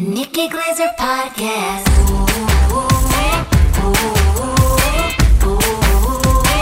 The 0.00 0.06
Nikki 0.06 0.48
Glaser 0.48 0.88
Podcast. 0.98 1.84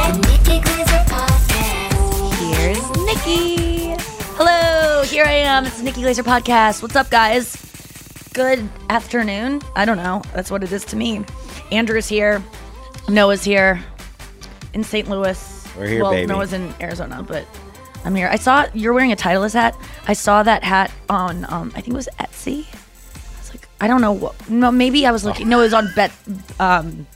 The 0.02 0.18
Nikki 0.26 0.58
Glaser 0.60 1.04
Podcast. 1.06 2.34
Here's 2.40 2.90
Nikki. 3.06 3.94
Hello, 4.34 5.04
here 5.04 5.24
I 5.24 5.34
am. 5.34 5.66
It's 5.66 5.78
the 5.78 5.84
Nikki 5.84 6.00
Glaser 6.00 6.24
podcast. 6.24 6.82
What's 6.82 6.96
up, 6.96 7.10
guys? 7.10 7.54
Good 8.34 8.68
afternoon. 8.90 9.62
I 9.76 9.84
don't 9.84 9.98
know. 9.98 10.20
That's 10.34 10.50
what 10.50 10.64
it 10.64 10.72
is 10.72 10.84
to 10.86 10.96
me. 10.96 11.24
Andrew's 11.70 12.08
here. 12.08 12.42
Noah's 13.08 13.44
here 13.44 13.80
in 14.74 14.82
St. 14.82 15.08
Louis. 15.08 15.68
We're 15.78 15.86
here, 15.86 16.02
well, 16.02 16.10
baby. 16.10 16.26
Noah's 16.26 16.52
in 16.52 16.74
Arizona, 16.80 17.22
but 17.22 17.46
I'm 18.04 18.16
here. 18.16 18.30
I 18.32 18.36
saw 18.36 18.66
you're 18.74 18.94
wearing 18.94 19.12
a 19.12 19.16
Titleist 19.16 19.54
hat. 19.54 19.76
I 20.08 20.14
saw 20.14 20.42
that 20.42 20.64
hat 20.64 20.90
on, 21.08 21.44
um, 21.48 21.70
I 21.76 21.82
think 21.82 21.90
it 21.90 21.94
was 21.94 22.08
Etsy. 22.18 22.66
I 23.80 23.84
I 23.84 23.88
don't 23.88 24.00
know 24.00 24.12
what. 24.12 24.48
No, 24.50 24.70
maybe 24.72 25.06
I 25.06 25.10
was 25.10 25.24
looking. 25.24 25.48
No, 25.48 25.60
it 25.60 25.64
was 25.64 25.74
on 25.74 25.88
Bet. 25.94 26.12
Um, 26.60 27.06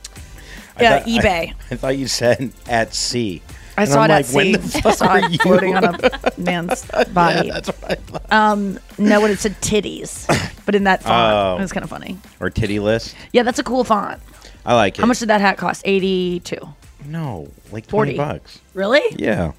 yeah, 0.80 0.98
thought- 1.00 1.08
eBay. 1.08 1.54
I, 1.70 1.76
thought 1.76 1.96
you 1.98 2.06
said 2.08 2.52
at 2.68 2.94
sea. 2.94 3.42
I 3.76 3.82
And 3.82 3.90
saw 3.90 4.00
I'm 4.02 4.10
it 4.10 4.14
like, 4.14 4.26
at 4.26 4.32
when 4.34 4.60
sea. 4.62 4.80
the 4.80 4.88
I 4.88 4.92
saw 4.92 5.06
are 5.08 5.18
it 5.18 5.30
you? 5.32 5.38
floating 5.38 5.76
on 5.76 5.84
a 5.84 6.32
man's 6.36 6.84
body. 7.14 7.48
Yeah, 7.48 7.54
that's 7.54 7.68
what 7.68 7.90
I 7.90 7.94
thought. 7.94 8.32
Um, 8.32 8.78
no, 8.98 9.20
when 9.20 9.30
it 9.30 9.38
said 9.38 9.52
titties, 9.60 10.26
but 10.66 10.74
in 10.74 10.84
that 10.84 11.02
font, 11.02 11.34
Oh. 11.34 11.58
it 11.58 11.62
was 11.62 11.72
kind 11.72 11.84
of 11.84 11.90
funny. 11.90 12.18
Or 12.40 12.50
titty 12.50 12.78
list. 12.80 13.14
Yeah, 13.32 13.42
that's 13.44 13.58
a 13.58 13.64
cool 13.64 13.84
font. 13.84 14.20
I 14.66 14.74
like 14.74 14.98
it. 14.98 15.00
How 15.00 15.06
much 15.06 15.18
did 15.20 15.28
that 15.30 15.40
hat 15.40 15.56
cost? 15.56 15.82
Eighty-two. 15.84 16.68
No, 17.06 17.48
like 17.72 17.88
40. 17.88 18.14
twenty 18.14 18.16
bucks. 18.16 18.60
Really? 18.74 19.02
Yeah, 19.16 19.52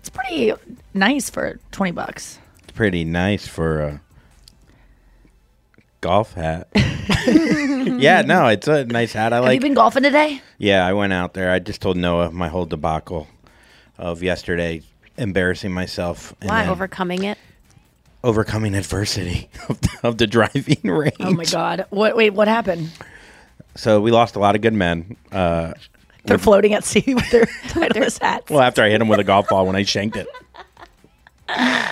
It's 0.00 0.10
pretty 0.10 0.52
nice 0.92 1.30
for 1.30 1.58
twenty 1.72 1.92
bucks. 1.92 2.38
it's 2.62 2.72
pretty 2.72 3.04
nice 3.04 3.46
for 3.46 3.80
a 3.80 4.00
golf 6.00 6.34
hat. 6.34 6.68
yeah, 7.26 8.22
no, 8.22 8.46
it's 8.48 8.68
a 8.68 8.84
nice 8.84 9.12
hat. 9.12 9.32
I 9.32 9.36
Have 9.36 9.44
like. 9.46 9.54
you 9.54 9.60
been 9.60 9.74
golfing 9.74 10.02
today? 10.02 10.40
Yeah, 10.58 10.86
I 10.86 10.92
went 10.92 11.12
out 11.12 11.34
there. 11.34 11.50
I 11.50 11.58
just 11.58 11.80
told 11.82 11.96
Noah 11.96 12.30
my 12.30 12.48
whole 12.48 12.66
debacle 12.66 13.26
of 13.98 14.22
yesterday, 14.22 14.82
embarrassing 15.16 15.72
myself 15.72 16.34
and 16.40 16.48
Why 16.50 16.62
then 16.62 16.70
overcoming 16.70 17.24
it? 17.24 17.38
overcoming 18.22 18.74
adversity 18.74 19.48
of 19.70 19.80
the, 19.80 19.98
of 20.02 20.18
the 20.18 20.26
driving 20.26 20.78
range. 20.84 21.14
Oh 21.20 21.32
my 21.32 21.44
god! 21.44 21.86
What? 21.90 22.16
Wait, 22.16 22.30
what 22.30 22.48
happened? 22.48 22.90
So 23.76 24.00
we 24.00 24.10
lost 24.10 24.36
a 24.36 24.38
lot 24.38 24.54
of 24.56 24.60
good 24.62 24.74
men. 24.74 25.16
Uh, 25.32 25.72
They're 26.24 26.38
floating 26.38 26.74
at 26.74 26.84
sea 26.84 27.14
with 27.14 27.30
their 27.30 27.46
their 27.90 28.08
hats. 28.20 28.50
well, 28.50 28.60
after 28.60 28.82
I 28.82 28.90
hit 28.90 29.00
him 29.00 29.08
with 29.08 29.20
a 29.20 29.24
golf 29.24 29.48
ball 29.48 29.66
when 29.66 29.76
I 29.76 29.82
shanked 29.84 30.16
it. 30.16 30.26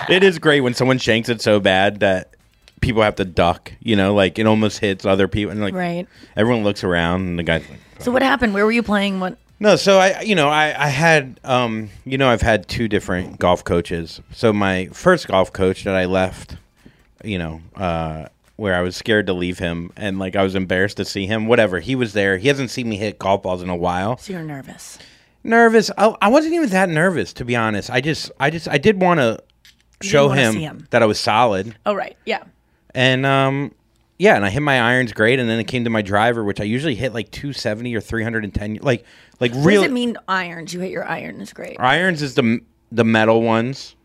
It 0.09 0.23
is 0.23 0.39
great 0.39 0.61
when 0.61 0.73
someone 0.73 0.97
shanks 0.99 1.27
it 1.29 1.41
so 1.41 1.59
bad 1.59 1.99
that 1.99 2.33
people 2.81 3.01
have 3.01 3.15
to 3.15 3.25
duck. 3.25 3.71
You 3.81 3.95
know, 3.95 4.13
like 4.13 4.39
it 4.39 4.45
almost 4.47 4.79
hits 4.79 5.05
other 5.05 5.27
people, 5.27 5.51
and 5.51 5.61
like 5.61 5.73
Right. 5.73 6.07
everyone 6.35 6.63
looks 6.63 6.83
around, 6.83 7.21
and 7.27 7.39
the 7.39 7.43
guy's 7.43 7.67
like, 7.69 7.79
So 7.99 8.11
what 8.11 8.21
happened? 8.21 8.53
Where 8.53 8.65
were 8.65 8.71
you 8.71 8.83
playing? 8.83 9.19
What? 9.19 9.37
No, 9.61 9.75
so 9.75 9.99
I, 9.99 10.21
you 10.21 10.35
know, 10.35 10.47
I, 10.47 10.67
I 10.85 10.87
had, 10.87 11.37
um, 11.43 11.89
you 12.05 12.17
know, 12.17 12.29
I've 12.29 12.41
had 12.41 12.69
two 12.69 12.87
different 12.87 13.39
golf 13.39 13.65
coaches. 13.65 14.21
So 14.31 14.53
my 14.53 14.85
first 14.93 15.27
golf 15.27 15.51
coach 15.51 15.83
that 15.83 15.95
I 15.95 16.05
left, 16.05 16.55
you 17.25 17.37
know, 17.37 17.59
uh, 17.75 18.27
where 18.55 18.73
I 18.73 18.79
was 18.81 18.95
scared 18.95 19.27
to 19.27 19.33
leave 19.33 19.59
him 19.59 19.91
and 19.97 20.17
like 20.17 20.37
I 20.37 20.43
was 20.43 20.55
embarrassed 20.55 20.95
to 20.97 21.03
see 21.05 21.25
him. 21.25 21.47
Whatever, 21.47 21.81
he 21.81 21.93
was 21.95 22.13
there. 22.13 22.37
He 22.37 22.47
hasn't 22.47 22.69
seen 22.69 22.87
me 22.87 22.95
hit 22.95 23.19
golf 23.19 23.43
balls 23.43 23.61
in 23.61 23.67
a 23.69 23.75
while. 23.75 24.15
So 24.15 24.31
you're 24.31 24.43
nervous. 24.43 24.97
Nervous. 25.43 25.91
I, 25.97 26.15
I 26.21 26.29
wasn't 26.29 26.53
even 26.53 26.69
that 26.69 26.87
nervous, 26.87 27.33
to 27.33 27.43
be 27.43 27.57
honest. 27.57 27.89
I 27.89 27.99
just, 27.99 28.31
I 28.39 28.49
just, 28.49 28.69
I 28.69 28.77
did 28.77 29.01
want 29.01 29.19
to 29.19 29.39
show 30.01 30.29
him, 30.29 30.55
him. 30.55 30.87
that 30.91 31.03
I 31.03 31.05
was 31.05 31.19
solid. 31.19 31.75
Oh 31.85 31.93
right, 31.93 32.15
yeah. 32.25 32.43
And 32.95 33.25
um, 33.25 33.73
yeah, 34.17 34.35
and 34.35 34.45
I 34.45 34.49
hit 34.49 34.61
my 34.61 34.79
irons 34.79 35.13
great, 35.13 35.39
and 35.39 35.49
then 35.49 35.59
it 35.59 35.65
came 35.65 35.83
to 35.83 35.89
my 35.89 36.01
driver, 36.01 36.43
which 36.43 36.59
I 36.59 36.63
usually 36.65 36.95
hit 36.95 37.13
like 37.13 37.31
270 37.31 37.95
or 37.95 38.01
310, 38.01 38.79
like 38.81 39.05
like 39.39 39.51
really. 39.53 39.63
What 39.63 39.71
does 39.71 39.83
it 39.83 39.91
mean? 39.91 40.17
Irons. 40.27 40.73
You 40.73 40.79
hit 40.81 40.91
your 40.91 41.05
irons 41.05 41.53
great. 41.53 41.77
irons 41.79 42.21
is 42.21 42.35
the 42.35 42.59
the 42.91 43.03
metal 43.03 43.41
ones. 43.41 43.95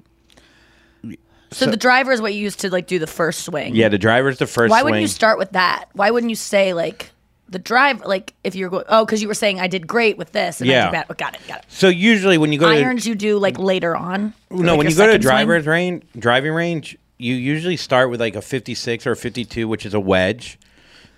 So, 1.51 1.67
the 1.67 1.77
driver 1.77 2.11
is 2.11 2.21
what 2.21 2.35
you 2.35 2.41
use 2.41 2.57
to 2.57 2.71
like 2.71 2.89
do 2.89 2.99
the 2.99 3.07
first 3.07 3.45
swing. 3.45 3.77
Yeah, 3.77 3.89
the 3.89 3.99
driver's 3.99 4.39
the 4.39 4.47
first. 4.47 4.71
Why 4.73 4.81
swing. 4.81 4.85
wouldn't 4.87 5.03
you 5.03 5.09
start 5.09 5.39
with 5.39 5.53
that? 5.53 5.85
Why 5.93 6.11
wouldn't 6.11 6.31
you 6.31 6.37
say 6.37 6.75
like 6.75 7.13
the 7.49 7.61
drive, 7.61 8.05
like 8.05 8.35
if 8.43 8.57
you're 8.57 8.71
going, 8.71 8.85
oh, 8.89 9.05
because 9.05 9.23
you 9.23 9.29
were 9.29 9.35
saying 9.35 9.61
I 9.61 9.69
did 9.69 9.87
great 9.87 10.19
with 10.19 10.33
this, 10.33 10.61
and 10.61 10.69
I 10.69 10.73
Yeah. 10.73 10.85
did 10.87 10.93
bad. 10.93 11.07
Oh, 11.11 11.15
got 11.15 11.35
it, 11.35 11.41
got 11.47 11.59
it. 11.61 11.65
So 11.69 11.89
usually 11.89 12.39
when 12.39 12.53
you 12.53 12.59
go 12.59 12.69
to 12.69 12.77
Irons 12.77 13.07
you 13.07 13.15
do 13.15 13.39
like 13.39 13.57
later 13.59 13.95
on. 13.95 14.35
no, 14.51 14.73
like, 14.73 14.79
when 14.79 14.91
you 14.91 14.97
go 14.97 15.05
to 15.05 15.11
a 15.11 15.13
second 15.13 15.23
swing? 15.23 15.31
driver's 15.31 15.67
range, 15.67 16.03
driving 16.19 16.53
range, 16.53 16.99
you 17.19 17.35
usually 17.35 17.77
start 17.77 18.11
with 18.11 18.21
like 18.21 18.37
a 18.37 18.43
56 18.43 19.07
or 19.07 19.13
a 19.13 19.17
52, 19.17 19.69
which 19.69 19.87
is 19.87 19.95
a 19.95 20.01
wedge. 20.01 20.59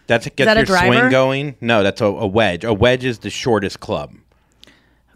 That's 0.07 0.29
gets 0.29 0.47
that 0.47 0.57
a 0.57 0.67
your 0.67 0.79
swing 0.79 1.11
going. 1.11 1.57
No, 1.61 1.83
that's 1.83 2.01
a, 2.01 2.07
a 2.07 2.27
wedge. 2.27 2.65
A 2.65 2.73
wedge 2.73 3.05
is 3.05 3.21
the 3.21 3.31
shortest 3.31 3.81
club 3.81 4.15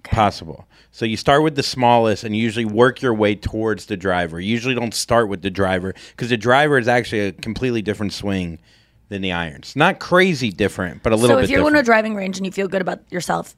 possible. 0.03 0.67
So 0.93 1.05
you 1.05 1.17
start 1.17 1.43
with 1.43 1.55
the 1.55 1.63
smallest 1.63 2.25
and 2.25 2.35
you 2.35 2.43
usually 2.43 2.65
work 2.65 3.01
your 3.01 3.15
way 3.15 3.35
towards 3.35 3.87
the 3.87 3.97
driver. 3.97 4.41
You 4.41 4.51
usually 4.51 4.75
don't 4.75 4.95
start 4.95 5.29
with 5.29 5.43
the 5.43 5.51
driver 5.51 5.95
because 6.11 6.31
the 6.31 6.37
driver 6.37 6.79
is 6.79 6.89
actually 6.89 7.21
a 7.21 7.33
completely 7.33 7.83
different 7.83 8.13
swing 8.13 8.59
than 9.09 9.23
the 9.23 9.33
irons. 9.33 9.77
Not 9.77 10.01
crazy 10.01 10.51
different, 10.51 11.03
but 11.03 11.13
a 11.13 11.17
little 11.17 11.37
bit. 11.37 11.43
So 11.43 11.45
if 11.45 11.51
you're 11.51 11.61
going 11.61 11.75
to 11.75 11.81
a 11.81 11.85
driving 11.85 12.17
range 12.17 12.39
and 12.39 12.47
you 12.47 12.53
feel 12.53 12.69
good 12.69 12.83
about 12.83 13.01
yourself, 13.13 13.55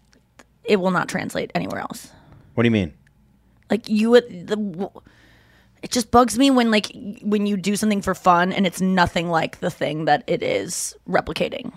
it 0.64 0.76
will 0.76 0.90
not 0.90 1.08
translate 1.08 1.50
anywhere 1.54 1.80
else. 1.80 2.12
what 2.54 2.64
do 2.64 2.66
you 2.66 2.72
mean? 2.72 2.92
Like 3.70 3.88
you 3.88 4.10
would 4.10 4.48
the. 4.48 4.90
It 5.82 5.90
just 5.90 6.10
bugs 6.10 6.38
me 6.38 6.50
when 6.50 6.70
like 6.70 6.92
when 7.22 7.46
you 7.46 7.56
do 7.56 7.76
something 7.76 8.02
for 8.02 8.14
fun 8.14 8.52
and 8.52 8.66
it's 8.66 8.80
nothing 8.80 9.28
like 9.28 9.60
the 9.60 9.70
thing 9.70 10.04
that 10.04 10.22
it 10.26 10.42
is 10.42 10.94
replicating. 11.08 11.72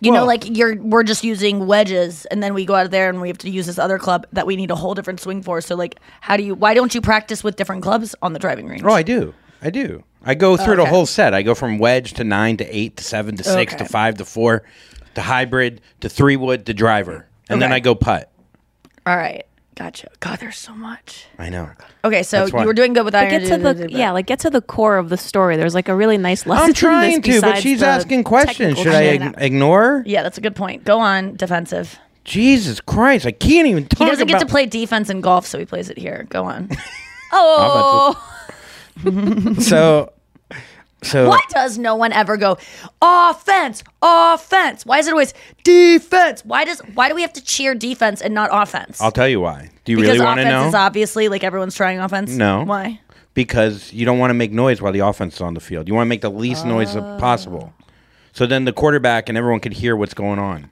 You 0.00 0.10
know, 0.10 0.24
like 0.24 0.56
you're 0.56 0.76
we're 0.76 1.04
just 1.04 1.22
using 1.22 1.66
wedges 1.66 2.26
and 2.26 2.42
then 2.42 2.54
we 2.54 2.64
go 2.64 2.74
out 2.74 2.90
there 2.90 3.08
and 3.08 3.20
we 3.20 3.28
have 3.28 3.38
to 3.38 3.50
use 3.50 3.66
this 3.66 3.78
other 3.78 3.98
club 3.98 4.26
that 4.32 4.46
we 4.46 4.56
need 4.56 4.70
a 4.70 4.74
whole 4.74 4.94
different 4.94 5.20
swing 5.20 5.42
for. 5.42 5.60
So 5.60 5.76
like 5.76 6.00
how 6.20 6.36
do 6.36 6.42
you 6.42 6.54
why 6.54 6.74
don't 6.74 6.94
you 6.94 7.00
practice 7.00 7.44
with 7.44 7.56
different 7.56 7.82
clubs 7.82 8.14
on 8.22 8.32
the 8.32 8.38
driving 8.38 8.66
range? 8.66 8.82
Oh, 8.84 8.90
I 8.92 9.02
do. 9.02 9.34
I 9.62 9.70
do. 9.70 10.02
I 10.24 10.34
go 10.34 10.52
oh, 10.52 10.56
through 10.56 10.76
the 10.76 10.82
Okay. 10.82 10.90
whole 10.90 11.06
set. 11.06 11.34
I 11.34 11.42
go 11.42 11.54
from 11.54 11.78
wedge 11.78 12.14
to 12.14 12.24
nine 12.24 12.56
to 12.56 12.76
eight 12.76 12.96
to 12.96 13.04
seven 13.04 13.36
to 13.36 13.44
six 13.44 13.74
to 13.76 13.84
five 13.84 14.16
to 14.16 14.24
four 14.24 14.64
to 15.14 15.22
hybrid 15.22 15.80
to 16.00 16.08
three 16.08 16.36
wood 16.36 16.66
to 16.66 16.74
driver. 16.74 17.26
And 17.48 17.62
then 17.62 17.72
I 17.72 17.80
go 17.80 17.94
putt. 17.94 18.30
All 19.06 19.16
right. 19.16 19.46
Gotcha. 19.76 20.08
God, 20.20 20.40
there's 20.40 20.56
so 20.56 20.74
much. 20.74 21.26
I 21.38 21.50
know. 21.50 21.68
Okay, 22.02 22.22
so 22.22 22.38
That's 22.40 22.52
why. 22.52 22.62
you 22.62 22.66
were 22.66 22.72
doing 22.72 22.94
good 22.94 23.04
with 23.04 23.12
But 23.12 23.26
iron. 23.26 23.42
get 23.42 23.48
to 23.48 23.58
the 23.74 23.90
yeah, 23.92 24.10
like 24.10 24.24
get 24.26 24.38
to 24.40 24.50
the 24.50 24.62
core 24.62 24.96
of 24.96 25.10
the 25.10 25.18
story. 25.18 25.56
There's 25.58 25.74
like 25.74 25.88
a 25.88 25.94
really 25.94 26.16
nice 26.16 26.46
lesson. 26.46 26.62
I'm 26.64 26.68
in 26.70 26.74
trying 26.74 27.20
this 27.20 27.34
to, 27.36 27.40
but 27.42 27.46
besides 27.48 27.60
she's 27.62 27.80
the 27.80 27.86
asking 27.86 28.24
questions. 28.24 28.76
technical 28.76 28.84
Should 28.84 28.94
I 28.94 29.02
shit. 29.18 29.22
ig- 29.22 29.34
ignore 29.38 29.82
her? 29.82 30.02
Yeah, 30.06 30.22
that's 30.22 30.38
a 30.38 30.40
good 30.40 30.56
point. 30.56 30.84
Go 30.84 30.98
on, 30.98 31.36
defensive. 31.36 31.98
Jesus 32.24 32.80
Christ. 32.80 33.26
I 33.26 33.32
can't 33.32 33.68
even 33.68 33.86
talk 33.86 34.06
He 34.06 34.10
doesn't 34.10 34.26
get 34.28 34.40
to 34.40 34.46
play 34.46 34.64
defense 34.66 35.10
in 35.10 35.20
golf, 35.20 35.46
so 35.46 35.58
he 35.58 35.64
plays 35.66 35.90
it 35.90 35.98
here. 35.98 36.26
Go 36.30 36.44
on. 36.44 36.70
Oh, 37.32 38.14
So, 39.60 40.12
so 41.02 41.28
Why 41.28 41.40
does 41.50 41.78
no 41.78 41.94
one 41.94 42.12
ever 42.12 42.36
go 42.36 42.56
offense, 43.02 43.82
offense? 44.02 44.84
Why 44.86 44.98
is 44.98 45.06
it 45.06 45.10
always 45.12 45.34
defense? 45.62 46.44
Why 46.44 46.64
does 46.64 46.80
why 46.94 47.08
do 47.08 47.14
we 47.14 47.22
have 47.22 47.32
to 47.34 47.42
cheer 47.44 47.74
defense 47.74 48.20
and 48.22 48.34
not 48.34 48.50
offense? 48.52 49.00
I'll 49.00 49.12
tell 49.12 49.28
you 49.28 49.40
why. 49.40 49.70
Do 49.84 49.92
you 49.92 49.98
because 49.98 50.14
really 50.14 50.24
want 50.24 50.38
to 50.38 50.42
offense 50.42 50.62
know? 50.62 50.68
is 50.68 50.74
obviously 50.74 51.28
like 51.28 51.44
everyone's 51.44 51.74
trying 51.74 51.98
offense. 52.00 52.30
No. 52.32 52.64
Why? 52.64 53.00
because 53.34 53.92
you 53.92 54.06
don't 54.06 54.18
want 54.18 54.30
to 54.30 54.34
make 54.34 54.50
noise 54.50 54.80
while 54.80 54.92
the 54.92 55.00
offense 55.00 55.34
is 55.34 55.40
on 55.42 55.52
the 55.52 55.60
field. 55.60 55.86
You 55.88 55.94
want 55.94 56.06
to 56.06 56.08
make 56.08 56.22
the 56.22 56.30
least 56.30 56.64
noise 56.64 56.96
Oh. 56.96 57.18
possible. 57.20 57.74
So 58.32 58.46
then 58.46 58.64
the 58.64 58.72
quarterback 58.72 59.28
and 59.28 59.36
everyone 59.36 59.60
could 59.60 59.74
hear 59.74 59.94
what's 59.94 60.14
going 60.14 60.38
on. 60.38 60.70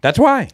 That's 0.00 0.16
why. 0.18 0.48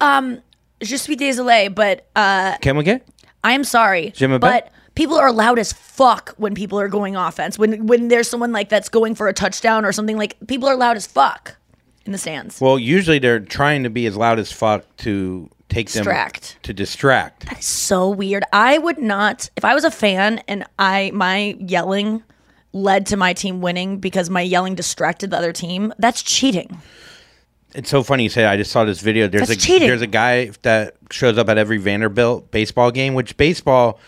Um, 0.00 0.42
Je 0.82 0.96
suis 0.96 1.14
désolé, 1.14 1.72
but 1.72 2.06
uh, 2.16 2.56
Can 2.58 2.76
we 2.76 2.82
get? 2.82 3.06
I 3.44 3.52
am 3.52 3.62
sorry, 3.62 4.10
Jim, 4.10 4.36
but? 4.40 4.72
People 4.94 5.16
are 5.16 5.32
loud 5.32 5.58
as 5.58 5.72
fuck 5.72 6.34
when 6.36 6.54
people 6.54 6.78
are 6.80 6.88
going 6.88 7.16
offense. 7.16 7.58
When 7.58 7.86
when 7.86 8.08
there's 8.08 8.28
someone 8.28 8.52
like 8.52 8.68
that's 8.68 8.88
going 8.88 9.14
for 9.14 9.28
a 9.28 9.32
touchdown 9.32 9.84
or 9.84 9.92
something 9.92 10.16
like 10.16 10.36
people 10.46 10.68
are 10.68 10.76
loud 10.76 10.96
as 10.96 11.06
fuck 11.06 11.56
in 12.04 12.12
the 12.12 12.18
stands. 12.18 12.60
Well, 12.60 12.78
usually 12.78 13.18
they're 13.18 13.40
trying 13.40 13.82
to 13.84 13.90
be 13.90 14.06
as 14.06 14.16
loud 14.16 14.38
as 14.38 14.50
fuck 14.52 14.84
to 14.98 15.48
take 15.68 15.90
them 15.90 16.04
Distract. 16.04 16.56
to 16.64 16.72
distract. 16.74 17.46
That 17.46 17.60
is 17.60 17.64
so 17.66 18.10
weird. 18.10 18.44
I 18.52 18.78
would 18.78 18.98
not 18.98 19.48
if 19.56 19.64
I 19.64 19.74
was 19.74 19.84
a 19.84 19.90
fan 19.90 20.42
and 20.48 20.64
I 20.78 21.10
my 21.14 21.56
yelling 21.60 22.22
led 22.74 23.06
to 23.06 23.16
my 23.16 23.32
team 23.34 23.60
winning 23.60 23.98
because 23.98 24.30
my 24.30 24.40
yelling 24.40 24.74
distracted 24.74 25.30
the 25.30 25.38
other 25.38 25.52
team. 25.52 25.92
That's 25.98 26.22
cheating. 26.22 26.80
It's 27.74 27.88
so 27.88 28.02
funny 28.02 28.24
you 28.24 28.28
say. 28.28 28.42
that. 28.42 28.52
I 28.52 28.56
just 28.58 28.70
saw 28.70 28.84
this 28.84 29.00
video. 29.00 29.28
There's 29.28 29.48
That's 29.48 29.62
a 29.62 29.66
cheating. 29.66 29.88
there's 29.88 30.02
a 30.02 30.06
guy 30.06 30.50
that 30.62 30.94
shows 31.10 31.38
up 31.38 31.48
at 31.48 31.56
every 31.56 31.78
Vanderbilt 31.78 32.50
baseball 32.50 32.90
game. 32.90 33.14
Which 33.14 33.36
baseball, 33.38 33.98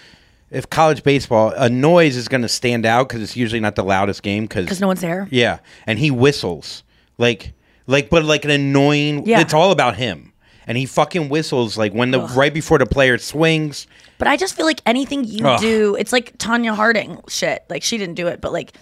if 0.50 0.68
college 0.70 1.02
baseball, 1.02 1.52
a 1.56 1.68
noise 1.68 2.16
is 2.16 2.28
going 2.28 2.42
to 2.42 2.48
stand 2.48 2.86
out 2.86 3.08
because 3.08 3.22
it's 3.22 3.36
usually 3.36 3.60
not 3.60 3.74
the 3.74 3.82
loudest 3.84 4.22
game. 4.22 4.44
Because 4.44 4.64
Because 4.66 4.80
no 4.80 4.86
one's 4.86 5.00
there. 5.00 5.26
yeah, 5.30 5.58
and 5.86 5.98
he 5.98 6.10
whistles 6.10 6.82
like 7.18 7.52
like 7.86 8.10
but 8.10 8.24
like 8.24 8.44
an 8.44 8.50
annoying. 8.50 9.26
Yeah. 9.26 9.40
it's 9.40 9.54
all 9.54 9.70
about 9.72 9.96
him, 9.96 10.32
and 10.66 10.78
he 10.78 10.86
fucking 10.86 11.28
whistles 11.28 11.76
like 11.78 11.92
when 11.92 12.10
the 12.12 12.20
right 12.20 12.54
before 12.54 12.78
the 12.78 12.86
player 12.86 13.18
swings. 13.18 13.86
But 14.18 14.28
I 14.28 14.36
just 14.36 14.56
feel 14.56 14.64
like 14.66 14.80
anything 14.86 15.24
you 15.24 15.44
Ugh. 15.46 15.60
do, 15.60 15.96
it's 15.96 16.12
like 16.12 16.38
Tonya 16.38 16.74
Harding 16.74 17.20
shit. 17.28 17.64
Like 17.68 17.82
she 17.82 17.98
didn't 17.98 18.14
do 18.14 18.28
it, 18.28 18.40
but 18.40 18.52
like 18.52 18.72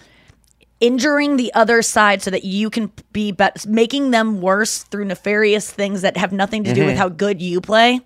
injuring 0.80 1.36
the 1.36 1.52
other 1.54 1.80
side 1.80 2.20
so 2.22 2.30
that 2.30 2.44
you 2.44 2.68
can 2.68 2.90
be 3.12 3.30
bet 3.32 3.64
making 3.66 4.10
them 4.10 4.40
worse 4.40 4.82
through 4.84 5.04
nefarious 5.04 5.70
things 5.70 6.02
that 6.02 6.16
have 6.16 6.32
nothing 6.32 6.64
to 6.64 6.74
do 6.74 6.80
Mm-hmm. 6.80 6.88
with 6.88 6.98
how 6.98 7.08
good 7.08 7.40
you 7.40 7.60
play. 7.60 8.00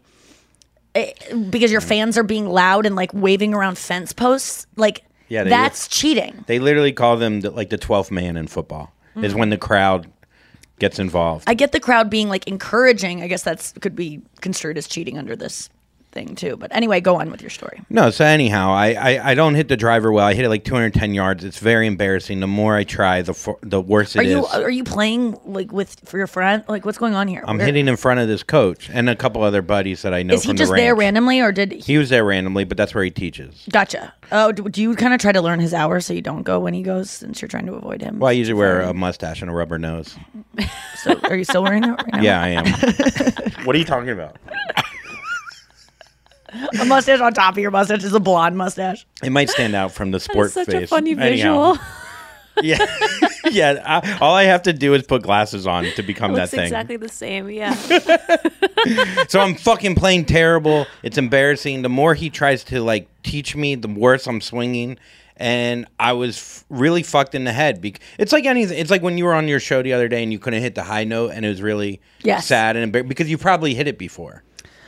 Eh, 0.97 1.35
because 1.51 1.71
your 1.71 1.81
fans 1.81 2.17
are 2.19 2.23
being 2.23 2.47
loud 2.47 2.87
and 2.87 2.97
like 2.97 3.13
waving 3.13 3.53
around 3.55 3.77
fence 3.79 4.13
posts, 4.13 4.67
like 4.77 5.03
Yeah, 5.29 5.45
they- 5.45 5.51
that's 5.51 5.89
cheating. 5.89 6.45
They 6.47 6.59
literally 6.59 6.93
call 6.93 7.17
them 7.17 7.41
the, 7.43 7.51
like 7.51 7.71
the 7.71 7.79
twelfth 7.79 8.11
man 8.11 8.37
in 8.37 8.47
football. 8.47 8.93
Is 9.17 9.33
Mm. 9.33 9.39
when 9.39 9.51
the 9.51 9.57
crowd 9.57 10.09
gets 10.79 10.99
involved. 10.99 11.45
I 11.47 11.55
get 11.55 11.73
the 11.73 11.81
crowd 11.81 12.11
being 12.11 12.29
like 12.29 12.47
encouraging. 12.47 13.23
I 13.23 13.29
guess 13.29 13.43
that's 13.43 13.73
could 13.81 13.97
be 13.97 14.21
construed 14.43 14.77
as 14.77 14.87
cheating 14.87 15.17
under 15.17 15.35
this 15.35 15.71
thing 16.17 16.35
too. 16.35 16.57
But 16.57 16.75
anyway, 16.75 17.01
go 17.01 17.21
on 17.21 17.31
with 17.31 17.43
your 17.43 17.51
story. 17.51 17.83
No, 17.91 18.09
so 18.11 18.25
anyhow, 18.25 18.73
I, 18.73 18.95
I, 18.95 19.31
I 19.31 19.35
don't 19.35 19.55
hit 19.55 19.69
the 19.69 19.77
driver 19.77 20.11
well. 20.11 20.27
I 20.27 20.33
hit 20.35 20.45
it 20.45 20.49
like 20.49 20.65
210 20.65 21.13
yards. 21.15 21.45
It's 21.45 21.59
very 21.59 21.87
embarrassing. 21.87 22.41
The 22.41 22.47
more 22.47 22.75
I 22.77 22.85
try, 22.85 23.21
the 23.23 23.35
for, 23.35 23.59
the 23.61 23.81
worse 23.81 24.17
it 24.17 24.21
Are 24.21 24.23
is. 24.23 24.31
you 24.31 24.45
are 24.47 24.71
you 24.71 24.83
playing 24.83 25.39
like 25.45 25.71
with 25.73 26.01
for 26.09 26.17
your 26.17 26.27
friend? 26.27 26.65
Like 26.69 26.85
what's 26.87 26.99
going 26.99 27.15
on 27.15 27.29
here? 27.29 27.45
I'm 27.47 27.59
Where- 27.59 27.67
hitting 27.67 27.87
in 27.87 27.97
front 27.97 28.21
of 28.21 28.29
this 28.29 28.43
coach 28.43 28.89
and 28.91 29.11
a 29.11 29.15
couple 29.17 29.43
other 29.43 29.61
buddies 29.63 30.03
that 30.03 30.15
I 30.15 30.23
know 30.23 30.35
Is 30.35 30.43
he 30.43 30.49
from 30.49 30.57
just 30.57 30.71
the 30.73 30.77
there 30.77 30.95
ranch. 30.95 31.01
randomly, 31.05 31.41
or 31.41 31.53
did 31.53 31.73
he? 31.73 31.79
He 31.81 31.99
was 31.99 32.09
there 32.09 32.25
randomly, 32.25 32.65
but 32.65 32.77
that's 32.79 32.95
where 32.95 33.05
he 33.05 33.11
teaches. 33.11 33.65
Gotcha. 33.71 34.15
Oh, 34.33 34.51
do, 34.51 34.69
do 34.69 34.83
you 34.83 34.97
kind 34.97 35.15
of 35.15 35.21
try 35.21 35.31
to 35.31 35.41
learn 35.41 35.61
his 35.61 35.73
hours 35.73 36.07
so 36.07 36.13
you 36.15 36.23
don't 36.23 36.43
go 36.43 36.59
when 36.59 36.75
he 36.75 36.83
goes, 36.83 37.11
since 37.11 37.41
you're 37.41 37.49
trying 37.49 37.67
to 37.67 37.75
avoid 37.75 38.01
him? 38.03 38.19
Well, 38.19 38.31
I 38.31 38.33
usually 38.33 38.59
wear 38.59 38.81
a 38.81 38.93
mustache 38.95 39.41
and 39.43 39.51
a 39.51 39.55
rubber 39.55 39.79
nose. 39.79 40.17
So, 41.03 41.15
are 41.25 41.37
you 41.37 41.45
still 41.45 41.63
wearing 41.63 41.83
that 41.83 42.03
right 42.03 42.15
now? 42.15 42.23
Yeah, 42.23 42.43
I 42.43 42.49
am. 42.49 42.65
what 43.65 43.77
are 43.77 43.79
you 43.79 43.85
talking 43.85 44.09
about? 44.11 44.37
a 46.81 46.85
mustache 46.85 47.21
on 47.21 47.33
top 47.33 47.55
of 47.55 47.59
your 47.59 47.71
mustache 47.71 48.05
is 48.05 48.13
a 48.15 48.21
blonde 48.21 48.57
mustache. 48.57 49.07
It 49.23 49.31
might 49.31 49.51
stand 49.51 49.75
out 49.75 49.93
from 49.93 50.11
the 50.11 50.21
sport 50.21 50.53
such 50.53 50.67
face. 50.69 50.85
a 50.85 50.87
funny 50.87 51.13
Anyhow. 51.13 51.73
visual. 51.75 51.79
Yeah, 52.63 52.79
yeah. 53.51 53.83
I, 53.85 54.17
all 54.19 54.35
I 54.35 54.45
have 54.45 54.63
to 54.63 54.73
do 54.73 54.95
is 54.95 55.03
put 55.03 55.23
glasses 55.23 55.67
on 55.67 55.85
to 55.97 56.03
become 56.03 56.33
that 56.33 56.41
Looks 56.41 56.51
thing. 56.53 56.61
exactly 56.61 56.97
the 56.97 57.09
same. 57.11 57.51
Yeah. 57.51 57.75
So 59.29 59.41
I'm 59.41 59.57
fucking 59.57 59.95
playing 59.97 60.25
terrible. 60.27 60.87
It's 61.03 61.19
embarrassing. 61.19 61.83
The 61.83 61.89
more 61.91 62.15
he 62.15 62.31
tries 62.31 62.65
to 62.65 62.81
like 62.81 63.09
teach 63.25 63.55
me, 63.57 63.75
the 63.75 63.89
worse 63.89 64.27
I'm 64.27 64.41
swinging. 64.41 64.97
And 65.37 65.87
I 66.01 66.15
was 66.15 66.39
f- 66.39 66.65
really 66.71 67.03
fucked 67.03 67.35
in 67.35 67.45
the 67.45 67.53
head. 67.53 67.83
Bec- 67.83 68.01
it's 68.19 68.33
like 68.33 68.47
anything. 68.47 68.79
It's 68.79 68.91
like 68.91 69.03
when 69.03 69.19
you 69.19 69.25
were 69.27 69.35
on 69.35 69.49
your 69.49 69.61
show 69.61 69.83
the 69.83 69.93
other 69.93 70.09
day 70.09 70.23
and 70.23 70.33
you 70.33 70.39
couldn't 70.39 70.63
hit 70.63 70.75
the 70.77 70.83
high 70.85 71.05
note, 71.05 71.33
and 71.35 71.45
it 71.45 71.49
was 71.51 71.61
really 71.61 72.01
Yes. 72.23 72.47
sad 72.47 72.77
and 72.77 72.91
embar- 72.91 73.07
because 73.07 73.29
you 73.29 73.37
probably 73.37 73.75
hit 73.75 73.87
it 73.87 73.99
before. 73.99 74.43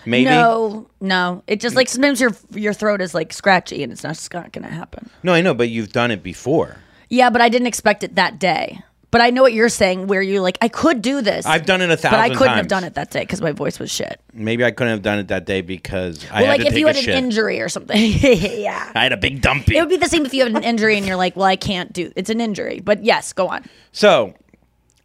Maybe 0.09 0.25
No, 0.25 0.89
no. 1.01 1.43
It 1.47 1.61
just 1.61 1.77
like 1.77 1.89
sometimes 1.89 2.21
your 2.21 2.31
your 2.53 2.73
throat 2.73 3.03
is 3.03 3.15
like 3.15 3.33
scratchy 3.33 3.83
and 3.83 3.93
it's 3.93 4.03
not 4.03 4.15
just 4.15 4.33
not 4.33 4.53
gonna 4.53 4.69
happen. 4.69 5.11
No, 5.23 5.35
I 5.35 5.43
know, 5.43 5.53
but 5.53 5.69
you've 5.69 5.93
done 5.93 6.11
it 6.11 6.23
before. 6.23 6.79
Yeah, 7.11 7.29
but 7.29 7.43
I 7.43 7.49
didn't 7.51 7.67
expect 7.67 8.03
it 8.03 8.15
that 8.15 8.39
day. 8.39 8.83
But 9.11 9.23
I 9.23 9.31
know 9.31 9.41
what 9.41 9.55
you're 9.55 9.71
saying, 9.71 10.07
where 10.07 10.21
you're 10.21 10.41
like 10.41 10.57
I 10.63 10.69
could 10.69 11.03
do 11.03 11.21
this. 11.21 11.45
I've 11.45 11.67
done 11.67 11.83
it 11.83 11.91
a 11.91 11.97
thousand 11.97 12.19
but 12.19 12.31
I 12.31 12.35
couldn't 12.35 12.57
have 12.57 12.69
done 12.69 12.85
it 12.85 12.95
that 12.95 13.11
day 13.11 13.21
because 13.21 13.43
my 13.43 13.53
voice 13.53 13.79
was 13.79 13.91
shit. 13.91 14.19
Maybe 14.33 14.65
I 14.65 14.71
couldn't 14.71 14.93
have 14.93 15.03
done 15.03 15.19
it 15.19 15.29
that 15.29 15.45
day 15.45 15.61
because 15.61 16.25
I 16.31 16.41
well, 16.43 16.45
had 16.45 16.49
like 16.49 16.61
to 16.61 16.67
if 16.69 16.73
take 16.73 16.81
you 16.81 16.87
a 16.87 16.89
had 16.89 16.97
an 16.97 17.03
shit. 17.03 17.15
injury 17.15 17.61
or 17.61 17.69
something. 17.69 17.97
yeah. 18.21 18.93
I 18.95 19.03
had 19.03 19.13
a 19.13 19.17
big 19.19 19.43
dumpy. 19.43 19.77
It 19.77 19.81
would 19.81 19.91
be 19.91 19.99
the 19.99 20.09
same 20.09 20.25
if 20.25 20.33
you 20.33 20.45
have 20.45 20.55
an 20.55 20.65
injury 20.65 20.97
and 20.97 21.07
you're 21.07 21.17
like, 21.17 21.37
well, 21.37 21.47
I 21.47 21.57
can't 21.57 21.93
do. 21.93 22.13
It's 22.17 22.31
an 22.31 22.41
injury, 22.41 22.81
but 22.81 23.05
yes, 23.05 23.33
go 23.35 23.49
on. 23.49 23.65
so 23.93 24.35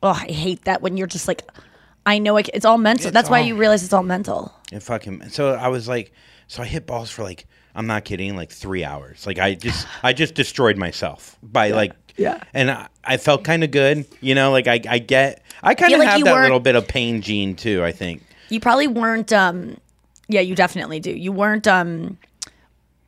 Oh, 0.02 0.10
I 0.10 0.26
hate 0.32 0.66
that 0.66 0.82
when 0.82 0.98
you're 0.98 1.08
just 1.08 1.30
like, 1.30 1.44
I 2.06 2.20
know 2.20 2.38
I 2.38 2.44
c 2.44 2.52
it's 2.54 2.66
all 2.66 2.78
mental. 2.78 3.12
That's 3.12 3.30
why 3.30 3.40
all- 3.42 3.46
you 3.48 3.56
realize 3.56 3.84
it's 3.84 3.94
all 3.94 4.04
mental. 4.04 4.54
And 4.72 4.82
fucking 4.84 5.30
so 5.30 5.54
I 5.54 5.68
was 5.70 5.88
like 5.88 6.12
so 6.48 6.64
I 6.64 6.66
hit 6.66 6.86
balls 6.86 7.10
for 7.10 7.24
like 7.24 7.46
I'm 7.76 7.88
not 7.88 8.04
kidding 8.06 8.36
like 8.36 8.52
three 8.52 8.84
hours. 8.84 9.26
Like 9.26 9.40
I 9.40 9.56
just 9.56 9.88
I 10.04 10.14
just 10.14 10.36
destroyed 10.36 10.78
myself 10.78 11.38
by 11.42 11.72
like 11.72 11.94
Yeah. 12.18 12.44
And 12.54 12.70
I, 12.72 12.88
I 13.04 13.18
felt 13.18 13.44
kind 13.44 13.64
of 13.64 13.72
good, 13.72 14.06
you 14.22 14.36
know. 14.36 14.52
Like 14.52 14.68
I 14.68 14.80
I 14.90 15.00
get 15.00 15.42
I 15.64 15.74
kind 15.76 15.90
Feel 15.92 16.00
of 16.02 16.06
like 16.06 16.10
have 16.10 16.20
you 16.20 16.26
that 16.26 16.34
weren't- 16.34 16.44
little 16.44 16.60
bit 16.60 16.76
of 16.76 16.88
pain 16.88 17.22
gene 17.22 17.56
too. 17.56 17.84
I 17.84 17.92
think. 17.92 18.22
You 18.50 18.60
probably 18.60 18.88
weren't. 18.88 19.32
um 19.34 19.78
Yeah, 20.28 20.42
you 20.42 20.56
definitely 20.56 21.00
do. 21.00 21.12
You 21.12 21.32
weren't 21.32 21.68
um 21.68 22.18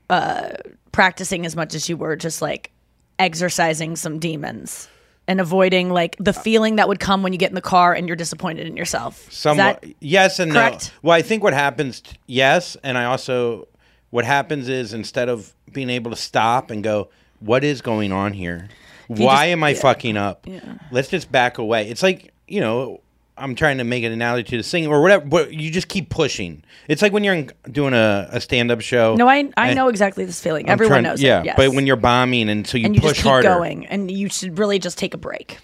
uh 0.10 0.50
practicing 0.92 1.46
as 1.46 1.56
much 1.56 1.76
as 1.76 1.90
you 1.90 1.98
were 1.98 2.16
just 2.16 2.42
like 2.42 2.72
exercising 3.20 3.96
some 3.96 4.20
demons. 4.20 4.88
And 5.28 5.42
avoiding 5.42 5.90
like 5.90 6.16
the 6.20 6.34
feeling 6.34 6.76
that 6.76 6.88
would 6.88 7.00
come 7.00 7.24
when 7.24 7.34
you 7.34 7.40
get 7.40 7.50
in 7.50 7.56
the 7.56 7.62
car 7.62 7.94
and 7.94 8.08
you're 8.08 8.16
disappointed 8.16 8.68
in 8.68 8.78
yourself. 8.78 9.32
Somewhat, 9.32 9.84
yes 10.00 10.40
and 10.40 10.52
correct? 10.52 10.92
no. 10.94 11.10
Well, 11.10 11.18
I 11.18 11.22
think 11.22 11.44
what 11.44 11.54
happens, 11.54 12.02
t- 12.02 12.18
yes, 12.28 12.78
and 12.84 12.98
I 12.98 13.06
also, 13.06 13.68
what 14.12 14.26
happens 14.26 14.70
is 14.70 14.94
instead 14.94 15.30
of 15.30 15.54
being 15.72 15.90
able 15.90 16.12
to 16.12 16.18
stop 16.18 16.72
and 16.72 16.84
go, 16.84 17.10
what 17.40 17.64
is 17.64 17.82
going 17.82 18.12
on 18.12 18.34
here? 18.34 18.70
Why 19.08 19.18
just- 19.18 19.44
am 19.48 19.64
I 19.64 19.70
yeah. 19.70 19.80
fucking 19.80 20.18
up? 20.18 20.48
Let's 20.92 21.10
just 21.10 21.32
back 21.32 21.58
away. 21.58 21.90
It's 21.90 22.04
like 22.04 22.34
you 22.48 22.62
know. 22.62 23.02
I'm 23.38 23.54
trying 23.56 23.80
to 23.80 23.84
make 23.84 24.04
an 24.06 24.12
analogy 24.14 24.56
to 24.58 24.64
singing 24.64 24.90
or 24.90 25.02
whatever, 25.02 25.26
but 25.26 25.54
you 25.54 25.70
just 25.70 25.88
keep 25.90 26.10
pushing. 26.10 26.64
It's 26.88 27.02
like 27.02 27.12
when 27.12 27.24
you're 27.26 27.34
in, 27.34 27.52
doing 27.70 27.94
a, 27.94 28.30
a 28.32 28.40
stand-up 28.40 28.80
show. 28.82 29.16
no, 29.16 29.28
I 29.28 29.50
I 29.58 29.74
know 29.74 29.90
exactly 29.90 30.24
this 30.24 30.40
feeling. 30.42 30.68
I'm 30.68 30.72
Everyone 30.74 30.92
trying- 30.92 31.04
knows 31.04 31.22
Yeah, 31.22 31.40
it. 31.42 31.46
Yes. 31.48 31.56
but 31.58 31.72
when 31.72 31.86
you're 31.86 31.98
bombing 31.98 32.48
and 32.50 32.66
so 32.66 32.78
you, 32.78 32.86
and 32.86 32.96
you 32.96 33.02
push 33.02 33.12
just 33.12 33.24
keep 33.24 33.30
harder. 33.30 33.48
going, 33.50 33.86
and 33.88 34.10
you 34.10 34.30
should 34.30 34.58
really 34.58 34.80
just 34.80 34.98
take 34.98 35.14
a 35.14 35.18
break, 35.18 35.58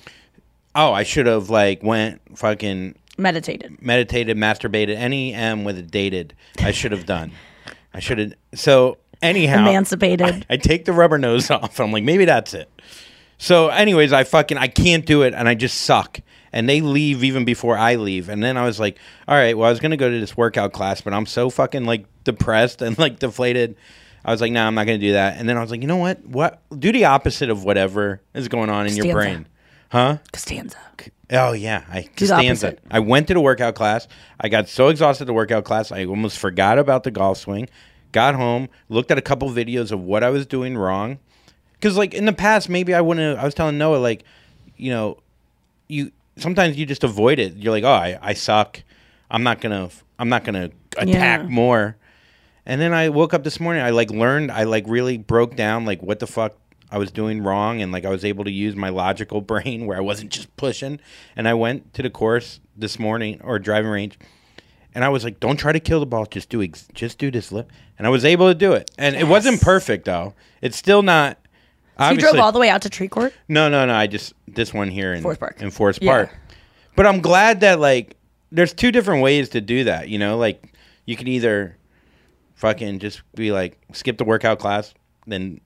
Oh, 0.75 0.91
I 0.93 1.03
should 1.03 1.25
have 1.27 1.49
like 1.49 1.81
went 1.83 2.21
fucking 2.37 2.95
meditated. 3.17 3.81
meditated, 3.81 4.35
masturbated, 4.37 4.95
any 4.95 5.33
M 5.33 5.63
with 5.63 5.77
a 5.77 5.81
dated. 5.81 6.33
I 6.59 6.71
should 6.71 6.91
have 6.91 7.05
done. 7.05 7.31
I 7.93 7.99
should 7.99 8.17
have. 8.19 8.33
So 8.53 8.97
anyhow, 9.21 9.59
Emancipated. 9.61 10.45
I, 10.49 10.53
I 10.55 10.57
take 10.57 10.85
the 10.85 10.93
rubber 10.93 11.17
nose 11.17 11.49
off. 11.51 11.79
I'm 11.79 11.91
like, 11.91 12.03
maybe 12.03 12.25
that's 12.25 12.53
it. 12.53 12.69
So, 13.37 13.69
anyways, 13.69 14.13
I 14.13 14.23
fucking 14.23 14.57
I 14.57 14.67
can't 14.67 15.05
do 15.05 15.23
it, 15.23 15.33
and 15.33 15.47
I 15.49 15.55
just 15.55 15.81
suck. 15.81 16.19
And 16.53 16.67
they 16.67 16.81
leave 16.81 17.23
even 17.23 17.45
before 17.45 17.77
I 17.77 17.95
leave. 17.95 18.27
And 18.27 18.43
then 18.43 18.57
I 18.57 18.65
was 18.65 18.79
like, 18.79 18.97
all 19.27 19.35
right, 19.35 19.57
well, 19.57 19.67
I 19.67 19.71
was 19.71 19.79
gonna 19.79 19.97
go 19.97 20.09
to 20.09 20.19
this 20.19 20.35
workout 20.35 20.73
class, 20.73 21.01
but 21.01 21.13
I'm 21.13 21.25
so 21.25 21.49
fucking 21.49 21.85
like 21.85 22.05
depressed 22.23 22.81
and 22.81 22.97
like 22.97 23.19
deflated. 23.19 23.75
I 24.23 24.31
was 24.31 24.41
like, 24.41 24.51
nah, 24.51 24.67
I'm 24.67 24.75
not 24.75 24.85
gonna 24.85 24.97
do 24.97 25.13
that. 25.13 25.37
And 25.37 25.47
then 25.47 25.57
I 25.57 25.61
was 25.61 25.71
like, 25.71 25.81
you 25.81 25.87
know 25.87 25.97
what? 25.97 26.25
What 26.25 26.61
do 26.77 26.91
the 26.91 27.05
opposite 27.05 27.49
of 27.49 27.63
whatever 27.63 28.21
is 28.33 28.47
going 28.47 28.69
on 28.69 28.87
in 28.87 28.95
your 28.95 29.13
brain, 29.13 29.47
huh? 29.89 30.17
Costanza. 30.31 30.77
Oh 31.31 31.53
yeah, 31.53 31.85
I 31.89 32.01
Do 32.01 32.27
Costanza. 32.27 32.75
I 32.89 32.99
went 32.99 33.27
to 33.29 33.33
the 33.33 33.39
workout 33.39 33.75
class. 33.75 34.07
I 34.39 34.49
got 34.49 34.67
so 34.67 34.89
exhausted 34.89 35.23
at 35.23 35.27
the 35.27 35.33
workout 35.33 35.63
class, 35.63 35.91
I 35.91 36.05
almost 36.05 36.37
forgot 36.37 36.77
about 36.77 37.03
the 37.03 37.11
golf 37.11 37.37
swing. 37.37 37.69
Got 38.11 38.35
home, 38.35 38.67
looked 38.89 39.09
at 39.09 39.17
a 39.17 39.21
couple 39.21 39.49
videos 39.49 39.93
of 39.93 40.01
what 40.01 40.23
I 40.23 40.29
was 40.29 40.45
doing 40.45 40.77
wrong. 40.77 41.19
Because 41.73 41.95
like 41.97 42.13
in 42.13 42.25
the 42.25 42.33
past, 42.33 42.67
maybe 42.67 42.93
I 42.93 42.99
wouldn't. 42.99 43.39
I 43.39 43.45
was 43.45 43.53
telling 43.53 43.77
Noah 43.77 43.97
like, 43.97 44.23
you 44.75 44.91
know, 44.91 45.17
you 45.87 46.11
sometimes 46.37 46.77
you 46.77 46.85
just 46.85 47.03
avoid 47.03 47.39
it. 47.39 47.55
You're 47.55 47.71
like, 47.73 47.83
oh, 47.83 47.91
I, 47.91 48.17
I 48.21 48.33
suck. 48.33 48.81
I'm 49.29 49.43
not 49.43 49.61
gonna. 49.61 49.89
I'm 50.19 50.29
not 50.29 50.43
gonna 50.43 50.69
attack 50.97 51.07
Yeah. 51.41 51.47
more. 51.47 51.97
And 52.65 52.79
then 52.79 52.93
I 52.93 53.09
woke 53.09 53.33
up 53.33 53.43
this 53.43 53.59
morning. 53.59 53.81
I 53.81 53.89
like 53.89 54.11
learned. 54.11 54.51
I 54.51 54.63
like 54.63 54.85
really 54.87 55.17
broke 55.17 55.55
down 55.55 55.85
like 55.85 56.01
what 56.03 56.19
the 56.19 56.27
fuck 56.27 56.53
I 56.91 56.97
was 56.97 57.09
doing 57.11 57.41
wrong, 57.41 57.81
and 57.81 57.91
like 57.91 58.05
I 58.05 58.09
was 58.09 58.23
able 58.25 58.43
to 58.43 58.51
use 58.51 58.75
my 58.75 58.89
logical 58.89 59.41
brain 59.51 59.85
where 59.85 59.97
I 59.97 60.01
wasn't 60.01 60.31
just 60.31 60.55
pushing. 60.57 60.99
And 61.35 61.47
I 61.47 61.53
went 61.53 61.93
to 61.95 62.01
the 62.03 62.09
course 62.09 62.59
this 62.75 62.99
morning 62.99 63.39
or 63.43 63.57
driving 63.57 63.89
range, 63.89 64.19
and 64.93 65.03
I 65.03 65.09
was 65.09 65.23
like, 65.23 65.39
"Don't 65.39 65.57
try 65.57 65.71
to 65.71 65.79
kill 65.79 65.99
the 66.01 66.05
ball. 66.05 66.25
Just 66.25 66.49
do 66.49 66.61
ex- 66.61 66.87
just 66.93 67.17
do 67.17 67.31
this 67.31 67.51
lip." 67.51 67.71
And 67.97 68.05
I 68.05 68.09
was 68.09 68.25
able 68.25 68.47
to 68.49 68.55
do 68.55 68.73
it. 68.73 68.91
And 68.97 69.15
it 69.15 69.27
wasn't 69.27 69.61
perfect 69.61 70.05
though. 70.05 70.33
It's 70.61 70.77
still 70.77 71.01
not. 71.01 71.37
So 71.99 72.09
you 72.11 72.17
drove 72.17 72.35
all 72.37 72.51
the 72.51 72.59
way 72.59 72.69
out 72.69 72.81
to 72.83 72.89
Tree 72.89 73.07
Court. 73.07 73.33
No, 73.47 73.69
no, 73.69 73.85
no. 73.85 73.93
I 73.93 74.07
just 74.07 74.33
this 74.47 74.73
one 74.73 74.89
here 74.89 75.13
in 75.13 75.21
Forest 75.21 75.39
Park. 75.39 75.61
In 75.61 75.69
Forest 75.71 76.01
Yeah. 76.01 76.11
Park. 76.11 76.37
But 76.95 77.05
I'm 77.05 77.21
glad 77.21 77.59
that 77.61 77.79
like 77.79 78.15
there's 78.51 78.73
two 78.73 78.91
different 78.91 79.21
ways 79.23 79.49
to 79.49 79.61
do 79.61 79.83
that. 79.85 80.09
You 80.09 80.17
know, 80.19 80.37
like 80.37 80.73
you 81.05 81.15
can 81.15 81.27
either 81.27 81.77
fucking 82.55 82.99
just 82.99 83.21
be 83.35 83.51
like 83.51 83.77
skip 83.93 84.17
the 84.17 84.23
workout 84.23 84.59
class, 84.59 84.93
then 85.27 85.59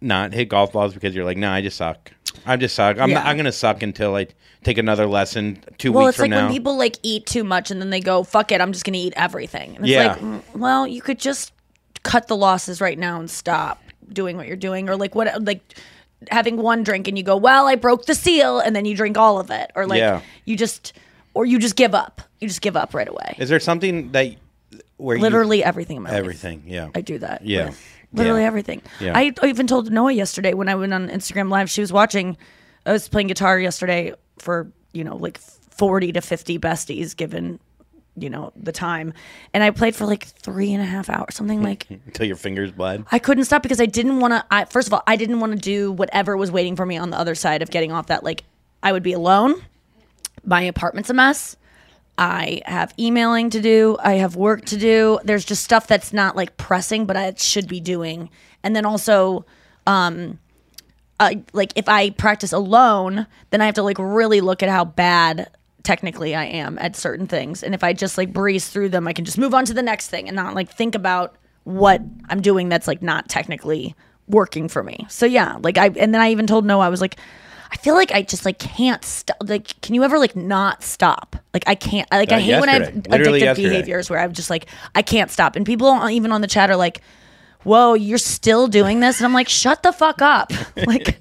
not 0.00 0.32
hit 0.32 0.48
golf 0.48 0.72
balls 0.72 0.94
because 0.94 1.14
you're 1.14 1.24
like, 1.24 1.36
nah, 1.36 1.52
I 1.52 1.60
just 1.60 1.76
suck. 1.76 2.10
I 2.46 2.56
just 2.56 2.74
suck. 2.74 2.98
I'm 2.98 3.10
not, 3.12 3.26
I'm 3.26 3.36
gonna 3.36 3.52
suck 3.52 3.82
until 3.82 4.14
I 4.16 4.26
take 4.64 4.78
another 4.78 5.06
lesson 5.06 5.62
two 5.78 5.92
Well, 5.92 6.06
weeks 6.06 6.10
it's 6.10 6.16
from 6.18 6.30
like 6.30 6.30
now. 6.30 6.46
when 6.46 6.52
people 6.54 6.76
like 6.76 6.96
eat 7.02 7.26
too 7.26 7.44
much 7.44 7.70
and 7.70 7.80
then 7.80 7.90
they 7.90 8.00
go, 8.00 8.22
"Fuck 8.22 8.50
it, 8.52 8.60
I'm 8.60 8.72
just 8.72 8.84
gonna 8.84 8.98
eat 8.98 9.12
everything." 9.16 9.76
And 9.76 9.84
it's 9.84 9.88
Yeah. 9.92 10.12
like, 10.12 10.20
mm, 10.20 10.42
well, 10.56 10.86
you 10.86 11.02
could 11.02 11.18
just 11.18 11.52
cut 12.02 12.28
the 12.28 12.36
losses 12.36 12.80
right 12.80 12.98
now 12.98 13.18
and 13.20 13.30
stop 13.30 13.78
doing 14.12 14.36
what 14.36 14.46
you're 14.46 14.56
doing, 14.56 14.88
or 14.88 14.96
like 14.96 15.14
what, 15.14 15.42
like 15.42 15.60
having 16.30 16.56
one 16.56 16.82
drink 16.82 17.08
and 17.08 17.16
you 17.16 17.24
go, 17.24 17.36
"Well, 17.36 17.66
I 17.66 17.74
broke 17.76 18.06
the 18.06 18.14
seal," 18.14 18.58
and 18.60 18.74
then 18.76 18.84
you 18.84 18.94
drink 18.96 19.16
all 19.16 19.38
of 19.40 19.50
it, 19.50 19.70
or 19.74 19.86
like 19.86 19.98
Yeah. 20.00 20.20
you 20.44 20.56
just, 20.56 20.92
or 21.34 21.46
you 21.46 21.58
just 21.58 21.76
give 21.76 21.94
up. 21.94 22.20
You 22.40 22.48
just 22.48 22.60
give 22.60 22.76
up 22.76 22.94
right 22.94 23.08
away. 23.08 23.36
Is 23.38 23.48
there 23.48 23.60
something 23.60 24.12
that 24.12 24.34
where 24.96 25.16
you- 25.16 25.22
Literally 25.22 25.64
everything 25.64 25.96
in 25.96 26.02
my 26.02 26.10
life. 26.10 26.18
everything? 26.18 26.62
Yeah, 26.66 26.88
I 26.94 27.00
do 27.00 27.18
that. 27.18 27.44
Yeah. 27.46 27.66
with 27.66 27.78
Literally 28.12 28.40
Yeah. 28.42 28.46
everything. 28.48 28.82
Yeah. 29.00 29.12
I 29.16 29.32
even 29.44 29.66
told 29.66 29.90
Noah 29.92 30.12
yesterday 30.12 30.52
when 30.52 30.68
I 30.68 30.74
went 30.74 30.92
on 30.92 31.08
Instagram 31.08 31.48
Live, 31.50 31.70
she 31.70 31.80
was 31.80 31.92
watching. 31.92 32.36
I 32.84 32.92
was 32.92 33.08
playing 33.08 33.28
guitar 33.28 33.58
yesterday 33.58 34.14
for, 34.38 34.66
you 34.92 35.04
know, 35.04 35.16
like 35.16 35.38
40 35.70 36.12
to 36.12 36.20
50 36.20 36.58
besties 36.58 37.16
given, 37.16 37.60
you 38.22 38.30
know, 38.30 38.52
the 38.56 38.72
time. 38.72 39.12
And 39.52 39.62
I 39.62 39.70
played 39.70 39.96
for 39.96 40.06
like 40.06 40.24
three 40.24 40.72
and 40.72 40.82
a 40.82 40.86
half 40.86 41.08
hours, 41.08 41.34
something 41.34 41.62
like. 41.62 41.86
until 42.06 42.26
your 42.26 42.36
fingers 42.36 42.70
bled. 42.72 43.04
I 43.10 43.18
couldn't 43.18 43.44
stop 43.44 43.62
because 43.62 43.80
I 43.80 43.86
didn't 43.86 44.20
want 44.20 44.32
to. 44.32 44.44
I 44.50 44.64
First 44.64 44.88
of 44.88 44.94
all, 44.94 45.02
I 45.06 45.16
didn't 45.16 45.40
want 45.40 45.52
to 45.52 45.58
do 45.58 45.92
whatever 45.92 46.36
was 46.36 46.50
waiting 46.50 46.76
for 46.76 46.86
me 46.86 46.96
on 46.96 47.10
the 47.10 47.18
other 47.18 47.34
side 47.34 47.62
of 47.62 47.70
getting 47.70 47.92
off 47.92 48.06
that. 48.06 48.24
Like, 48.24 48.44
I 48.82 48.92
would 48.92 49.02
be 49.02 49.12
alone. 49.12 49.62
My 50.44 50.62
apartment's 50.62 51.10
a 51.10 51.14
mess. 51.14 51.56
I 52.18 52.60
have 52.66 52.92
emailing 52.98 53.48
to 53.50 53.60
do. 53.60 53.96
I 54.02 54.14
have 54.14 54.36
work 54.36 54.66
to 54.66 54.76
do. 54.76 55.18
There's 55.24 55.44
just 55.44 55.64
stuff 55.64 55.86
that's 55.86 56.12
not 56.12 56.36
like 56.36 56.56
pressing, 56.58 57.06
but 57.06 57.16
I 57.16 57.32
should 57.36 57.66
be 57.66 57.80
doing. 57.80 58.28
And 58.62 58.76
then 58.76 58.84
also, 58.84 59.46
um, 59.86 60.38
uh, 61.18 61.32
like 61.54 61.72
if 61.76 61.88
I 61.88 62.10
practice 62.10 62.52
alone, 62.52 63.26
then 63.50 63.60
I 63.62 63.66
have 63.66 63.74
to 63.76 63.82
like 63.82 63.98
really 63.98 64.40
look 64.40 64.62
at 64.62 64.68
how 64.68 64.84
bad 64.84 65.50
technically 65.82 66.34
I 66.34 66.44
am 66.44 66.78
at 66.78 66.96
certain 66.96 67.26
things. 67.26 67.62
And 67.62 67.74
if 67.74 67.82
I 67.82 67.92
just 67.92 68.18
like 68.18 68.32
breeze 68.32 68.68
through 68.68 68.90
them, 68.90 69.06
I 69.08 69.12
can 69.12 69.24
just 69.24 69.38
move 69.38 69.54
on 69.54 69.64
to 69.66 69.74
the 69.74 69.82
next 69.82 70.08
thing 70.08 70.28
and 70.28 70.36
not 70.36 70.54
like 70.54 70.70
think 70.70 70.94
about 70.94 71.36
what 71.64 72.00
I'm 72.28 72.40
doing 72.40 72.68
that's 72.68 72.88
like 72.88 73.02
not 73.02 73.28
technically 73.28 73.94
working 74.28 74.68
for 74.68 74.82
me. 74.82 75.06
So 75.08 75.26
yeah, 75.26 75.58
like 75.60 75.78
I 75.78 75.86
and 75.86 76.14
then 76.14 76.20
I 76.20 76.30
even 76.30 76.46
told 76.46 76.64
Noah 76.64 76.86
I 76.86 76.88
was 76.88 77.00
like 77.00 77.16
I 77.72 77.76
feel 77.76 77.94
like 77.94 78.12
I 78.12 78.22
just 78.22 78.44
like 78.44 78.58
can't 78.58 79.04
stop. 79.04 79.36
Like, 79.44 79.80
can 79.80 79.94
you 79.94 80.02
ever 80.02 80.18
like 80.18 80.34
not 80.34 80.82
stop? 80.82 81.36
Like, 81.54 81.64
I 81.66 81.74
can't. 81.74 82.08
I, 82.10 82.18
Like, 82.18 82.32
Uh, 82.32 82.36
I 82.36 82.40
hate 82.40 82.60
when 82.60 82.68
I 82.68 82.72
have 82.72 82.82
yesterday. 82.82 83.10
Literally 83.10 83.40
addictive 83.40 83.44
yesterday. 83.44 83.68
behaviors 83.68 84.10
where 84.10 84.18
I'm 84.18 84.32
just 84.32 84.50
like, 84.50 84.66
I 84.94 85.02
can't 85.02 85.30
stop. 85.30 85.56
And 85.56 85.64
people 85.64 86.08
even 86.08 86.32
on 86.32 86.40
the 86.40 86.46
chat 86.46 86.70
are 86.70 86.76
like, 86.76 87.00
"Whoa, 87.62 87.94
you're 87.94 88.18
still 88.18 88.66
doing 88.66 89.00
this?" 89.00 89.18
And 89.18 89.26
I'm 89.26 89.32
like, 89.32 89.48
"Shut 89.48 89.82
the 89.82 89.92
fuck 89.92 90.20
up!" 90.20 90.52
like, 90.86 91.20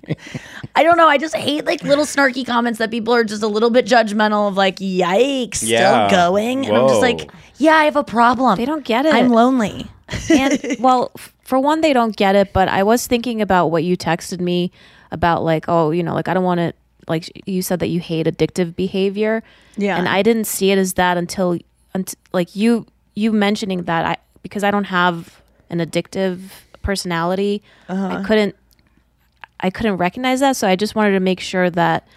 I 0.76 0.84
don't 0.84 0.98
know. 0.98 1.08
I 1.08 1.18
just 1.18 1.36
hate 1.36 1.66
like 1.66 1.84
little 1.84 2.06
snarky 2.06 2.46
comments 2.46 2.80
that 2.80 2.92
people 2.92 3.14
are 3.14 3.24
just 3.24 3.44
a 3.44 3.48
little 3.48 3.70
bit 3.70 3.86
judgmental 3.86 4.48
of. 4.48 4.58
Like, 4.58 4.78
yikes, 4.78 5.62
Yeah. 5.62 6.08
still 6.08 6.18
going? 6.32 6.66
And 6.66 6.78
I'm 6.78 6.88
just 6.88 7.02
like, 7.02 7.30
yeah, 7.58 7.76
I 7.76 7.86
have 7.86 7.96
a 7.96 8.04
problem. 8.04 8.58
They 8.58 8.66
don't 8.66 8.86
get 8.86 9.06
it. 9.06 9.14
I'm 9.14 9.30
lonely. 9.30 9.88
and 10.30 10.78
well, 10.80 11.12
for 11.44 11.60
one, 11.60 11.82
they 11.82 11.94
don't 11.94 12.16
get 12.16 12.36
it. 12.36 12.54
But 12.54 12.68
I 12.68 12.84
was 12.84 13.08
thinking 13.08 13.42
about 13.42 13.68
what 13.68 13.84
you 13.84 13.98
texted 13.98 14.40
me 14.40 14.72
about, 15.12 15.44
like, 15.44 15.66
oh, 15.68 15.92
you 15.92 16.04
know, 16.04 16.14
like 16.14 16.28
I 16.28 16.34
don't 16.34 16.44
want 16.44 16.60
to. 16.60 16.74
Like 17.08 17.48
you 17.48 17.64
said 17.64 17.80
that 17.80 17.88
you 17.88 18.00
hate 18.00 18.28
addictive 18.28 18.76
behavior. 18.76 19.42
Yeah. 19.78 19.98
And 19.98 20.08
I 20.08 20.22
didn't 20.22 20.44
see 20.44 20.70
it 20.70 20.78
as 20.78 20.94
that 20.94 21.18
until, 21.18 21.58
unt- 21.96 22.14
like 22.34 22.56
you 22.56 22.86
you 23.16 23.32
mentioning 23.32 23.84
that 23.84 24.06
I 24.06 24.18
because 24.44 24.64
I 24.64 24.70
don't 24.72 24.86
have 24.86 25.42
an 25.70 25.80
addictive 25.80 26.40
personality. 26.82 27.62
I 27.88 27.94
uh-huh. 27.94 28.24
couldn't 28.26 28.56
I 29.60 29.70
couldn't 29.70 29.98
recognize 29.98 30.40
that. 30.40 30.56
So 30.56 30.68
I 30.68 30.76
just 30.76 30.96
wanted 30.96 31.12
to 31.12 31.20
make 31.20 31.40
sure 31.40 31.70
that 31.72 32.08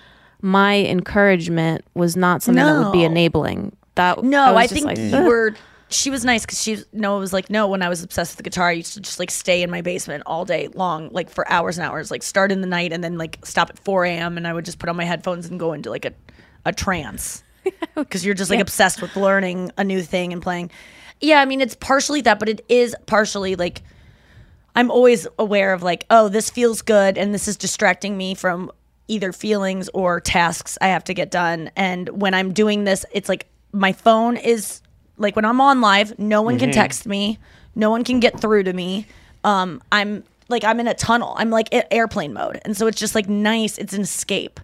my 0.40 0.78
encouragement 0.78 1.84
was 1.94 2.16
not 2.16 2.42
something 2.42 2.62
that 2.64 2.78
would 2.84 2.92
be 2.92 3.04
enabling. 3.04 3.76
That 3.94 4.22
No, 4.22 4.52
was 4.52 4.56
I, 4.56 4.62
just 4.62 4.74
think 4.74 4.86
like, 4.86 4.98
you 4.98 5.16
"Ugh." 5.16 5.26
were. 5.26 5.54
She 5.88 6.08
was 6.08 6.24
nice 6.24 6.46
because 6.46 6.62
she 6.62 6.78
Noah 6.94 7.18
was 7.18 7.34
like, 7.34 7.50
no. 7.50 7.68
When 7.68 7.82
I 7.82 7.90
was 7.90 8.02
obsessed 8.02 8.32
with 8.32 8.38
the 8.38 8.42
guitar, 8.44 8.68
I 8.68 8.72
used 8.72 8.94
to 8.94 9.00
just 9.00 9.18
like 9.18 9.30
stay 9.30 9.62
in 9.62 9.70
my 9.70 9.82
basement 9.82 10.22
all 10.24 10.46
day 10.46 10.68
long, 10.68 11.10
like 11.12 11.28
for 11.28 11.46
hours 11.52 11.76
and 11.76 11.86
hours. 11.86 12.10
Like 12.10 12.22
start 12.22 12.50
in 12.50 12.62
the 12.62 12.66
night 12.66 12.92
and 12.94 13.04
then 13.04 13.18
like 13.18 13.38
stop 13.44 13.68
at 13.68 13.78
four 13.78 14.06
a.m. 14.06 14.38
and 14.38 14.48
I 14.48 14.54
would 14.54 14.64
just 14.64 14.78
put 14.78 14.88
on 14.88 14.96
my 14.96 15.04
headphones 15.04 15.46
and 15.48 15.60
go 15.60 15.74
into 15.74 15.90
like 15.90 16.06
a 16.06 16.12
a 16.64 16.72
trance 16.72 17.42
because 17.94 18.24
you're 18.24 18.34
just 18.34 18.50
like 18.50 18.60
obsessed 18.60 19.02
with 19.02 19.14
learning 19.16 19.70
a 19.76 19.84
new 19.84 20.00
thing 20.00 20.32
and 20.32 20.40
playing. 20.40 20.70
Yeah, 21.20 21.40
I 21.40 21.44
mean 21.44 21.60
it's 21.60 21.74
partially 21.76 22.22
that, 22.22 22.38
but 22.38 22.48
it 22.48 22.64
is 22.70 22.96
partially 23.06 23.54
like 23.54 23.82
I'm 24.74 24.90
always 24.90 25.26
aware 25.38 25.72
of 25.72 25.82
like, 25.82 26.06
oh, 26.10 26.28
this 26.28 26.50
feels 26.50 26.82
good 26.82 27.18
and 27.18 27.34
this 27.34 27.48
is 27.48 27.56
distracting 27.56 28.16
me 28.16 28.34
from 28.34 28.70
either 29.08 29.32
feelings 29.32 29.90
or 29.92 30.20
tasks 30.20 30.78
I 30.80 30.88
have 30.88 31.04
to 31.04 31.14
get 31.14 31.30
done. 31.30 31.70
And 31.76 32.08
when 32.08 32.34
I'm 32.34 32.52
doing 32.52 32.84
this, 32.84 33.04
it's 33.12 33.28
like 33.28 33.46
my 33.72 33.92
phone 33.92 34.36
is 34.36 34.80
like 35.18 35.36
when 35.36 35.44
I'm 35.44 35.60
on 35.60 35.80
live, 35.80 36.18
no 36.18 36.42
one 36.42 36.58
can 36.58 36.70
text 36.72 37.06
me, 37.06 37.38
no 37.74 37.90
one 37.90 38.04
can 38.04 38.20
get 38.20 38.40
through 38.40 38.64
to 38.64 38.72
me. 38.72 39.06
Um, 39.44 39.82
I'm 39.90 40.24
like 40.48 40.64
I'm 40.64 40.78
in 40.80 40.86
a 40.86 40.94
tunnel. 40.94 41.34
I'm 41.36 41.50
like 41.50 41.68
airplane 41.90 42.32
mode, 42.32 42.60
and 42.64 42.76
so 42.76 42.86
it's 42.86 42.98
just 42.98 43.14
like 43.14 43.28
nice. 43.28 43.78
It's 43.78 43.92
an 43.92 44.02
escape. 44.02 44.60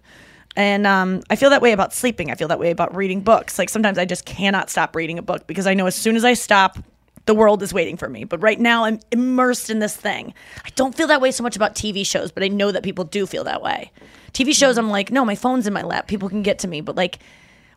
And 0.55 0.87
um, 0.87 1.21
I 1.29 1.35
feel 1.35 1.49
that 1.51 1.61
way 1.61 1.71
about 1.71 1.93
sleeping. 1.93 2.31
I 2.31 2.35
feel 2.35 2.47
that 2.47 2.59
way 2.59 2.71
about 2.71 2.95
reading 2.95 3.21
books. 3.21 3.59
Like 3.59 3.69
sometimes 3.69 3.97
I 3.97 4.05
just 4.05 4.25
cannot 4.25 4.69
stop 4.69 4.95
reading 4.95 5.19
a 5.19 5.21
book 5.21 5.47
because 5.47 5.67
I 5.67 5.73
know 5.73 5.85
as 5.85 5.95
soon 5.95 6.15
as 6.15 6.25
I 6.25 6.33
stop, 6.33 6.77
the 7.25 7.33
world 7.33 7.61
is 7.63 7.73
waiting 7.73 7.97
for 7.97 8.09
me. 8.09 8.23
But 8.23 8.41
right 8.41 8.59
now, 8.59 8.85
I'm 8.85 8.99
immersed 9.11 9.69
in 9.69 9.79
this 9.79 9.95
thing. 9.95 10.33
I 10.65 10.69
don't 10.75 10.95
feel 10.95 11.07
that 11.07 11.21
way 11.21 11.31
so 11.31 11.43
much 11.43 11.55
about 11.55 11.75
TV 11.75 12.05
shows, 12.05 12.31
but 12.31 12.43
I 12.43 12.47
know 12.47 12.71
that 12.71 12.83
people 12.83 13.05
do 13.05 13.25
feel 13.25 13.43
that 13.45 13.61
way. 13.61 13.91
TV 14.33 14.53
shows, 14.53 14.77
I'm 14.77 14.89
like, 14.89 15.11
no, 15.11 15.25
my 15.25 15.35
phone's 15.35 15.67
in 15.67 15.73
my 15.73 15.83
lap. 15.83 16.07
People 16.07 16.29
can 16.29 16.43
get 16.43 16.59
to 16.59 16.67
me. 16.67 16.81
But 16.81 16.95
like 16.95 17.19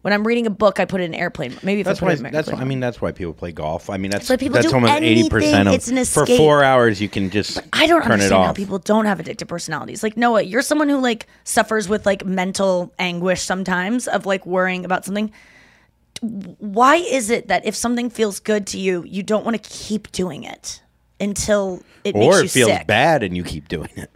when 0.03 0.13
I'm 0.13 0.27
reading 0.27 0.47
a 0.47 0.51
book, 0.51 0.81
I 0.81 0.85
put 0.85 1.01
it 1.01 1.05
in 1.05 1.15
airplane. 1.15 1.57
Maybe 1.63 1.81
if 1.81 1.87
That's 1.87 1.99
I 1.99 2.01
put 2.01 2.07
why. 2.07 2.13
it 2.13 2.19
in 2.19 2.33
That's. 2.33 2.49
airplane 2.49 2.63
I 2.63 2.65
mean, 2.69 2.81
that's 2.81 3.01
why 3.01 3.13
people 3.13 3.33
play 3.33 3.53
golf. 3.53 3.89
I 3.89 3.97
mean, 3.99 4.11
that's 4.11 4.29
why 4.29 4.37
people 4.37 4.55
that's 4.55 4.69
do 4.69 4.75
almost 4.75 4.95
eighty 4.95 5.29
percent 5.29 5.69
of. 5.69 5.75
It's 5.75 5.89
an 5.89 5.97
escape. 5.99 6.27
For 6.27 6.37
four 6.37 6.65
hours, 6.65 7.01
you 7.01 7.09
can 7.09 7.31
just. 7.31 7.61
I 7.73 7.87
don't 7.87 8.03
turn 8.03 8.13
understand 8.13 8.43
it 8.43 8.47
how 8.47 8.53
people 8.53 8.79
don't 8.79 9.07
have 9.07 9.19
addictive 9.19 9.47
personalities. 9.49 10.03
Like 10.03 10.17
Noah, 10.17 10.43
you're 10.43 10.63
someone 10.63 10.89
who 10.89 10.99
like 10.99 11.27
suffers 11.45 11.89
with 11.89 12.05
like 12.05 12.27
mental 12.27 12.93
anguish 12.99 13.43
sometimes 13.43 14.09
of 14.09 14.27
like 14.27 14.45
worrying 14.45 14.85
about 14.85 15.05
something. 15.05 15.33
Why 16.23 16.97
is 16.97 17.31
it 17.31 17.49
that 17.49 17.67
if 17.67 17.75
something 17.75 18.09
feels 18.09 18.39
good 18.41 18.67
to 18.69 18.79
you, 18.79 19.05
you 19.07 19.23
don't 19.23 19.45
want 19.45 19.61
to 19.63 19.69
keep 19.71 20.11
doing 20.13 20.45
it 20.45 20.81
until 21.21 21.83
it 22.05 22.15
makes 22.15 22.37
or 22.37 22.39
you 22.41 22.45
it 22.45 22.51
feels 22.51 22.71
sick? 22.71 22.87
bad 22.87 23.23
and 23.23 23.37
you 23.37 23.43
keep 23.45 23.69
doing 23.69 23.91
it. 23.97 24.11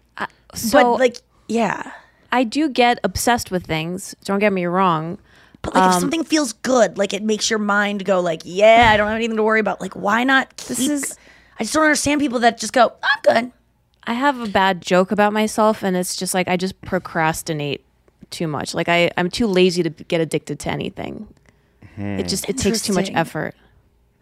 So 0.54 0.80
but 0.94 0.98
like, 1.00 1.16
yeah. 1.48 1.92
I 2.32 2.44
do 2.44 2.68
get 2.68 2.98
obsessed 3.04 3.50
with 3.50 3.66
things. 3.66 4.14
Don't 4.24 4.38
get 4.38 4.52
me 4.52 4.66
wrong. 4.66 5.18
But 5.62 5.74
like, 5.74 5.88
if 5.88 5.94
Um, 5.94 6.00
something 6.00 6.24
feels 6.24 6.52
good, 6.52 6.96
like 6.96 7.12
it 7.12 7.22
makes 7.22 7.50
your 7.50 7.58
mind 7.58 8.04
go 8.04 8.20
like, 8.20 8.42
yeah, 8.44 8.90
I 8.92 8.96
don't 8.96 9.08
have 9.08 9.16
anything 9.16 9.36
to 9.36 9.42
worry 9.42 9.60
about. 9.60 9.80
Like, 9.80 9.94
why 9.94 10.22
not? 10.24 10.56
Keep, 10.56 10.68
This 10.68 10.88
is- 10.88 11.16
I 11.58 11.64
just 11.64 11.74
don't 11.74 11.82
understand 11.84 12.20
people 12.20 12.38
that 12.40 12.58
just 12.58 12.72
go, 12.72 12.92
I'm 13.02 13.22
good. 13.22 13.52
I 14.04 14.12
have 14.14 14.38
a 14.40 14.46
bad 14.46 14.80
joke 14.82 15.10
about 15.10 15.32
myself, 15.32 15.82
and 15.82 15.96
it's 15.96 16.14
just 16.14 16.32
like 16.34 16.46
I 16.46 16.56
just 16.56 16.80
procrastinate 16.82 17.84
too 18.30 18.46
much. 18.46 18.72
Like 18.74 18.88
I, 18.88 19.10
I'm 19.16 19.28
too 19.30 19.46
lazy 19.48 19.82
to 19.82 19.90
get 19.90 20.20
addicted 20.20 20.60
to 20.60 20.70
anything. 20.70 21.26
It 21.96 22.28
just 22.28 22.48
it 22.48 22.58
takes 22.58 22.82
too 22.82 22.92
much 22.92 23.08
Interesting. 23.08 23.16
effort. 23.16 23.54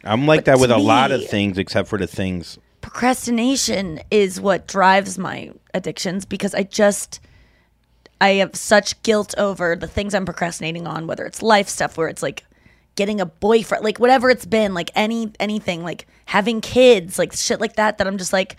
I'm 0.05 0.27
like 0.27 0.41
But 0.41 0.45
that 0.47 0.61
with 0.61 0.71
to 0.71 0.77
a 0.77 0.79
lot 0.79 1.11
of 1.13 1.21
me- 1.21 1.27
things, 1.27 1.59
except 1.59 1.89
for 1.89 1.99
the 1.99 2.07
things. 2.07 2.59
procrastination 2.81 4.01
is 4.11 4.41
what 4.41 4.67
drives 4.69 5.19
my 5.19 5.51
addictions 5.73 6.25
because 6.25 6.55
I 6.55 6.63
just 6.65 7.21
I 8.21 8.35
have 8.35 8.55
such 8.55 9.03
guilt 9.03 9.35
over 9.39 9.75
the 9.77 9.89
things 9.89 10.15
I'm 10.15 10.25
procrastinating 10.25 10.87
on, 10.87 11.07
whether 11.07 11.25
it's 11.25 11.43
life 11.43 11.69
stuff 11.69 11.97
where 11.97 12.09
it's 12.09 12.23
like 12.23 12.45
getting 12.97 13.21
a 13.21 13.27
boyfriend, 13.27 13.83
like 13.85 13.99
whatever 13.99 14.31
it's 14.31 14.47
been, 14.47 14.73
like 14.75 14.91
any 14.95 15.33
anything, 15.41 15.83
like 15.83 16.07
having 16.27 16.61
kids, 16.61 17.19
like 17.19 17.33
shit 17.33 17.61
like 17.61 17.77
that 17.77 17.99
that 17.99 18.07
I'm 18.07 18.19
just 18.19 18.33
like 18.33 18.57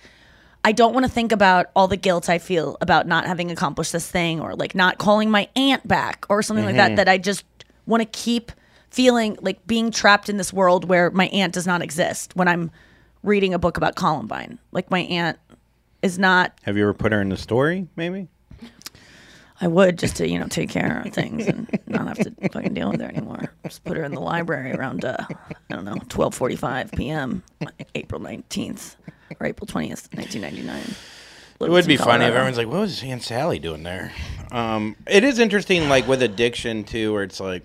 I 0.66 0.72
don't 0.72 0.94
want 0.94 1.06
to 1.06 1.12
think 1.12 1.32
about 1.32 1.68
all 1.76 1.88
the 1.88 1.96
guilt 1.96 2.28
I 2.28 2.40
feel 2.40 2.76
about 2.82 3.06
not 3.06 3.28
having 3.28 3.52
accomplished 3.52 3.92
this 3.92 4.10
thing 4.10 4.42
or 4.42 4.56
like 4.56 4.74
not 4.74 4.98
calling 4.98 5.30
my 5.30 5.48
aunt 5.56 5.88
back 5.88 6.26
or 6.28 6.42
something 6.42 6.66
like 6.66 6.76
that 6.78 6.88
mm-hmm. 6.88 6.96
that 6.96 7.08
I 7.08 7.20
just 7.20 7.46
want 7.86 8.02
to 8.02 8.06
keep 8.08 8.52
feeling 8.96 9.38
like 9.42 9.68
being 9.68 9.92
trapped 9.92 10.30
in 10.30 10.38
this 10.38 10.54
world 10.54 10.88
where 10.88 11.12
my 11.12 11.28
aunt 11.28 11.54
does 11.54 11.68
not 11.68 11.82
exist 11.82 12.34
when 12.34 12.48
I'm 12.48 12.72
reading 13.24 13.54
a 13.54 13.60
book 13.60 13.76
about 13.76 13.96
Columbine. 13.96 14.58
Like 14.72 14.90
my 14.90 15.02
aunt 15.02 15.38
is 16.02 16.18
not 16.18 16.54
Have 16.64 16.78
you 16.78 16.84
ever 16.84 16.94
put 16.94 17.12
her 17.12 17.22
in 17.22 17.28
the 17.28 17.36
story? 17.36 17.90
Maybe. 17.98 18.30
I 19.60 19.68
would 19.68 20.00
just 20.00 20.16
to, 20.18 20.28
you 20.30 20.40
know, 20.40 20.48
take 20.48 20.70
care 20.70 21.04
of 21.06 21.14
things 21.14 21.46
and 21.46 21.68
not 21.88 22.08
have 22.08 22.20
to 22.20 22.50
fucking 22.54 22.74
deal 22.74 22.90
with 22.90 23.02
her 23.02 23.08
anymore. 23.08 23.54
Just 23.66 23.84
put 23.84 23.98
her 23.98 24.04
in 24.04 24.14
the 24.14 24.22
library 24.22 24.72
around 24.72 25.04
uh 25.04 25.18
I 25.30 25.74
don't 25.76 25.84
know, 25.84 25.98
twelve 26.08 26.34
forty 26.34 26.56
five 26.56 26.90
PM 26.94 27.44
April 27.96 28.22
nineteenth 28.22 28.96
or 29.42 29.46
April 29.46 29.68
twentieth, 29.68 30.08
nineteen 30.14 30.42
ninety 30.42 30.62
nine. 30.62 30.96
It 31.60 31.70
would 31.70 31.86
be 31.86 31.98
funny 31.98 32.24
if 32.24 32.34
everyone's 32.34 32.58
like, 32.58 32.68
"What 32.68 32.80
was 32.80 33.04
Aunt 33.04 33.24
Sally 33.24 33.60
doing 33.60 33.84
there?" 33.84 34.14
Um, 34.52 34.96
it 35.06 35.24
is 35.26 35.40
interesting, 35.40 35.90
like 35.90 36.08
with 36.08 36.22
addiction 36.22 36.84
too, 36.84 37.14
where 37.14 37.24
it's 37.24 37.40
like, 37.40 37.64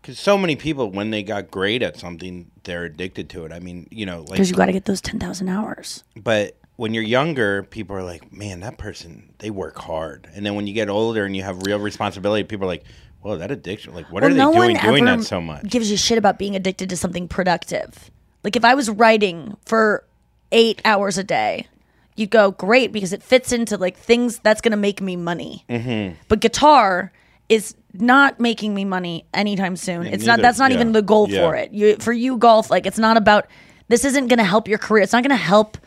because 0.00 0.18
so 0.18 0.38
many 0.38 0.56
people, 0.56 0.90
when 0.90 1.10
they 1.10 1.22
got 1.22 1.50
great 1.50 1.82
at 1.82 1.96
something, 1.98 2.50
they're 2.64 2.84
addicted 2.84 3.28
to 3.30 3.44
it. 3.44 3.52
I 3.52 3.58
mean, 3.58 3.86
you 3.90 4.06
know, 4.06 4.20
like, 4.20 4.32
Because 4.32 4.50
you 4.50 4.56
got 4.56 4.66
to 4.66 4.72
get 4.72 4.84
those 4.86 5.00
10,000 5.00 5.48
hours. 5.48 6.04
but 6.16 6.56
when 6.76 6.94
you're 6.94 7.02
younger, 7.02 7.64
people 7.64 7.96
are 7.96 8.04
like, 8.04 8.32
"Man, 8.32 8.60
that 8.60 8.78
person, 8.78 9.34
they 9.38 9.50
work 9.50 9.76
hard," 9.78 10.28
and 10.32 10.46
then 10.46 10.54
when 10.54 10.68
you 10.68 10.72
get 10.74 10.88
older 10.88 11.24
and 11.24 11.34
you 11.34 11.42
have 11.42 11.60
real 11.66 11.80
responsibility, 11.80 12.44
people 12.44 12.66
are 12.66 12.68
like, 12.68 12.84
"Whoa, 13.20 13.36
that 13.36 13.50
addiction! 13.50 13.94
Like, 13.94 14.10
what 14.12 14.22
are 14.22 14.28
they 14.28 14.38
no 14.38 14.52
doing 14.52 14.74
one 14.74 14.84
doing 14.84 15.08
ever 15.08 15.16
that 15.16 15.26
so 15.26 15.40
much?" 15.40 15.64
Gives 15.64 15.90
you 15.90 15.96
shit 15.96 16.18
about 16.18 16.38
being 16.38 16.54
addicted 16.54 16.88
to 16.90 16.96
something 16.96 17.26
productive. 17.26 18.12
Like 18.44 18.54
if 18.54 18.64
I 18.64 18.74
was 18.74 18.88
writing 18.88 19.56
for 19.66 20.04
eight 20.52 20.80
hours 20.84 21.18
a 21.18 21.24
day, 21.24 21.66
you'd 22.14 22.30
go 22.30 22.52
great 22.52 22.92
because 22.92 23.12
it 23.12 23.24
fits 23.24 23.52
into 23.52 23.76
like 23.76 23.96
things 23.96 24.38
that's 24.38 24.60
gonna 24.60 24.76
make 24.76 25.00
me 25.00 25.16
money. 25.16 25.64
Mm-hmm. 25.68 26.14
But 26.28 26.38
guitar 26.38 27.10
is 27.48 27.74
not 28.00 28.40
making 28.40 28.74
me 28.74 28.84
money 28.84 29.26
anytime 29.34 29.76
soon. 29.76 30.04
Yeah, 30.04 30.12
it's 30.12 30.24
not. 30.24 30.40
That's 30.40 30.58
not 30.58 30.70
yeah, 30.70 30.76
even 30.76 30.92
the 30.92 31.02
goal 31.02 31.28
yeah. 31.28 31.40
for 31.40 31.54
it. 31.56 31.72
You 31.72 31.96
for 31.96 32.12
you 32.12 32.36
golf 32.36 32.70
like 32.70 32.86
it's 32.86 32.98
not 32.98 33.16
about. 33.16 33.46
This 33.88 34.04
isn't 34.04 34.28
gonna 34.28 34.44
help 34.44 34.68
your 34.68 34.78
career. 34.78 35.02
It's 35.02 35.12
not 35.12 35.22
gonna 35.22 35.36
help. 35.36 35.78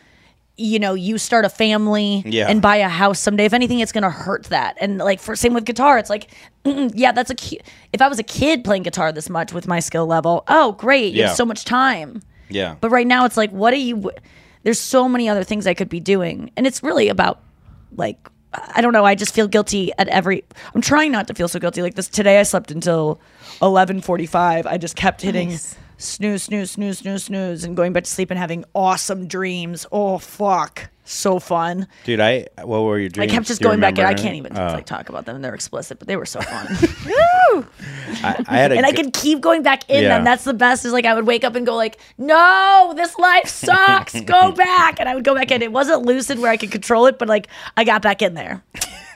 You 0.57 0.79
know, 0.79 0.93
you 0.93 1.17
start 1.17 1.45
a 1.45 1.49
family 1.49 2.23
and 2.49 2.61
buy 2.61 2.75
a 2.77 2.89
house 2.89 3.19
someday. 3.19 3.45
If 3.45 3.53
anything, 3.53 3.79
it's 3.79 3.91
gonna 3.91 4.09
hurt 4.11 4.45
that. 4.45 4.77
And 4.81 4.97
like 4.97 5.19
for 5.19 5.35
same 5.35 5.53
with 5.53 5.65
guitar, 5.65 5.97
it's 5.97 6.09
like, 6.09 6.29
yeah, 6.65 7.11
that's 7.11 7.29
a. 7.31 7.35
cu- 7.35 7.57
If 7.93 8.01
I 8.01 8.07
was 8.07 8.19
a 8.19 8.23
kid 8.23 8.63
playing 8.63 8.83
guitar 8.83 9.11
this 9.11 9.29
much 9.29 9.53
with 9.53 9.67
my 9.67 9.79
skill 9.79 10.05
level, 10.05 10.43
oh 10.47 10.73
great, 10.73 11.13
you 11.13 11.23
have 11.23 11.35
so 11.35 11.45
much 11.45 11.65
time. 11.65 12.21
Yeah, 12.49 12.75
But 12.81 12.89
right 12.89 13.07
now, 13.07 13.23
it's 13.23 13.37
like, 13.37 13.49
what 13.51 13.73
are 13.73 13.77
you? 13.77 14.11
There's 14.63 14.79
so 14.79 15.07
many 15.07 15.29
other 15.29 15.43
things 15.45 15.65
I 15.65 15.73
could 15.73 15.87
be 15.89 16.01
doing, 16.01 16.51
and 16.57 16.67
it's 16.67 16.83
really 16.83 17.07
about 17.07 17.41
like 17.95 18.17
I 18.53 18.81
don't 18.81 18.93
know. 18.93 19.05
I 19.05 19.15
just 19.15 19.33
feel 19.33 19.47
guilty 19.47 19.91
at 19.97 20.07
every. 20.09 20.43
I'm 20.75 20.81
trying 20.81 21.11
not 21.11 21.27
to 21.27 21.33
feel 21.33 21.47
so 21.47 21.59
guilty. 21.59 21.81
Like 21.81 21.95
this 21.95 22.07
today, 22.07 22.39
I 22.39 22.43
slept 22.43 22.71
until 22.71 23.19
11:45. 23.61 24.65
I 24.65 24.77
just 24.77 24.95
kept 24.95 25.21
hitting 25.21 25.49
Nice. 25.49 25.75
Snooze, 26.03 26.43
snooze, 26.43 26.71
snooze, 26.71 26.99
snooze, 26.99 27.23
snooze, 27.25 27.63
and 27.63 27.75
going 27.75 27.93
back 27.93 28.03
to 28.03 28.09
sleep 28.09 28.29
and 28.31 28.37
having 28.39 28.65
awesome 28.75 29.27
dreams. 29.27 29.85
Oh 29.91 30.17
fuck, 30.17 30.89
so 31.05 31.39
fun. 31.39 31.87
dude, 32.03 32.19
I 32.19 32.47
what 32.63 32.81
were 32.81 32.99
your 32.99 33.09
dreams? 33.09 33.31
I 33.31 33.35
kept 33.35 33.47
just 33.47 33.61
going 33.61 33.79
back. 33.79 33.97
and 33.97 34.07
I 34.07 34.13
can't 34.13 34.35
even 34.35 34.57
Oh. 34.57 34.67
like 34.73 34.85
talk 34.85 35.09
about 35.09 35.25
them. 35.25 35.41
They're 35.41 35.53
explicit, 35.55 35.99
but 35.99 36.07
they 36.07 36.15
were 36.15 36.25
so 36.25 36.41
fun. 36.41 36.67
I, 38.23 38.43
I 38.47 38.57
had 38.57 38.71
a 38.71 38.77
and 38.77 38.85
I 38.85 38.91
could 38.91 39.13
keep 39.13 39.41
going 39.41 39.63
back 39.63 39.89
in 39.89 40.03
Yeah. 40.03 40.09
them. 40.17 40.23
That's 40.23 40.43
the 40.43 40.53
best. 40.53 40.85
Is 40.85 40.93
like 40.93 41.05
I 41.05 41.13
would 41.13 41.25
wake 41.27 41.43
up 41.43 41.55
and 41.55 41.65
go 41.65 41.75
like, 41.75 41.99
"No, 42.17 42.93
this 42.95 43.17
life 43.17 43.47
sucks. 43.47 44.19
go 44.21 44.51
back." 44.55 44.99
And 44.99 45.07
I 45.09 45.15
would 45.15 45.23
go 45.23 45.35
back 45.35 45.51
in. 45.51 45.61
It 45.61 45.71
wasn't 45.71 46.03
lucid 46.03 46.39
where 46.39 46.51
I 46.51 46.57
could 46.57 46.71
control 46.71 47.05
it, 47.07 47.17
but 47.19 47.27
like 47.27 47.47
I 47.77 47.83
got 47.83 48.01
back 48.01 48.21
in 48.21 48.33
there. 48.33 48.63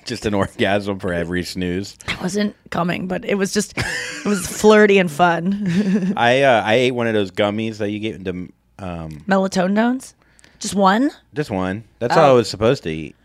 Just 0.05 0.25
an 0.25 0.33
orgasm 0.33 0.99
for 0.99 1.11
every 1.11 1.43
snooze. 1.43 1.97
I 2.07 2.15
wasn't 2.21 2.55
coming, 2.69 3.07
but 3.07 3.25
it 3.25 3.35
was 3.35 3.53
just 3.53 3.77
it 3.77 4.25
was 4.25 4.45
flirty 4.47 4.97
and 4.99 5.11
fun. 5.11 6.13
I 6.17 6.43
uh, 6.43 6.61
I 6.63 6.75
ate 6.75 6.91
one 6.91 7.07
of 7.07 7.13
those 7.13 7.31
gummies 7.31 7.77
that 7.77 7.89
you 7.89 7.99
get 7.99 8.15
into 8.15 8.51
um, 8.79 9.23
Melatonin, 9.27 10.13
just 10.59 10.75
one. 10.75 11.11
just 11.33 11.51
one. 11.51 11.83
That's 11.99 12.15
all 12.15 12.23
I 12.25 12.29
Oh. 12.29 12.35
was 12.35 12.49
supposed 12.49 12.83
to 12.83 12.89
eat. 12.89 13.15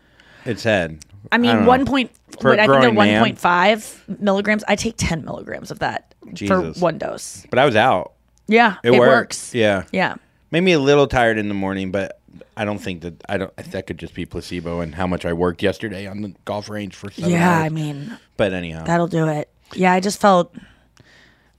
It 0.45 0.59
said. 0.59 1.05
I 1.31 1.37
mean, 1.37 1.61
know. 1.61 1.67
one 1.67 1.85
point. 1.85 2.11
For 2.39 2.49
Wait, 2.49 2.59
I 2.59 2.65
think 2.65 2.81
they're 2.81 2.91
one 2.91 3.19
point 3.19 3.37
five 3.39 4.03
milligrams. 4.19 4.63
I 4.67 4.75
take 4.75 4.95
ten 4.97 5.23
milligrams 5.23 5.69
of 5.69 5.79
that 5.79 6.15
Jesus. 6.33 6.77
for 6.77 6.83
one 6.83 6.97
dose. 6.97 7.45
But 7.49 7.59
I 7.59 7.65
was 7.65 7.75
out. 7.75 8.13
Yeah, 8.47 8.77
It, 8.83 8.91
it, 8.93 8.99
works. 8.99 9.53
Yeah. 9.53 9.83
Yeah. 9.91 10.15
Made 10.49 10.61
me 10.61 10.71
a 10.73 10.79
little 10.79 11.07
tired 11.07 11.37
in 11.37 11.47
the 11.47 11.53
morning, 11.53 11.91
but 11.91 12.19
I 12.57 12.65
don't 12.65 12.79
think 12.79 13.01
that 13.01 13.21
I 13.29 13.37
don't. 13.37 13.55
That 13.57 13.87
could 13.87 13.97
just 13.97 14.13
be 14.13 14.25
placebo 14.25 14.79
and 14.81 14.95
how 14.95 15.07
much 15.07 15.25
I 15.25 15.33
worked 15.33 15.61
yesterday 15.63 16.07
on 16.07 16.21
the 16.21 16.33
golf 16.45 16.69
range 16.69 16.95
for. 16.95 17.09
Seven 17.11 17.31
Yeah, 17.31 17.49
hours. 17.57 17.65
I 17.65 17.69
mean, 17.69 18.17
But 18.37 18.53
anyhow, 18.53 18.83
That'll 18.85 19.07
do 19.07 19.27
it. 19.27 19.49
Yeah, 19.73 19.91
I 19.93 19.99
just 19.99 20.19
felt 20.19 20.53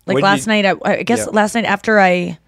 like 0.06 0.14
What'd 0.14 0.22
last 0.22 0.46
you- 0.46 0.52
night. 0.62 0.66
I, 0.66 0.74
I 0.98 1.02
guess 1.02 1.20
Yeah. 1.20 1.26
last 1.32 1.54
night 1.54 1.64
after 1.64 1.98
I 2.00 2.38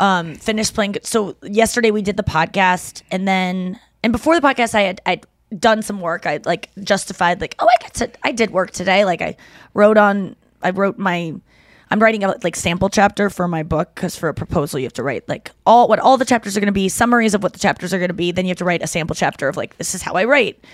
um 0.00 0.34
finished 0.36 0.74
playing. 0.74 0.96
So 1.02 1.36
yesterday 1.42 1.90
we 1.90 2.02
did 2.02 2.16
the 2.16 2.22
podcast, 2.22 3.02
and 3.10 3.26
then 3.28 3.78
and 4.02 4.12
before 4.12 4.38
the 4.38 4.46
podcast, 4.46 4.74
I 4.74 4.82
had 4.82 5.00
I'd 5.06 5.26
done 5.58 5.82
some 5.82 6.00
work. 6.00 6.26
I 6.26 6.40
like 6.44 6.70
justified 6.82 7.40
like, 7.40 7.54
oh, 7.58 7.66
I 7.68 7.82
got 7.82 7.94
to 7.94 8.10
I 8.22 8.32
did 8.32 8.50
work 8.50 8.70
today. 8.72 9.04
Like 9.04 9.22
I 9.22 9.36
wrote 9.74 9.96
on 9.98 10.36
I 10.62 10.70
wrote 10.70 10.98
my. 10.98 11.34
I'm 11.94 12.00
writing 12.00 12.24
a 12.24 12.34
like 12.42 12.56
sample 12.56 12.88
chapter 12.88 13.30
for 13.30 13.46
my 13.46 13.62
book 13.62 13.94
because 13.94 14.16
for 14.16 14.28
a 14.28 14.34
proposal 14.34 14.80
you 14.80 14.84
have 14.84 14.92
to 14.94 15.04
write 15.04 15.28
like 15.28 15.52
all 15.64 15.86
what 15.86 16.00
all 16.00 16.16
the 16.16 16.24
chapters 16.24 16.56
are 16.56 16.60
going 16.60 16.66
to 16.66 16.72
be, 16.72 16.88
summaries 16.88 17.34
of 17.34 17.44
what 17.44 17.52
the 17.52 17.60
chapters 17.60 17.94
are 17.94 17.98
going 17.98 18.08
to 18.08 18.14
be. 18.14 18.32
Then 18.32 18.46
you 18.46 18.48
have 18.48 18.58
to 18.58 18.64
write 18.64 18.82
a 18.82 18.88
sample 18.88 19.14
chapter 19.14 19.46
of 19.46 19.56
like 19.56 19.76
this 19.76 19.94
is 19.94 20.02
how 20.02 20.14
I 20.14 20.24
write 20.24 20.64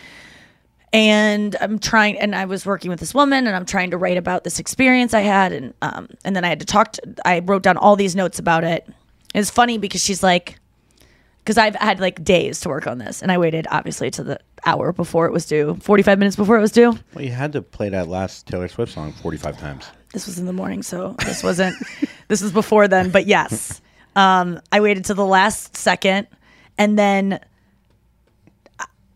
and 0.94 1.56
I'm 1.60 1.78
trying 1.78 2.18
and 2.18 2.34
I 2.34 2.46
was 2.46 2.64
working 2.64 2.90
with 2.90 3.00
this 3.00 3.12
woman 3.12 3.46
and 3.46 3.54
I'm 3.54 3.66
trying 3.66 3.90
to 3.90 3.98
write 3.98 4.16
about 4.16 4.44
this 4.44 4.58
experience 4.58 5.12
I 5.12 5.20
had 5.20 5.52
and 5.52 5.74
um 5.82 6.08
and 6.24 6.34
then 6.34 6.42
I 6.42 6.48
had 6.48 6.60
to 6.60 6.64
talk 6.64 6.92
to 6.92 7.14
I 7.26 7.40
wrote 7.40 7.64
down 7.64 7.76
all 7.76 7.96
these 7.96 8.16
notes 8.16 8.38
about 8.38 8.64
it. 8.64 8.88
It's 9.34 9.50
funny 9.50 9.76
because 9.76 10.02
she's 10.02 10.22
like 10.22 10.58
because 11.44 11.58
I've 11.58 11.76
had 11.76 12.00
like 12.00 12.24
days 12.24 12.60
to 12.60 12.70
work 12.70 12.86
on 12.86 12.96
this 12.96 13.20
and 13.20 13.30
I 13.30 13.36
waited 13.36 13.66
obviously 13.70 14.10
to 14.12 14.24
the 14.24 14.40
hour 14.64 14.90
before 14.94 15.26
it 15.26 15.32
was 15.34 15.44
due, 15.44 15.76
45 15.82 16.18
minutes 16.18 16.36
before 16.36 16.56
it 16.56 16.62
was 16.62 16.72
due. 16.72 16.98
well, 17.14 17.22
you 17.22 17.32
had 17.32 17.52
to 17.52 17.60
play 17.60 17.90
that 17.90 18.08
last 18.08 18.46
Taylor 18.46 18.68
Swift 18.68 18.94
song 18.94 19.12
45 19.12 19.58
times. 19.58 19.90
This 20.12 20.26
was 20.26 20.38
in 20.38 20.46
the 20.46 20.52
morning, 20.52 20.82
so 20.82 21.14
this 21.24 21.42
wasn't 21.42 21.76
this 22.28 22.42
was 22.42 22.52
before 22.52 22.88
then, 22.88 23.10
but 23.10 23.26
yes. 23.26 23.80
Um 24.16 24.60
I 24.72 24.80
waited 24.80 25.04
to 25.06 25.14
the 25.14 25.26
last 25.26 25.76
second 25.76 26.26
and 26.78 26.98
then 26.98 27.40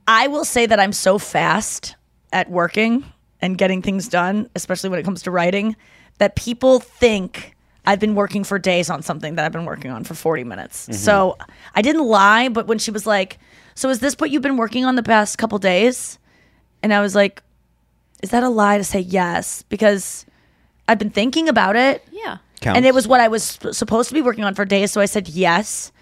I 0.07 0.29
will 0.29 0.45
say 0.45 0.67
that 0.67 0.79
I'm 0.79 0.93
so 0.93 1.19
fast 1.19 1.97
at 2.33 2.51
working 2.51 3.05
and 3.41 3.57
getting 3.57 3.81
things 3.83 4.09
done, 4.09 4.51
especially 4.55 4.91
when 4.91 4.99
it 4.99 5.05
comes 5.05 5.23
to 5.23 5.31
writing, 5.31 5.77
that 6.19 6.37
people 6.37 6.79
think 6.81 7.55
I've 7.87 8.01
been 8.01 8.15
working 8.15 8.45
for 8.45 8.59
days 8.59 8.89
on 8.91 9.03
something 9.03 9.35
that 9.35 9.45
I've 9.45 9.53
been 9.53 9.65
working 9.65 9.91
on 9.91 10.05
for 10.05 10.15
40 10.15 10.45
minutes. 10.45 10.89
So 10.97 11.37
I 11.75 11.83
didn't 11.83 12.05
lie, 12.07 12.49
but 12.49 12.67
when 12.67 12.79
she 12.79 12.91
was 12.91 13.07
like, 13.07 13.39
So 13.75 13.89
is 13.89 13.99
this 14.01 14.15
what 14.19 14.31
you've 14.31 14.43
been 14.43 14.57
working 14.57 14.85
on 14.85 14.95
the 14.97 15.03
past 15.03 15.39
couple 15.39 15.59
days? 15.59 16.19
And 16.83 16.93
I 16.95 17.01
was 17.01 17.15
like, 17.15 17.43
Is 18.23 18.31
that 18.31 18.43
a 18.43 18.49
lie 18.49 18.79
to 18.79 18.85
say 18.85 19.01
yes? 19.01 19.63
Because 19.69 20.25
I've 20.89 20.99
been 20.99 21.11
thinking 21.11 21.49
about 21.49 21.77
it. 21.77 22.07
Yeah. 22.13 22.39
Counts. 22.61 22.77
And 22.77 22.87
it 22.87 22.95
was 22.95 23.07
what 23.09 23.21
I 23.21 23.29
was 23.29 23.43
sp- 23.45 23.73
supposed 23.73 24.09
to 24.09 24.15
be 24.15 24.23
working 24.23 24.45
on 24.45 24.55
for 24.55 24.65
days. 24.65 24.93
So 24.93 25.01
I 25.01 25.07
said 25.07 25.29
yes. 25.29 25.93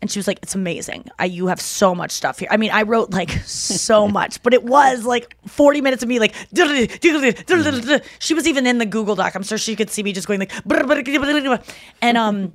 And 0.00 0.10
she 0.10 0.18
was 0.18 0.26
like, 0.26 0.40
It's 0.42 0.54
amazing. 0.54 1.08
I, 1.18 1.26
you 1.26 1.46
have 1.46 1.60
so 1.60 1.94
much 1.94 2.10
stuff 2.10 2.40
here. 2.40 2.48
I 2.50 2.56
mean, 2.56 2.70
I 2.72 2.82
wrote 2.82 3.10
like 3.10 3.30
so 3.44 4.08
much, 4.08 4.42
but 4.42 4.52
it 4.52 4.64
was 4.64 5.04
like 5.04 5.36
40 5.46 5.80
minutes 5.80 6.02
of 6.02 6.08
me 6.08 6.18
like, 6.18 6.34
she 8.18 8.34
was 8.34 8.46
even 8.48 8.66
in 8.66 8.78
the 8.78 8.86
Google 8.86 9.14
Doc. 9.14 9.34
I'm 9.34 9.44
sure 9.44 9.58
she 9.58 9.76
could 9.76 9.90
see 9.90 10.02
me 10.02 10.12
just 10.12 10.26
going 10.26 10.40
like, 10.40 10.52
and, 12.02 12.16
um, 12.16 12.52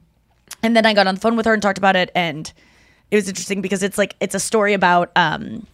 and 0.62 0.76
then 0.76 0.86
I 0.86 0.94
got 0.94 1.08
on 1.08 1.16
the 1.16 1.22
phone 1.22 1.38
with 1.38 1.46
her 1.46 1.54
and 1.54 1.62
talked 1.62 1.78
about 1.78 1.96
it. 1.96 2.12
And 2.16 2.52
it 3.12 3.16
was 3.16 3.30
interesting 3.30 3.62
because 3.62 3.82
it's 3.82 3.98
like, 3.98 4.16
it's 4.20 4.36
a 4.36 4.40
story 4.40 4.74
about, 4.74 5.12
um, 5.16 5.66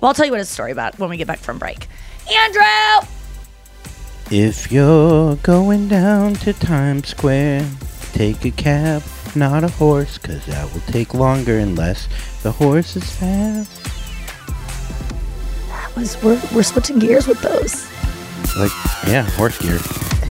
well, 0.00 0.08
I'll 0.08 0.14
tell 0.14 0.26
you 0.26 0.32
what 0.32 0.40
it's 0.40 0.50
a 0.50 0.54
story 0.54 0.72
about 0.72 0.98
when 0.98 1.08
we 1.08 1.16
get 1.16 1.26
back 1.26 1.38
from 1.38 1.58
break. 1.58 1.88
Andrew! 2.30 3.08
If 4.36 4.72
you're 4.72 5.36
going 5.36 5.86
down 5.86 6.34
to 6.34 6.52
Times 6.54 7.06
Square, 7.06 7.70
take 8.14 8.44
a 8.44 8.50
cab, 8.50 9.04
not 9.36 9.62
a 9.62 9.68
horse, 9.68 10.18
cause 10.18 10.44
that 10.46 10.74
will 10.74 10.80
take 10.80 11.14
longer 11.14 11.60
unless 11.60 12.08
the 12.42 12.50
horse 12.50 12.96
is 12.96 13.08
fast. 13.12 13.84
That 15.68 15.94
was, 15.94 16.20
we're, 16.20 16.42
we're 16.52 16.64
switching 16.64 16.98
gears 16.98 17.28
with 17.28 17.40
those. 17.42 17.88
Like, 18.58 18.72
yeah, 19.06 19.22
horse 19.36 19.56
gear. 19.62 19.78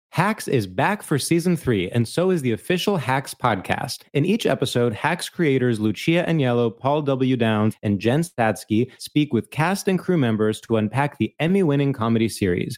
Hacks 0.10 0.50
is 0.50 0.68
back 0.68 1.02
for 1.02 1.18
season 1.18 1.56
three, 1.56 1.90
and 1.92 2.06
so 2.06 2.30
is 2.30 2.42
the 2.42 2.52
official 2.52 2.98
Hacks 2.98 3.34
podcast. 3.34 4.02
In 4.12 4.26
each 4.26 4.46
episode, 4.46 4.92
Hacks 4.92 5.30
creators 5.30 5.80
Lucia 5.80 6.26
Aniello, 6.28 6.78
Paul 6.78 7.04
W. 7.04 7.38
Downs, 7.38 7.76
and 7.84 8.02
Jen 8.02 8.24
Statsky 8.24 8.92
speak 9.00 9.32
with 9.32 9.50
cast 9.50 9.88
and 9.88 9.98
crew 9.98 10.18
members 10.18 10.60
to 10.60 10.76
unpack 10.76 11.18
the 11.20 11.34
Emmy 11.40 11.64
winning 11.64 11.94
comedy 11.94 12.28
series. 12.28 12.78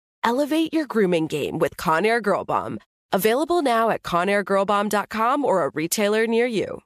Elevate 0.23 0.73
your 0.73 0.85
grooming 0.85 1.27
game 1.27 1.57
with 1.57 1.77
Conair 1.77 2.21
Girl 2.21 2.45
Bomb. 2.45 2.79
Available 3.11 3.61
now 3.61 3.89
at 3.89 4.03
ConairGirlBomb.com 4.03 5.43
or 5.43 5.65
a 5.65 5.71
retailer 5.73 6.27
near 6.27 6.45
you. 6.45 6.81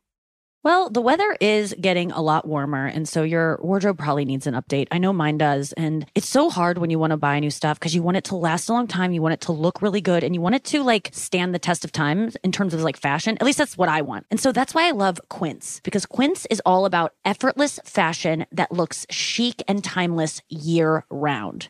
Well, 0.64 0.90
the 0.90 1.02
weather 1.02 1.38
is 1.40 1.76
getting 1.80 2.12
a 2.12 2.22
lot 2.22 2.48
warmer, 2.48 2.88
and 2.88 3.08
so 3.08 3.22
your 3.22 3.60
wardrobe 3.62 4.00
probably 4.00 4.26
needs 4.26 4.48
an 4.48 4.56
update. 4.56 4.88
I 4.90 4.98
know 4.98 5.14
mine 5.14 5.38
does. 5.38 5.74
And 5.74 6.08
it's 6.16 6.28
so 6.28 6.50
hard 6.50 6.80
when 6.80 6.90
you 6.90 6.98
want 6.98 7.12
to 7.12 7.18
buy 7.18 7.40
new 7.40 7.52
stuff 7.52 7.78
because 7.78 7.94
you 7.94 8.02
want 8.02 8.18
it 8.18 8.24
to 8.24 8.36
last 8.36 8.68
a 8.68 8.74
long 8.74 8.88
time. 8.88 9.12
You 9.12 9.22
want 9.22 9.34
it 9.34 9.42
to 9.42 9.52
look 9.52 9.84
really 9.84 10.02
good 10.02 10.24
and 10.24 10.34
you 10.34 10.42
want 10.42 10.56
it 10.56 10.64
to 10.64 10.82
like 10.82 11.12
stand 11.14 11.54
the 11.54 11.60
test 11.60 11.86
of 11.86 11.92
time 11.92 12.32
in 12.44 12.52
terms 12.52 12.74
of 12.74 12.82
like 12.82 12.98
fashion. 12.98 13.38
At 13.38 13.44
least 13.44 13.60
that's 13.60 13.78
what 13.78 13.90
I 13.90 14.02
want. 14.02 14.26
And 14.32 14.40
so 14.40 14.52
that's 14.52 14.74
why 14.74 14.88
I 14.88 14.92
love 14.92 15.20
Quince 15.30 15.82
because 15.84 16.08
Quince 16.08 16.48
is 16.48 16.64
all 16.66 16.88
about 16.88 17.14
effortless 17.26 17.80
fashion 17.86 18.48
that 18.52 18.72
looks 18.72 19.06
chic 19.12 19.62
and 19.68 19.84
timeless 19.84 20.42
year 20.50 21.06
round. 21.12 21.70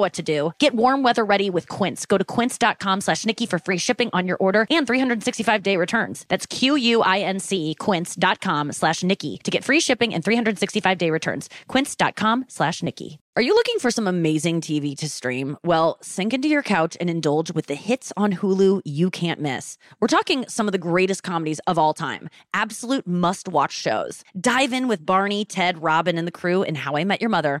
what 0.00 0.12
to 0.14 0.22
do. 0.22 0.52
Get 0.58 0.74
warm 0.74 1.02
weather 1.02 1.24
ready 1.24 1.50
with 1.50 1.68
Quince. 1.68 2.06
Go 2.06 2.18
to 2.18 2.24
quince.com 2.24 3.00
slash 3.00 3.24
Nikki 3.24 3.46
for 3.46 3.58
free 3.58 3.78
shipping 3.78 4.10
on 4.12 4.26
your 4.26 4.36
order 4.38 4.66
and 4.70 4.86
365 4.86 5.62
day 5.62 5.76
returns. 5.76 6.24
That's 6.28 6.46
Q-U-I-N-C 6.46 7.74
quince.com 7.78 8.72
slash 8.72 9.02
Nikki 9.02 9.38
to 9.44 9.50
get 9.50 9.64
free 9.64 9.80
shipping 9.80 10.12
and 10.12 10.24
365 10.24 10.98
day 10.98 11.10
returns. 11.10 11.48
Quince.com 11.68 12.44
slash 12.48 12.82
Nikki. 12.82 13.20
Are 13.36 13.42
you 13.42 13.54
looking 13.54 13.78
for 13.80 13.90
some 13.90 14.08
amazing 14.08 14.62
TV 14.62 14.96
to 14.96 15.10
stream? 15.10 15.58
Well, 15.62 15.98
sink 16.00 16.32
into 16.32 16.48
your 16.48 16.62
couch 16.62 16.96
and 16.98 17.10
indulge 17.10 17.50
with 17.50 17.66
the 17.66 17.74
hits 17.74 18.10
on 18.16 18.32
Hulu 18.32 18.80
you 18.86 19.10
can't 19.10 19.42
miss. 19.42 19.76
We're 20.00 20.08
talking 20.08 20.46
some 20.48 20.66
of 20.66 20.72
the 20.72 20.78
greatest 20.78 21.22
comedies 21.22 21.60
of 21.66 21.78
all 21.78 21.92
time, 21.92 22.30
absolute 22.54 23.06
must 23.06 23.46
watch 23.46 23.72
shows. 23.72 24.24
Dive 24.40 24.72
in 24.72 24.88
with 24.88 25.04
Barney, 25.04 25.44
Ted, 25.44 25.82
Robin, 25.82 26.16
and 26.16 26.26
the 26.26 26.32
crew 26.32 26.62
in 26.62 26.76
How 26.76 26.96
I 26.96 27.04
Met 27.04 27.20
Your 27.20 27.28
Mother. 27.28 27.60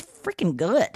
freaking 0.00 0.56
good. 0.56 0.88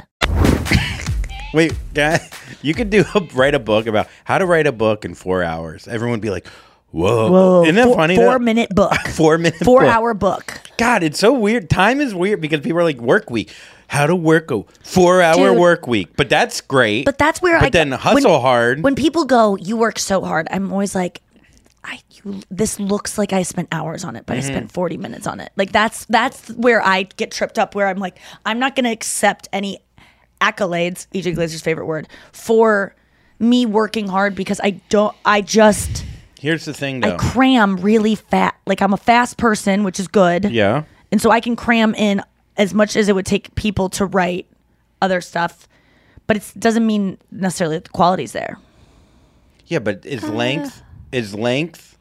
Wait, 1.52 1.72
guy, 1.94 2.18
you 2.62 2.74
could 2.74 2.90
do 2.90 3.04
a, 3.14 3.20
write 3.32 3.54
a 3.54 3.60
book 3.60 3.86
about 3.86 4.08
how 4.24 4.38
to 4.38 4.46
write 4.46 4.66
a 4.66 4.72
book 4.72 5.04
in 5.04 5.14
four 5.14 5.42
hours. 5.44 5.86
Everyone 5.86 6.12
would 6.12 6.20
be 6.20 6.30
like, 6.30 6.48
"Whoa, 6.90 7.30
Whoa. 7.30 7.62
isn't 7.62 7.76
that 7.76 7.84
four, 7.84 7.94
funny?" 7.94 8.16
Four 8.16 8.24
that- 8.32 8.40
minute 8.42 8.70
book. 8.74 8.92
four 9.10 9.38
minute, 9.38 9.60
Four 9.64 9.82
book. 9.82 9.88
hour 9.94 10.14
book. 10.14 10.60
God, 10.78 11.04
it's 11.04 11.18
so 11.20 11.32
weird. 11.32 11.70
Time 11.70 12.00
is 12.00 12.12
weird 12.12 12.40
because 12.40 12.60
people 12.60 12.80
are 12.80 12.84
like 12.84 12.98
work 12.98 13.30
week. 13.30 13.54
How 13.86 14.06
to 14.08 14.16
work 14.16 14.50
a 14.50 14.62
four 14.82 15.22
hour 15.22 15.50
Dude. 15.50 15.58
work 15.58 15.86
week, 15.86 16.16
but 16.16 16.28
that's 16.28 16.60
great. 16.60 17.04
But 17.04 17.18
that's 17.18 17.40
where 17.40 17.58
But 17.60 17.66
I 17.66 17.70
then 17.70 17.90
when- 17.90 18.00
hustle 18.00 18.40
hard. 18.40 18.82
When 18.82 18.96
people 18.96 19.24
go, 19.24 19.56
"You 19.56 19.76
work 19.76 20.00
so 20.00 20.22
hard," 20.22 20.48
I'm 20.50 20.72
always 20.72 20.96
like, 20.96 21.20
"I 21.84 22.00
you, 22.12 22.40
this 22.50 22.80
looks 22.80 23.18
like 23.18 23.32
I 23.32 23.42
spent 23.42 23.68
hours 23.72 24.04
on 24.04 24.16
it, 24.16 24.24
but 24.26 24.36
Mm-hmm. 24.36 24.46
I 24.50 24.54
spent 24.54 24.72
40 24.72 24.96
minutes 24.96 25.26
on 25.26 25.40
it." 25.40 25.52
Like 25.56 25.72
that's 25.72 26.04
that's 26.06 26.48
where 26.50 26.82
I 26.84 27.04
get 27.04 27.30
tripped 27.30 27.58
up. 27.58 27.74
Where 27.74 27.86
I'm 27.88 27.98
like, 27.98 28.18
I'm 28.46 28.58
not 28.58 28.74
going 28.76 28.84
to 28.84 28.90
accept 28.92 29.48
any 29.52 29.78
accolades. 30.40 31.06
EJ 31.14 31.34
Glaser's 31.34 31.60
favorite 31.62 31.86
word 31.86 32.08
for 32.32 32.94
me 33.38 33.66
working 33.66 34.08
hard 34.08 34.34
because 34.34 34.60
I 34.62 34.70
don't. 34.88 35.14
I 35.24 35.40
just 35.40 36.04
Here's 36.40 36.64
the 36.66 36.74
thing, 36.74 37.02
I 37.04 37.16
cram 37.16 37.76
really 37.76 38.14
fat. 38.14 38.54
Like 38.66 38.80
I'm 38.82 38.92
a 38.92 38.98
fast 38.98 39.36
person, 39.38 39.82
which 39.84 39.98
is 39.98 40.08
good. 40.08 40.44
yeah, 40.50 40.84
And 41.10 41.20
so 41.20 41.30
I 41.30 41.40
can 41.40 41.56
cram 41.56 41.94
in 41.94 42.22
as 42.56 42.74
much 42.74 42.96
as 42.96 43.08
it 43.08 43.14
would 43.14 43.24
take 43.26 43.54
people 43.54 43.88
to 43.90 44.04
write 44.06 44.46
other 45.00 45.20
stuff, 45.22 45.66
but 46.26 46.36
it 46.36 46.52
doesn't 46.58 46.86
mean 46.86 47.16
necessarily 47.30 47.76
that 47.76 47.84
the 47.84 47.90
quality's 47.90 48.32
there. 48.32 48.58
yeah, 49.66 49.78
but 49.78 50.04
is 50.04 50.22
Uh. 50.22 50.32
length 50.32 50.82
is 51.14 51.35
length? 51.35 51.96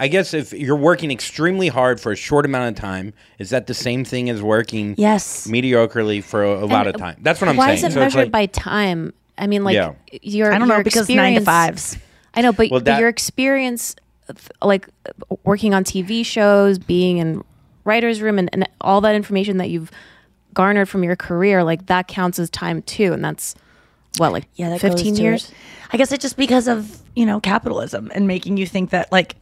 I 0.00 0.06
guess 0.06 0.32
if 0.32 0.52
you're 0.52 0.76
working 0.76 1.10
extremely 1.10 1.68
hard 1.68 2.00
for 2.00 2.12
a 2.12 2.16
short 2.16 2.44
amount 2.46 2.68
of 2.76 2.80
time, 2.80 3.12
is 3.40 3.50
that 3.50 3.66
the 3.66 3.74
same 3.74 4.04
thing 4.04 4.30
as 4.30 4.40
working 4.40 4.94
Yes. 4.96 5.48
mediocrely 5.48 6.22
for 6.22 6.44
a, 6.44 6.64
a 6.64 6.66
lot 6.66 6.86
of 6.86 6.96
time? 6.96 7.16
That's 7.20 7.40
what 7.40 7.50
I'm 7.50 7.56
Why 7.56 7.74
saying. 7.74 7.78
is 7.78 7.84
it 7.84 7.92
So 7.92 8.00
it's 8.02 8.14
measured 8.14 8.32
like- 8.32 8.32
by 8.32 8.46
time? 8.46 9.12
I 9.36 9.46
mean, 9.48 9.64
like 9.64 9.74
Yeah. 9.74 9.92
your 10.22 10.52
I 10.52 10.58
don't 10.58 10.68
know 10.68 10.74
your 10.76 10.84
because 10.84 11.08
nine 11.08 11.32
to 11.34 11.38
experience- 11.40 11.44
fives. 11.94 11.98
I 12.34 12.42
know, 12.42 12.52
but, 12.52 12.70
Well, 12.70 12.80
but 12.80 12.84
that- 12.86 13.00
your 13.00 13.08
experience, 13.08 13.96
of, 14.28 14.48
like 14.62 14.88
working 15.44 15.74
on 15.74 15.82
TV 15.84 16.24
shows, 16.24 16.78
being 16.78 17.18
in 17.18 17.42
writers' 17.84 18.20
room, 18.22 18.38
and, 18.38 18.48
and 18.52 18.68
all 18.80 19.00
that 19.00 19.16
information 19.16 19.56
that 19.56 19.68
you've 19.68 19.90
garnered 20.54 20.88
from 20.88 21.02
your 21.02 21.16
career, 21.16 21.64
like 21.64 21.86
that 21.86 22.06
counts 22.06 22.38
as 22.38 22.50
time 22.50 22.82
too, 22.82 23.12
and 23.12 23.24
that's 23.24 23.56
what 24.16 24.32
like 24.32 24.48
Yeah, 24.54 24.70
that 24.70 24.80
fifteen 24.80 25.16
years. 25.16 25.50
it. 25.50 25.54
I 25.92 25.96
guess 25.96 26.10
it's 26.12 26.22
just 26.22 26.36
because 26.36 26.68
of 26.68 27.00
you 27.14 27.26
know 27.26 27.40
capitalism 27.40 28.10
and 28.14 28.26
making 28.26 28.56
you 28.56 28.66
think 28.66 28.90
that 28.90 29.12
like 29.12 29.36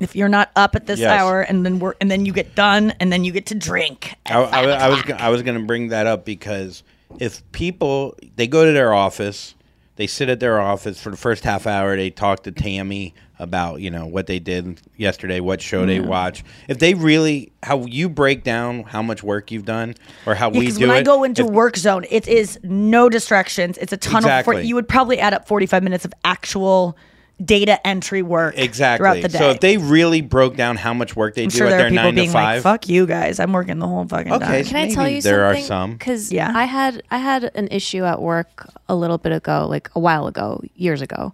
if 0.00 0.14
you're 0.16 0.28
not 0.28 0.50
up 0.56 0.74
at 0.76 0.86
this 0.86 1.00
Yes. 1.00 1.10
hour 1.10 1.40
and 1.42 1.64
then 1.66 1.78
work 1.80 1.96
and 2.00 2.10
then 2.10 2.24
you 2.24 2.32
get 2.32 2.54
done 2.54 2.92
and 3.00 3.12
then 3.12 3.24
you 3.24 3.32
get 3.32 3.46
to 3.46 3.54
drink. 3.54 4.14
I, 4.26 4.34
I, 4.42 4.60
I 4.64 4.88
was 4.88 5.02
I 5.18 5.28
was 5.28 5.42
going 5.42 5.58
to 5.58 5.64
bring 5.66 5.88
that 5.88 6.06
up 6.06 6.24
because 6.24 6.82
if 7.18 7.42
people 7.52 8.16
they 8.36 8.46
go 8.46 8.64
to 8.64 8.72
their 8.72 8.92
office, 8.94 9.54
they 9.96 10.06
sit 10.06 10.28
at 10.28 10.40
their 10.40 10.60
office 10.60 11.00
for 11.00 11.10
the 11.10 11.16
first 11.16 11.44
half 11.44 11.66
hour, 11.66 11.96
they 11.96 12.10
talk 12.10 12.42
to 12.44 12.52
Tammy 12.52 13.14
about 13.38 13.80
you 13.80 13.90
know 13.90 14.06
what 14.06 14.26
they 14.26 14.38
did 14.38 14.80
yesterday, 14.96 15.40
what 15.40 15.60
show 15.62 15.86
they 15.86 16.00
watch. 16.00 16.44
If 16.68 16.78
they 16.78 16.94
really 16.94 17.52
how 17.62 17.84
you 17.86 18.08
break 18.08 18.44
down 18.44 18.82
how 18.84 19.02
much 19.02 19.22
work 19.22 19.50
you've 19.50 19.64
done 19.64 19.94
or 20.26 20.34
how 20.34 20.50
Yeah, 20.50 20.58
we 20.60 20.66
'cause 20.66 20.78
do 20.78 20.88
when 20.88 20.96
I 20.96 21.02
go 21.02 21.24
into 21.24 21.44
if- 21.44 21.50
work 21.50 21.76
zone, 21.76 22.04
it 22.10 22.26
is 22.28 22.58
no 22.62 23.08
distractions. 23.08 23.78
It's 23.78 23.92
a 23.92 23.96
ton 23.96 24.18
of. 24.18 24.24
Exactly. 24.24 24.56
For, 24.56 24.60
you 24.62 24.74
would 24.74 24.88
probably 24.88 25.18
add 25.20 25.34
up 25.34 25.46
forty-five 25.48 25.82
minutes 25.82 26.04
of 26.04 26.12
actual 26.24 26.96
data 27.44 27.78
entry 27.86 28.20
work 28.20 28.54
exactly. 28.58 28.98
throughout 29.04 29.22
the 29.22 29.28
day. 29.28 29.38
So 29.38 29.50
if 29.50 29.60
they 29.60 29.76
really 29.76 30.22
broke 30.22 30.56
down 30.56 30.76
how 30.76 30.92
much 30.92 31.14
work 31.14 31.36
they 31.36 31.44
I'm 31.44 31.48
do 31.50 31.58
sure 31.58 31.66
at 31.68 31.70
there 31.70 31.78
their 31.78 31.86
are 31.86 31.90
people 31.90 32.02
nine 32.06 32.14
to 32.14 32.20
being 32.20 32.32
like, 32.32 32.44
five, 32.44 32.62
"Fuck 32.64 32.88
you 32.88 33.06
guys, 33.06 33.38
I'm 33.38 33.52
working 33.52 33.78
the 33.78 33.86
whole 33.86 34.04
fucking 34.08 34.32
Okay, 34.32 34.44
time." 34.44 34.64
so 34.64 34.70
Can 34.70 34.76
I 34.76 34.88
tell 34.92 35.04
maybe 35.04 35.16
you 35.16 35.22
there 35.22 35.44
are 35.44 35.56
some. 35.58 35.92
Because 35.92 36.32
Yeah. 36.32 36.50
I 36.52 36.64
had 36.64 37.00
I 37.12 37.18
had 37.18 37.52
an 37.54 37.68
issue 37.70 38.02
at 38.04 38.20
work 38.20 38.68
a 38.88 38.96
little 38.96 39.18
bit 39.18 39.30
ago, 39.30 39.68
like 39.70 39.88
a 39.94 40.00
while 40.00 40.26
ago, 40.26 40.60
years 40.74 41.00
ago, 41.00 41.32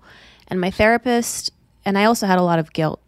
and 0.49 0.61
my 0.61 0.71
therapist 0.71 1.53
and 1.85 1.97
I 1.99 2.05
also 2.05 2.27
had 2.27 2.39
a 2.39 2.43
lot 2.43 2.59
of 2.59 2.73
guilt. 2.73 3.01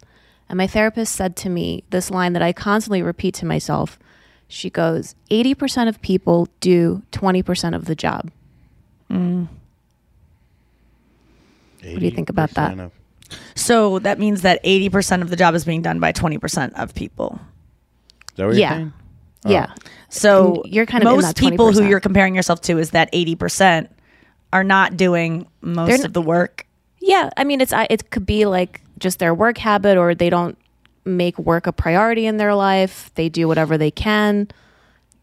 And 0.49 0.57
my 0.57 0.67
therapist 0.67 1.13
said 1.15 1.35
to 1.37 1.49
me 1.49 1.83
this 1.89 2.09
line 2.09 2.33
that 2.33 2.41
I 2.41 2.53
constantly 2.53 3.01
repeat 3.01 3.33
to 3.35 3.45
myself. 3.45 3.99
She 4.47 4.69
goes, 4.69 5.13
"80% 5.29 5.89
of 5.89 6.01
people 6.01 6.47
do 6.61 7.01
20% 7.11 7.75
of 7.75 7.85
the 7.85 7.95
job." 7.95 8.31
Mm. 9.11 9.47
What 11.83 11.99
do 11.99 12.05
you 12.05 12.11
think 12.11 12.29
about 12.29 12.51
that? 12.51 12.77
of- 12.79 12.91
So 13.55 13.99
that 13.99 14.19
means 14.19 14.41
that 14.41 14.59
eighty 14.63 14.89
percent 14.89 15.21
of 15.21 15.29
the 15.29 15.35
job 15.35 15.53
is 15.55 15.65
being 15.65 15.81
done 15.81 15.99
by 15.99 16.11
twenty 16.11 16.37
percent 16.37 16.73
of 16.75 16.93
people. 16.93 17.39
Is 18.31 18.35
that 18.37 18.45
what 18.45 18.51
you're 18.53 18.59
Yeah. 18.61 18.73
saying? 18.75 18.93
Yeah. 19.45 19.67
So 20.09 20.61
And 20.63 20.73
you're 20.73 20.85
kind 20.85 21.03
of 21.03 21.09
in 21.09 21.15
most 21.17 21.25
that 21.27 21.35
people 21.37 21.71
who 21.73 21.83
you're 21.83 21.99
comparing 21.99 22.35
yourself 22.35 22.61
to 22.61 22.77
is 22.77 22.91
that 22.91 23.09
eighty 23.13 23.35
percent 23.35 23.89
are 24.53 24.63
not 24.63 24.95
doing 24.97 25.45
most 25.61 25.87
They're 25.97 26.05
of 26.05 26.13
the 26.13 26.21
work. 26.21 26.65
Yeah, 27.07 27.29
I 27.37 27.43
mean, 27.45 27.61
it's 27.61 27.73
it 27.89 28.11
could 28.11 28.25
be 28.25 28.45
like 28.45 28.81
just 28.99 29.19
their 29.19 29.33
work 29.33 29.57
habit, 29.57 29.97
or 29.97 30.13
they 30.13 30.29
don't 30.29 30.57
make 31.05 31.37
work 31.39 31.65
a 31.67 31.71
priority 31.71 32.25
in 32.25 32.35
their 32.37 32.53
life. 32.53 33.09
They 33.15 33.29
do 33.29 33.47
whatever 33.47 33.77
they 33.77 33.91
can. 33.91 34.49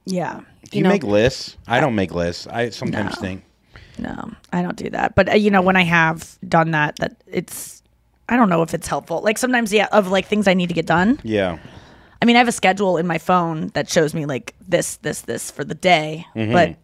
Yeah. 0.07 0.40
Do 0.70 0.79
you, 0.79 0.83
know- 0.85 0.88
make 0.88 1.05
lists? 1.05 1.57
I 1.68 1.81
don't 1.81 1.94
make 1.94 2.12
lists. 2.12 2.47
I 2.47 2.70
sometimes 2.70 3.16
No. 3.16 3.20
think. 3.20 3.44
No, 3.99 4.33
I 4.53 4.62
don't 4.62 4.77
do 4.77 4.90
that. 4.90 5.14
But 5.14 5.29
uh, 5.29 5.35
you 5.37 5.51
know, 5.51 5.62
when 5.62 5.77
I 5.77 5.85
have 5.85 6.37
done 6.49 6.73
that, 6.73 6.97
that 6.97 7.16
it's 7.27 7.83
I 8.29 8.37
don't 8.37 8.49
know 8.49 8.62
if 8.62 8.73
it's 8.75 8.88
helpful. 8.88 9.20
Like 9.23 9.38
sometimes, 9.38 9.73
yeah, 9.73 9.87
of 9.92 10.09
like 10.09 10.27
things 10.27 10.49
I 10.49 10.55
need 10.55 10.68
to 10.68 10.75
get 10.75 10.87
done. 10.87 11.20
Yeah. 11.23 11.59
I 12.23 12.25
mean, 12.25 12.37
I 12.37 12.38
have 12.38 12.49
a 12.49 12.53
schedule 12.53 12.97
in 12.97 13.07
my 13.07 13.18
phone 13.18 13.68
that 13.75 13.90
shows 13.90 14.14
me 14.14 14.25
like 14.25 14.55
this, 14.66 14.97
this, 14.97 15.20
this 15.23 15.51
for 15.51 15.62
the 15.62 15.75
day. 15.75 16.25
Mm-hmm. 16.35 16.53
But 16.53 16.68
n- 16.70 16.77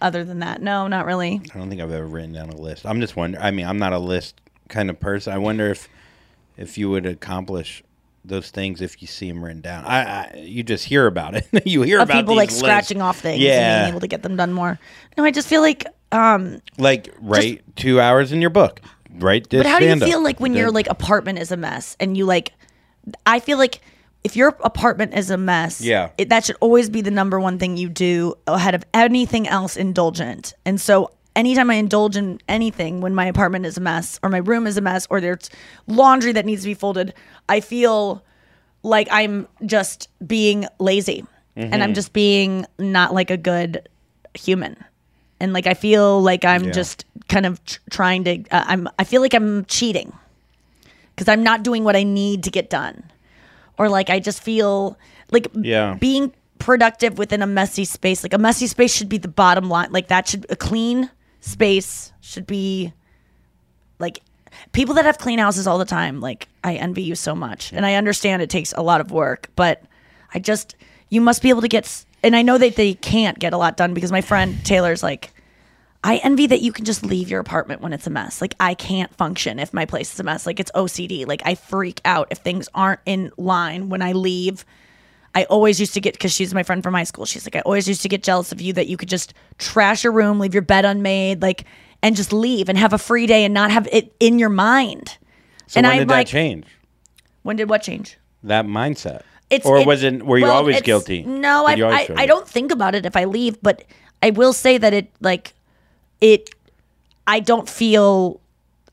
other 0.00 0.24
than 0.24 0.40
that, 0.40 0.62
no, 0.62 0.86
not 0.88 1.06
really. 1.06 1.40
I 1.54 1.58
don't 1.58 1.68
think 1.68 1.80
I've 1.80 1.90
ever 1.90 2.06
written 2.06 2.32
down 2.32 2.50
a 2.50 2.56
list. 2.56 2.86
I'm 2.86 3.00
just 3.00 3.16
wondering. 3.16 3.42
I 3.42 3.50
mean, 3.50 3.66
I'm 3.66 3.78
not 3.78 3.92
a 3.92 3.98
list 3.98 4.40
kind 4.68 4.88
of 4.90 4.98
person. 5.00 5.32
I 5.32 5.38
wonder 5.38 5.68
if 5.70 5.88
if 6.56 6.76
you 6.78 6.90
would 6.90 7.06
accomplish 7.06 7.82
those 8.24 8.50
things 8.50 8.80
if 8.80 9.02
you 9.02 9.08
see 9.08 9.28
them 9.28 9.44
written 9.44 9.60
down. 9.60 9.84
I, 9.84 10.02
I 10.04 10.36
you 10.36 10.62
just 10.62 10.84
hear 10.84 11.06
about 11.06 11.34
it. 11.34 11.46
you 11.66 11.82
hear 11.82 11.98
Of 12.00 12.08
about 12.08 12.14
people 12.20 12.34
these 12.34 12.38
like 12.38 12.48
lists. 12.50 12.60
scratching 12.60 13.02
off 13.02 13.18
things 13.20 13.36
and 13.36 13.42
Yeah, 13.42 13.82
being 13.82 13.90
able 13.90 14.00
to 14.00 14.06
get 14.06 14.22
them 14.22 14.36
done 14.36 14.52
more. 14.52 14.78
No, 15.18 15.24
I 15.24 15.30
just 15.30 15.48
feel 15.48 15.60
like. 15.62 15.84
um 16.12 16.60
like 16.78 17.12
write 17.20 17.62
two 17.76 18.00
hours 18.00 18.30
in 18.32 18.40
your 18.40 18.50
book. 18.50 18.80
Write 19.14 19.50
this. 19.50 19.62
But 19.64 19.70
how 19.70 19.78
do 19.80 19.86
you 19.86 19.98
feel 19.98 20.22
like 20.22 20.38
when 20.40 20.52
The- 20.52 20.58
your 20.60 20.70
like 20.70 20.86
apartment 20.88 21.38
is 21.38 21.50
a 21.50 21.56
mess 21.56 21.96
and 21.98 22.16
you 22.16 22.24
like? 22.24 22.52
I 23.26 23.40
feel 23.40 23.58
like 23.58 23.80
if 24.24 24.36
your 24.36 24.56
apartment 24.62 25.14
is 25.14 25.30
a 25.30 25.36
mess, 25.36 25.80
Yeah. 25.80 26.10
it, 26.18 26.28
that 26.28 26.44
should 26.44 26.56
always 26.60 26.88
be 26.90 27.00
the 27.00 27.10
number 27.10 27.40
one 27.40 27.58
thing 27.58 27.76
you 27.76 27.88
do 27.88 28.34
ahead 28.46 28.74
of 28.74 28.84
anything 28.94 29.48
else 29.48 29.76
indulgent. 29.76 30.54
And 30.64 30.80
so, 30.80 31.10
anytime 31.34 31.70
I 31.70 31.74
indulge 31.74 32.16
in 32.16 32.40
anything, 32.48 33.00
when 33.00 33.14
my 33.14 33.24
apartment 33.26 33.66
is 33.66 33.76
a 33.76 33.80
mess 33.80 34.20
or 34.22 34.28
my 34.28 34.38
room 34.38 34.66
is 34.66 34.76
a 34.76 34.80
mess 34.80 35.06
or 35.10 35.20
there's 35.20 35.50
laundry 35.86 36.32
that 36.32 36.44
needs 36.46 36.62
to 36.62 36.68
be 36.68 36.74
folded, 36.74 37.14
I 37.48 37.60
feel 37.60 38.22
like 38.84 39.08
I'm 39.10 39.48
just 39.66 40.08
being 40.26 40.66
lazy 40.78 41.24
and 41.56 41.70
Mm-hmm. 41.72 41.82
I'm 41.82 41.94
just 41.94 42.12
being 42.12 42.64
not 42.78 43.12
like 43.12 43.30
a 43.30 43.36
good 43.36 43.88
human. 44.34 44.76
And 45.40 45.52
like 45.52 45.66
I 45.66 45.74
feel 45.74 46.22
like 46.22 46.44
I'm 46.44 46.64
Yeah. 46.64 46.70
just 46.70 47.04
kind 47.28 47.44
of 47.44 47.62
tr- 47.64 47.78
trying 47.90 48.24
to 48.24 48.44
uh, 48.50 48.64
I'm 48.66 48.88
I 48.98 49.04
feel 49.04 49.20
like 49.20 49.34
I'm 49.34 49.64
cheating 49.66 50.12
cuz 51.16 51.28
I'm 51.28 51.42
not 51.42 51.62
doing 51.62 51.84
what 51.84 51.94
I 51.96 52.04
need 52.04 52.44
to 52.44 52.50
get 52.50 52.70
done. 52.70 53.02
Or 53.78 53.88
like 53.88 54.10
I 54.10 54.20
just 54.20 54.42
feel 54.42 54.98
like 55.30 55.46
Yeah. 55.54 55.94
being 55.94 56.32
productive 56.58 57.18
within 57.18 57.42
a 57.42 57.46
messy 57.46 57.84
space. 57.84 58.22
Like 58.22 58.32
a 58.34 58.38
messy 58.38 58.66
space 58.66 58.94
should 58.94 59.08
be 59.08 59.18
the 59.18 59.28
bottom 59.28 59.68
line. 59.68 59.90
Like 59.90 60.08
that 60.08 60.28
should 60.28 60.46
a 60.50 60.56
clean 60.56 61.10
space 61.40 62.12
should 62.20 62.46
be 62.46 62.92
like 63.98 64.20
people 64.72 64.94
that 64.94 65.04
have 65.04 65.18
clean 65.18 65.38
houses 65.38 65.66
all 65.66 65.78
the 65.78 65.84
time. 65.84 66.20
Like 66.20 66.46
I 66.62 66.74
envy 66.74 67.02
you 67.02 67.14
so 67.16 67.34
much, 67.34 67.72
and 67.72 67.84
I 67.84 67.94
understand 67.94 68.42
it 68.42 68.50
takes 68.50 68.72
a 68.76 68.82
lot 68.82 69.00
of 69.00 69.10
work, 69.10 69.48
but 69.56 69.82
I 70.34 70.38
just 70.38 70.76
you 71.08 71.20
must 71.20 71.42
be 71.42 71.48
able 71.48 71.62
to 71.62 71.68
get. 71.68 72.04
And 72.22 72.36
I 72.36 72.42
know 72.42 72.56
that 72.58 72.76
they 72.76 72.94
can't 72.94 73.38
get 73.40 73.52
a 73.52 73.56
lot 73.56 73.76
done 73.76 73.94
because 73.94 74.12
my 74.12 74.20
friend 74.20 74.64
Taylor's 74.64 75.02
like. 75.02 75.31
I 76.04 76.16
envy 76.16 76.46
that 76.48 76.62
you 76.62 76.72
can 76.72 76.84
just 76.84 77.04
leave 77.04 77.30
your 77.30 77.40
apartment 77.40 77.80
when 77.80 77.92
it's 77.92 78.06
a 78.06 78.10
mess. 78.10 78.40
Like 78.40 78.54
I 78.58 78.74
can't 78.74 79.14
function 79.14 79.58
if 79.58 79.72
my 79.72 79.86
place 79.86 80.12
is 80.12 80.18
a 80.18 80.24
mess. 80.24 80.46
Like 80.46 80.58
it's 80.58 80.70
OCD. 80.72 81.26
Like 81.26 81.42
I 81.44 81.54
freak 81.54 82.00
out 82.04 82.28
if 82.30 82.38
things 82.38 82.68
aren't 82.74 83.00
in 83.06 83.30
line 83.36 83.88
when 83.88 84.02
I 84.02 84.12
leave. 84.12 84.64
I 85.34 85.44
always 85.44 85.80
used 85.80 85.94
to 85.94 86.00
get 86.00 86.14
because 86.14 86.32
she's 86.32 86.52
my 86.52 86.62
friend 86.62 86.82
from 86.82 86.94
high 86.94 87.04
school. 87.04 87.24
She's 87.24 87.46
like, 87.46 87.56
I 87.56 87.60
always 87.60 87.88
used 87.88 88.02
to 88.02 88.08
get 88.08 88.22
jealous 88.22 88.52
of 88.52 88.60
you 88.60 88.72
that 88.74 88.88
you 88.88 88.96
could 88.96 89.08
just 89.08 89.32
trash 89.58 90.04
your 90.04 90.12
room, 90.12 90.40
leave 90.40 90.54
your 90.54 90.62
bed 90.62 90.84
unmade, 90.84 91.40
like, 91.40 91.64
and 92.02 92.16
just 92.16 92.32
leave 92.32 92.68
and 92.68 92.76
have 92.76 92.92
a 92.92 92.98
free 92.98 93.26
day 93.26 93.44
and 93.44 93.54
not 93.54 93.70
have 93.70 93.88
it 93.92 94.14
in 94.20 94.38
your 94.38 94.50
mind. 94.50 95.16
So 95.68 95.78
and 95.78 95.86
when 95.86 95.92
I'm 95.92 95.98
did 96.00 96.08
like, 96.08 96.26
that 96.26 96.30
change? 96.30 96.66
when 97.44 97.56
did 97.56 97.68
what 97.70 97.82
change? 97.82 98.18
That 98.42 98.66
mindset. 98.66 99.22
It's 99.48 99.64
or 99.64 99.78
it- 99.78 99.86
was 99.86 100.02
it? 100.02 100.24
Were 100.24 100.38
you 100.38 100.44
well, 100.44 100.56
always 100.56 100.82
guilty? 100.82 101.22
No, 101.22 101.64
I 101.66 101.74
I, 101.74 102.08
I 102.16 102.26
don't 102.26 102.48
think 102.48 102.72
about 102.72 102.94
it 102.94 103.06
if 103.06 103.16
I 103.16 103.24
leave, 103.24 103.62
but 103.62 103.84
I 104.22 104.30
will 104.30 104.52
say 104.52 104.78
that 104.78 104.92
it 104.92 105.12
like 105.20 105.54
it. 106.22 106.48
I 107.26 107.40
don't 107.40 107.68
feel. 107.68 108.40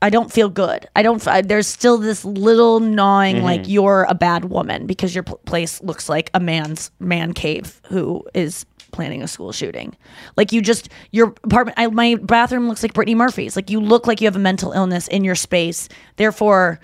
I 0.02 0.08
don't 0.08 0.32
feel 0.32 0.48
good. 0.48 0.88
I 0.96 1.02
don't. 1.02 1.26
I, 1.28 1.42
there's 1.42 1.66
still 1.66 1.98
this 1.98 2.24
little 2.24 2.80
gnawing, 2.80 3.36
Mm-hmm. 3.36 3.44
like 3.44 3.68
you're 3.68 4.06
a 4.08 4.14
bad 4.14 4.46
woman 4.46 4.86
because 4.86 5.14
your 5.14 5.24
pl- 5.24 5.40
place 5.44 5.82
looks 5.82 6.08
like 6.08 6.30
a 6.34 6.40
man's 6.40 6.90
man 7.00 7.32
cave 7.34 7.80
who 7.88 8.24
is 8.34 8.64
planning 8.92 9.22
a 9.22 9.28
school 9.28 9.52
shooting. 9.52 9.94
Like 10.36 10.52
you 10.52 10.62
just 10.62 10.88
your 11.10 11.28
apartment. 11.44 11.78
I, 11.78 11.86
my 11.88 12.14
bathroom 12.16 12.66
looks 12.66 12.82
like 12.82 12.94
Brittany 12.94 13.14
Murphy's. 13.14 13.56
Like 13.56 13.68
you 13.70 13.78
look 13.80 14.06
like 14.06 14.20
you 14.22 14.26
have 14.26 14.36
a 14.36 14.40
mental 14.40 14.72
illness 14.72 15.06
in 15.08 15.22
your 15.22 15.34
space. 15.34 15.88
Therefore, 16.16 16.80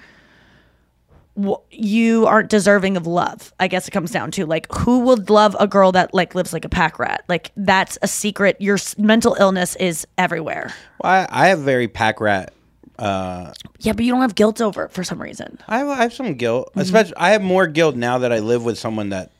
you 1.71 2.27
aren't 2.27 2.49
deserving 2.49 2.97
of 2.97 3.07
love. 3.07 3.53
I 3.61 3.69
guess 3.69 3.87
it 3.87 3.91
comes 3.91 4.11
down 4.11 4.31
to 4.33 4.47
like 4.47 4.67
who 4.73 5.01
would 5.01 5.29
love 5.31 5.57
a 5.61 5.67
girl 5.67 5.93
that 5.93 6.15
like 6.15 6.35
lives 6.35 6.53
like 6.53 6.65
a 6.65 6.69
pack 6.69 6.99
rat? 6.99 7.25
Like 7.29 7.53
that's 7.57 7.99
a 8.03 8.09
secret. 8.09 8.57
Your 8.61 8.77
s- 8.77 8.97
mental 8.99 9.37
illness 9.39 9.77
is 9.77 10.07
everywhere. 10.19 10.73
Well, 11.03 11.13
I, 11.31 11.45
I 11.45 11.49
have 11.49 11.61
very 11.61 11.89
pack 11.89 12.21
rat. 12.21 12.53
Uh, 12.99 13.53
Yeah, 13.81 13.93
but 13.93 14.05
you 14.07 14.13
don't 14.13 14.23
have 14.23 14.35
guilt 14.35 14.61
over 14.63 14.85
it 14.85 14.93
for 14.93 15.05
some 15.05 15.21
reason. 15.21 15.59
I 15.69 15.79
have, 15.79 15.89
I 15.89 15.97
have 16.03 16.13
some 16.15 16.35
guilt. 16.35 16.71
Mm-hmm. 16.71 16.81
Especially, 16.81 17.17
I 17.19 17.31
have 17.31 17.43
more 17.43 17.67
guilt 17.67 17.95
now 17.97 18.19
that 18.19 18.33
I 18.33 18.39
live 18.39 18.65
with 18.65 18.79
someone 18.79 19.11
that 19.11 19.31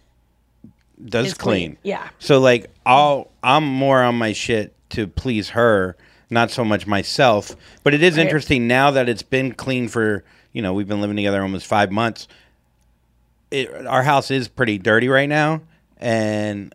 does 1.05 1.35
clean. 1.35 1.73
clean, 1.73 1.79
yeah. 1.83 2.09
So 2.19 2.41
like, 2.41 2.71
I'll 2.85 3.31
I'm 3.43 3.65
more 3.65 4.03
on 4.03 4.17
my 4.17 4.33
shit 4.33 4.75
to 4.91 5.07
please 5.07 5.51
her, 5.51 5.97
not 6.31 6.51
so 6.51 6.65
much 6.65 6.87
myself. 6.87 7.55
But 7.83 7.95
it 7.95 8.03
is 8.03 8.17
Right. 8.17 8.25
interesting 8.27 8.67
now 8.67 8.91
that 8.91 9.09
it's 9.09 9.23
been 9.23 9.53
clean 9.53 9.89
for 9.89 10.25
you 10.57 10.63
know 10.63 10.73
we've 10.73 10.89
been 10.89 11.03
living 11.03 11.17
together 11.17 11.43
almost 11.43 11.67
five 11.67 11.93
months. 11.93 12.27
It, 13.51 13.87
our 13.87 14.03
house 14.03 14.31
is 14.31 14.49
pretty 14.49 14.79
dirty 14.79 15.09
right 15.09 15.29
now, 15.29 15.61
and 15.99 16.75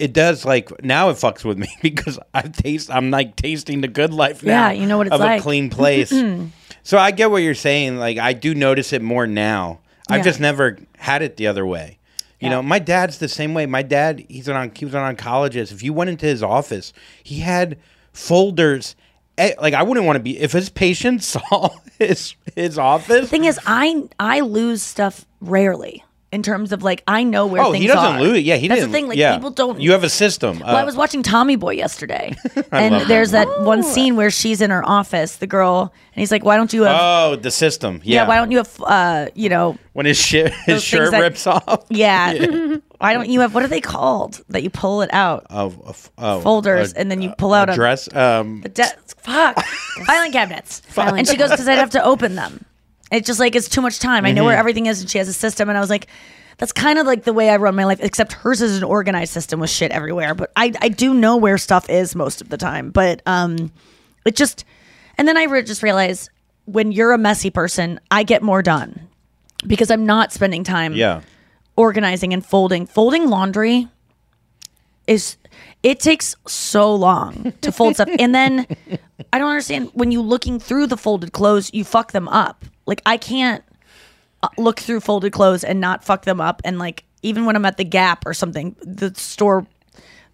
it 0.00 0.12
does 0.12 0.44
like 0.44 0.82
now 0.84 1.08
it 1.10 1.14
fucks 1.14 1.44
with 1.44 1.56
me 1.56 1.68
because 1.82 2.18
I 2.34 2.42
taste 2.42 2.90
I'm 2.90 3.12
like 3.12 3.36
tasting 3.36 3.80
the 3.80 3.88
good 3.88 4.12
life 4.12 4.42
now. 4.42 4.66
Yeah, 4.68 4.72
you 4.72 4.86
know 4.86 4.98
what 4.98 5.06
it's 5.06 5.14
of 5.14 5.20
like. 5.20 5.38
a 5.40 5.42
clean 5.42 5.70
place. 5.70 6.10
so 6.82 6.98
I 6.98 7.12
get 7.12 7.30
what 7.30 7.38
you're 7.44 7.54
saying. 7.54 7.96
Like 7.98 8.18
I 8.18 8.32
do 8.32 8.54
notice 8.56 8.92
it 8.92 9.02
more 9.02 9.26
now. 9.28 9.78
I've 10.08 10.18
Yeah. 10.18 10.24
just 10.24 10.40
never 10.40 10.76
had 10.98 11.22
it 11.22 11.36
the 11.36 11.46
other 11.46 11.64
way. 11.64 11.98
You 12.40 12.46
Yeah. 12.48 12.56
know, 12.56 12.62
my 12.62 12.80
dad's 12.80 13.18
the 13.18 13.28
same 13.28 13.54
way. 13.54 13.66
My 13.66 13.82
dad, 13.82 14.24
he's 14.28 14.48
an 14.48 14.72
he 14.74 14.84
was 14.84 14.94
an 14.94 15.14
oncologist. 15.16 15.70
If 15.70 15.82
you 15.84 15.92
went 15.92 16.10
into 16.10 16.26
his 16.26 16.42
office, 16.42 16.92
he 17.22 17.38
had 17.40 17.78
folders. 18.12 18.96
Eh, 19.40 19.54
Like 19.60 19.74
I 19.74 19.82
wouldn't 19.82 20.06
want 20.06 20.16
to 20.16 20.22
be 20.22 20.38
if 20.38 20.52
his 20.52 20.68
patients 20.68 21.26
saw 21.50 21.70
his 21.98 22.34
his 22.54 22.78
office. 22.78 23.22
The 23.22 23.26
thing 23.26 23.44
is, 23.44 23.58
I 23.66 24.04
I 24.18 24.40
lose 24.40 24.82
stuff 24.82 25.24
rarely 25.40 26.04
in 26.32 26.42
terms 26.44 26.70
of 26.72 26.82
like 26.82 27.02
I 27.08 27.24
know 27.24 27.46
where 27.46 27.60
things. 27.62 27.68
oh, 27.68 27.72
things 27.72 27.82
he 27.82 27.88
doesn't 27.88 28.16
are. 28.16 28.20
lose 28.20 28.36
it. 28.38 28.44
Yeah, 28.44 28.56
he 28.56 28.68
That's 28.68 28.80
didn't. 28.82 28.92
the 28.92 28.96
thing. 28.98 29.08
Like 29.08 29.18
yeah. 29.18 29.34
people 29.34 29.50
don't. 29.50 29.80
You 29.80 29.92
have 29.92 30.04
a 30.04 30.08
system. 30.08 30.60
Well, 30.60 30.76
Uh, 30.76 30.80
I 30.80 30.84
was 30.84 30.94
watching 30.96 31.22
Tommy 31.22 31.56
Boy 31.56 31.72
yesterday, 31.74 32.34
and 32.72 32.94
there's 33.08 33.32
that 33.32 33.48
one 33.62 33.82
scene 33.82 34.14
where 34.16 34.30
she's 34.30 34.60
in 34.60 34.70
her 34.70 34.86
office, 34.88 35.36
the 35.36 35.46
girl, 35.46 35.92
and 36.14 36.20
he's 36.20 36.30
like, 36.30 36.44
"Why 36.44 36.56
don't 36.56 36.72
you 36.72 36.82
have? 36.84 36.98
oh, 37.00 37.36
the 37.36 37.50
system. 37.50 38.00
yeah. 38.04 38.22
Yeah. 38.22 38.28
why 38.28 38.36
don't 38.36 38.50
you 38.50 38.58
have? 38.58 38.80
Uh, 38.80 39.26
you 39.34 39.48
know, 39.48 39.76
when 39.92 40.06
his 40.06 40.18
shit 40.18 40.52
his 40.66 40.82
shirt 40.84 41.10
that- 41.10 41.20
rips 41.20 41.46
off? 41.46 41.84
yeah. 41.90 42.32
why 42.98 43.12
don't 43.12 43.28
you 43.28 43.40
have? 43.40 43.52
What 43.54 43.64
are 43.64 43.68
they 43.68 43.80
called? 43.80 44.40
That 44.50 44.62
you 44.62 44.70
pull 44.70 45.02
it 45.02 45.10
out, 45.12 45.46
Of, 45.50 45.80
of 45.82 46.10
oh, 46.18 46.40
folders, 46.42 46.92
a- 46.92 46.98
and 46.98 47.10
then 47.10 47.22
you 47.22 47.32
pull 47.38 47.52
out 47.54 47.68
a 47.68 47.72
a 47.72 47.74
dress. 47.74 48.08
Um, 48.14 48.60
The 48.60 48.68
de- 48.68 48.96
fuck 49.18 49.58
filing 50.06 50.32
cabinets. 50.32 50.80
Filing 50.86 51.18
and 51.20 51.28
she 51.28 51.36
goes 51.36 51.50
because 51.50 51.66
I'd 51.66 51.78
have 51.78 51.90
to 51.90 52.04
open 52.04 52.34
them. 52.36 52.64
It's 53.10 53.26
just 53.26 53.40
like 53.40 53.54
it's 53.56 53.68
too 53.68 53.80
much 53.80 53.98
time. 53.98 54.24
I 54.24 54.32
know 54.32 54.40
Mm-hmm. 54.42 54.46
where 54.46 54.56
everything 54.56 54.86
is, 54.86 55.00
and 55.00 55.10
she 55.10 55.18
has 55.18 55.28
a 55.28 55.32
system. 55.32 55.68
And 55.68 55.76
I 55.76 55.80
was 55.80 55.90
like, 55.90 56.06
that's 56.58 56.72
kind 56.72 56.98
of 56.98 57.06
like 57.06 57.24
the 57.24 57.32
way 57.32 57.50
I 57.50 57.56
run 57.56 57.74
my 57.74 57.84
life. 57.84 57.98
Except 58.00 58.32
hers 58.32 58.60
is 58.60 58.76
an 58.76 58.84
organized 58.84 59.32
system 59.32 59.60
with 59.60 59.70
shit 59.70 59.90
everywhere. 59.92 60.34
But 60.34 60.52
I 60.56 60.72
I 60.80 60.88
do 60.88 61.14
know 61.14 61.36
where 61.36 61.58
stuff 61.58 61.88
is 61.90 62.14
most 62.14 62.40
of 62.40 62.48
the 62.50 62.56
time. 62.56 62.90
But 62.90 63.22
um, 63.26 63.72
it 64.24 64.36
just 64.36 64.64
and 65.18 65.26
then 65.26 65.36
I 65.36 65.44
re- 65.44 65.62
just 65.62 65.82
realized 65.82 66.30
when 66.66 66.92
you're 66.92 67.12
a 67.12 67.18
messy 67.18 67.50
person, 67.50 67.98
I 68.10 68.22
get 68.22 68.42
more 68.42 68.62
done 68.62 69.08
because 69.66 69.90
I'm 69.90 70.06
not 70.06 70.32
spending 70.32 70.62
time 70.62 70.94
yeah. 70.94 71.22
organizing 71.76 72.32
and 72.32 72.44
folding. 72.46 72.86
Folding 72.86 73.28
laundry 73.28 73.88
is 75.06 75.36
it 75.82 75.98
takes 75.98 76.36
so 76.46 76.94
long 76.94 77.52
to 77.62 77.72
fold 77.72 77.94
stuff. 77.94 78.08
And 78.18 78.34
then 78.34 78.66
I 79.32 79.38
don't 79.38 79.50
understand 79.50 79.90
when 79.94 80.12
you 80.12 80.20
looking 80.22 80.60
through 80.60 80.86
the 80.86 80.96
folded 80.96 81.32
clothes, 81.32 81.70
you 81.72 81.84
fuck 81.84 82.12
them 82.12 82.28
up. 82.28 82.64
Like 82.86 83.02
I 83.06 83.16
can't 83.16 83.64
uh, 84.42 84.48
look 84.58 84.80
through 84.80 85.00
folded 85.00 85.32
clothes 85.32 85.64
and 85.64 85.80
not 85.80 86.04
fuck 86.04 86.24
them 86.24 86.40
up 86.40 86.60
and 86.64 86.78
like 86.78 87.04
even 87.22 87.44
when 87.44 87.54
I'm 87.56 87.64
at 87.66 87.76
the 87.76 87.84
Gap 87.84 88.24
or 88.26 88.32
something, 88.32 88.74
the 88.82 89.14
store 89.14 89.66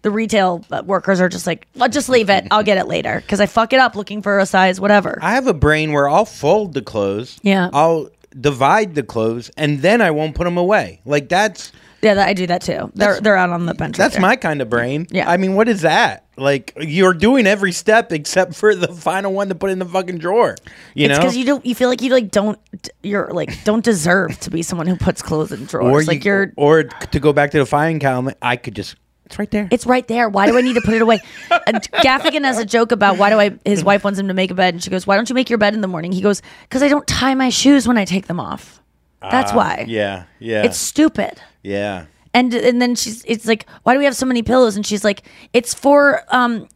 the 0.03 0.11
retail 0.11 0.63
uh, 0.71 0.83
workers 0.85 1.19
are 1.19 1.27
just 1.27 1.45
like, 1.47 1.67
"Well, 1.75 1.89
just 1.89 2.07
leave 2.07 2.29
it. 2.29 2.47
I'll 2.51 2.63
get 2.63 2.77
it 2.77 2.87
later." 2.87 3.23
Cuz 3.27 3.41
I 3.41 3.45
fuck 3.45 3.73
it 3.73 3.79
up 3.79 3.95
looking 3.95 4.21
for 4.21 4.39
a 4.39 4.45
size 4.45 4.79
whatever. 4.79 5.19
I 5.21 5.31
have 5.31 5.47
a 5.47 5.53
brain 5.53 5.91
where 5.91 6.07
I'll 6.07 6.25
fold 6.25 6.73
the 6.73 6.81
clothes. 6.81 7.39
Yeah. 7.41 7.69
I'll 7.73 8.09
divide 8.39 8.95
the 8.95 9.03
clothes 9.03 9.49
and 9.57 9.81
then 9.81 10.01
I 10.01 10.11
won't 10.11 10.35
put 10.35 10.43
them 10.43 10.57
away. 10.57 11.01
Like 11.05 11.29
that's 11.29 11.71
yeah, 12.01 12.23
I 12.23 12.33
do 12.33 12.47
that 12.47 12.61
too. 12.61 12.91
They're 12.93 13.19
they're 13.19 13.35
out 13.35 13.49
on 13.49 13.65
the 13.65 13.73
bench. 13.73 13.97
that's 13.97 14.15
there. 14.15 14.21
my 14.21 14.35
kind 14.35 14.61
of 14.61 14.69
brain. 14.69 15.07
Yeah. 15.09 15.29
I 15.29 15.37
mean, 15.37 15.55
what 15.55 15.67
is 15.67 15.81
that? 15.81 16.25
Like 16.37 16.73
you're 16.79 17.13
doing 17.13 17.47
every 17.47 17.71
step 17.71 18.11
except 18.11 18.55
for 18.55 18.75
the 18.75 18.89
final 18.89 19.33
one 19.33 19.49
to 19.49 19.55
put 19.55 19.71
in 19.71 19.79
the 19.79 19.85
fucking 19.85 20.19
drawer. 20.19 20.55
You 20.93 21.05
it's 21.05 21.17
know? 21.17 21.21
because 21.21 21.37
you 21.37 21.45
don't. 21.45 21.65
You 21.65 21.73
feel 21.73 21.89
like 21.89 22.01
you 22.01 22.11
like 22.11 22.29
don't. 22.29 22.59
You're 23.01 23.29
like 23.33 23.63
don't 23.63 23.83
deserve 23.83 24.39
to 24.41 24.51
be 24.51 24.61
someone 24.61 24.87
who 24.87 24.95
puts 24.95 25.21
clothes 25.21 25.51
in 25.51 25.65
drawers. 25.65 25.91
or 25.91 26.03
like 26.05 26.23
you, 26.23 26.31
you're. 26.31 26.53
or 26.55 26.83
to 26.83 27.19
go 27.19 27.33
back 27.33 27.51
to 27.51 27.57
the 27.57 27.65
filing 27.65 27.99
cabinet, 27.99 28.37
I 28.41 28.55
could 28.55 28.75
just 28.75 28.95
it's 29.27 29.37
right 29.37 29.51
there. 29.51 29.67
It's 29.71 29.85
right 29.85 30.07
there. 30.07 30.29
Why 30.29 30.47
do 30.47 30.57
I 30.57 30.61
need 30.61 30.75
to 30.75 30.81
put 30.81 30.93
it 30.93 31.01
away? 31.01 31.19
And 31.67 31.81
Gaffigan 31.91 32.45
has 32.45 32.59
a 32.59 32.65
joke 32.65 32.93
about 32.93 33.17
why 33.17 33.29
do 33.29 33.37
I? 33.37 33.57
His 33.65 33.83
wife 33.83 34.05
wants 34.05 34.17
him 34.17 34.29
to 34.29 34.33
make 34.33 34.51
a 34.51 34.53
bed, 34.53 34.73
and 34.73 34.81
she 34.81 34.89
goes, 34.89 35.05
"Why 35.05 35.17
don't 35.17 35.27
you 35.27 35.35
make 35.35 35.49
your 35.49 35.57
bed 35.57 35.73
in 35.73 35.81
the 35.81 35.87
morning?" 35.87 36.13
He 36.13 36.21
goes, 36.21 36.41
"Because 36.61 36.81
I 36.81 36.87
don't 36.87 37.05
tie 37.05 37.35
my 37.35 37.49
shoes 37.49 37.89
when 37.89 37.97
I 37.97 38.05
take 38.05 38.27
them 38.27 38.39
off. 38.39 38.81
That's 39.19 39.51
why. 39.51 39.79
Ah, 39.81 39.85
yeah, 39.85 40.23
yeah. 40.39 40.63
It's 40.63 40.77
stupid." 40.77 41.41
Yeah. 41.67 42.05
And 42.33 42.53
and 42.53 42.81
then 42.81 42.93
she's 42.95 43.23
it's 43.25 43.45
like, 43.47 43.65
"Why 43.83 43.93
do 43.93 43.99
we 43.99 44.05
have 44.05 44.15
so 44.15 44.25
many 44.25 44.43
pillows?" 44.43 44.75
And 44.75 44.85
she's 44.85 45.03
like, 45.03 45.23
"It's 45.53 45.73
for 45.73 46.21
um, 46.29 46.67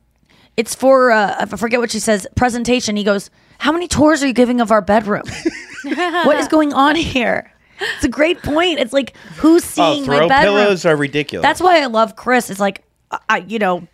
it's 0.58 0.74
for 0.74 1.12
uh, 1.12 1.36
I 1.40 1.46
forget 1.46 1.80
what 1.80 1.92
she 1.92 2.00
says. 2.00 2.26
Presentation." 2.36 2.96
He 2.96 3.04
goes, 3.04 3.30
"How 3.60 3.72
many 3.72 3.88
tours 3.88 4.24
are 4.24 4.28
you 4.28 4.34
giving 4.34 4.60
of 4.62 4.72
our 4.72 4.82
bedroom? 4.82 5.24
what 5.84 6.38
is 6.38 6.48
going 6.48 6.74
on 6.74 6.96
here?" 6.96 7.52
It's 7.96 8.06
a 8.06 8.10
great 8.10 8.42
point. 8.42 8.80
It's 8.80 8.94
like 8.94 9.16
who's 9.38 9.64
Oh, 9.78 9.94
seeing 9.94 10.08
my 10.08 10.18
throw 10.20 10.28
bedroom? 10.30 10.56
pillows 10.56 10.86
are 10.86 10.96
ridiculous. 10.96 11.44
That's 11.44 11.62
why 11.62 11.82
I 11.82 11.86
love 11.88 12.16
Chris. 12.16 12.50
It's 12.50 12.60
like, 12.60 12.84
I- 13.12 13.20
I, 13.30 13.38
you 13.40 13.60
know, 13.60 13.88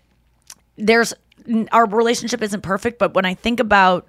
there's 0.78 1.14
our 1.72 1.86
relationship 1.86 2.42
isn't 2.44 2.62
perfect, 2.62 3.00
but 3.00 3.14
when 3.14 3.26
I 3.26 3.34
think 3.34 3.60
about 3.60 4.08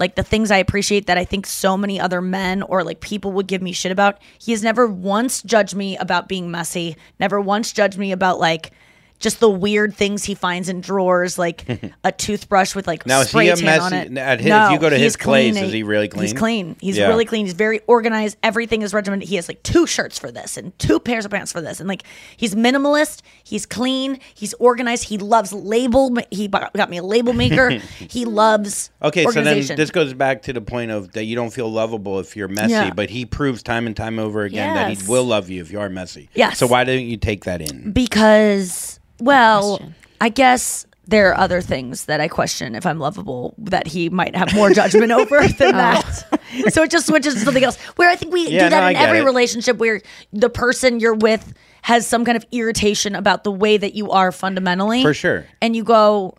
like 0.00 0.14
the 0.16 0.22
things 0.24 0.50
I 0.50 0.56
appreciate 0.56 1.06
that 1.06 1.18
I 1.18 1.24
think 1.24 1.46
so 1.46 1.76
many 1.76 2.00
other 2.00 2.22
men 2.22 2.62
or 2.62 2.82
like 2.82 3.00
people 3.00 3.32
would 3.32 3.46
give 3.46 3.62
me 3.62 3.72
shit 3.72 3.92
about, 3.92 4.18
he 4.38 4.50
has 4.52 4.62
never 4.62 4.86
once 4.86 5.42
judged 5.42 5.76
me 5.76 5.96
about 5.98 6.26
being 6.26 6.50
messy, 6.50 6.96
never 7.20 7.40
once 7.40 7.72
judged 7.72 7.98
me 7.98 8.10
about 8.10 8.40
like 8.40 8.72
just 9.20 9.38
the 9.38 9.48
weird 9.50 9.94
things 9.94 10.24
he 10.24 10.34
finds 10.34 10.68
in 10.68 10.80
drawers, 10.80 11.38
like 11.38 11.64
a 12.04 12.10
toothbrush 12.10 12.74
with 12.74 12.86
like 12.86 13.06
Now, 13.06 13.20
is 13.20 13.26
he 13.26 13.30
spray 13.30 13.48
a 13.50 13.56
tan 13.56 13.64
messy- 13.66 13.82
on 13.84 13.92
it. 13.92 14.18
at 14.18 14.40
his- 14.40 14.48
no, 14.48 14.66
if 14.66 14.72
you 14.72 14.78
go 14.78 14.90
to 14.90 14.98
his 14.98 15.16
place, 15.16 15.54
clean. 15.54 15.64
is 15.64 15.72
he 15.72 15.82
really 15.82 16.08
clean? 16.08 16.22
He's 16.22 16.32
clean? 16.32 16.76
He's 16.80 16.96
Yeah. 16.98 17.08
really 17.08 17.24
clean. 17.26 17.44
He's 17.46 17.54
very 17.54 17.80
organized. 17.86 18.36
Everything 18.42 18.82
is 18.82 18.92
regimented. 18.94 19.28
He 19.28 19.36
has 19.36 19.46
like 19.46 19.62
two 19.62 19.86
shirts 19.86 20.18
for 20.18 20.32
this 20.32 20.56
and 20.56 20.76
two 20.78 20.98
pairs 20.98 21.24
of 21.24 21.30
pants 21.30 21.52
for 21.52 21.60
this, 21.60 21.78
and 21.80 21.88
like 21.88 22.02
he's 22.36 22.54
minimalist. 22.54 23.20
He's 23.44 23.66
clean. 23.66 24.18
He's 24.34 24.54
organized. 24.54 25.04
He 25.04 25.18
loves 25.18 25.52
label. 25.52 26.16
He 26.30 26.48
got 26.48 26.88
me 26.90 26.96
a 26.96 27.02
label 27.02 27.32
maker. 27.34 27.70
he 28.08 28.24
loves 28.24 28.90
Okay, 29.02 29.24
so 29.24 29.42
then 29.42 29.64
this 29.76 29.90
goes 29.90 30.14
back 30.14 30.42
to 30.42 30.52
the 30.52 30.60
point 30.62 30.90
of 30.90 31.12
that 31.12 31.24
you 31.24 31.36
don't 31.36 31.52
feel 31.52 31.70
lovable 31.70 32.20
if 32.20 32.36
you're 32.36 32.48
messy, 32.48 32.72
Yeah. 32.72 32.92
but 32.94 33.10
he 33.10 33.26
proves 33.26 33.62
time 33.62 33.86
and 33.86 33.94
time 33.96 34.18
over 34.18 34.42
again 34.44 34.74
that 34.74 34.96
he 34.96 35.06
will 35.06 35.24
love 35.24 35.50
you 35.50 35.60
if 35.60 35.70
you 35.70 35.78
are 35.80 35.88
messy. 35.90 36.28
Yes. 36.34 36.58
So 36.58 36.66
why 36.66 36.84
don't 36.84 37.04
you 37.04 37.18
take 37.18 37.44
that 37.44 37.60
in? 37.60 37.92
because 37.92 38.98
well 39.20 39.80
i 40.20 40.28
guess 40.28 40.86
there 41.06 41.30
are 41.30 41.38
other 41.38 41.60
things 41.60 42.04
that 42.06 42.20
i 42.20 42.28
question 42.28 42.74
if 42.74 42.86
i'm 42.86 42.98
lovable 42.98 43.54
that 43.58 43.86
he 43.86 44.08
might 44.08 44.34
have 44.36 44.54
more 44.54 44.70
judgment 44.70 45.10
over 45.12 45.40
than 45.58 45.74
oh. 45.74 45.78
that. 45.78 46.40
So 46.72 46.82
it 46.82 46.90
just 46.90 47.06
switches 47.06 47.34
to 47.34 47.40
something 47.40 47.62
else. 47.64 47.76
Where 47.96 48.08
i 48.10 48.16
think 48.16 48.32
we 48.32 48.48
Yeah, 48.48 48.64
do 48.64 48.70
that 48.70 48.80
no, 48.80 48.86
I 48.86 48.90
in 48.90 48.96
get 48.96 49.08
every 49.08 49.20
it. 49.20 49.24
relationship 49.24 49.76
where 49.78 50.00
the 50.32 50.50
person 50.50 51.00
you're 51.00 51.14
with 51.14 51.52
has 51.82 52.06
some 52.06 52.24
kind 52.24 52.36
of 52.36 52.44
irritation 52.52 53.14
about 53.14 53.44
the 53.44 53.50
way 53.52 53.76
that 53.76 53.94
you 53.94 54.10
are 54.10 54.30
fundamentally. 54.32 55.02
For 55.02 55.14
sure. 55.14 55.46
and 55.62 55.74
you 55.76 55.84
go 55.84 56.36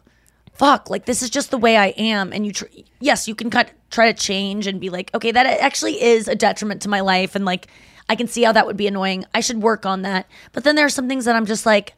fuck 0.54 0.90
like 0.90 1.06
this 1.06 1.22
is 1.22 1.30
just 1.30 1.50
the 1.52 1.58
way 1.58 1.76
i 1.78 1.88
am. 1.98 2.32
And 2.34 2.46
you 2.46 2.54
tr- 2.54 2.66
yes 3.00 3.28
you 3.28 3.36
can 3.36 3.50
cut 3.50 3.72
try 3.90 4.12
to 4.12 4.18
change 4.18 4.68
and 4.68 4.80
be 4.80 4.90
like 4.90 5.14
okay 5.14 5.32
that 5.32 5.46
actually 5.46 6.02
is 6.02 6.28
a 6.28 6.36
detriment 6.36 6.82
to 6.84 6.90
my 6.90 7.02
life. 7.02 7.36
And 7.36 7.44
like 7.46 7.68
i 8.10 8.16
can 8.16 8.28
see 8.28 8.44
how 8.44 8.52
that 8.54 8.66
would 8.68 8.78
be 8.78 8.88
annoying. 8.88 9.26
I 9.34 9.40
should 9.42 9.62
work 9.62 9.86
on 9.86 10.04
that. 10.04 10.28
But 10.54 10.64
then 10.64 10.76
there 10.76 10.86
are 10.86 10.90
some 10.90 11.08
things 11.10 11.26
that 11.26 11.36
i'm 11.36 11.46
just 11.46 11.66
like 11.66 11.94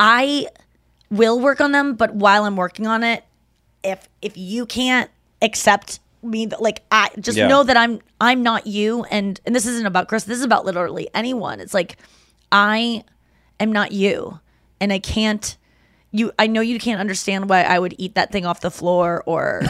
i 0.00 0.46
will 1.10 1.38
work 1.38 1.60
on 1.60 1.70
them 1.72 1.94
but 1.94 2.14
while 2.14 2.44
i'm 2.44 2.56
working 2.56 2.86
on 2.88 3.04
it 3.04 3.22
if 3.84 4.08
if 4.22 4.36
you 4.36 4.66
can't 4.66 5.08
accept 5.42 6.00
me 6.22 6.46
like 6.58 6.82
i 6.90 7.08
just 7.20 7.38
Yeah. 7.38 7.46
know 7.48 7.62
that 7.62 7.76
i'm 7.76 8.00
i'm 8.20 8.42
not 8.42 8.66
you. 8.66 9.04
And 9.04 9.40
and 9.46 9.54
this 9.54 9.64
isn't 9.66 9.86
about 9.86 10.06
chris. 10.08 10.24
This 10.24 10.36
is 10.38 10.44
about 10.44 10.66
literally 10.66 11.08
anyone. 11.14 11.60
It's 11.60 11.72
like 11.72 11.96
i 12.52 13.04
am 13.58 13.72
not 13.72 13.92
you. 13.92 14.38
And 14.80 14.92
i 14.92 14.98
can't 14.98 15.56
you 16.10 16.30
i 16.38 16.46
know 16.46 16.60
you 16.60 16.78
can't 16.78 17.00
understand 17.00 17.48
why 17.48 17.62
i 17.62 17.78
would 17.78 17.94
eat 17.96 18.16
that 18.16 18.30
thing 18.32 18.44
off 18.44 18.60
the 18.60 18.70
floor 18.70 19.22
or 19.26 19.62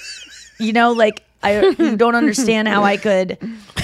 you 0.60 0.72
know 0.72 0.92
like 0.92 1.24
i 1.42 1.60
you 1.60 1.96
don't 1.96 2.14
understand 2.14 2.66
how 2.68 2.82
i 2.84 2.96
could 2.96 3.38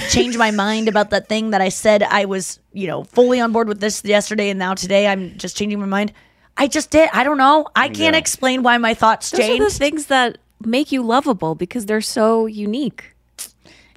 change 0.09 0.37
my 0.37 0.51
mind 0.51 0.87
about 0.87 1.09
that 1.09 1.27
thing 1.29 1.51
that 1.51 1.61
i 1.61 1.69
said 1.69 2.03
i 2.03 2.25
was 2.25 2.59
you 2.73 2.87
know 2.87 3.03
fully 3.05 3.39
on 3.39 3.51
board 3.51 3.67
with 3.67 3.79
this 3.79 4.03
yesterday 4.03 4.49
and 4.49 4.59
now 4.59 4.73
today 4.73 5.07
i'm 5.07 5.37
just 5.37 5.55
changing 5.57 5.79
my 5.79 5.85
mind 5.85 6.11
i 6.57 6.67
just 6.67 6.89
did 6.91 7.09
i 7.13 7.23
don't 7.23 7.37
know 7.37 7.65
i 7.75 7.87
can't 7.87 8.13
Yeah. 8.13 8.17
explain 8.19 8.63
why 8.63 8.77
my 8.77 8.93
thoughts 8.93 9.31
Those 9.31 9.49
are 9.49 9.57
the 9.63 9.69
things 9.69 10.07
that 10.07 10.37
make 10.65 10.91
you 10.91 11.03
lovable 11.03 11.53
because 11.55 11.85
they're 11.85 11.99
so 12.01 12.45
unique. 12.45 13.13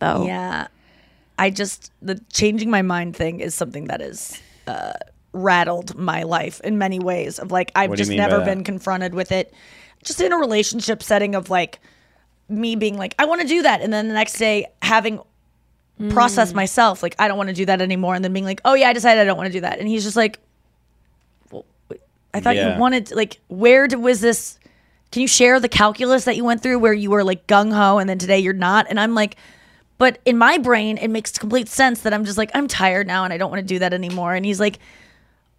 Though. 0.00 0.26
Yeah. 0.26 0.66
I 1.38 1.50
just 1.50 1.92
the 2.02 2.20
changing 2.32 2.68
my 2.70 2.82
mind 2.82 3.16
thing 3.16 3.40
is 3.40 3.54
something 3.54 3.86
that 3.86 4.00
is 4.00 4.40
uh 4.66 4.92
rattled 5.32 5.96
my 5.96 6.24
life 6.24 6.60
in 6.62 6.78
many 6.78 6.98
ways 6.98 7.38
of 7.38 7.50
like 7.52 7.70
I've 7.76 7.90
What 7.90 7.96
do 7.96 8.02
you 8.02 8.06
just 8.06 8.16
never 8.16 8.44
been 8.44 8.64
confronted 8.64 9.14
with 9.14 9.30
it 9.32 9.52
just 10.02 10.20
in 10.20 10.32
a 10.32 10.36
relationship 10.36 11.02
setting 11.02 11.34
of 11.34 11.48
like 11.48 11.78
me 12.48 12.76
being 12.76 12.96
like 12.96 13.14
I 13.18 13.26
want 13.26 13.40
to 13.40 13.46
do 13.46 13.62
that 13.62 13.80
and 13.80 13.92
then 13.92 14.08
the 14.08 14.14
next 14.14 14.34
day 14.34 14.66
having 14.82 15.20
processed 16.10 16.52
mm. 16.52 16.56
myself 16.56 17.02
like 17.02 17.14
I 17.18 17.28
don't 17.28 17.36
want 17.36 17.48
to 17.48 17.54
do 17.54 17.66
that 17.66 17.80
anymore 17.80 18.14
and 18.14 18.24
then 18.24 18.32
being 18.32 18.44
like 18.44 18.60
oh 18.64 18.74
yeah 18.74 18.88
I 18.88 18.92
decided 18.92 19.20
I 19.20 19.24
don't 19.24 19.36
want 19.36 19.48
to 19.48 19.52
do 19.52 19.60
that 19.62 19.78
and 19.78 19.88
he's 19.88 20.04
just 20.04 20.16
like 20.16 20.38
well, 21.50 21.64
I 22.32 22.40
thought 22.40 22.56
Yeah. 22.56 22.74
you 22.74 22.80
wanted 22.80 23.10
like 23.12 23.40
where 23.48 23.88
did, 23.88 23.98
was 23.98 24.20
this 24.20 24.58
can 25.10 25.22
you 25.22 25.28
share 25.28 25.58
the 25.58 25.68
calculus 25.68 26.24
that 26.24 26.36
you 26.36 26.44
went 26.44 26.62
through 26.62 26.78
where 26.78 26.92
you 26.92 27.10
were 27.10 27.24
like 27.24 27.46
gung 27.46 27.72
ho 27.72 27.98
and 27.98 28.08
then 28.08 28.18
today 28.18 28.38
you're 28.38 28.52
not 28.52 28.86
and 28.88 28.98
I'm 29.00 29.14
like 29.14 29.36
but 29.98 30.20
in 30.24 30.38
my 30.38 30.58
brain, 30.58 30.96
it 30.96 31.08
makes 31.08 31.36
complete 31.36 31.68
sense 31.68 32.02
that 32.02 32.14
I'm 32.14 32.24
just 32.24 32.38
like, 32.38 32.52
I'm 32.54 32.68
tired 32.68 33.06
now 33.06 33.24
and 33.24 33.32
I 33.32 33.36
don't 33.36 33.50
want 33.50 33.60
to 33.60 33.66
do 33.66 33.80
that 33.80 33.92
anymore. 33.92 34.32
And 34.32 34.46
he's 34.46 34.60
like, 34.60 34.78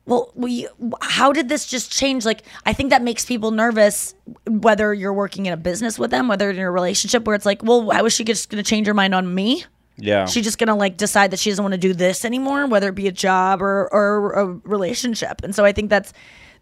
well, 0.09 0.31
we, 0.33 0.67
how 1.01 1.31
did 1.31 1.49
this 1.49 1.67
just 1.67 1.91
change? 1.91 2.25
Like, 2.25 2.41
I 2.65 2.73
think 2.73 2.89
that 2.89 3.03
makes 3.03 3.25
people 3.25 3.51
nervous, 3.51 4.15
whether 4.47 4.93
you're 4.93 5.13
working 5.13 5.45
in 5.45 5.53
a 5.53 5.57
business 5.57 5.99
with 5.99 6.09
them, 6.09 6.27
whether 6.27 6.49
in 6.49 6.57
a 6.57 6.71
relationship 6.71 7.25
where 7.25 7.35
it's 7.35 7.45
like, 7.45 7.63
well, 7.63 7.91
how 7.91 8.05
is 8.05 8.13
she 8.13 8.23
just 8.23 8.49
going 8.49 8.61
to 8.61 8.67
change 8.67 8.87
her 8.87 8.93
mind 8.95 9.13
on 9.13 9.33
me? 9.33 9.65
Yeah. 9.97 10.25
She's 10.25 10.45
just 10.45 10.57
gonna 10.57 10.77
like 10.77 10.95
decide 10.95 11.31
that 11.31 11.39
she 11.39 11.49
doesn't 11.49 11.61
want 11.61 11.73
to 11.73 11.77
do 11.77 11.93
this 11.93 12.23
anymore, 12.23 12.67
whether 12.67 12.87
it 12.87 12.95
be 12.95 13.07
a 13.07 13.11
job 13.11 13.61
or 13.61 13.93
or 13.93 14.31
a 14.31 14.45
relationship. 14.63 15.41
And 15.43 15.53
so 15.53 15.65
I 15.65 15.73
think 15.73 15.89
that's 15.89 16.13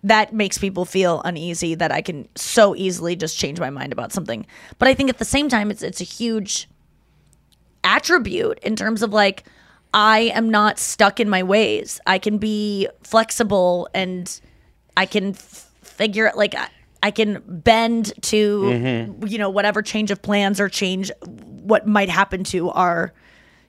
that 0.04 0.34
makes 0.34 0.58
people 0.58 0.86
feel 0.86 1.22
uneasy 1.24 1.76
that 1.76 1.92
I 1.92 2.02
can 2.02 2.28
so 2.36 2.76
easily 2.76 3.16
just 3.16 3.38
change 3.38 3.60
my 3.60 3.70
mind 3.70 3.94
about 3.94 4.12
something. 4.12 4.46
But 4.80 4.88
I 4.88 4.96
think 4.96 5.10
at 5.12 5.20
the 5.20 5.26
same 5.26 5.50
time, 5.50 5.70
it's 5.70 5.84
it's 5.84 6.02
a 6.02 6.06
huge 6.06 6.68
attribute 7.84 8.58
in 8.64 8.76
terms 8.76 9.04
of 9.04 9.14
like 9.14 9.44
I 9.98 10.32
am 10.36 10.50
not 10.52 10.78
stuck 10.78 11.20
in 11.20 11.28
my 11.28 11.42
ways. 11.42 12.00
I 12.06 12.20
can 12.20 12.38
be 12.38 12.88
flexible 13.02 13.90
and 13.96 14.40
I 14.96 15.08
can 15.08 15.30
f- 15.30 15.72
figure 15.82 16.32
like 16.36 16.54
I, 16.54 16.70
I 17.02 17.10
can 17.10 17.42
bend 17.48 18.14
to 18.26 18.62
Mhm. 18.62 19.28
you 19.32 19.40
know 19.40 19.50
whatever 19.50 19.82
change 19.82 20.12
of 20.12 20.22
plans 20.22 20.60
or 20.60 20.70
change 20.70 21.12
what 21.26 21.88
might 21.88 22.10
happen 22.10 22.44
to 22.46 22.70
our 22.70 23.12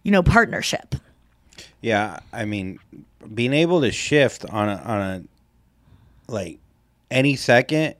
you 0.02 0.12
know 0.12 0.22
partnership. 0.22 0.94
Yeah, 1.80 2.18
I 2.30 2.44
mean, 2.44 2.78
being 3.34 3.54
able 3.54 3.80
to 3.80 3.90
shift 3.90 4.44
on 4.50 4.68
a, 4.68 4.76
on 4.84 5.00
a 5.00 5.22
like 6.30 6.58
any 7.10 7.36
second, 7.36 7.94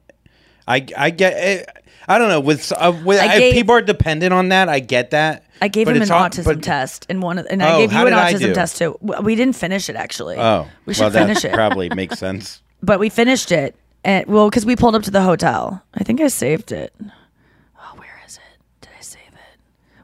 I 0.66 0.84
I 0.98 1.08
get. 1.10 1.32
It, 1.32 1.70
I 2.08 2.18
don't 2.18 2.28
know 2.28 2.40
with 2.40 2.72
uh, 2.72 2.92
with 3.04 3.20
I 3.20 3.36
if 3.36 3.54
people 3.54 3.74
are 3.74 3.82
dependent 3.82 4.32
on 4.32 4.48
that. 4.48 4.68
I 4.68 4.80
get 4.80 5.10
that. 5.10 5.44
I 5.60 5.68
gave 5.68 5.88
him 5.88 6.00
an 6.00 6.10
all- 6.10 6.28
autism 6.28 6.44
but- 6.44 6.62
test 6.62 7.06
and 7.08 7.22
one 7.22 7.38
of, 7.38 7.46
and 7.50 7.60
Oh, 7.62 7.66
I 7.66 7.78
gave 7.78 7.92
you 7.92 8.06
an 8.06 8.12
autism 8.12 8.54
test 8.54 8.78
too. 8.78 8.96
We 9.00 9.34
didn't 9.34 9.56
finish 9.56 9.88
it 9.88 9.96
actually. 9.96 10.36
Oh, 10.38 10.68
we 10.86 10.94
should 10.94 11.02
well, 11.02 11.10
that 11.10 11.26
finish 11.26 11.44
it. 11.44 11.52
Probably 11.52 11.88
makes 11.90 12.18
sense. 12.18 12.62
but 12.82 12.98
we 12.98 13.08
finished 13.08 13.52
it 13.52 13.74
and 14.04 14.26
well 14.26 14.48
because 14.48 14.64
we 14.64 14.76
pulled 14.76 14.94
up 14.94 15.02
to 15.02 15.10
the 15.10 15.22
hotel 15.22 15.82
i 15.94 16.04
think 16.04 16.20
i 16.20 16.28
saved 16.28 16.70
it 16.70 16.94
oh 17.00 17.92
where 17.96 18.22
is 18.24 18.36
it 18.36 18.60
did 18.80 18.90
i 18.96 19.00
save 19.00 19.20
it 19.32 19.58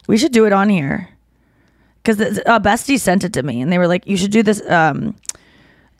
we 0.07 0.17
should 0.17 0.33
do 0.33 0.45
it 0.45 0.51
on 0.51 0.67
here 0.67 1.07
because 2.03 2.19
uh, 2.45 2.59
bestie 2.59 2.99
sent 2.99 3.23
it 3.23 3.31
to 3.31 3.41
me 3.43 3.61
and 3.61 3.71
they 3.71 3.77
were 3.77 3.87
like 3.87 4.05
you 4.05 4.17
should 4.17 4.31
do 4.31 4.43
this 4.43 4.61
um 4.69 5.15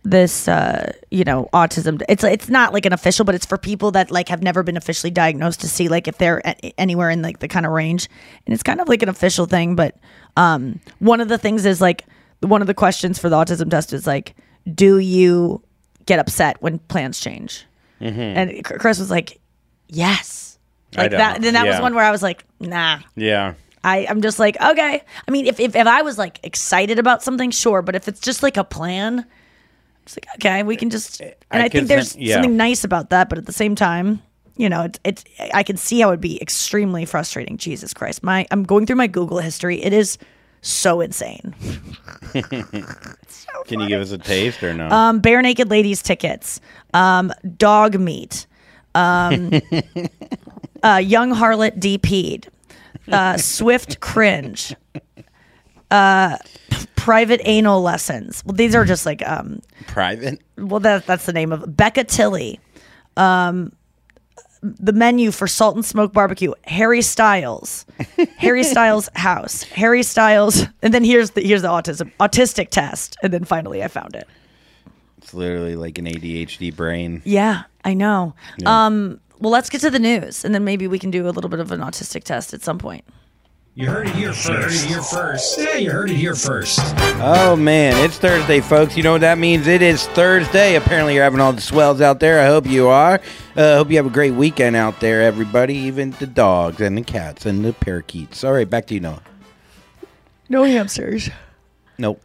this 0.08 0.48
uh 0.48 0.92
you 1.10 1.24
know 1.24 1.50
autism 1.52 2.00
it's 2.08 2.24
it's 2.24 2.48
not 2.48 2.72
like 2.74 2.86
an 2.86 2.94
official 2.94 3.26
but 3.26 3.34
it's 3.34 3.46
for 3.46 3.58
people 3.58 3.90
that 3.92 4.12
like 4.12 4.30
have 4.30 4.44
never 4.44 4.62
been 4.62 4.78
officially 4.78 5.10
diagnosed 5.10 5.60
to 5.62 5.68
see 5.68 5.88
like 5.90 6.08
if 6.08 6.18
they're 6.20 6.42
a- 6.46 6.80
anywhere 6.80 7.10
in 7.10 7.24
like 7.24 7.40
the 7.40 7.48
kind 7.48 7.66
of 7.66 7.72
range 7.72 8.08
and 8.46 8.54
it's 8.54 8.62
kind 8.62 8.80
of 8.80 8.88
like 8.88 9.02
an 9.02 9.10
official 9.10 9.48
thing 9.48 9.76
but 9.76 9.98
um 10.38 10.80
one 11.00 11.20
of 11.20 11.28
the 11.28 11.40
things 11.40 11.66
is 11.66 11.82
like 11.82 12.06
one 12.42 12.62
of 12.62 12.68
the 12.68 12.74
questions 12.76 13.18
for 13.18 13.30
the 13.30 13.36
autism 13.36 13.70
test 13.70 13.94
is 13.94 14.06
like 14.06 14.36
do 14.74 15.00
you 15.00 15.60
get 16.06 16.20
upset 16.20 16.62
when 16.62 16.78
plans 16.80 17.20
change 17.20 17.66
Mhm. 18.00 18.18
and 18.20 18.64
chris 18.64 19.00
was 19.00 19.10
like 19.10 19.40
yes 19.90 20.60
I 20.96 21.02
like 21.04 21.12
don't. 21.12 21.18
that 21.18 21.42
then 21.42 21.54
that 21.56 21.66
was 21.68 21.80
one 21.80 21.96
where 21.96 22.06
i 22.06 22.12
was 22.12 22.22
like 22.24 22.46
nah 22.60 23.00
Yeah. 23.16 23.56
I, 23.88 24.08
I'm 24.10 24.24
just 24.24 24.40
like, 24.40 24.60
okay. 24.60 25.04
I 25.28 25.32
mean, 25.32 25.46
if, 25.46 25.60
if, 25.60 25.76
if 25.76 25.86
I 25.86 26.02
was 26.02 26.18
like 26.18 26.40
excited 26.42 26.98
about 26.98 27.22
something, 27.22 27.52
sure. 27.52 27.84
But 27.84 27.94
if 27.94 28.08
it's 28.08 28.20
just 28.20 28.42
like 28.42 28.58
a 28.58 28.64
plan, 28.64 29.28
it's 30.06 30.18
like, 30.18 30.28
okay, 30.36 30.64
we 30.64 30.76
can 30.76 30.90
just. 30.90 31.20
And 31.20 31.34
I, 31.52 31.66
I 31.66 31.70
think 31.70 31.88
there's 31.88 32.16
yeah. 32.16 32.36
something 32.36 32.56
nice 32.56 32.84
about 32.84 33.10
that. 33.10 33.28
But 33.28 33.38
at 33.40 33.48
the 33.48 33.54
same 33.54 33.76
time, 33.76 34.22
you 34.56 34.70
know, 34.70 34.84
it's, 34.84 35.00
it's, 35.04 35.24
I 35.54 35.64
can 35.64 35.78
see 35.78 36.00
how 36.00 36.10
it'd 36.10 36.22
be 36.22 36.42
extremely 36.42 37.06
frustrating. 37.06 37.58
Jesus 37.58 37.94
Christ. 37.94 38.24
My, 38.24 38.46
I'm 38.52 38.64
going 38.64 38.86
through 38.86 38.98
my 38.98 39.08
Google 39.08 39.40
history. 39.40 39.82
It 39.82 39.94
is 39.94 40.18
so 40.62 41.02
insane. 41.02 41.56
Can 43.68 43.80
you 43.80 43.88
give 43.88 44.02
us 44.02 44.12
a 44.12 44.18
taste 44.18 44.64
or 44.64 44.74
no? 44.74 44.90
Um, 44.90 45.22
Barenaked 45.22 45.70
Ladies 45.70 46.02
tickets, 46.02 46.62
um, 46.94 47.32
dog 47.58 48.00
meat, 48.00 48.46
um, 48.94 49.52
uh, 50.84 51.02
young 51.04 51.34
harlot 51.34 51.80
DP'd, 51.80 52.50
uh, 53.12 53.38
swift 53.38 54.00
cringe, 54.00 54.76
uh, 55.92 56.38
private 57.06 57.40
anal 57.46 57.84
lessons. 57.84 58.42
Well, 58.48 58.56
these 58.56 58.74
are 58.74 58.84
just 58.84 59.06
like, 59.06 59.22
um, 59.28 59.62
Private. 59.86 60.42
well, 60.58 60.80
that, 60.80 61.06
that's 61.06 61.28
the 61.28 61.34
name 61.34 61.52
of 61.52 61.78
Becca 61.78 62.04
Tilley. 62.06 62.60
Um, 63.16 63.72
the 64.64 64.92
menu 64.92 65.30
for 65.30 65.46
Salt 65.46 65.76
and 65.76 65.86
Smoke 65.86 66.14
Barbecue, 66.14 66.52
Harry 66.64 67.04
Styles, 67.04 67.86
Harry 68.38 68.64
Styles 68.64 69.08
house, 69.14 69.62
Harry 69.62 70.02
Styles, 70.02 70.66
and 70.82 70.92
then 70.96 71.04
here's 71.04 71.30
the 71.32 71.42
here's 71.42 71.62
the 71.62 71.68
autism 71.68 72.12
autistic 72.20 72.70
test, 72.70 73.16
and 73.22 73.32
then 73.32 73.44
finally 73.44 73.84
I 73.84 73.88
found 73.88 74.16
it. 74.16 74.28
It's 75.20 75.36
literally 75.36 75.76
like 75.76 76.00
an 76.00 76.06
ADHD 76.08 76.76
brain. 76.76 77.22
Yeah, 77.24 77.64
I 77.84 77.94
know. 77.94 78.34
Yeah. 78.58 78.88
Um, 78.88 79.20
well, 79.40 79.52
let's 79.52 79.70
get 79.70 79.82
to 79.82 79.92
the 79.92 80.00
news, 80.00 80.44
and 80.44 80.56
then 80.56 80.64
maybe 80.64 80.88
we 80.88 80.98
can 80.98 81.12
do 81.12 81.28
a 81.28 81.30
little 81.30 81.52
bit 81.52 81.60
of 81.60 81.72
an 81.72 81.82
autistic 81.82 82.24
test 82.24 82.52
at 82.56 82.64
some 82.64 82.80
point. 82.80 83.06
You 83.78 83.90
heard 83.90 84.08
it 84.08 84.16
here 84.16 84.32
first. 84.32 84.48
You 84.48 84.56
heard 84.56 84.72
it 84.72 84.88
here 84.88 85.02
first. 85.02 85.60
Yeah, 85.60 85.76
you 85.76 85.92
heard 85.92 86.10
it 86.10 86.16
here 86.16 86.34
first. 86.34 86.80
Oh 87.20 87.58
man, 87.58 88.06
it's 88.06 88.18
Thursday, 88.18 88.62
folks. 88.62 88.96
You 88.96 89.04
know 89.04 89.12
what 89.12 89.20
that 89.20 89.38
means? 89.38 89.68
It 89.68 89.82
is 89.82 90.08
Thursday. 90.08 90.76
Apparently, 90.76 91.14
you're 91.14 91.26
having 91.26 91.42
all 91.42 91.52
the 91.52 91.60
swells 91.60 92.00
out 92.00 92.22
there. 92.22 92.40
I 92.40 92.46
hope 92.46 92.68
you 92.68 92.88
are. 92.88 93.20
I 93.58 93.62
uh, 93.62 93.76
hope 93.76 93.90
you 93.90 93.98
have 93.98 94.06
a 94.06 94.10
great 94.10 94.32
weekend 94.32 94.78
out 94.78 95.02
there, 95.02 95.22
everybody. 95.24 95.76
Even 95.76 96.12
the 96.12 96.26
dogs 96.26 96.80
and 96.80 96.98
the 96.98 97.02
cats 97.02 97.46
and 97.46 97.66
the 97.66 97.74
parakeets. 97.74 98.46
All 98.46 98.54
right, 98.54 98.70
back 98.70 98.86
to 98.88 98.94
you, 98.94 99.02
Noah. 99.02 99.22
No 100.48 100.64
hamsters. 100.64 101.30
Nope. 101.98 102.22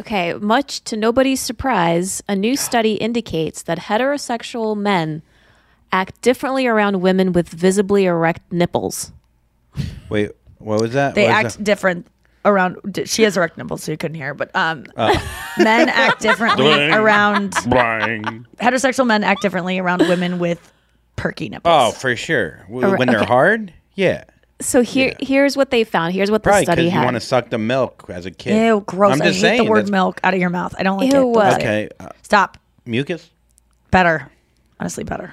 Okay, 0.00 0.34
much 0.34 0.84
to 0.84 0.98
nobody's 0.98 1.40
surprise, 1.40 2.22
a 2.28 2.36
new 2.36 2.58
study 2.58 2.96
indicates 2.96 3.62
that 3.62 3.78
heterosexual 3.78 4.76
men 4.76 5.22
act 5.92 6.20
differently 6.20 6.66
around 6.66 7.00
women 7.00 7.32
with 7.32 7.48
visibly 7.48 8.04
erect 8.04 8.52
nipples. 8.52 9.12
Wait, 10.10 10.32
what 10.58 10.80
was 10.80 10.92
that? 10.92 11.14
They 11.14 11.24
What 11.24 11.30
act 11.46 11.56
that? 11.58 11.64
different 11.64 12.06
around. 12.44 12.76
She 13.06 13.22
has 13.24 13.36
erect 13.36 13.58
nipples, 13.58 13.82
so 13.82 13.92
you 13.92 13.98
couldn't 13.98 14.14
hear. 14.16 14.34
But 14.34 14.54
um, 14.54 14.84
Oh. 14.96 15.12
men 15.58 15.88
act 15.88 16.20
differently 16.20 16.90
around 16.90 17.50
Bling. 17.66 18.46
heterosexual 18.60 19.06
men 19.06 19.24
act 19.24 19.42
differently 19.42 19.78
around 19.78 20.00
women 20.08 20.38
with 20.38 20.72
perky 21.16 21.48
nipples. 21.48 21.72
Oh, 21.72 21.90
for 21.92 22.14
sure. 22.16 22.58
W- 22.68 22.84
Alright, 22.84 22.98
When 22.98 23.08
they're 23.08 23.18
okay. 23.18 23.26
hard, 23.26 23.72
yeah. 23.94 24.24
So 24.60 24.82
here, 24.82 25.14
here's 25.20 25.56
what 25.56 25.70
they 25.70 25.84
found. 25.84 26.14
Here's 26.14 26.30
what 26.32 26.42
the 26.42 26.48
Probably 26.50 26.64
study 26.64 26.84
because 26.86 26.98
you 26.98 27.04
want 27.04 27.14
to 27.14 27.20
suck 27.20 27.48
the 27.50 27.58
milk 27.58 28.04
as 28.08 28.26
a 28.26 28.30
kid. 28.32 28.66
Ew, 28.66 28.80
gross. 28.86 29.14
I'm 29.14 29.22
I 29.22 29.26
just 29.26 29.36
hate 29.36 29.42
saying. 29.42 29.64
the 29.64 29.70
word 29.70 29.88
milk 29.88 30.18
out 30.24 30.34
of 30.34 30.40
your 30.40 30.50
mouth. 30.50 30.74
I 30.78 30.82
don't 30.82 30.98
like 30.98 31.12
Ew, 31.12 31.30
it. 31.30 31.34
Don't 31.34 31.36
uh, 31.36 31.48
it. 31.50 31.54
Okay. 31.54 31.88
uh, 32.00 32.08
Stop. 32.22 32.58
mucus. 32.84 33.30
Better. 33.92 34.28
Honestly, 34.80 35.04
better. 35.04 35.32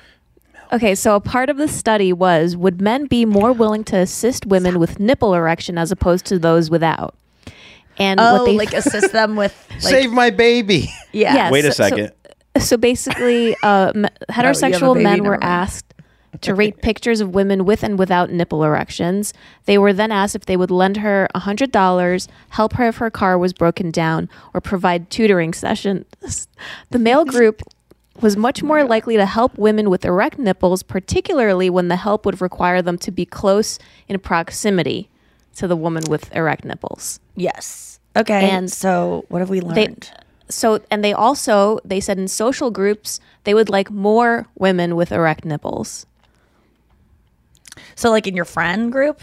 Okay, 0.74 0.96
so 0.96 1.16
a 1.16 1.20
part 1.22 1.50
of 1.50 1.58
the 1.58 1.68
study 1.68 2.12
was 2.12 2.56
would 2.58 2.82
men 2.82 3.06
be 3.06 3.26
more 3.26 3.52
willing 3.54 3.84
to 3.86 3.98
assist 3.98 4.46
women 4.46 4.80
with 4.80 5.00
nipple 5.00 5.34
erection 5.34 5.78
as 5.78 5.92
opposed 5.92 6.26
to 6.26 6.40
those 6.40 6.70
without? 6.70 7.16
And 7.98 8.20
Oh, 8.20 8.38
what 8.40 8.46
they 8.46 8.58
like 8.58 8.74
assist 8.74 9.14
them 9.14 9.36
with 9.36 9.54
like, 9.72 9.82
Save 9.82 10.12
my 10.12 10.30
baby. 10.30 10.90
yeah. 11.14 11.34
Yes. 11.34 11.52
Wait 11.52 11.66
a 11.66 11.72
so- 11.72 11.84
so- 11.84 11.90
second. 11.90 12.12
So 12.58 12.78
basically, 12.78 13.54
uh, 13.64 13.92
m- 13.94 14.06
heterosexual 14.30 14.94
baby, 14.94 15.04
men 15.04 15.24
were 15.24 15.32
mind. 15.32 15.44
asked 15.44 15.94
to 16.42 16.54
rate 16.56 16.82
pictures 16.82 17.20
of 17.22 17.36
women 17.36 17.66
with 17.66 17.84
and 17.84 18.00
without 18.00 18.30
nipple 18.30 18.64
erections. 18.64 19.34
They 19.66 19.78
were 19.78 19.92
then 19.94 20.10
asked 20.12 20.36
if 20.36 20.46
they 20.46 20.56
would 20.58 20.72
lend 20.72 20.98
her 20.98 21.28
$100, 21.36 22.28
help 22.50 22.74
her 22.74 22.88
if 22.88 22.98
her 22.98 23.10
car 23.10 23.38
was 23.38 23.52
broken 23.54 23.92
down, 23.92 24.30
or 24.54 24.62
provide 24.62 25.10
tutoring 25.10 25.54
sessions. 25.54 26.06
The 26.92 27.00
male 27.00 27.26
group 27.26 27.62
was 28.22 28.38
much 28.38 28.64
more 28.64 28.84
likely 28.86 29.18
to 29.18 29.26
help 29.26 29.58
women 29.58 29.90
with 29.90 30.06
erect 30.06 30.40
nipples, 30.40 30.84
particularly 30.84 31.70
when 31.70 31.90
the 31.90 31.98
help 31.98 32.26
would 32.26 32.40
require 32.42 32.82
them 32.82 32.98
to 33.00 33.12
be 33.12 33.26
close 33.26 33.78
in 34.08 34.18
proximity 34.20 35.10
to 35.56 35.68
the 35.68 35.76
woman 35.76 36.04
with 36.08 36.34
erect 36.36 36.64
nipples. 36.66 37.20
Yes. 37.36 38.00
Okay. 38.16 38.50
And 38.50 38.72
so, 38.72 39.26
what 39.30 39.40
have 39.40 39.50
we 39.50 39.60
They, 39.60 39.88
learned? 39.88 40.12
so 40.48 40.80
and 40.92 41.04
they 41.04 41.12
also 41.12 41.80
they 41.84 42.00
said 42.00 42.18
in 42.20 42.28
social 42.28 42.70
groups 42.72 43.20
they 43.46 43.54
would 43.54 43.68
like 43.70 43.90
more 43.92 44.48
women 44.58 44.96
with 44.96 45.12
erect 45.12 45.44
nipples. 45.44 46.06
so, 47.96 48.10
like 48.12 48.28
in 48.28 48.36
your 48.36 48.46
friend 48.46 48.92
group, 48.92 49.22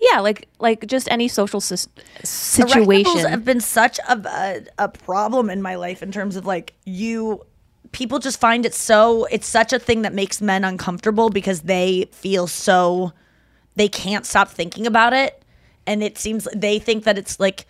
Yeah, 0.00 0.20
like 0.20 0.48
like 0.58 0.86
just 0.86 1.08
any 1.10 1.28
social 1.28 1.60
sis- 1.60 1.88
Erect 2.58 2.76
nipples 2.88 3.22
have 3.24 3.44
been 3.44 3.60
such 3.60 3.98
a, 4.08 4.18
a 4.26 4.84
a 4.84 4.88
problem 4.88 5.48
in 5.50 5.62
my 5.62 5.76
life 5.76 6.02
in 6.02 6.10
terms 6.10 6.36
of 6.36 6.44
like 6.46 6.74
you 6.84 7.44
people 7.96 8.18
just 8.18 8.38
find 8.38 8.66
it 8.66 8.74
so 8.74 9.24
it's 9.30 9.46
such 9.46 9.72
a 9.72 9.78
thing 9.78 10.02
that 10.02 10.12
makes 10.12 10.42
men 10.42 10.64
uncomfortable 10.64 11.30
because 11.30 11.62
they 11.62 12.06
feel 12.12 12.46
so 12.46 13.10
they 13.76 13.88
can't 13.88 14.26
stop 14.26 14.50
thinking 14.50 14.86
about 14.86 15.14
it. 15.14 15.42
And 15.86 16.02
it 16.02 16.18
seems 16.18 16.46
they 16.54 16.78
think 16.78 17.04
that 17.04 17.16
it's 17.16 17.40
like 17.40 17.64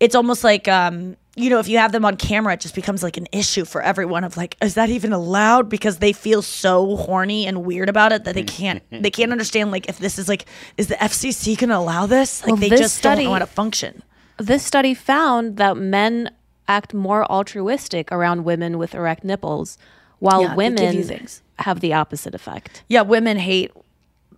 it's 0.00 0.16
almost 0.16 0.42
like 0.42 0.66
um 0.66 1.16
you 1.36 1.48
know 1.48 1.60
if 1.60 1.68
you 1.68 1.78
have 1.78 1.92
them 1.92 2.04
on 2.04 2.16
camera 2.16 2.54
it 2.54 2.60
just 2.60 2.74
becomes 2.74 3.04
like 3.04 3.16
an 3.16 3.28
issue 3.30 3.64
for 3.64 3.80
everyone 3.80 4.24
of 4.24 4.36
like 4.36 4.56
is 4.60 4.74
that 4.74 4.90
even 4.90 5.12
allowed? 5.12 5.68
Because 5.68 5.98
they 5.98 6.12
feel 6.12 6.42
so 6.42 6.96
horny 6.96 7.46
and 7.46 7.64
weird 7.64 7.88
about 7.88 8.10
it 8.10 8.24
that 8.24 8.34
they 8.34 8.42
can't 8.42 8.82
they 8.90 9.12
can't 9.12 9.30
understand 9.30 9.70
like 9.70 9.88
if 9.88 9.98
this 9.98 10.18
is 10.18 10.28
like 10.28 10.46
is 10.76 10.88
the 10.88 10.96
FCC 10.96 11.56
going 11.56 11.70
to 11.70 11.76
allow 11.76 12.04
this? 12.04 12.42
Like 12.42 12.48
Well, 12.50 12.56
they 12.56 12.70
this 12.70 12.80
just 12.80 13.02
don't 13.04 13.22
know 13.22 13.32
how 13.32 13.38
to 13.38 13.46
function. 13.46 14.02
This 14.38 14.64
study 14.64 14.94
found 14.94 15.56
that 15.58 15.76
men 15.76 16.30
act 16.68 16.94
more 16.94 17.24
altruistic 17.30 18.12
around 18.12 18.44
women 18.44 18.78
with 18.78 18.94
erect 18.94 19.24
nipples, 19.24 19.78
while 20.20 20.42
Yeah, 20.42 20.48
they 20.48 20.54
give 20.70 20.94
you 20.94 21.02
women 21.04 21.28
have 21.58 21.80
the 21.80 21.94
opposite 21.94 22.34
effect. 22.34 22.84
Yeah, 22.88 23.02
women 23.02 23.36
hate 23.38 23.72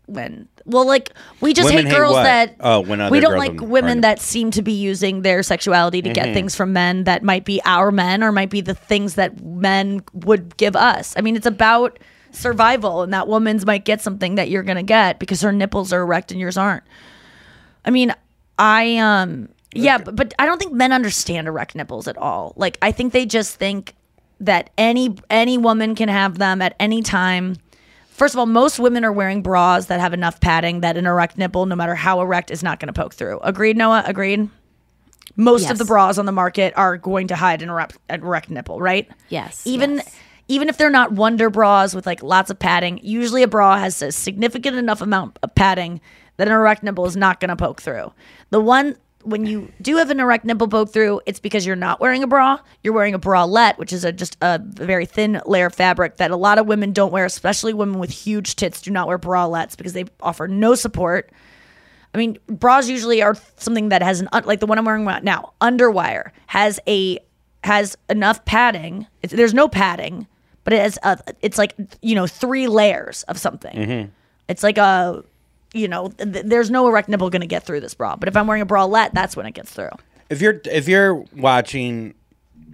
when 0.06 0.48
well, 0.64 0.86
like 0.86 1.10
we 1.40 1.52
just 1.52 1.68
Women 1.68 1.84
hate 1.86 1.90
hate 1.92 1.96
girls 1.98 2.12
what? 2.14 2.22
that 2.24 2.56
Oh, 2.60 2.80
when 2.80 3.00
other 3.00 3.10
we 3.12 3.20
don't 3.20 3.36
like 3.36 3.52
Mm-hmm. 3.52 3.70
women 3.70 4.00
that 4.02 4.20
seem 4.20 4.50
to 4.52 4.62
be 4.62 4.72
using 4.72 5.22
their 5.22 5.42
sexuality 5.42 6.02
to 6.02 6.10
get 6.10 6.34
things 6.34 6.54
from 6.54 6.72
men 6.72 7.04
that 7.04 7.22
might 7.22 7.44
be 7.44 7.60
our 7.64 7.90
men 7.92 8.22
or 8.22 8.32
might 8.32 8.50
be 8.50 8.60
the 8.60 8.74
things 8.74 9.14
that 9.14 9.40
men 9.42 10.02
would 10.12 10.56
give 10.56 10.74
us. 10.76 11.14
I 11.16 11.20
mean, 11.20 11.36
it's 11.36 11.46
about 11.46 11.98
survival, 12.32 13.02
and 13.02 13.12
that 13.12 13.26
woman's 13.28 13.64
might 13.66 13.84
get 13.84 14.00
something 14.00 14.34
that 14.36 14.48
you're 14.50 14.62
gonna 14.62 14.82
get 14.82 15.18
because 15.18 15.40
her 15.42 15.52
nipples 15.52 15.92
are 15.92 16.02
erect 16.02 16.30
and 16.32 16.40
yours 16.40 16.56
aren't. 16.56 16.84
I 17.84 17.90
mean, 17.90 18.12
I 18.58 18.96
um 18.98 19.48
yeah, 19.74 19.98
but, 19.98 20.16
but 20.16 20.34
I 20.38 20.46
don't 20.46 20.58
think 20.58 20.72
men 20.72 20.92
understand 20.92 21.46
erect 21.48 21.74
nipples 21.74 22.08
at 22.08 22.16
all. 22.16 22.52
Like 22.56 22.78
I 22.82 22.92
think 22.92 23.12
they 23.12 23.26
just 23.26 23.56
think 23.56 23.94
that 24.40 24.70
any 24.78 25.14
any 25.28 25.58
woman 25.58 25.94
can 25.94 26.08
have 26.08 26.38
them 26.38 26.62
at 26.62 26.74
any 26.80 27.02
time. 27.02 27.56
First 28.08 28.34
of 28.34 28.38
all, 28.38 28.46
most 28.46 28.78
women 28.78 29.04
are 29.04 29.12
wearing 29.12 29.40
bras 29.42 29.86
that 29.86 29.98
have 30.00 30.12
enough 30.12 30.40
padding 30.40 30.80
that 30.80 30.96
an 30.98 31.06
erect 31.06 31.38
nipple, 31.38 31.64
no 31.66 31.74
matter 31.74 31.94
how 31.94 32.20
erect, 32.20 32.50
is 32.50 32.62
not 32.62 32.78
going 32.78 32.92
to 32.92 32.92
poke 32.92 33.14
through. 33.14 33.38
Agreed, 33.40 33.76
Noah? 33.78 34.02
Agreed. 34.06 34.48
Most 35.36 35.62
Yes. 35.62 35.70
of 35.72 35.78
the 35.78 35.84
bras 35.86 36.18
on 36.18 36.26
the 36.26 36.32
market 36.32 36.74
are 36.76 36.96
going 36.98 37.28
to 37.28 37.36
hide 37.36 37.62
an 37.62 37.70
erect, 37.70 37.96
an 38.10 38.20
erect 38.22 38.50
nipple, 38.50 38.78
right? 38.80 39.08
Yes, 39.30 39.62
Even 39.64 39.96
yes. 39.96 40.16
even 40.48 40.68
if 40.68 40.76
they're 40.76 40.90
not 40.90 41.12
wonder 41.12 41.48
bras 41.48 41.94
with 41.94 42.04
like 42.04 42.22
lots 42.22 42.50
of 42.50 42.58
padding, 42.58 42.98
usually 43.02 43.42
a 43.42 43.48
bra 43.48 43.78
has 43.78 44.02
a 44.02 44.10
significant 44.12 44.76
enough 44.76 45.00
amount 45.00 45.38
of 45.42 45.54
padding 45.54 46.00
that 46.36 46.48
an 46.48 46.52
erect 46.52 46.82
nipple 46.82 47.06
is 47.06 47.16
not 47.16 47.40
going 47.40 47.48
to 47.48 47.56
poke 47.56 47.80
through. 47.80 48.12
The 48.50 48.60
one 48.60 48.96
when 49.22 49.46
you 49.46 49.70
do 49.82 49.96
have 49.96 50.10
an 50.10 50.20
erect 50.20 50.44
nipple 50.44 50.68
poke 50.68 50.92
through, 50.92 51.20
it's 51.26 51.40
because 51.40 51.66
you're 51.66 51.76
not 51.76 52.00
wearing 52.00 52.22
a 52.22 52.26
bra. 52.26 52.58
You're 52.82 52.94
wearing 52.94 53.14
a 53.14 53.18
bralette, 53.18 53.78
which 53.78 53.92
is 53.92 54.04
a 54.04 54.12
just 54.12 54.36
a 54.40 54.58
very 54.58 55.06
thin 55.06 55.40
layer 55.46 55.66
of 55.66 55.74
fabric 55.74 56.16
that 56.16 56.30
a 56.30 56.36
lot 56.36 56.58
of 56.58 56.66
women 56.66 56.92
don't 56.92 57.12
wear, 57.12 57.24
especially 57.24 57.74
women 57.74 57.98
with 57.98 58.10
huge 58.10 58.56
tits 58.56 58.80
do 58.80 58.90
not 58.90 59.06
wear 59.06 59.18
bralettes 59.18 59.76
because 59.76 59.92
they 59.92 60.04
offer 60.20 60.48
no 60.48 60.74
support. 60.74 61.30
I 62.14 62.18
mean, 62.18 62.38
bras 62.48 62.88
usually 62.88 63.22
are 63.22 63.36
something 63.56 63.90
that 63.90 64.02
has 64.02 64.20
an 64.20 64.28
like 64.44 64.60
the 64.60 64.66
one 64.66 64.78
I'm 64.78 64.84
wearing 64.84 65.06
right 65.06 65.22
now. 65.22 65.52
Underwire 65.60 66.30
has 66.46 66.80
a 66.86 67.18
has 67.62 67.96
enough 68.08 68.44
padding. 68.44 69.06
It's, 69.22 69.32
there's 69.32 69.54
no 69.54 69.68
padding, 69.68 70.26
but 70.64 70.72
it 70.72 70.80
has 70.80 70.98
a, 71.02 71.18
it's 71.42 71.58
like 71.58 71.74
you 72.02 72.14
know 72.14 72.26
three 72.26 72.66
layers 72.66 73.22
of 73.24 73.38
something. 73.38 73.76
Mm-hmm. 73.76 74.10
It's 74.48 74.62
like 74.62 74.78
a 74.78 75.22
you 75.72 75.88
know 75.88 76.08
th- 76.08 76.44
there's 76.46 76.70
no 76.70 76.86
erect 76.88 77.08
nipple 77.08 77.30
going 77.30 77.40
to 77.42 77.46
get 77.46 77.64
through 77.64 77.80
this 77.80 77.94
bra. 77.94 78.16
But 78.16 78.28
if 78.28 78.36
I'm 78.36 78.46
wearing 78.46 78.62
a 78.62 78.66
bralette, 78.66 79.12
that's 79.12 79.36
when 79.36 79.46
it 79.46 79.52
gets 79.52 79.72
through. 79.72 79.90
If 80.28 80.40
you're 80.40 80.60
if 80.64 80.88
you're 80.88 81.14
watching 81.36 82.14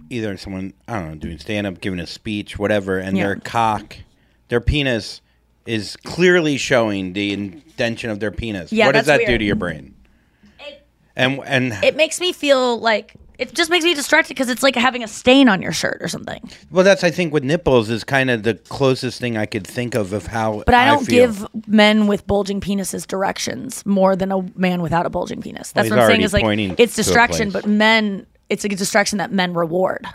either 0.09 0.37
someone 0.37 0.73
I 0.87 0.99
don't 0.99 1.09
know 1.09 1.15
doing 1.15 1.39
stand 1.39 1.67
up, 1.67 1.81
giving 1.81 1.99
a 1.99 2.07
speech, 2.07 2.57
whatever, 2.57 2.97
and 2.99 3.17
their 3.17 3.35
cock, 3.37 3.97
their 4.49 4.61
penis 4.61 5.21
is 5.65 5.97
clearly 5.97 6.57
showing 6.57 7.13
the 7.13 7.33
indention 7.33 8.09
of 8.09 8.19
their 8.19 8.31
penis. 8.31 8.71
Yeah, 8.71 8.85
what 8.85 8.93
does 8.93 9.05
that's 9.05 9.19
that 9.19 9.25
do 9.25 9.31
weird. 9.31 9.39
to 9.39 9.45
your 9.45 9.55
brain? 9.55 9.95
and 11.15 11.39
and 11.45 11.73
It 11.83 11.95
makes 11.95 12.19
me 12.21 12.31
feel 12.31 12.79
like 12.79 13.15
it 13.37 13.53
just 13.53 13.69
makes 13.69 13.85
me 13.85 13.93
distracted 13.93 14.29
because 14.29 14.49
it's 14.49 14.63
like 14.63 14.75
having 14.75 15.03
a 15.03 15.07
stain 15.07 15.47
on 15.47 15.61
your 15.61 15.71
shirt 15.71 15.97
or 16.01 16.07
something. 16.07 16.49
well, 16.71 16.83
that's 16.83 17.03
I 17.03 17.11
think 17.11 17.33
with 17.33 17.43
nipples 17.43 17.89
is 17.89 18.03
kind 18.03 18.29
of 18.29 18.43
the 18.43 18.55
closest 18.55 19.19
thing 19.19 19.37
I 19.37 19.45
could 19.45 19.65
think 19.65 19.95
of 19.95 20.13
of 20.13 20.27
how. 20.27 20.63
But 20.65 20.73
I 20.73 20.85
don't 20.85 21.05
feel. 21.05 21.27
give 21.27 21.67
men 21.67 22.07
with 22.07 22.25
bulging 22.25 22.61
penises 22.61 23.05
directions 23.05 23.85
more 23.85 24.15
than 24.15 24.31
a 24.31 24.41
man 24.55 24.81
without 24.81 25.05
a 25.05 25.09
bulging 25.09 25.41
penis. 25.41 25.71
That's 25.71 25.85
he's 25.85 25.91
what 25.91 25.99
I'm 25.99 26.09
saying. 26.09 26.21
Is 26.21 26.33
like 26.33 26.79
it's 26.79 26.95
distraction, 26.95 27.51
but 27.51 27.65
men, 27.65 28.25
it's 28.49 28.65
a 28.65 28.69
distraction 28.69 29.19
that 29.19 29.31
men 29.31 29.53
reward. 29.53 30.07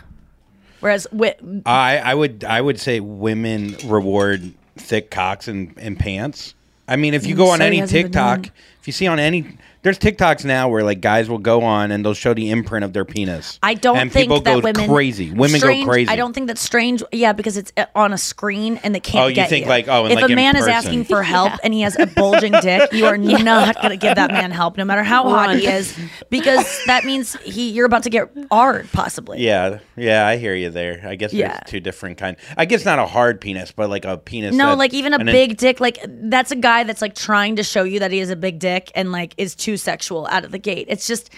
Whereas 0.79 1.07
with 1.11 1.35
I 1.65 1.99
I 1.99 2.13
would 2.13 2.43
I 2.43 2.59
would 2.59 2.79
say 2.79 2.99
women 2.99 3.77
reward 3.85 4.53
thick 4.75 5.11
cocks 5.11 5.47
and, 5.47 5.73
and 5.77 5.97
pants. 5.97 6.55
I 6.87 6.95
mean, 6.97 7.13
if 7.13 7.25
you 7.25 7.35
go 7.35 7.45
mm, 7.45 7.53
on 7.53 7.59
So 7.59 7.71
he 7.71 7.77
any 7.79 7.87
TikTok, 7.87 8.47
if 8.81 8.87
you 8.87 8.93
see 8.93 9.07
on 9.07 9.19
any, 9.19 9.57
there's 9.83 9.99
TikToks 9.99 10.45
now 10.45 10.69
where 10.69 10.83
like 10.83 11.01
guys 11.01 11.29
will 11.29 11.37
go 11.37 11.61
on 11.61 11.91
and 11.91 12.03
they'll 12.03 12.13
show 12.13 12.33
the 12.33 12.49
imprint 12.49 12.85
of 12.85 12.93
their 12.93 13.03
penis. 13.03 13.59
I 13.61 13.73
don't 13.73 13.97
and 13.97 14.11
think 14.11 14.23
people 14.29 14.39
that 14.41 14.55
go 14.55 14.59
women 14.61 14.89
crazy. 14.89 15.31
Women 15.31 15.59
strange- 15.59 15.85
go 15.85 15.91
crazy. 15.91 16.09
I 16.09 16.15
don't 16.15 16.33
think 16.33 16.47
that's 16.47 16.61
strange. 16.61 17.03
Yeah, 17.11 17.33
because 17.33 17.57
it's 17.57 17.73
uh, 17.75 17.85
on 17.93 18.13
a 18.13 18.17
screen 18.17 18.77
and 18.83 18.95
they 18.95 19.01
can't. 19.01 19.25
Oh, 19.25 19.27
you 19.27 19.35
get 19.35 19.49
think 19.49 19.67
like, 19.67 19.89
oh, 19.89 20.05
and 20.05 20.13
if 20.13 20.21
like 20.21 20.29
a 20.29 20.31
in 20.31 20.35
man 20.35 20.55
is 20.55 20.67
asking 20.67 21.03
for 21.03 21.21
help 21.35 21.51
and 21.63 21.73
he 21.73 21.81
has 21.81 21.99
a 21.99 22.07
bulging 22.07 22.53
dick, 22.61 22.89
you 22.93 23.05
are 23.05 23.17
not 23.17 23.75
going 23.75 23.89
to 23.89 23.97
give 23.97 24.15
that 24.15 24.31
man 24.31 24.51
help, 24.51 24.77
no 24.77 24.85
matter 24.85 25.03
how 25.03 25.29
hot 25.29 25.53
he 25.55 25.67
is, 25.67 25.97
because 26.29 26.81
that 26.85 27.03
means 27.03 27.35
he 27.41 27.69
you're 27.71 27.85
about 27.85 28.03
to 28.03 28.09
get 28.09 28.29
hard, 28.49 28.89
possibly. 28.93 29.41
Yeah, 29.41 29.79
yeah, 29.97 30.25
I 30.25 30.37
hear 30.37 30.55
you 30.55 30.69
there. 30.69 31.01
I 31.05 31.15
guess 31.15 31.33
Yeah. 31.33 31.49
there's 31.49 31.61
two 31.69 31.79
different 31.81 32.17
kind. 32.17 32.37
I 32.55 32.63
guess 32.63 32.85
not 32.85 32.99
a 32.99 33.05
hard 33.05 33.41
penis, 33.41 33.73
but 33.73 33.89
like 33.89 34.05
a 34.05 34.17
penis. 34.17 34.55
No, 34.55 34.75
like 34.75 34.93
even 34.93 35.13
a 35.13 35.23
big 35.25 35.57
dick, 35.57 35.81
like 35.81 35.99
that's 36.07 36.51
a 36.51 36.55
guy 36.55 36.83
that's 36.85 37.01
like 37.01 37.15
trying 37.15 37.57
to 37.57 37.63
show 37.63 37.83
you 37.83 37.99
that 37.99 38.11
he 38.11 38.19
has 38.19 38.29
a 38.29 38.37
big 38.37 38.59
dick 38.59 38.89
and 38.95 39.11
like 39.11 39.33
is 39.37 39.55
too 39.55 39.72
too 39.73 39.77
sexual 39.77 40.27
out 40.27 40.45
of 40.45 40.51
the 40.51 40.59
gate. 40.59 40.85
It's 40.89 41.07
just 41.07 41.29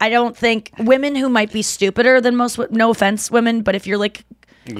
I 0.00 0.08
don't 0.08 0.36
think 0.36 0.70
women 0.78 1.14
who 1.14 1.28
might 1.28 1.52
be 1.52 1.62
stupider 1.62 2.20
than 2.20 2.36
most. 2.36 2.58
No 2.70 2.90
offense, 2.90 3.30
women, 3.30 3.62
but 3.62 3.74
if 3.74 3.86
you're 3.86 3.98
like 3.98 4.24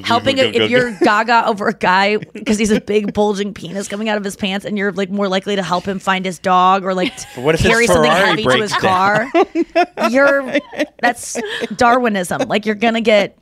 helping, 0.05 0.39
a, 0.39 0.43
if 0.45 0.71
you're 0.71 0.93
gaga 1.01 1.47
over 1.47 1.69
a 1.69 1.75
guy 1.75 2.19
because 2.19 2.59
he's 2.59 2.71
a 2.71 2.81
big 2.81 3.13
bulging 3.13 3.55
penis 3.55 3.89
coming 3.89 4.09
out 4.09 4.19
of 4.19 4.25
his 4.25 4.37
pants, 4.37 4.65
and 4.65 4.77
you're 4.79 4.93
like 4.93 5.11
more 5.11 5.29
likely 5.29 5.57
to 5.57 5.63
help 5.63 5.87
him 5.87 5.99
find 5.99 6.25
his 6.25 6.39
dog 6.39 6.85
or 6.85 6.95
like 6.95 7.13
what 7.37 7.55
if 7.55 7.61
his 7.61 7.71
carry 7.71 7.87
something 7.87 8.11
heavy 8.11 8.43
to 8.45 8.51
his 8.51 8.73
breaks 8.73 8.83
car, 8.83 9.31
you're 10.11 10.59
that's 11.01 11.39
Darwinism. 11.77 12.43
Like 12.49 12.67
you're 12.67 12.75
gonna 12.75 13.01
get 13.01 13.39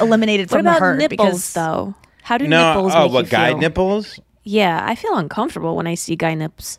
eliminated 0.00 0.50
What 0.50 0.58
from 0.58 0.64
the 0.64 0.70
about 0.70 0.80
herd 0.80 0.98
nipples, 0.98 1.18
because 1.18 1.52
though? 1.54 1.94
How 2.22 2.38
do 2.38 2.46
no, 2.48 2.74
nipples 2.74 2.92
oh, 2.94 3.04
make 3.04 3.12
what 3.12 3.24
you 3.26 3.30
guy 3.30 3.48
feel? 3.50 3.58
nipples? 3.58 4.20
Yeah, 4.42 4.84
I 4.84 4.94
feel 4.94 5.16
uncomfortable 5.16 5.76
when 5.76 5.88
I 5.88 5.94
see 5.94 6.14
guy 6.14 6.34
nips 6.34 6.78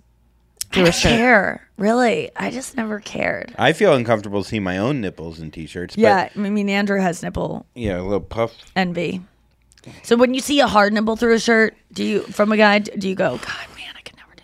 I 0.71 0.73
through 0.73 0.83
a 0.83 0.85
don't 0.85 0.93
shirt. 0.95 1.11
care. 1.11 1.67
Really, 1.77 2.29
I 2.35 2.49
just 2.51 2.75
never 2.75 2.99
cared. 2.99 3.53
I 3.57 3.73
feel 3.73 3.93
uncomfortable 3.93 4.43
seeing 4.43 4.63
my 4.63 4.77
own 4.77 4.99
nipples 5.01 5.39
in 5.39 5.51
t-shirts. 5.51 5.95
but- 5.95 6.01
Yeah, 6.01 6.29
I 6.35 6.37
mean 6.49 6.69
Andrew 6.69 6.99
has 6.99 7.21
nipple 7.23 7.65
yeah, 7.75 7.99
a 7.99 8.03
little 8.03 8.19
puff. 8.19 8.53
envy. 8.75 9.21
So 10.03 10.15
when 10.17 10.33
you 10.33 10.41
see 10.41 10.59
a 10.59 10.67
hard 10.67 10.91
nipple 10.93 11.15
through 11.15 11.35
a 11.35 11.39
shirt, 11.39 11.75
do 11.93 12.03
you 12.03 12.21
from 12.23 12.51
a 12.51 12.57
guy? 12.57 12.79
Do 12.79 13.07
you 13.07 13.15
go, 13.15 13.37
God, 13.37 13.65
man, 13.75 13.93
I 13.95 14.01
could 14.01 14.17
never 14.17 14.35
do 14.35 14.43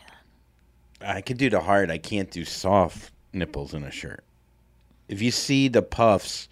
that? 1.01 1.09
I 1.15 1.21
could 1.21 1.37
do 1.37 1.49
the 1.49 1.59
hard. 1.59 1.91
I 1.91 1.97
can't 1.97 2.31
do 2.31 2.45
soft 2.45 3.11
nipples 3.33 3.73
in 3.73 3.83
a 3.83 3.91
shirt. 3.91 4.23
If 5.09 5.21
you 5.21 5.31
see 5.31 5.67
the 5.67 5.81
puffs, 5.81 6.47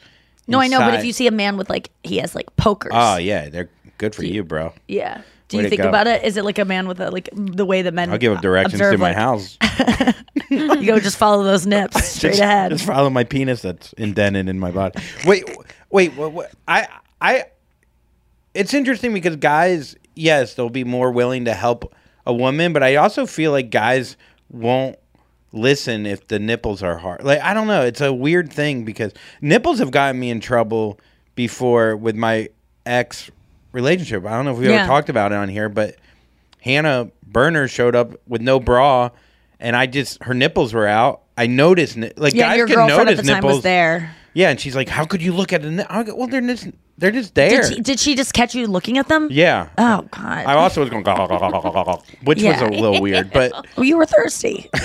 No, 0.48 0.60
I 0.60 0.68
know, 0.68 0.80
but 0.80 0.90
if 0.90 0.94
inside- 0.96 1.08
you 1.08 1.14
see 1.14 1.28
a 1.28 1.32
man 1.32 1.56
with 1.56 1.70
like 1.70 1.90
he 2.04 2.18
has 2.18 2.36
like 2.36 2.54
pokers. 2.58 2.92
oh 2.94 3.16
yeah, 3.18 3.48
they're 3.48 3.70
good 3.98 4.14
for 4.14 4.26
you, 4.26 4.44
bro. 4.44 4.74
yeah. 4.90 5.22
Do 5.52 5.58
you 5.58 5.70
think 5.70 5.82
go. 5.82 5.90
about 5.90 6.08
it? 6.08 6.24
Is 6.24 6.38
it 6.38 6.46
like 6.46 6.60
a 6.60 6.66
man 6.66 6.88
with 6.88 7.00
a 7.00 7.12
like 7.12 7.30
the 7.34 7.66
way 7.66 7.82
that 7.82 7.94
men? 7.94 8.10
I'll 8.10 8.18
give 8.18 8.34
up 8.34 8.42
directions 8.42 8.76
observe, 8.76 8.94
to 8.94 8.98
my 8.98 9.10
like, 9.10 9.18
house. 9.18 9.58
You 10.52 10.86
go 10.86 11.00
just 11.00 11.18
follow 11.18 11.46
those 11.46 11.66
nips 11.66 12.04
straight 12.16 12.32
just, 12.32 12.42
ahead. 12.42 12.72
Just 12.72 12.86
follow 12.86 13.10
my 13.10 13.24
penis 13.24 13.62
that's 13.62 13.94
indented 13.94 14.50
in 14.50 14.60
my 14.60 14.70
body. 14.70 15.02
Wait, 15.26 15.46
wait, 15.90 16.14
what, 16.16 16.34
what, 16.34 16.52
I, 16.68 16.88
I. 17.22 17.46
It's 18.54 18.74
interesting 18.74 19.14
because 19.14 19.38
guys, 19.38 19.96
yes, 20.14 20.56
they'll 20.56 20.70
be 20.70 20.84
more 20.84 21.10
willing 21.10 21.46
to 21.46 21.54
help 21.54 21.94
a 22.26 22.34
woman, 22.34 22.74
but 22.74 22.84
I 22.84 22.98
also 22.98 23.26
feel 23.26 23.52
like 23.52 23.70
guys 23.70 24.18
won't 24.50 24.98
listen 25.54 26.06
if 26.06 26.28
the 26.28 26.38
nipples 26.38 26.84
are 26.84 26.98
hard. 26.98 27.24
Like 27.24 27.42
I 27.42 27.54
don't 27.54 27.68
know, 27.68 27.84
it's 27.84 28.02
a 28.02 28.12
weird 28.12 28.52
thing 28.52 28.84
because 28.84 29.14
nipples 29.42 29.80
have 29.80 29.92
gotten 29.92 30.20
me 30.20 30.30
in 30.30 30.42
trouble 30.42 31.00
before 31.36 31.96
with 31.96 32.16
my 32.16 32.50
ex 32.86 33.32
relationship. 33.72 34.26
I 34.26 34.32
don't 34.32 34.46
know 34.46 34.52
if 34.52 34.58
we 34.58 34.68
Yeah. 34.70 34.82
ever 34.82 34.88
talked 34.88 35.10
about 35.10 35.32
it 35.32 35.36
on 35.36 35.50
here, 35.50 35.70
but 35.70 35.96
Hannah 36.62 37.10
Berner 37.26 37.68
showed 37.68 37.96
up 37.96 38.14
with 38.28 38.42
no 38.42 38.60
bra, 38.60 39.10
and 39.60 39.76
I 39.76 39.86
just 39.88 40.24
her 40.24 40.34
nipples 40.34 40.74
were 40.74 40.88
out. 40.88 41.22
I 41.38 41.48
noticed, 41.48 41.98
like 42.18 42.34
yeah, 42.34 42.56
guys 42.56 42.58
girlfriend 42.74 42.88
notice 42.90 43.20
at 43.20 43.26
the 43.26 43.32
time 43.32 43.38
nipples. 43.42 43.54
was 43.58 43.64
there. 43.64 44.16
Yeah, 44.34 44.50
and 44.50 44.60
she's 44.60 44.76
like, 44.76 44.88
"How 44.90 45.06
could 45.06 45.22
you 45.22 45.34
look 45.34 45.52
at 45.54 45.64
a?" 45.66 45.72
Ni-? 45.72 45.84
I 45.90 46.04
go, 46.04 46.16
well, 46.16 46.28
they're 46.28 46.42
just 46.42 46.68
they're 46.98 47.12
just 47.12 47.34
there. 47.36 47.62
Did 47.64 47.74
she, 47.76 47.82
did 47.82 48.00
she 48.00 48.16
just 48.16 48.34
catch 48.34 48.54
you 48.56 48.68
looking 48.68 48.98
at 48.98 49.08
them? 49.08 49.28
yeah. 49.32 49.68
Oh 49.78 50.04
God. 50.12 50.46
I 50.46 50.54
also 50.54 50.82
was 50.82 50.90
going, 50.90 51.04
which 52.24 52.40
Yeah. 52.42 52.52
was 52.52 52.62
a 52.62 52.66
little 52.82 53.02
weird, 53.02 53.32
but 53.32 53.52
well, 53.76 53.86
you 53.86 53.98
were 53.98 54.06
thirsty. 54.06 54.70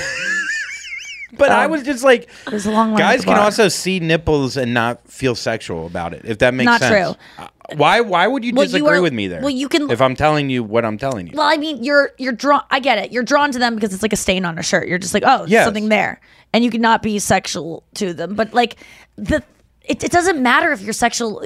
but 1.33 1.51
I 1.51 1.67
was 1.67 1.83
just 1.83 2.05
like, 2.05 2.29
It 2.47 2.65
a 2.67 2.71
long 2.71 2.91
line. 2.91 2.99
guys 2.99 3.25
can 3.25 3.37
also 3.39 3.69
see 3.69 4.01
nipples 4.01 4.57
and 4.57 4.73
not 4.75 5.07
feel 5.11 5.35
sexual 5.35 5.87
about 5.87 6.15
it. 6.15 6.23
If 6.25 6.39
that 6.39 6.55
makes 6.55 6.67
Not 6.67 6.81
sense. 6.81 7.17
true. 7.17 7.45
Uh, 7.45 7.49
Why? 7.77 8.01
Why 8.01 8.27
would 8.29 8.45
you 8.45 8.53
Well, 8.55 8.65
you 8.65 8.69
disagree 8.71 8.99
are- 8.99 9.03
with 9.03 9.13
me 9.13 9.27
there? 9.27 9.41
well, 9.41 9.51
you 9.51 9.69
can- 9.69 9.91
If 9.91 10.01
I'm 10.01 10.15
telling 10.15 10.51
you 10.51 10.63
what 10.63 10.85
I'm 10.85 10.99
telling 10.99 11.27
you. 11.27 11.33
Well, 11.37 11.47
I 11.47 11.57
mean, 11.57 11.83
you're 11.83 12.13
you're 12.19 12.33
drawn. 12.33 12.63
I 12.71 12.79
get 12.81 12.99
it. 12.99 13.13
You're 13.13 13.25
drawn 13.25 13.51
to 13.53 13.59
them 13.59 13.75
because 13.75 13.93
it's 13.93 14.03
like 14.03 14.13
a 14.13 14.17
stain 14.17 14.45
on 14.45 14.57
a 14.59 14.63
shirt. 14.63 14.87
You're 14.89 14.99
just 14.99 15.15
like, 15.15 15.25
oh, 15.27 15.39
there's 15.39 15.51
Yes. 15.51 15.65
something 15.65 15.89
there, 15.89 16.21
and 16.53 16.63
you 16.65 16.71
cannot 16.71 17.03
be 17.03 17.19
sexual 17.19 17.83
to 17.95 18.13
them. 18.15 18.35
But 18.37 18.55
like 18.55 18.77
the, 19.17 19.43
it, 19.83 20.05
it 20.05 20.13
doesn't 20.13 20.41
matter 20.41 20.71
if 20.71 20.81
you're 20.81 20.93
sexual. 20.93 21.41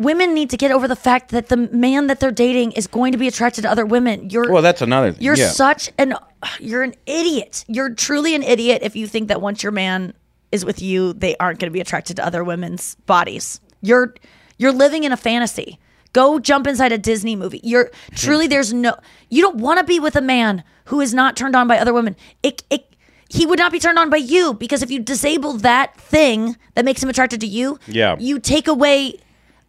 Women 0.00 0.32
need 0.32 0.48
to 0.48 0.56
get 0.56 0.70
over 0.72 0.88
the 0.88 0.96
fact 0.96 1.30
that 1.30 1.50
the 1.50 1.58
man 1.58 2.06
that 2.06 2.20
they're 2.20 2.30
dating 2.32 2.72
is 2.72 2.86
going 2.86 3.12
to 3.12 3.18
be 3.18 3.28
attracted 3.28 3.62
to 3.62 3.70
other 3.70 3.84
women. 3.84 4.30
You're 4.30 4.50
well, 4.50 4.62
that's 4.62 4.80
another 4.80 5.12
thing. 5.12 5.22
you're 5.22 5.36
yeah. 5.36 5.50
such 5.50 5.90
an 5.98 6.14
you're 6.58 6.82
an 6.82 6.94
idiot. 7.04 7.66
You're 7.68 7.90
truly 7.94 8.34
an 8.34 8.42
idiot 8.42 8.80
if 8.82 8.96
you 8.96 9.06
think 9.06 9.28
that 9.28 9.42
once 9.42 9.62
your 9.62 9.72
man 9.72 10.14
is 10.52 10.64
with 10.64 10.80
you, 10.80 11.12
they 11.12 11.36
aren't 11.36 11.58
going 11.58 11.70
to 11.70 11.72
be 11.72 11.82
attracted 11.82 12.16
to 12.16 12.24
other 12.24 12.42
women's 12.42 12.94
bodies. 13.06 13.60
You're 13.82 14.14
you're 14.56 14.72
living 14.72 15.04
in 15.04 15.12
a 15.12 15.18
fantasy. 15.18 15.78
Go 16.14 16.38
jump 16.40 16.66
inside 16.66 16.92
a 16.92 16.98
Disney 16.98 17.36
movie. 17.36 17.60
You're 17.62 17.90
truly 18.14 18.46
there's 18.54 18.72
no 18.72 18.96
you 19.28 19.42
don't 19.42 19.56
want 19.58 19.80
to 19.80 19.84
be 19.84 20.00
with 20.00 20.16
a 20.16 20.22
man 20.22 20.64
who 20.86 21.02
is 21.02 21.12
not 21.12 21.36
turned 21.36 21.54
on 21.54 21.68
by 21.68 21.78
other 21.78 21.92
women. 21.92 22.16
It 22.42 22.62
it 22.70 22.86
he 23.28 23.44
would 23.44 23.58
not 23.58 23.70
be 23.70 23.78
turned 23.78 23.98
on 23.98 24.08
by 24.08 24.16
you 24.16 24.54
because 24.54 24.82
if 24.82 24.90
you 24.90 24.98
disable 24.98 25.52
that 25.58 25.94
thing 26.00 26.56
that 26.74 26.86
makes 26.86 27.02
him 27.02 27.10
attracted 27.10 27.40
to 27.42 27.46
you, 27.46 27.78
Yeah. 27.86 28.16
you 28.18 28.40
take 28.40 28.66
away 28.66 29.18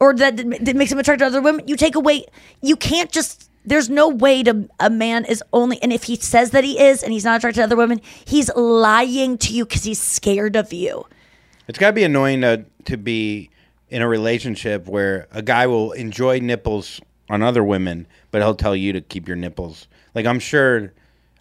or 0.02 0.14
that, 0.16 0.36
that 0.36 0.76
makes 0.76 0.92
him 0.92 1.00
attracted 1.00 1.24
to 1.24 1.28
other 1.28 1.42
women, 1.42 1.66
you 1.68 1.78
take 1.78 1.96
away. 1.96 2.26
You 2.62 2.76
can't 2.76 3.12
just. 3.12 3.50
There's 3.64 3.92
no 3.92 4.10
way 4.10 4.42
to 4.42 4.68
a 4.80 4.90
man 4.90 5.24
is 5.24 5.44
only, 5.54 5.80
and 5.84 5.94
if 5.94 6.06
he 6.06 6.16
says 6.16 6.50
that 6.50 6.64
he 6.64 6.80
is, 6.80 7.04
and 7.04 7.14
he's 7.14 7.24
not 7.24 7.38
attracted 7.38 7.60
to 7.60 7.64
other 7.66 7.76
women, 7.76 8.02
he's 8.26 8.50
lying 8.56 9.38
to 9.38 9.54
you 9.54 9.66
because 9.66 9.84
he's 9.84 10.02
scared 10.02 10.56
of 10.56 10.74
you. 10.74 11.06
It's 11.68 11.78
got 11.78 11.88
to 11.92 11.94
be 11.94 12.04
annoying 12.04 12.42
to 12.42 12.66
to 12.86 12.98
be 12.98 13.52
in 13.90 14.02
a 14.02 14.08
relationship 14.08 14.88
where 14.88 15.28
a 15.32 15.44
guy 15.44 15.68
will 15.68 15.92
enjoy 15.92 16.40
nipples 16.40 17.00
on 17.30 17.44
other 17.44 17.64
women, 17.64 18.08
but 18.32 18.42
he'll 18.42 18.56
tell 18.56 18.76
you 18.76 18.94
to 18.94 19.02
keep 19.02 19.28
your 19.28 19.38
nipples. 19.38 19.88
Like 20.16 20.26
I'm 20.26 20.40
sure, 20.40 20.92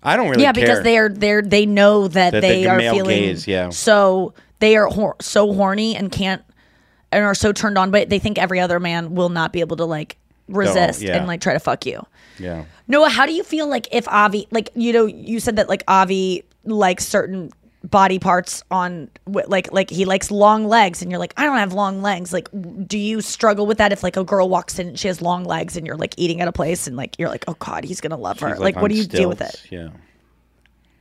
I 0.03 0.17
don't 0.17 0.29
really 0.29 0.43
yeah, 0.43 0.53
care. 0.53 0.63
because 0.67 0.85
they're 0.85 1.09
they're 1.09 1.41
they 1.41 1.65
know 1.65 2.07
that, 2.09 2.33
That 2.33 2.43
they 2.43 2.65
the 2.65 2.69
are 2.69 2.77
male 2.77 2.95
feeling 2.95 3.19
gaze, 3.19 3.47
yeah. 3.47 3.71
so 3.71 4.35
they 4.59 4.77
are 4.77 4.89
hor- 4.89 5.17
so 5.23 5.55
horny 5.55 5.97
and 5.97 6.13
can't 6.13 6.43
and 7.13 7.25
are 7.25 7.35
so 7.35 7.53
turned 7.53 7.79
on, 7.79 7.91
but 7.91 8.09
they 8.09 8.19
think 8.19 8.39
every 8.39 8.61
other 8.61 8.81
man 8.81 9.15
will 9.15 9.29
not 9.29 9.53
be 9.53 9.61
able 9.61 9.77
to 9.77 9.85
like 9.85 10.17
resist 10.49 11.03
yeah. 11.03 11.17
and 11.17 11.27
like 11.27 11.41
try 11.41 11.53
to 11.53 11.61
fuck 11.61 11.87
you. 11.87 12.05
yeah. 12.39 12.65
Noah, 12.89 13.09
how 13.09 13.27
do 13.27 13.33
you 13.33 13.43
feel 13.43 13.69
like 13.69 13.89
if 13.93 14.09
Avi, 14.09 14.49
like 14.51 14.71
you 14.75 14.93
know, 14.93 15.07
you 15.07 15.41
said 15.41 15.57
that 15.57 15.69
like 15.69 15.83
Avi 15.87 16.45
likes 16.65 17.07
certain 17.07 17.53
body 17.85 18.19
parts 18.19 18.63
on, 18.71 19.09
like 19.27 19.73
like 19.73 19.91
he 19.91 20.05
likes 20.05 20.31
long 20.31 20.67
legs, 20.67 21.03
and 21.03 21.11
you're 21.11 21.21
like, 21.21 21.33
I 21.37 21.45
don't 21.45 21.59
have 21.59 21.73
long 21.73 22.03
legs. 22.03 22.33
Like, 22.33 22.49
do 22.87 22.99
you 22.99 23.21
struggle 23.21 23.67
with 23.67 23.79
that 23.79 23.93
if 23.93 24.03
like 24.03 24.17
a 24.17 24.25
girl 24.25 24.49
walks 24.49 24.79
in 24.79 24.89
and 24.89 24.99
she 24.99 25.09
has 25.09 25.23
long 25.23 25.45
legs, 25.45 25.77
and 25.77 25.87
you're 25.87 25.97
like 25.97 26.15
eating 26.17 26.41
at 26.41 26.49
a 26.49 26.53
place, 26.53 26.87
and 26.87 26.97
like 26.97 27.19
you're 27.19 27.29
like, 27.29 27.45
oh 27.49 27.57
god, 27.59 27.85
he's 27.85 28.01
gonna 28.01 28.17
love 28.17 28.41
her. 28.41 28.49
He's, 28.49 28.59
Like, 28.59 28.77
what 28.77 28.91
do 28.91 28.97
you 28.97 29.05
do 29.05 29.29
with 29.29 29.41
it? 29.41 29.63
Yeah. 29.71 29.89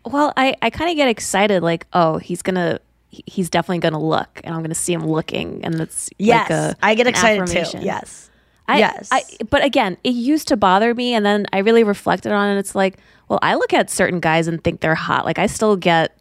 Well, 0.05 0.32
I, 0.38 0.55
I 0.62 0.70
kind 0.70 0.89
of 0.89 0.95
get 0.95 1.10
excited, 1.10 1.62
like, 1.62 1.86
oh, 1.93 2.18
he's 2.18 2.41
gonna, 2.41 2.74
he- 2.74 2.80
he's 3.10 3.49
definitely 3.49 3.80
gonna 3.80 3.99
look, 4.01 4.41
and 4.43 4.53
I'm 4.55 4.62
gonna 4.62 4.76
see 4.76 4.93
him 4.93 5.05
looking, 5.05 5.64
and 5.66 5.76
it's 5.82 6.10
Yes, 6.18 6.49
like 6.49 6.57
a, 6.60 6.76
I 6.82 6.95
get 6.95 7.07
excited 7.07 7.47
too. 7.47 7.80
Yes, 7.80 8.30
I, 8.68 8.80
yes. 8.80 9.10
I, 9.12 9.24
but 9.49 9.64
again, 9.64 9.97
it 10.03 10.12
used 10.12 10.47
to 10.49 10.57
bother 10.57 10.93
me, 10.93 11.14
and 11.14 11.26
then 11.26 11.45
I 11.51 11.60
really 11.60 11.84
reflected 11.84 12.32
on 12.32 12.49
it. 12.55 12.60
It's 12.60 12.76
like, 12.76 12.97
well, 13.28 13.39
I 13.41 13.55
look 13.55 13.74
at 13.74 13.89
certain 13.89 14.20
guys 14.20 14.47
and 14.47 14.64
think 14.64 14.82
they're 14.82 14.95
hot. 14.95 15.26
Like 15.26 15.39
I 15.39 15.47
still 15.47 15.76
get 15.76 16.16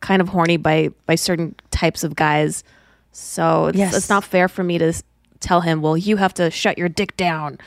kind 0.00 0.22
of 0.22 0.28
horny 0.28 0.56
by 0.56 0.90
by 1.06 1.14
certain 1.14 1.54
types 1.70 2.04
of 2.04 2.16
guys. 2.16 2.64
So 3.12 3.66
it's, 3.66 3.78
Yes. 3.78 3.94
it's 3.96 4.08
not 4.08 4.24
fair 4.24 4.48
for 4.48 4.62
me 4.62 4.78
to 4.78 4.92
tell 5.40 5.60
him, 5.60 5.82
well, 5.82 5.96
you 5.96 6.16
have 6.16 6.32
to 6.34 6.50
shut 6.50 6.78
your 6.78 6.88
dick 6.88 7.16
down 7.16 7.58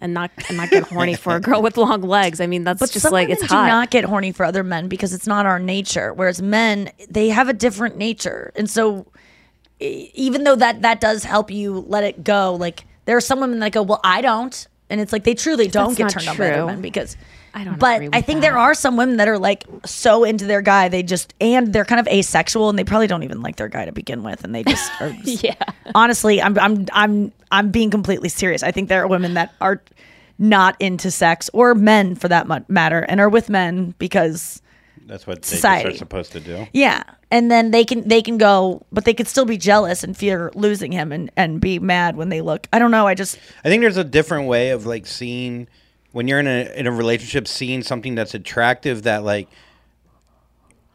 and 0.00 0.14
not 0.14 0.30
and 0.48 0.56
not 0.56 0.70
get 0.70 0.84
horny 0.84 1.14
for 1.14 1.36
a 1.36 1.40
girl 1.48 1.62
with 1.62 1.76
long 1.76 2.02
legs. 2.02 2.40
I 2.40 2.46
mean, 2.46 2.64
that's 2.64 2.80
But 2.80 2.90
just 2.90 3.02
some 3.04 3.12
like 3.12 3.28
women 3.28 3.42
it's 3.42 3.50
do 3.50 3.54
hot. 3.56 3.66
not 3.68 3.90
get 3.90 4.04
horny 4.04 4.32
for 4.32 4.44
other 4.44 4.64
men 4.64 4.88
because 4.88 5.12
it's 5.12 5.26
not 5.26 5.46
our 5.46 5.58
nature. 5.58 6.12
Whereas 6.14 6.40
men, 6.40 6.90
they 7.08 7.28
have 7.28 7.48
a 7.48 7.52
different 7.52 7.96
nature, 7.96 8.52
and 8.56 8.68
so 8.68 9.06
even 9.80 10.44
though 10.44 10.56
that 10.56 10.82
that 10.82 11.00
does 11.00 11.24
help 11.24 11.50
you 11.50 11.84
let 11.88 12.04
it 12.04 12.22
go, 12.24 12.54
like 12.54 12.84
there 13.06 13.16
are 13.16 13.20
some 13.20 13.40
women 13.40 13.58
that 13.60 13.72
go, 13.72 13.82
"Well, 13.82 14.00
I 14.04 14.20
don't," 14.20 14.66
and 14.88 15.00
it's 15.00 15.12
like 15.12 15.24
they 15.24 15.34
truly 15.34 15.68
don't 15.68 15.96
That's 15.96 15.98
get 15.98 16.04
not 16.04 16.12
turned 16.12 16.28
on 16.28 16.36
by 16.36 16.50
other 16.58 16.66
men 16.66 16.80
because. 16.82 17.16
I 17.54 17.64
don't 17.64 17.78
But 17.78 17.96
agree 17.96 18.08
with 18.08 18.16
I 18.16 18.20
think 18.20 18.38
that. 18.40 18.48
there 18.48 18.58
are 18.58 18.74
some 18.74 18.96
women 18.96 19.16
that 19.16 19.28
are 19.28 19.38
like 19.38 19.64
so 19.84 20.24
into 20.24 20.44
their 20.46 20.62
guy, 20.62 20.88
they 20.88 21.02
just 21.02 21.34
and 21.40 21.72
they're 21.72 21.84
kind 21.84 22.00
of 22.00 22.06
asexual, 22.08 22.68
and 22.68 22.78
they 22.78 22.84
probably 22.84 23.06
don't 23.06 23.22
even 23.24 23.42
like 23.42 23.56
their 23.56 23.68
guy 23.68 23.84
to 23.84 23.92
begin 23.92 24.22
with, 24.22 24.44
and 24.44 24.54
they 24.54 24.62
just 24.64 24.90
are. 25.00 25.08
Yeah. 25.24 25.54
Honestly, 25.94 26.40
I'm 26.40 26.58
I'm 26.58 26.86
I'm 26.92 27.32
I'm 27.50 27.70
being 27.70 27.90
completely 27.90 28.28
serious. 28.28 28.62
I 28.62 28.70
think 28.70 28.88
there 28.88 29.02
are 29.02 29.08
women 29.08 29.34
that 29.34 29.52
are 29.60 29.82
not 30.38 30.74
into 30.80 31.10
sex, 31.10 31.50
or 31.52 31.74
men 31.74 32.14
for 32.14 32.28
that 32.28 32.46
mu- 32.48 32.60
matter, 32.68 33.00
and 33.00 33.20
are 33.20 33.28
with 33.28 33.48
men 33.50 33.94
because 33.98 34.62
That's 35.06 35.26
what 35.26 35.42
they 35.42 35.56
Society. 35.56 35.90
are 35.90 35.96
supposed 35.96 36.32
to 36.32 36.40
do. 36.40 36.66
yeah, 36.72 37.02
and 37.30 37.50
then 37.50 37.72
they 37.72 37.84
can 37.84 38.06
they 38.08 38.22
can 38.22 38.38
go, 38.38 38.86
but 38.92 39.04
they 39.04 39.12
could 39.12 39.26
still 39.28 39.44
be 39.44 39.58
jealous 39.58 40.02
and 40.04 40.16
fear 40.16 40.50
losing 40.54 40.92
him 40.92 41.10
and 41.12 41.30
and 41.36 41.60
be 41.60 41.78
mad 41.78 42.16
when 42.16 42.28
they 42.30 42.40
look. 42.40 42.68
I 42.72 42.78
don't 42.78 42.90
know. 42.92 43.06
I 43.06 43.14
just 43.14 43.38
I 43.64 43.68
think 43.68 43.82
there's 43.82 43.96
a 43.98 44.04
different 44.04 44.46
way 44.48 44.70
of 44.70 44.86
like 44.86 45.06
seeing 45.06 45.68
when 46.12 46.28
you're 46.28 46.40
in 46.40 46.46
a 46.46 46.72
in 46.74 46.86
a 46.86 46.92
relationship, 46.92 47.46
seeing 47.46 47.82
something 47.82 48.14
that's 48.14 48.34
attractive 48.34 49.04
that 49.04 49.24
like 49.24 49.48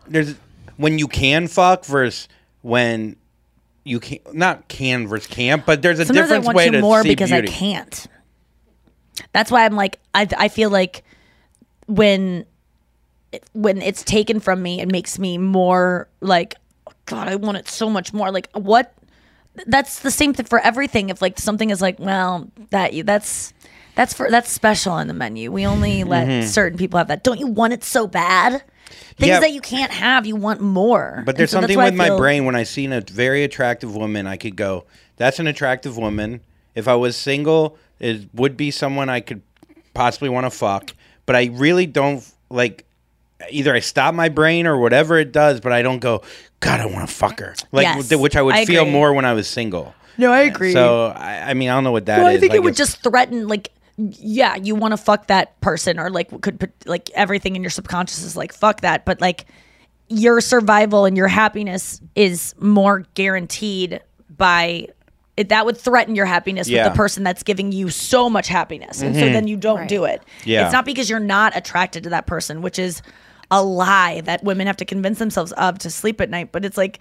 there's 0.08 0.36
when 0.78 1.00
you 1.00 1.08
can 1.08 1.48
fuck 1.48 1.86
versus 1.86 2.28
when 2.62 3.16
you 3.84 4.00
can 4.00 4.20
not 4.34 4.68
can 4.68 5.08
versus 5.08 5.28
can't, 5.28 5.66
but 5.66 5.82
there's 5.82 6.00
a 6.00 6.06
sometimes 6.06 6.32
I 6.32 6.40
want 6.40 6.56
way 6.56 6.66
you 6.66 6.72
to 6.72 6.82
more 6.82 7.02
see 7.04 7.10
because 7.10 7.30
beauty. 7.30 7.48
I 7.48 7.52
can't. 7.52 8.08
That's 9.32 9.52
why 9.52 9.66
I'm 9.66 9.76
like 9.76 10.00
I 10.14 10.28
I 10.38 10.48
feel 10.50 10.70
like 10.70 11.04
when 11.88 12.46
when 13.54 13.82
it's 13.82 14.04
taken 14.04 14.40
from 14.40 14.62
me, 14.62 14.82
it 14.82 14.92
makes 14.92 15.20
me 15.20 15.38
more 15.38 16.08
like, 16.22 16.56
God, 17.06 17.28
I 17.28 17.36
want 17.36 17.58
it 17.58 17.68
so 17.68 17.90
much 17.90 18.14
more. 18.14 18.32
Like 18.32 18.50
what? 18.54 18.94
That's 19.68 20.00
the 20.00 20.12
same 20.12 20.34
thing 20.34 20.46
for 20.46 20.60
everything. 20.60 21.10
If 21.10 21.22
like 21.22 21.40
something 21.40 21.70
is 21.70 21.82
like, 21.82 22.00
well, 22.00 22.50
that 22.72 22.94
you 22.94 23.04
that's 23.04 23.54
that's 23.96 24.14
for 24.14 24.30
that's 24.30 24.52
special 24.52 24.94
on 24.94 25.08
the 25.08 25.14
menu. 25.14 25.52
We 25.52 25.66
only 25.66 26.04
let 26.04 26.28
Mhm. 26.28 26.44
certain 26.44 26.78
people 26.78 26.98
have 26.98 27.08
that. 27.08 27.24
Don't 27.24 27.40
you 27.40 27.48
want 27.48 27.74
it 27.74 27.84
so 27.84 28.08
bad? 28.08 28.62
Things 29.18 29.30
Yeah. 29.30 29.40
that 29.40 29.52
you 29.52 29.62
can't 29.62 29.92
have, 29.92 30.26
you 30.26 30.36
want 30.36 30.62
more. 30.62 31.24
But 31.26 31.38
there's 31.38 31.52
so 31.52 31.60
something 31.62 31.78
with 31.78 31.96
my 31.96 32.10
brain 32.16 32.46
when 32.46 32.56
I 32.56 32.64
seen 32.64 32.92
a 32.94 33.02
very 33.02 33.44
attractive 33.44 33.96
woman, 33.96 34.28
I 34.28 34.36
could 34.38 34.56
go, 34.56 34.84
"That's 35.18 35.40
an 35.40 35.48
attractive 35.48 35.98
woman." 35.98 36.42
If 36.76 36.88
I 36.88 36.96
was 36.96 37.16
single, 37.16 37.78
it 38.00 38.28
would 38.34 38.58
be 38.58 38.72
someone 38.72 39.10
I 39.10 39.22
could 39.22 39.42
possibly 39.94 40.28
want 40.30 40.46
to 40.46 40.50
fuck. 40.50 40.92
But 41.26 41.36
I 41.36 41.50
really 41.54 41.86
don't 41.86 42.24
like. 42.50 42.84
Either 43.50 43.74
I 43.76 43.80
stop 43.80 44.14
my 44.16 44.30
brain 44.30 44.66
or 44.66 44.78
whatever 44.78 45.18
it 45.20 45.32
does, 45.32 45.60
but 45.60 45.72
I 45.72 45.82
don't 45.82 46.00
go. 46.00 46.22
God, 46.62 46.80
I 46.80 46.86
want 46.86 47.08
to 47.08 47.14
fuck 47.14 47.40
her. 47.40 47.54
Like 47.72 47.84
Yes, 47.84 48.14
which 48.16 48.36
I 48.36 48.42
would 48.42 48.56
I 48.56 48.66
feel 48.66 48.84
agree. 48.84 48.94
more 48.94 49.14
when 49.14 49.26
I 49.26 49.34
was 49.34 49.48
single. 49.48 49.94
No, 50.18 50.32
I 50.32 50.42
agree. 50.42 50.72
So 50.72 51.08
I, 51.16 51.50
I 51.50 51.54
mean, 51.54 51.70
I 51.70 51.74
don't 51.76 51.84
know 51.84 51.92
what 51.92 52.06
that 52.06 52.20
well, 52.20 52.28
I 52.28 52.38
think 52.38 52.52
Like, 52.52 52.58
it 52.58 52.64
would 52.64 52.76
just 52.76 53.04
threaten, 53.04 53.48
like, 53.50 53.70
yeah, 53.98 54.56
you 54.56 54.76
want 54.76 54.92
to 54.92 54.98
fuck 54.98 55.28
that 55.28 55.60
person, 55.62 56.00
or 56.00 56.10
like 56.10 56.30
could 56.42 56.60
put 56.60 56.72
like 56.86 57.10
everything 57.12 57.56
in 57.56 57.64
your 57.64 57.70
subconscious 57.70 58.24
is 58.24 58.36
like 58.36 58.52
fuck 58.54 58.82
that, 58.82 59.06
but 59.06 59.22
like 59.22 59.46
your 60.10 60.42
survival 60.42 61.06
and 61.06 61.16
your 61.18 61.28
happiness 61.28 62.02
is 62.14 62.54
more 62.60 63.06
guaranteed 63.16 64.02
by 64.38 64.88
it, 65.38 65.50
that 65.50 65.66
would 65.66 65.78
threaten 65.78 66.16
your 66.16 66.26
happiness 66.26 66.68
Yeah. 66.68 66.84
with 66.86 66.94
the 66.94 66.98
person 66.98 67.24
that's 67.24 67.44
giving 67.44 67.72
you 67.72 67.90
so 67.90 68.30
much 68.30 68.48
happiness, 68.48 69.02
and 69.02 69.16
so 69.16 69.22
Mhm. 69.24 69.34
then 69.34 69.48
you 69.48 69.58
don't 69.58 69.88
do 69.88 70.06
it. 70.06 70.22
Yeah. 70.46 70.64
It's 70.66 70.74
not 70.74 70.86
because 70.86 71.10
you're 71.10 71.20
not 71.20 71.56
attracted 71.58 72.04
to 72.04 72.10
that 72.12 72.26
person, 72.28 72.62
which 72.62 72.80
is 72.80 73.02
a 73.52 73.64
lie 73.64 74.22
that 74.22 74.44
women 74.44 74.68
have 74.68 74.78
to 74.78 74.86
convince 74.86 75.20
themselves 75.20 75.52
of 75.54 75.78
to 75.80 75.90
sleep 75.90 76.20
at 76.22 76.30
night. 76.30 76.52
But 76.52 76.66
it's 76.66 76.78
like, 76.78 77.00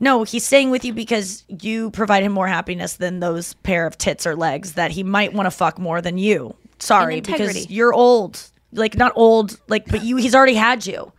no, 0.00 0.24
he's 0.24 0.44
staying 0.44 0.70
with 0.70 0.84
you 0.84 0.92
because 0.92 1.44
you 1.48 1.90
provide 1.90 2.22
him 2.22 2.32
more 2.32 2.48
happiness 2.48 2.94
than 2.94 3.20
those 3.20 3.54
pair 3.54 3.86
of 3.86 3.96
tits 3.96 4.26
or 4.26 4.34
legs 4.34 4.74
that 4.74 4.90
he 4.90 5.02
might 5.02 5.32
want 5.32 5.46
to 5.46 5.50
fuck 5.50 5.78
more 5.78 6.00
than 6.00 6.18
you. 6.18 6.54
Sorry, 6.78 7.20
because 7.20 7.70
you're 7.70 7.94
old. 7.94 8.42
Like 8.72 8.96
not 8.96 9.12
old, 9.14 9.60
like 9.68 9.86
but 9.86 10.02
you 10.02 10.16
he's 10.16 10.34
already 10.34 10.54
had 10.54 10.84
you. 10.86 11.12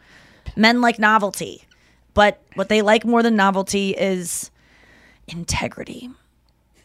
Men 0.56 0.82
like 0.82 1.00
novelty. 1.00 1.64
But 2.14 2.42
what 2.56 2.70
they 2.70 2.82
like 2.82 3.06
more 3.06 3.24
than 3.24 3.36
novelty 3.36 3.92
is 3.92 4.52
integrity. 5.28 6.10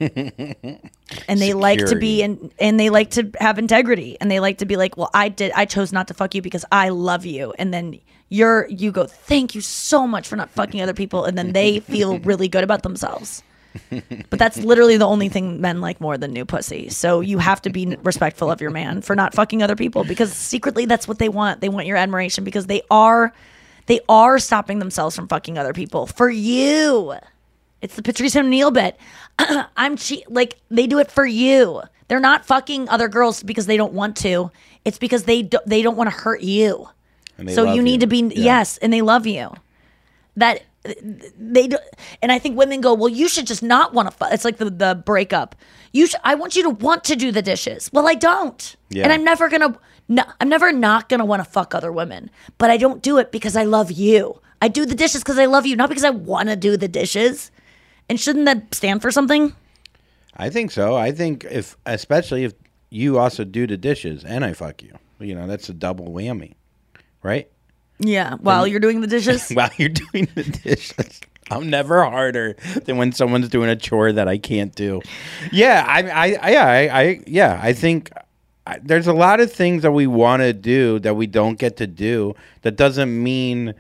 and 0.01 1.41
they 1.41 1.53
like 1.53 1.85
to 1.85 1.97
be 1.97 2.23
in, 2.23 2.51
and 2.59 2.81
they 2.81 2.89
like 2.89 3.11
to 3.11 3.31
have 3.39 3.59
integrity 3.59 4.17
and 4.19 4.31
they 4.31 4.41
like 4.41 4.57
to 4.57 4.65
be 4.65 4.75
like 4.75 4.97
well 4.97 5.11
i 5.13 5.29
did 5.29 5.53
i 5.53 5.67
chose 5.67 5.93
not 5.93 6.09
to 6.09 6.15
fuck 6.15 6.35
you 6.35 6.41
because 6.41 6.65
i 6.73 6.89
love 6.89 7.27
you 7.27 7.53
and 7.59 7.75
then 7.75 8.01
you're 8.31 8.67
you 8.69 8.91
go 8.91 9.05
thank 9.07 9.55
you 9.55 9.61
so 9.61 10.07
much 10.07 10.27
for 10.27 10.37
not 10.37 10.49
fucking 10.51 10.81
other 10.81 10.95
people 10.95 11.25
and 11.27 11.37
then 11.37 11.53
they 11.53 11.81
feel 11.81 12.19
really 12.21 12.49
good 12.49 12.65
about 12.65 12.83
themselves 12.83 13.43
but 14.31 14.39
that's 14.39 14.57
literally 14.59 14.97
the 14.97 15.07
only 15.07 15.29
thing 15.29 15.61
men 15.61 15.81
like 15.81 16.01
more 16.01 16.17
than 16.17 16.33
new 16.33 16.45
pussy 16.45 16.89
so 16.89 17.21
you 17.21 17.39
have 17.39 17.61
to 17.61 17.71
be 17.71 17.97
respectful 18.03 18.51
of 18.51 18.61
your 18.61 18.71
man 18.71 19.03
for 19.03 19.15
not 19.15 19.35
fucking 19.35 19.63
other 19.63 19.77
people 19.77 20.03
because 20.05 20.33
secretly 20.33 20.87
that's 20.87 21.07
what 21.07 21.19
they 21.19 21.29
want 21.29 21.61
they 21.61 21.69
want 21.69 21.87
your 21.87 21.97
admiration 21.97 22.43
because 22.43 22.67
they 22.67 22.83
are 22.91 23.33
they 23.87 24.01
are 24.09 24.39
stopping 24.39 24.79
themselves 24.79 25.15
from 25.15 25.29
fucking 25.29 25.59
other 25.59 25.73
people 25.73 26.07
for 26.07 26.31
you 26.31 27.15
it's 27.83 27.97
the 27.97 28.03
Patrice 28.03 28.37
O'Neal 28.37 28.71
bit. 28.71 28.99
I'm 29.77 29.97
che- 29.97 30.25
like 30.29 30.59
they 30.71 30.87
do 30.87 30.99
it 30.99 31.11
for 31.11 31.25
you. 31.25 31.83
They're 32.09 32.21
not 32.21 32.45
fucking 32.45 32.89
other 32.89 33.09
girls 33.09 33.43
because 33.43 33.67
they 33.67 33.77
don't 33.77 33.93
want 33.93 34.17
to. 34.19 34.51
It's 34.85 34.99
because 34.99 35.25
they 35.25 35.43
do- 35.43 35.61
they 35.67 35.83
don't 35.83 35.97
want 35.97 36.11
to 36.11 36.17
hurt 36.17 36.43
you. 36.43 36.89
So 37.49 37.65
love 37.65 37.77
you 37.77 37.83
need 37.83 37.93
you. 37.95 37.99
to 38.01 38.07
be 38.07 38.19
Yeah. 38.19 38.45
yes, 38.59 38.77
and 38.79 38.93
they 38.93 39.03
love 39.03 39.27
you. 39.27 39.51
That 40.37 40.63
they 41.39 41.67
do, 41.69 41.77
and 42.23 42.33
I 42.33 42.39
think 42.39 42.57
women 42.57 42.81
go, 42.81 42.95
well, 42.95 43.09
you 43.09 43.29
should 43.29 43.47
just 43.47 43.63
not 43.63 43.93
want 43.93 44.11
to. 44.11 44.17
Fu-. 44.17 44.33
It's 44.33 44.45
like 44.45 44.57
the 44.59 44.71
the 44.71 45.03
breakup. 45.05 45.55
You 45.93 46.07
should. 46.07 46.21
I 46.25 46.35
want 46.35 46.57
you 46.57 46.63
to 46.65 46.71
want 46.71 47.05
to 47.05 47.17
do 47.17 47.31
the 47.33 47.43
dishes. 47.43 47.91
Well, 47.93 48.07
I 48.09 48.15
don't, 48.15 48.77
Yeah. 48.89 49.05
and 49.05 49.13
I'm 49.13 49.25
never 49.25 49.49
gonna. 49.49 49.77
No, 50.09 50.25
I'm 50.41 50.49
never 50.49 50.73
not 50.73 51.09
gonna 51.09 51.25
want 51.25 51.45
to 51.45 51.49
fuck 51.51 51.75
other 51.75 51.93
women, 51.93 52.31
but 52.59 52.71
I 52.71 52.77
don't 52.77 53.03
do 53.03 53.19
it 53.19 53.31
because 53.31 53.57
I 53.57 53.65
love 53.65 53.91
you. 53.93 54.41
I 54.63 54.69
do 54.69 54.85
the 54.87 54.95
dishes 54.95 55.23
because 55.23 55.39
I 55.39 55.47
love 55.47 55.67
you, 55.67 55.77
not 55.77 55.89
because 55.89 56.05
I 56.05 56.11
want 56.11 56.49
to 56.49 56.57
do 56.57 56.77
the 56.77 56.89
dishes. 56.89 57.51
And 58.09 58.19
shouldn't 58.19 58.45
that 58.47 58.75
stand 58.75 59.03
for 59.03 59.11
something? 59.11 59.55
I 60.37 60.51
think 60.51 60.71
so. 60.71 60.97
I 60.97 61.13
think 61.13 61.45
if, 61.45 61.77
especially 61.87 62.45
if 62.45 62.55
you 62.91 63.19
also 63.19 63.45
do 63.45 63.67
the 63.67 63.77
dishes 63.77 64.25
and 64.25 64.45
I 64.45 64.53
fuck 64.53 64.83
you, 64.83 64.99
you 65.21 65.35
know, 65.35 65.47
that's 65.47 65.69
a 65.69 65.73
double 65.75 66.09
whammy, 66.09 66.55
right? 67.23 67.49
Yeah, 67.99 68.35
while 68.37 68.67
you're 68.67 68.81
doing 68.81 69.01
the 69.03 69.07
dishes. 69.07 69.51
While 69.55 69.69
you're 69.77 69.91
doing 69.91 70.27
the 70.35 70.45
dishes. 70.45 71.21
I'm 71.51 71.69
never 71.69 72.05
harder 72.05 72.55
than 72.85 72.97
when 72.97 73.13
someone's 73.13 73.49
doing 73.49 73.69
a 73.69 73.77
chore 73.77 74.13
that 74.13 74.27
I 74.29 74.39
can't 74.39 74.75
do. 74.75 75.03
Yeah, 75.53 75.85
I, 75.87 76.03
I, 76.09 76.39
I 76.41 76.51
yeah, 76.51 76.67
I, 76.67 77.01
I, 77.01 77.21
yeah, 77.27 77.61
I 77.63 77.73
think 77.75 78.11
I, 78.67 78.79
there's 78.83 79.07
a 79.09 79.13
lot 79.13 79.41
of 79.41 79.53
things 79.53 79.83
that 79.83 79.91
we 79.93 80.07
want 80.07 80.41
to 80.43 80.53
do 80.55 80.99
that 81.01 81.15
we 81.17 81.27
don't 81.27 81.59
get 81.59 81.77
to 81.79 81.87
do. 81.87 82.35
That 82.63 82.77
doesn't 82.77 83.23
mean 83.23 83.75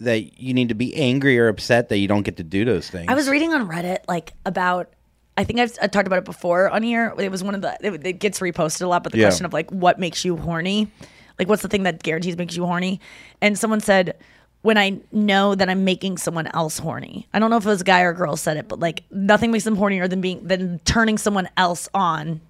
that 0.00 0.40
you 0.40 0.54
need 0.54 0.68
to 0.68 0.74
be 0.76 0.94
angry 0.94 1.38
or 1.38 1.48
upset 1.48 1.88
that 1.88 1.98
you 1.98 2.06
don't 2.08 2.22
get 2.22 2.36
to 2.36 2.44
do 2.44 2.64
those 2.64 2.88
things. 2.88 3.06
I 3.08 3.14
was 3.14 3.28
reading 3.28 3.52
on 3.52 3.68
Reddit 3.68 3.98
like 4.08 4.32
about. 4.46 4.90
I 5.36 5.44
think 5.44 5.58
I've 5.60 5.76
I 5.82 5.88
talked 5.88 6.06
about 6.06 6.20
it 6.20 6.24
before 6.24 6.70
on 6.70 6.82
here. 6.82 7.12
It 7.18 7.30
was 7.30 7.42
one 7.44 7.54
of 7.54 7.60
the. 7.62 7.76
It, 7.82 8.06
it 8.06 8.12
gets 8.14 8.38
reposted 8.40 8.82
a 8.82 8.86
lot, 8.86 9.02
but 9.02 9.12
the 9.12 9.18
Yeah. 9.18 9.26
question 9.26 9.44
of 9.44 9.52
like 9.52 9.70
what 9.70 9.98
makes 9.98 10.24
you 10.24 10.36
horny, 10.36 10.90
like 11.38 11.48
what's 11.48 11.62
the 11.62 11.68
thing 11.68 11.84
that 11.84 12.02
guarantees 12.02 12.36
makes 12.36 12.56
you 12.56 12.64
horny? 12.66 13.00
And 13.40 13.58
someone 13.58 13.80
said, 13.80 14.16
when 14.62 14.76
I 14.76 14.98
know 15.12 15.54
that 15.54 15.68
I'm 15.68 15.84
making 15.84 16.18
someone 16.18 16.48
else 16.48 16.78
horny. 16.78 17.28
I 17.32 17.38
don't 17.38 17.48
know 17.50 17.56
if 17.58 17.64
it 17.64 17.68
was 17.68 17.80
a 17.80 17.84
guy 17.84 18.02
or 18.02 18.10
a 18.10 18.14
girl 18.14 18.36
said 18.36 18.56
it, 18.56 18.66
but 18.68 18.80
like 18.80 19.04
nothing 19.10 19.52
makes 19.52 19.64
them 19.64 19.76
hornier 19.76 20.10
than 20.10 20.20
being 20.20 20.46
than 20.46 20.80
turning 20.80 21.16
someone 21.16 21.48
else 21.56 21.88
on 21.94 22.40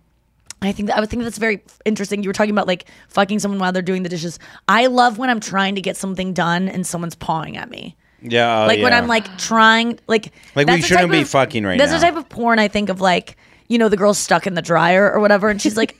I 0.60 0.72
think 0.72 0.88
that, 0.88 0.96
I 0.96 1.00
would 1.00 1.08
think 1.08 1.22
that's 1.22 1.38
very 1.38 1.62
interesting. 1.84 2.22
You 2.22 2.28
were 2.28 2.34
talking 2.34 2.50
about 2.50 2.66
like 2.66 2.86
fucking 3.08 3.38
someone 3.38 3.60
while 3.60 3.72
they're 3.72 3.82
doing 3.82 4.02
the 4.02 4.08
dishes. 4.08 4.38
I 4.66 4.86
love 4.86 5.18
when 5.18 5.30
I'm 5.30 5.40
trying 5.40 5.76
to 5.76 5.80
get 5.80 5.96
something 5.96 6.32
done 6.32 6.68
and 6.68 6.86
someone's 6.86 7.14
pawing 7.14 7.56
at 7.56 7.70
me. 7.70 7.94
yeah, 8.22 8.64
like 8.66 8.82
when. 8.82 8.92
I'm 8.92 9.06
like 9.06 9.38
trying, 9.38 10.00
like 10.08 10.32
Like, 10.56 10.66
we 10.66 10.82
shouldn't 10.82 11.12
be 11.12 11.20
of- 11.20 11.28
fucking 11.28 11.64
right 11.64 11.76
now. 11.76 11.84
That's 11.86 11.92
now. 11.92 11.98
the 11.98 12.06
type 12.06 12.16
of 12.16 12.28
porn 12.28 12.58
I 12.58 12.66
think 12.66 12.88
of, 12.88 13.00
like 13.00 13.36
you 13.68 13.78
know, 13.78 13.88
the 13.88 13.96
girl's 13.96 14.18
stuck 14.18 14.46
in 14.46 14.54
the 14.54 14.62
dryer 14.62 15.10
or 15.10 15.20
whatever, 15.20 15.48
and 15.48 15.60
she's 15.60 15.76
like, 15.76 15.96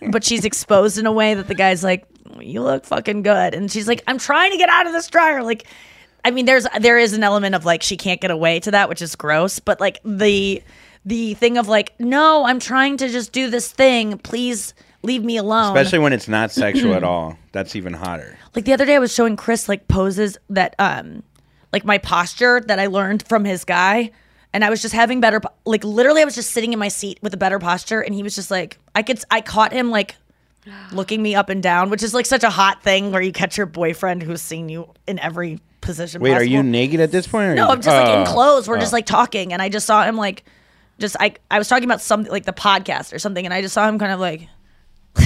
but 0.10 0.24
she's 0.24 0.44
exposed 0.44 0.98
in 0.98 1.06
a 1.06 1.12
way 1.12 1.34
that 1.34 1.48
the 1.48 1.54
guy's 1.54 1.82
like, 1.82 2.06
you 2.40 2.62
look 2.62 2.84
fucking 2.84 3.22
good, 3.22 3.54
and 3.54 3.70
she's 3.70 3.88
like, 3.88 4.02
I'm 4.06 4.18
trying 4.18 4.52
to 4.52 4.58
get 4.58 4.68
out 4.68 4.86
of 4.86 4.92
this 4.92 5.08
dryer, 5.08 5.42
like. 5.42 5.66
I 6.24 6.30
mean, 6.30 6.46
there's 6.46 6.68
there 6.80 7.00
is 7.00 7.14
an 7.14 7.24
element 7.24 7.56
of 7.56 7.64
like 7.64 7.82
she 7.82 7.96
can't 7.96 8.20
get 8.20 8.30
away 8.30 8.60
to 8.60 8.70
that, 8.70 8.88
which 8.88 9.02
is 9.02 9.16
gross. 9.16 9.58
But 9.58 9.80
like 9.80 9.98
the 10.04 10.62
the 11.04 11.34
thing 11.34 11.58
of 11.58 11.66
like, 11.66 11.98
no, 11.98 12.44
I'm 12.44 12.60
trying 12.60 12.96
to 12.98 13.08
just 13.08 13.32
do 13.32 13.50
this 13.50 13.72
thing. 13.72 14.18
Please 14.18 14.72
leave 15.02 15.24
me 15.24 15.36
alone. 15.36 15.76
especially 15.76 15.98
when 15.98 16.12
it's 16.12 16.28
not 16.28 16.50
sexual 16.50 16.94
at 16.94 17.02
all. 17.12 17.36
That's 17.52 17.76
even 17.76 17.92
hotter. 17.92 18.38
Like 18.54 18.64
the 18.64 18.72
other 18.72 18.86
day, 18.86 18.94
I 18.94 18.98
was 18.98 19.12
showing 19.12 19.36
Chris 19.36 19.68
like 19.68 19.88
poses 19.88 20.38
that, 20.50 20.74
um, 20.78 21.22
like 21.72 21.84
my 21.84 21.98
posture 21.98 22.60
that 22.60 22.78
I 22.78 22.86
learned 22.86 23.26
from 23.26 23.44
his 23.44 23.64
guy, 23.64 24.12
and 24.54 24.64
I 24.64 24.70
was 24.70 24.82
just 24.82 24.94
having 24.94 25.20
better, 25.20 25.40
like 25.64 25.84
literally, 25.84 26.22
I 26.22 26.24
was 26.24 26.34
just 26.34 26.50
sitting 26.50 26.72
in 26.72 26.78
my 26.78 26.88
seat 26.88 27.18
with 27.22 27.32
a 27.34 27.36
better 27.36 27.58
posture, 27.58 28.00
and 28.00 28.14
he 28.14 28.22
was 28.22 28.34
just 28.34 28.50
like, 28.50 28.78
I 28.94 29.02
could, 29.02 29.22
I 29.30 29.40
caught 29.40 29.72
him 29.72 29.90
like 29.90 30.16
looking 30.92 31.22
me 31.22 31.34
up 31.34 31.48
and 31.48 31.62
down, 31.62 31.90
which 31.90 32.02
is 32.02 32.14
like 32.14 32.26
such 32.26 32.42
a 32.44 32.50
hot 32.50 32.82
thing 32.82 33.12
where 33.12 33.22
you 33.22 33.32
catch 33.32 33.56
your 33.56 33.66
boyfriend 33.66 34.22
who's 34.22 34.42
seen 34.42 34.68
you 34.68 34.88
in 35.06 35.18
every 35.18 35.60
position. 35.80 36.20
Wait, 36.22 36.32
are 36.34 36.44
you 36.44 36.62
naked 36.62 37.00
at 37.00 37.10
this 37.10 37.26
point? 37.26 37.48
Or 37.50 37.54
No, 37.54 37.66
you- 37.66 37.72
I'm 37.72 37.80
just 37.82 37.96
like 37.96 38.08
in 38.14 38.26
Oh. 38.28 38.30
clothes. 38.32 38.68
We're 38.68 38.76
Oh. 38.76 38.80
just 38.80 38.92
like 38.92 39.06
talking, 39.06 39.52
and 39.52 39.60
I 39.62 39.68
just 39.68 39.86
saw 39.86 40.04
him 40.04 40.16
like, 40.16 40.44
just 40.98 41.16
I 41.18 41.34
I 41.50 41.58
was 41.58 41.66
talking 41.68 41.84
about 41.84 42.00
something 42.00 42.30
like 42.30 42.44
the 42.44 42.52
podcast 42.52 43.12
or 43.12 43.18
something, 43.18 43.44
and 43.44 43.52
I 43.52 43.62
just 43.62 43.74
saw 43.74 43.88
him 43.88 43.98
kind 43.98 44.12
of 44.12 44.20
like. 44.20 44.48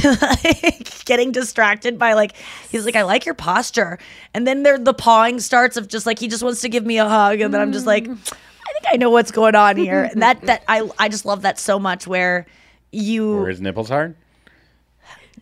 like, 0.05 0.93
getting 1.05 1.31
distracted 1.31 1.97
by 1.97 2.15
like 2.15 2.33
he's 2.71 2.85
like 2.85 2.97
I 2.97 3.03
like 3.03 3.25
your 3.25 3.37
posture 3.37 4.01
and 4.35 4.45
then 4.45 4.65
there 4.65 4.79
the 4.79 4.93
pawing 4.93 5.39
starts 5.39 5.77
of 5.77 5.87
just 5.87 6.07
like 6.07 6.19
he 6.19 6.27
just 6.27 6.43
wants 6.43 6.61
to 6.63 6.69
give 6.69 6.85
me 6.85 6.99
a 6.99 7.09
hug 7.09 7.41
and 7.41 7.55
then 7.55 7.61
I'm 7.61 7.73
just 7.73 7.87
like 7.87 8.09
I 8.09 8.15
think 8.83 8.93
I 8.93 8.97
know 8.97 9.11
what's 9.11 9.31
going 9.31 9.55
on 9.55 9.77
here 9.77 10.05
and 10.05 10.23
that 10.23 10.41
that 10.43 10.65
I 10.69 10.89
I 10.99 11.09
just 11.09 11.25
love 11.27 11.43
that 11.43 11.59
so 11.59 11.79
much 11.79 12.07
where 12.07 12.47
you 12.93 13.33
Were 13.37 13.49
his 13.49 13.61
nipples 13.61 13.89
hard? 13.89 14.17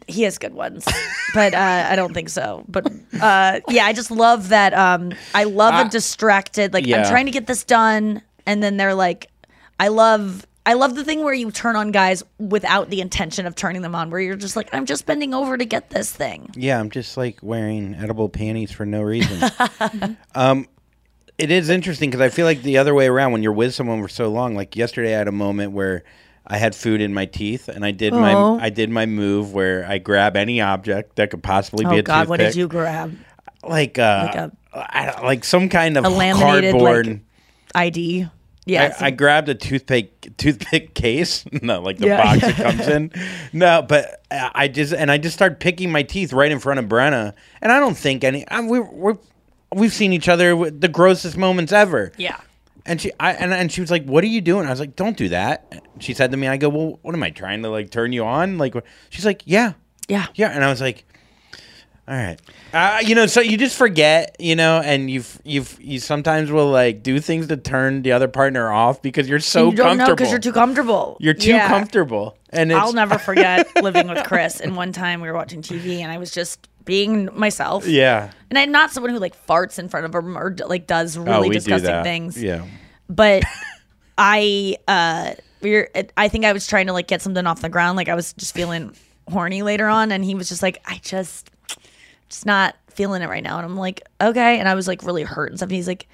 he 0.06 0.22
has 0.24 0.36
good 0.36 0.52
ones 0.52 0.84
but 1.34 1.54
uh, 1.54 1.86
i 1.88 1.96
don't 1.96 2.12
think 2.12 2.28
so 2.28 2.62
but 2.68 2.86
uh, 3.22 3.60
yeah 3.70 3.86
i 3.86 3.92
just 3.94 4.10
love 4.10 4.50
that 4.50 4.74
um, 4.74 5.12
i 5.34 5.44
love 5.44 5.86
a 5.86 5.88
distracted 5.88 6.74
like 6.74 6.86
i'm 6.86 7.06
trying 7.08 7.24
to 7.24 7.30
get 7.32 7.46
this 7.46 7.64
done 7.64 8.20
and 8.44 8.62
then 8.62 8.76
they're 8.76 8.92
like 8.94 9.30
i 9.80 9.88
love 9.88 10.46
i 10.66 10.74
love 10.74 10.94
the 10.94 11.04
thing 11.04 11.24
where 11.24 11.32
you 11.32 11.50
turn 11.50 11.74
on 11.74 11.90
guys 11.90 12.22
without 12.38 12.90
the 12.90 13.00
intention 13.00 13.46
of 13.46 13.54
turning 13.54 13.80
them 13.80 13.94
on 13.94 14.10
where 14.10 14.20
you're 14.20 14.36
just 14.36 14.56
like 14.56 14.68
i'm 14.74 14.84
just 14.84 15.06
bending 15.06 15.32
over 15.32 15.56
to 15.56 15.64
get 15.64 15.88
this 15.88 16.12
thing 16.12 16.50
Yeah, 16.54 16.78
I'm 16.78 16.90
just 16.90 17.16
like 17.16 17.38
wearing 17.40 17.94
edible 17.94 18.28
panties 18.28 18.72
for 18.72 18.84
no 18.84 19.00
reason. 19.00 19.50
um, 20.34 20.66
it 21.38 21.50
is 21.50 21.68
interesting 21.68 22.10
because 22.10 22.20
I 22.20 22.28
feel 22.28 22.46
like 22.46 22.62
the 22.62 22.78
other 22.78 22.94
way 22.94 23.06
around 23.06 23.32
when 23.32 23.42
you're 23.42 23.52
with 23.52 23.74
someone 23.74 24.00
for 24.02 24.08
so 24.08 24.28
long. 24.28 24.54
Like 24.54 24.76
yesterday, 24.76 25.14
I 25.14 25.18
had 25.18 25.28
a 25.28 25.32
moment 25.32 25.72
where 25.72 26.04
I 26.46 26.58
had 26.58 26.74
food 26.74 27.00
in 27.00 27.12
my 27.14 27.26
teeth, 27.26 27.68
and 27.68 27.84
I 27.84 27.90
did 27.90 28.12
Oh. 28.12 28.20
my 28.20 28.64
I 28.64 28.70
did 28.70 28.90
my 28.90 29.06
move 29.06 29.52
where 29.54 29.84
I 29.86 29.98
grab 29.98 30.36
any 30.36 30.60
object 30.60 31.16
that 31.16 31.30
could 31.30 31.42
possibly 31.42 31.84
be 31.84 31.96
oh 31.96 31.98
a 31.98 32.02
god 32.02 32.28
what 32.28 32.36
did 32.38 32.46
toothpick. 32.52 32.58
you 32.58 32.68
grab 32.68 33.16
like 33.62 33.98
uh, 33.98 34.22
Like 34.26 34.34
don't- 34.34 35.24
like 35.24 35.44
some 35.44 35.68
kind 35.68 35.96
of 35.96 36.04
A 36.04 36.08
laminated, 36.08 36.72
cardboard. 36.72 37.06
like, 37.06 37.20
ID. 37.74 38.26
Yeah. 38.66 38.96
I, 38.98 39.06
I 39.06 39.10
grabbed 39.10 39.48
a 39.50 39.54
toothpick 39.54 40.36
toothpick 40.36 40.94
case, 40.94 41.44
no, 41.62 41.80
like 41.82 41.98
the 41.98 42.06
Yeah. 42.08 42.22
box 42.22 42.42
it 42.42 42.56
comes 42.62 42.88
in. 42.88 43.10
No, 43.52 43.82
but 43.82 44.22
I 44.30 44.68
just 44.68 44.92
and 44.94 45.10
I 45.10 45.18
just 45.18 45.34
started 45.34 45.60
picking 45.60 45.90
my 45.92 46.02
teeth 46.02 46.32
right 46.32 46.50
in 46.50 46.58
front 46.60 46.78
of 46.80 46.86
Brenna, 46.86 47.34
and 47.60 47.70
I 47.72 47.78
don't 47.80 47.96
think 47.96 48.22
any. 48.24 48.46
I, 48.48 48.60
we, 48.60 48.80
we're 48.80 49.16
we've 49.74 49.92
seen 49.92 50.12
each 50.12 50.28
other 50.28 50.54
with 50.56 50.80
the 50.80 50.88
grossest 50.88 51.36
moments 51.36 51.72
ever. 51.72 52.12
yeah. 52.16 52.36
And 52.86 53.00
she, 53.00 53.12
I, 53.18 53.32
and, 53.32 53.50
and 53.54 53.72
she 53.72 53.80
was 53.80 53.90
like, 53.90 54.04
"What 54.04 54.22
are 54.24 54.26
you 54.26 54.42
doing?" 54.42 54.66
I 54.66 54.70
was 54.70 54.78
like, 54.78 54.94
"Don't 54.94 55.16
do 55.16 55.30
that." 55.30 55.72
She 56.00 56.12
said 56.12 56.30
to 56.32 56.36
me, 56.36 56.48
"I 56.48 56.58
go, 56.58 56.68
well, 56.68 56.98
what 57.00 57.14
am 57.14 57.22
I 57.22 57.30
trying 57.30 57.62
to 57.62 57.70
like 57.70 57.90
turn 57.90 58.12
you 58.12 58.26
on?" 58.26 58.58
Like, 58.58 58.74
she's 59.08 59.24
like, 59.24 59.40
"Yeah, 59.46 59.72
Yeah. 60.06 60.26
yeah," 60.34 60.48
and 60.50 60.62
I 60.62 60.68
was 60.68 60.82
like, 60.82 61.06
"All 62.06 62.14
right." 62.14 62.38
Uh, 62.74 62.98
you 63.02 63.14
know, 63.14 63.24
so 63.24 63.40
you 63.40 63.56
just 63.56 63.78
forget, 63.78 64.36
you 64.38 64.54
know, 64.54 64.82
and 64.84 65.10
you've 65.10 65.40
you've 65.44 65.78
you 65.80 65.98
sometimes 65.98 66.50
will 66.50 66.70
like 66.70 67.02
do 67.02 67.20
things 67.20 67.46
to 67.46 67.56
turn 67.56 68.02
the 68.02 68.12
other 68.12 68.28
partner 68.28 68.70
off 68.70 69.00
because 69.00 69.30
you're 69.30 69.40
so 69.40 69.70
you 69.70 69.76
don't 69.76 69.96
know 69.96 70.04
comfortable. 70.04 70.16
because 70.16 70.30
you're 70.30 70.40
too 70.40 70.52
comfortable. 70.52 71.16
You're 71.20 71.32
too 71.32 71.52
Yeah. 71.52 71.68
comfortable, 71.68 72.36
and 72.50 72.70
it's, 72.70 72.78
I'll 72.78 72.92
never 72.92 73.16
forget 73.16 73.66
living 73.82 74.08
with 74.08 74.24
Chris. 74.26 74.60
And 74.60 74.76
one 74.76 74.92
time 74.92 75.22
we 75.22 75.28
were 75.28 75.34
watching 75.34 75.62
TV, 75.62 76.00
and 76.00 76.12
I 76.12 76.18
was 76.18 76.30
just 76.32 76.68
being 76.84 77.28
myself. 77.34 77.86
Yeah. 77.86 78.30
And 78.50 78.58
I'm 78.58 78.70
not 78.72 78.92
someone 78.92 79.12
who 79.12 79.18
like 79.18 79.34
farts 79.46 79.78
in 79.78 79.88
front 79.88 80.06
of 80.06 80.14
him 80.14 80.36
or 80.38 80.54
like 80.66 80.86
does 80.86 81.16
Oh, 81.16 81.22
really 81.22 81.48
do 81.48 81.54
disgusting 81.54 81.90
that. 81.90 82.04
things. 82.04 82.40
Yeah. 82.42 82.64
But 83.08 83.42
I, 84.18 84.76
uh, 84.86 85.34
we 85.60 85.72
were, 85.72 85.90
I 86.16 86.28
think 86.28 86.44
I 86.44 86.52
was 86.52 86.66
trying 86.66 86.86
to 86.86 86.92
like 86.92 87.06
get 87.06 87.22
something 87.22 87.46
off 87.46 87.60
the 87.62 87.68
ground. 87.68 87.96
Like 87.96 88.08
I 88.08 88.14
was 88.14 88.32
just 88.34 88.54
feeling 88.54 88.94
horny 89.30 89.62
later 89.62 89.88
on, 89.88 90.12
and 90.12 90.24
he 90.24 90.34
was 90.34 90.48
just 90.48 90.62
like, 90.62 90.78
I 90.86 91.00
just, 91.02 91.50
just 92.28 92.46
not 92.46 92.76
feeling 92.90 93.22
it 93.22 93.28
right 93.28 93.42
now. 93.42 93.56
And 93.56 93.64
I'm 93.66 93.76
like, 93.76 94.02
okay. 94.20 94.58
And 94.58 94.68
I 94.68 94.74
was 94.74 94.86
like 94.86 95.02
really 95.02 95.22
hurt 95.22 95.50
and 95.50 95.58
stuff. 95.58 95.68
And 95.68 95.76
he's 95.76 95.88
like, 95.88 96.06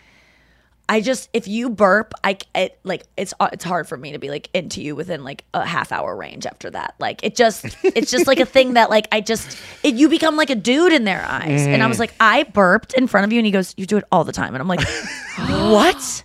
I 0.91 1.01
just 1.01 1.31
if 1.33 1.47
you 1.47 1.71
burp, 1.71 2.15
I 2.25 2.37
it 2.53 2.81
like 2.83 3.05
it's 3.17 3.33
uh, 3.39 3.49
it's 3.53 3.63
hard 3.63 3.87
for 3.87 3.97
me 3.97 4.11
to 4.11 4.19
be 4.19 4.29
like 4.29 4.51
into 4.53 4.83
you 4.83 4.97
within 4.97 5.23
like 5.23 5.45
a 5.55 5.65
half 5.65 5.93
hour 5.93 6.17
range 6.17 6.47
after 6.47 6.69
that. 6.69 6.97
Like 6.99 7.23
it 7.23 7.37
just 7.37 7.65
it's 7.85 8.11
just 8.11 8.27
like 8.27 8.41
a 8.41 8.45
thing 8.45 8.75
that 8.75 8.91
like 8.91 9.07
I 9.13 9.21
just 9.21 9.57
it, 9.85 9.95
you 9.95 10.09
become 10.09 10.37
like 10.37 10.51
a 10.51 10.57
dude 10.57 10.93
in 10.93 11.05
their 11.05 11.25
eyes. 11.25 11.65
And 11.65 11.81
I 11.81 11.87
was 11.87 12.01
like, 12.01 12.13
I 12.19 12.43
burped 12.43 12.95
in 12.95 13.07
front 13.07 13.25
of 13.25 13.33
you, 13.33 13.39
and 13.39 13.47
he 13.47 13.53
goes, 13.53 13.73
you 13.77 13.87
do 13.87 13.99
it 13.99 14.05
all 14.11 14.25
the 14.25 14.33
time, 14.33 14.53
and 14.53 14.61
I'm 14.61 14.67
like, 14.67 14.83
what? 15.39 16.25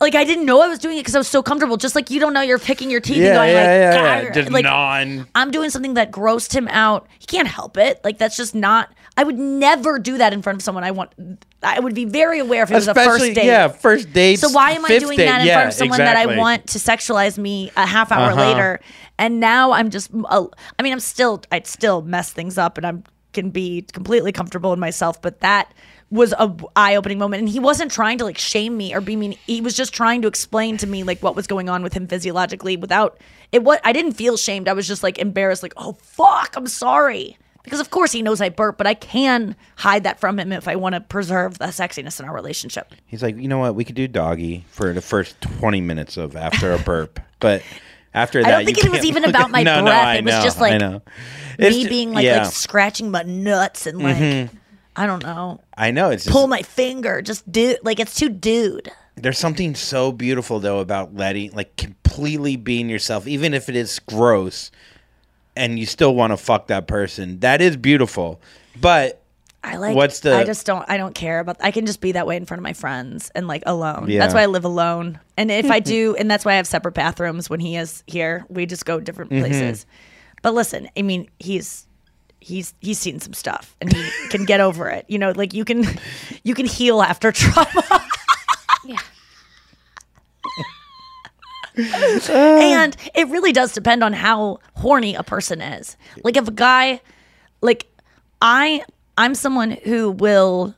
Like 0.00 0.14
I 0.14 0.22
didn't 0.22 0.46
know 0.46 0.60
I 0.60 0.68
was 0.68 0.78
doing 0.78 0.96
it 0.96 1.00
because 1.00 1.16
I 1.16 1.18
was 1.18 1.28
so 1.28 1.42
comfortable. 1.42 1.76
Just 1.76 1.96
like 1.96 2.08
you 2.08 2.20
don't 2.20 2.32
know 2.32 2.40
you're 2.40 2.60
picking 2.60 2.88
your 2.88 3.00
teeth 3.00 3.16
and 3.16 3.24
Yeah, 3.24 3.34
going 3.34 3.50
yeah, 3.50 3.56
like, 3.56 3.94
yeah, 3.94 4.22
yeah. 4.22 4.32
Just 4.32 4.50
like 4.52 4.64
non. 4.64 5.26
I'm 5.34 5.50
doing 5.50 5.70
something 5.70 5.94
that 5.94 6.12
grossed 6.12 6.52
him 6.52 6.68
out. 6.68 7.08
He 7.18 7.26
can't 7.26 7.48
help 7.48 7.76
it. 7.76 8.00
Like 8.04 8.18
that's 8.18 8.36
just 8.36 8.54
not. 8.54 8.92
I 9.16 9.24
would 9.24 9.38
never 9.38 9.98
do 9.98 10.18
that 10.18 10.32
in 10.32 10.40
front 10.40 10.56
of 10.56 10.62
someone 10.62 10.84
I 10.84 10.90
want. 10.90 11.12
I 11.62 11.78
would 11.78 11.94
be 11.94 12.06
very 12.06 12.38
aware 12.38 12.62
if 12.62 12.70
it 12.70 12.74
was 12.74 12.88
a 12.88 12.94
first 12.94 13.34
date. 13.34 13.44
yeah, 13.44 13.68
first 13.68 14.12
date. 14.12 14.38
So 14.38 14.48
why 14.50 14.70
am 14.72 14.84
I 14.86 14.98
doing 14.98 15.18
date. 15.18 15.26
that 15.26 15.42
in 15.42 15.46
Yeah, 15.46 15.56
front 15.56 15.68
of 15.68 15.74
someone 15.74 15.98
that. 15.98 16.16
I 16.16 16.38
want 16.38 16.66
to 16.68 16.78
sexualize 16.78 17.36
me 17.38 17.70
a 17.76 17.86
half 17.86 18.10
hour 18.10 18.30
Uh-huh. 18.32 18.40
later? 18.40 18.80
And 19.18 19.38
now 19.38 19.72
I'm 19.72 19.90
just. 19.90 20.10
Uh, 20.14 20.46
I 20.78 20.82
mean, 20.82 20.92
I'm 20.92 21.00
still. 21.00 21.42
I'd 21.52 21.66
still 21.66 22.00
mess 22.02 22.32
things 22.32 22.56
up, 22.58 22.78
and 22.78 22.86
I'm 22.86 23.04
can 23.34 23.48
be 23.50 23.82
completely 23.92 24.30
comfortable 24.32 24.72
in 24.72 24.80
myself. 24.80 25.20
But 25.20 25.40
that 25.40 25.72
was 26.10 26.32
a 26.38 26.54
eye 26.76 26.96
opening 26.96 27.18
moment, 27.18 27.40
and 27.40 27.48
he 27.48 27.58
wasn't 27.58 27.90
trying 27.92 28.16
to 28.18 28.24
like 28.24 28.38
shame 28.38 28.76
me 28.78 28.94
or 28.94 29.00
be 29.02 29.14
mean. 29.16 29.32
He 29.46 29.60
was 29.60 29.74
just 29.76 29.92
trying 29.92 30.22
to 30.22 30.28
explain 30.28 30.78
to 30.78 30.86
me 30.86 31.02
like 31.02 31.22
what 31.22 31.36
was 31.36 31.46
going 31.46 31.68
on 31.68 31.82
with 31.82 31.92
him 31.92 32.06
physiologically 32.06 32.76
without 32.78 33.18
it. 33.52 33.62
What 33.62 33.80
I 33.84 33.92
didn't 33.92 34.12
feel 34.12 34.36
shamed. 34.38 34.68
I 34.68 34.72
was 34.72 34.88
just 34.88 35.02
like 35.02 35.18
embarrassed. 35.18 35.62
Like, 35.62 35.74
oh 35.76 35.92
fuck, 36.02 36.54
I'm 36.56 36.66
sorry. 36.66 37.36
Because 37.62 37.78
of 37.80 37.90
course 37.90 38.10
he 38.12 38.22
knows 38.22 38.40
I 38.40 38.48
burp, 38.48 38.76
but 38.76 38.86
I 38.86 38.94
can 38.94 39.54
hide 39.76 40.02
that 40.04 40.18
from 40.18 40.38
him 40.38 40.50
if 40.52 40.66
I 40.66 40.74
want 40.76 40.94
to 40.96 41.00
preserve 41.00 41.58
the 41.58 41.66
sexiness 41.66 42.18
in 42.18 42.26
our 42.26 42.34
relationship. 42.34 42.92
He's 43.06 43.22
like, 43.22 43.36
you 43.36 43.46
know 43.48 43.58
what? 43.58 43.74
We 43.76 43.84
could 43.84 43.94
do 43.94 44.08
doggy 44.08 44.64
for 44.68 44.92
the 44.92 45.02
first 45.02 45.40
twenty 45.40 45.80
minutes 45.80 46.16
of 46.16 46.34
after 46.36 46.72
a 46.72 46.78
burp, 46.78 47.20
but 47.38 47.62
after 48.14 48.42
that, 48.42 48.48
I 48.48 48.64
don't 48.64 48.74
think 48.74 48.84
it 48.84 48.90
was 48.90 49.04
even 49.04 49.24
about 49.24 49.50
my 49.50 49.62
no, 49.62 49.76
no, 49.78 49.84
breath. 49.86 50.06
I 50.06 50.16
It 50.16 50.24
was 50.24 50.34
know, 50.34 50.42
just 50.42 50.60
like 50.60 50.80
me 50.80 51.00
It's- 51.58 51.88
being 51.88 52.12
like 52.12 52.24
yeah. 52.24 52.42
like 52.42 52.52
scratching 52.52 53.10
my 53.10 53.22
nuts 53.22 53.86
and 53.86 54.02
like 54.02 54.16
Mhm. 54.16 54.50
I 54.96 55.06
don't 55.06 55.22
know, 55.22 55.60
I 55.78 55.90
know 55.90 56.10
it's 56.10 56.24
just, 56.24 56.32
pull 56.34 56.48
my 56.48 56.60
finger, 56.62 57.22
just 57.22 57.50
do 57.50 57.76
like 57.82 57.98
it's 58.00 58.14
too 58.14 58.28
dude. 58.28 58.90
There's 59.14 59.38
something 59.38 59.74
so 59.74 60.10
beautiful 60.12 60.58
though 60.58 60.80
about 60.80 61.14
letting, 61.14 61.52
like, 61.52 61.76
completely 61.76 62.56
being 62.56 62.88
yourself, 62.90 63.26
even 63.26 63.52
if 63.54 63.68
it 63.68 63.76
is 63.76 63.98
gross, 64.00 64.70
and 65.56 65.78
you 65.78 65.86
still 65.86 66.14
want 66.14 66.32
to 66.32 66.36
fuck 66.36 66.68
that 66.68 66.86
person. 66.86 67.40
That 67.40 67.60
is 67.60 67.76
beautiful, 67.76 68.40
but 68.80 69.22
I 69.64 69.76
like. 69.76 69.94
What's 69.94 70.20
the- 70.20 70.36
I 70.36 70.44
just 70.44 70.66
don't. 70.66 70.84
I 70.88 70.96
don't 70.96 71.14
care 71.14 71.38
about. 71.40 71.56
I 71.60 71.70
can 71.70 71.86
just 71.86 72.00
be 72.00 72.12
that 72.12 72.26
way 72.26 72.36
in 72.36 72.44
front 72.46 72.58
of 72.58 72.62
my 72.64 72.72
friends 72.72 73.30
and 73.34 73.46
like 73.46 73.62
alone. 73.66 74.06
Yeah. 74.08 74.18
That's 74.20 74.34
why 74.34 74.42
I 74.42 74.46
live 74.46 74.64
alone. 74.64 75.20
And 75.36 75.50
if 75.50 75.70
I 75.70 75.78
do, 75.80 76.16
and 76.16 76.30
that's 76.30 76.44
why 76.44 76.52
I 76.52 76.56
have 76.56 76.66
separate 76.66 76.94
bathrooms 76.94 77.48
when 77.48 77.60
he 77.60 77.76
is 77.76 78.02
here. 78.06 78.44
We 78.48 78.66
just 78.66 78.84
go 78.84 78.98
different 79.00 79.30
Mhm. 79.30 79.40
places. 79.40 79.86
But 80.42 80.54
listen, 80.54 80.88
I 80.96 81.02
mean, 81.02 81.28
he's 81.38 81.86
he's 82.40 82.74
he's 82.80 82.98
seen 82.98 83.20
some 83.20 83.32
stuff 83.34 83.76
and 83.80 83.92
he 83.92 84.10
can 84.30 84.44
get 84.44 84.58
over 84.58 84.88
it. 84.88 85.04
You 85.08 85.18
know, 85.18 85.30
like 85.36 85.54
you 85.54 85.64
can 85.64 85.84
you 86.42 86.54
can 86.56 86.66
heal 86.66 87.00
after 87.02 87.30
trauma. 87.32 88.02
and 92.28 92.96
it 93.14 93.28
really 93.28 93.52
does 93.52 93.72
depend 93.72 94.04
on 94.04 94.12
how 94.12 94.58
horny 94.74 95.14
a 95.14 95.22
person 95.22 95.60
is. 95.60 95.96
Like 96.22 96.36
if 96.36 96.48
a 96.48 96.52
guy 96.52 97.00
like 97.60 97.86
I 98.40 98.84
I'm 99.16 99.34
someone 99.34 99.70
who 99.70 100.10
will 100.10 100.74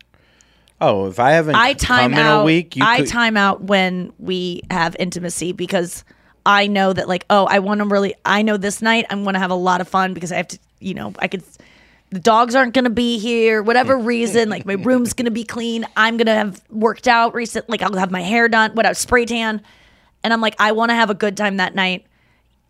oh, 0.80 1.06
if 1.06 1.18
I 1.18 1.32
haven't 1.32 1.56
I 1.56 1.72
time 1.72 2.12
come 2.12 2.20
in 2.20 2.26
out 2.26 2.42
a 2.42 2.44
week, 2.44 2.76
I 2.80 2.98
could, 2.98 3.08
time 3.08 3.36
out 3.36 3.62
when 3.62 4.12
we 4.18 4.62
have 4.70 4.94
intimacy 4.98 5.52
because 5.52 6.04
I 6.46 6.66
know 6.66 6.92
that 6.92 7.08
like 7.08 7.24
oh 7.30 7.46
I 7.46 7.58
want 7.58 7.80
to 7.80 7.86
really 7.86 8.14
I 8.24 8.42
know 8.42 8.56
this 8.56 8.82
night 8.82 9.06
I'm 9.10 9.22
going 9.24 9.34
to 9.34 9.40
have 9.40 9.50
a 9.50 9.56
lot 9.56 9.80
of 9.80 9.88
fun 9.88 10.14
because 10.14 10.30
I 10.30 10.36
have 10.36 10.48
to 10.48 10.58
you 10.80 10.94
know 10.94 11.12
I 11.18 11.26
could 11.28 11.42
the 12.10 12.20
dogs 12.20 12.54
aren't 12.54 12.74
going 12.74 12.84
to 12.84 12.90
be 12.90 13.18
here 13.18 13.62
whatever 13.62 13.98
reason 13.98 14.48
like 14.48 14.64
my 14.64 14.74
room's 14.74 15.12
going 15.14 15.24
to 15.24 15.32
be 15.32 15.44
clean 15.44 15.86
I'm 15.96 16.16
going 16.16 16.26
to 16.26 16.34
have 16.34 16.62
worked 16.70 17.08
out 17.08 17.34
recent 17.34 17.68
like 17.68 17.82
I'll 17.82 17.96
have 17.96 18.10
my 18.10 18.22
hair 18.22 18.48
done 18.48 18.70
what 18.70 18.76
whatever 18.76 18.94
spray 18.94 19.24
tan 19.24 19.62
and 20.24 20.32
I'm 20.32 20.40
like 20.40 20.56
I 20.58 20.72
want 20.72 20.90
to 20.90 20.94
have 20.96 21.10
a 21.10 21.14
good 21.14 21.36
time 21.36 21.58
that 21.58 21.74
night 21.76 22.04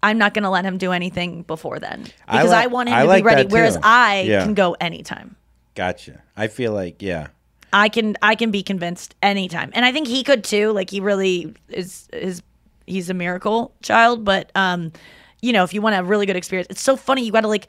I'm 0.03 0.19
not 0.19 0.35
going 0.35 0.43
to 0.43 0.51
let 0.51 0.67
him 0.67 0.77
do 0.77 0.93
anything 0.93 1.43
before 1.45 1.79
then 1.79 2.05
I 2.29 2.37
because 2.37 2.51
li- 2.51 2.57
I, 2.57 2.67
want 2.67 2.91
him 2.91 2.95
I 2.97 3.03
to 3.03 3.09
like 3.09 3.25
be 3.25 3.27
ready 3.27 3.49
whereas. 3.49 3.79
I 3.83 4.21
Yeah. 4.23 4.45
can 4.45 4.53
go 4.55 4.75
anytime 4.81 5.37
Gotcha. 5.75 6.23
I 6.37 6.47
feel 6.49 6.73
like 6.73 7.01
yeah. 7.01 7.29
I 7.73 7.89
can 7.89 8.17
I 8.23 8.37
can 8.37 8.53
be 8.53 8.63
convinced 8.63 9.17
anytime. 9.23 9.71
And 9.75 9.85
I 9.85 9.91
think 9.91 10.07
he 10.07 10.23
could 10.23 10.45
too. 10.45 10.71
Like 10.71 10.89
he 10.91 11.01
really 11.01 11.53
is 11.69 12.07
is 12.13 12.43
he's 12.87 13.11
a 13.11 13.15
miracle 13.15 13.73
child, 13.83 14.25
but 14.25 14.53
um 14.55 14.93
you 15.43 15.53
know, 15.53 15.65
if 15.65 15.75
you 15.75 15.83
want 15.83 15.97
a 15.97 16.05
really 16.05 16.27
good 16.27 16.37
experience, 16.37 16.69
it's 16.71 16.81
so 16.81 16.97
funny 16.97 17.25
you 17.25 17.33
got 17.33 17.41
to 17.41 17.49
like 17.49 17.67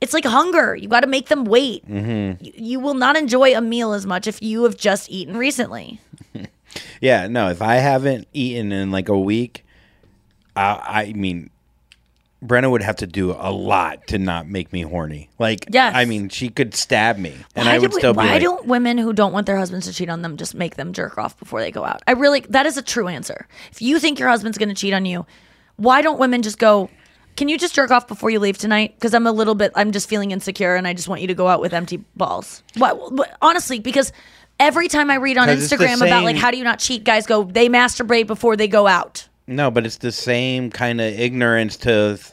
it's 0.00 0.14
like 0.14 0.24
hunger. 0.24 0.74
You 0.74 0.88
got 0.88 1.00
to 1.00 1.06
make 1.06 1.28
them 1.28 1.44
wait. 1.44 1.86
Mm-hmm. 1.86 2.42
You, 2.42 2.52
you 2.56 2.80
will 2.80 2.94
not 2.94 3.18
enjoy 3.18 3.54
a 3.54 3.60
meal 3.60 3.92
as 3.92 4.06
much 4.06 4.26
if 4.26 4.40
you 4.42 4.62
have 4.64 4.78
just 4.78 5.10
eaten 5.10 5.36
recently. 5.36 6.00
Yeah, 7.00 7.26
no, 7.28 7.48
if 7.50 7.62
I 7.62 7.76
haven't 7.76 8.28
eaten 8.32 8.72
in 8.72 8.90
like 8.90 9.08
a 9.08 9.18
week, 9.18 9.64
I, 10.56 11.08
I 11.08 11.12
mean, 11.14 11.50
Brenna 12.44 12.70
would 12.70 12.82
have 12.82 12.96
to 12.96 13.06
do 13.06 13.32
a 13.32 13.52
lot 13.52 14.06
to 14.08 14.18
not 14.18 14.48
make 14.48 14.72
me 14.72 14.80
horny. 14.82 15.28
Like, 15.38 15.66
Yes. 15.70 15.94
I 15.94 16.06
mean, 16.06 16.28
she 16.30 16.48
could 16.48 16.74
stab 16.74 17.18
me, 17.18 17.34
and 17.54 17.66
why 17.66 17.74
I 17.74 17.78
would 17.78 17.92
we- 17.92 17.98
still 18.00 18.12
be 18.14 18.18
why 18.18 18.26
like, 18.32 18.42
don't 18.42 18.66
women 18.66 18.96
who 18.98 19.12
don't 19.12 19.32
want 19.32 19.46
their 19.46 19.58
husbands 19.58 19.86
to 19.86 19.92
cheat 19.92 20.08
on 20.08 20.22
them 20.22 20.36
just 20.38 20.54
make 20.54 20.76
them 20.76 20.92
jerk 20.94 21.18
off 21.18 21.38
before 21.38 21.60
they 21.60 21.70
go 21.70 21.84
out? 21.84 22.02
I 22.06 22.12
really 22.12 22.40
that 22.48 22.64
is 22.66 22.76
a 22.78 22.82
true 22.82 23.08
answer. 23.08 23.46
If 23.70 23.82
you 23.82 23.98
think 23.98 24.18
your 24.18 24.28
husband's 24.28 24.56
going 24.58 24.70
to 24.70 24.74
cheat 24.74 24.94
on 24.94 25.04
you, 25.04 25.26
why 25.76 26.00
don't 26.02 26.18
women 26.18 26.40
just 26.42 26.58
go? 26.58 26.88
Can 27.36 27.48
you 27.48 27.58
just 27.58 27.74
jerk 27.74 27.90
off 27.90 28.08
before 28.08 28.30
you 28.30 28.38
leave 28.38 28.58
tonight? 28.58 28.94
Because 28.96 29.14
I'm 29.14 29.26
a 29.26 29.32
little 29.32 29.54
bit, 29.54 29.72
I'm 29.74 29.92
just 29.92 30.08
feeling 30.08 30.30
insecure, 30.30 30.74
and 30.74 30.86
I 30.86 30.94
just 30.94 31.08
want 31.08 31.20
you 31.20 31.26
to 31.28 31.34
go 31.34 31.46
out 31.46 31.60
with 31.60 31.72
empty 31.74 31.98
balls. 32.16 32.62
What- 32.76 32.98
honestly, 33.42 33.78
because 33.80 34.12
every 34.60 34.86
time 34.86 35.10
I 35.10 35.16
read 35.16 35.36
on 35.38 35.48
'Cause 35.48 35.60
it's 35.62 35.70
the 35.70 35.76
Instagram 35.76 35.96
about 36.06 36.22
like 36.22 36.36
same- 36.36 36.42
how 36.42 36.50
do 36.52 36.58
you 36.58 36.64
not 36.64 36.78
cheat, 36.78 37.02
guys 37.02 37.26
go 37.26 37.42
they 37.42 37.68
masturbate 37.68 38.26
before 38.28 38.54
they 38.56 38.68
go 38.68 38.86
out. 38.86 39.26
no, 39.48 39.68
but 39.70 39.84
it's 39.84 39.96
the 39.96 40.12
same 40.12 40.70
kind 40.70 41.00
of 41.00 41.06
ignorance 41.18 41.76
to 41.78 42.16
th- 42.16 42.24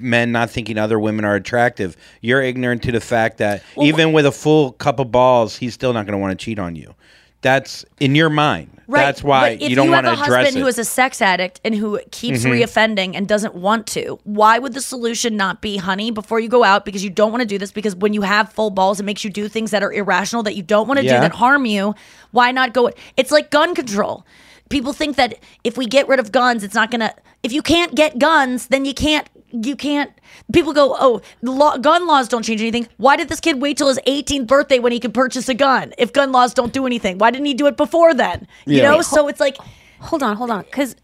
men 0.00 0.32
not 0.32 0.50
thinking 0.50 0.76
other 0.76 0.98
women 0.98 1.24
are 1.24 1.34
attractive. 1.36 1.96
You're 2.20 2.42
ignorant 2.42 2.82
to 2.82 2.92
the 2.92 3.00
fact 3.00 3.38
that 3.38 3.62
even 3.80 4.12
with 4.12 4.26
a 4.26 4.32
full 4.32 4.72
cup 4.72 4.98
of 4.98 5.10
balls, 5.12 5.56
he's 5.56 5.72
still 5.74 5.92
not 5.92 6.04
going 6.04 6.12
to 6.12 6.18
want 6.18 6.36
to 6.38 6.44
cheat 6.44 6.58
on 6.58 6.74
you. 6.76 6.94
That's 7.42 7.84
in 8.00 8.14
your 8.14 8.30
mind. 8.30 8.70
That's 8.88 9.22
why 9.22 9.50
you 9.50 9.74
don't 9.74 9.90
want 9.90 10.04
to 10.06 10.12
address 10.12 10.18
it. 10.18 10.22
If 10.22 10.26
you 10.28 10.32
have 10.34 10.42
a 10.42 10.44
husband 10.44 10.62
who 10.62 10.68
is 10.68 10.78
a 10.78 10.84
sex 10.84 11.22
addict 11.22 11.60
and 11.64 11.74
who 11.74 11.98
keeps 12.10 12.40
Mhm. 12.44 12.50
reoffending 12.60 13.16
and 13.16 13.26
doesn't 13.26 13.54
want 13.54 13.86
to, 13.88 14.18
why 14.24 14.58
would 14.58 14.74
the 14.74 14.82
solution 14.82 15.36
not 15.36 15.60
be, 15.62 15.78
honey, 15.78 16.10
before 16.10 16.40
you 16.40 16.48
go 16.48 16.62
out 16.62 16.84
because 16.84 17.02
you 17.02 17.08
don't 17.10 17.30
want 17.32 17.40
to 17.40 17.46
do 17.46 17.58
this? 17.58 17.72
Because 17.72 17.96
when 17.96 18.12
you 18.12 18.22
have 18.22 18.52
full 18.52 18.70
balls, 18.70 19.00
it 19.00 19.04
makes 19.04 19.24
you 19.24 19.30
do 19.30 19.48
things 19.48 19.70
that 19.70 19.82
are 19.82 19.92
irrational 19.92 20.42
that 20.42 20.56
you 20.56 20.62
don't 20.62 20.86
want 20.88 21.00
to 21.00 21.06
Yeah. 21.06 21.14
do 21.16 21.20
that 21.22 21.32
harm 21.32 21.64
you. 21.64 21.94
Why 22.32 22.52
not 22.52 22.74
go? 22.74 22.90
It's 23.16 23.30
like 23.32 23.50
gun 23.50 23.74
control. 23.74 24.26
People 24.68 24.92
think 24.92 25.16
that 25.16 25.38
if 25.64 25.76
we 25.78 25.86
get 25.86 26.06
rid 26.06 26.20
of 26.20 26.30
guns, 26.32 26.62
it's 26.62 26.74
not 26.74 26.90
gonna. 26.90 27.12
If 27.42 27.52
you 27.52 27.62
can't 27.62 27.94
get 27.94 28.18
guns, 28.18 28.66
then 28.68 28.84
you 28.84 28.94
can't 28.94 29.26
you 29.52 29.76
can't. 29.76 30.10
People 30.52 30.72
go, 30.72 30.96
oh, 30.98 31.20
law, 31.42 31.76
gun 31.76 32.06
laws 32.06 32.28
don't 32.28 32.42
change 32.42 32.60
anything. 32.60 32.88
Why 32.96 33.16
did 33.16 33.28
this 33.28 33.40
kid 33.40 33.60
wait 33.60 33.76
till 33.76 33.88
his 33.88 33.98
18th 34.06 34.46
birthday 34.46 34.78
when 34.78 34.92
he 34.92 34.98
could 35.00 35.14
purchase 35.14 35.48
a 35.48 35.54
gun? 35.54 35.92
If 35.98 36.12
gun 36.12 36.32
laws 36.32 36.54
don't 36.54 36.72
do 36.72 36.86
anything, 36.86 37.18
why 37.18 37.30
didn't 37.30 37.46
he 37.46 37.54
do 37.54 37.66
it 37.66 37.76
before 37.76 38.14
then? 38.14 38.46
You 38.66 38.78
Yeah. 38.78 38.90
know, 38.90 38.96
Wait, 38.98 39.06
so 39.06 39.28
it's 39.28 39.40
like, 39.40 39.56
hold 40.00 40.22
on, 40.22 40.36
hold 40.36 40.50
on, 40.50 40.62
because 40.62 40.96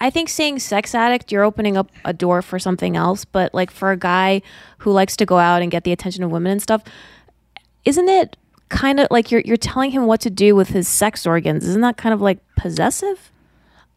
I 0.00 0.10
think 0.10 0.28
saying 0.28 0.58
sex 0.58 0.94
addict, 0.94 1.32
you're 1.32 1.42
opening 1.44 1.76
up 1.76 1.90
a 2.04 2.12
door 2.12 2.42
for 2.42 2.58
something 2.58 2.96
else. 2.96 3.24
But 3.24 3.54
like 3.54 3.70
for 3.70 3.90
a 3.92 3.96
guy 3.96 4.42
who 4.78 4.92
likes 4.92 5.16
to 5.16 5.24
go 5.26 5.38
out 5.38 5.62
and 5.62 5.70
get 5.70 5.84
the 5.84 5.92
attention 5.92 6.22
of 6.22 6.30
women 6.30 6.52
and 6.52 6.60
stuff, 6.62 6.82
isn't 7.84 8.08
it 8.08 8.36
kind 8.68 8.98
of 9.00 9.06
like 9.10 9.30
you're 9.30 9.42
you're 9.42 9.56
telling 9.56 9.92
him 9.92 10.06
what 10.06 10.20
to 10.20 10.28
do 10.30 10.54
with 10.54 10.68
his 10.70 10.86
sex 10.88 11.26
organs? 11.26 11.66
Isn't 11.66 11.80
that 11.82 11.96
kind 11.96 12.12
of 12.12 12.20
like 12.20 12.40
possessive? 12.56 13.30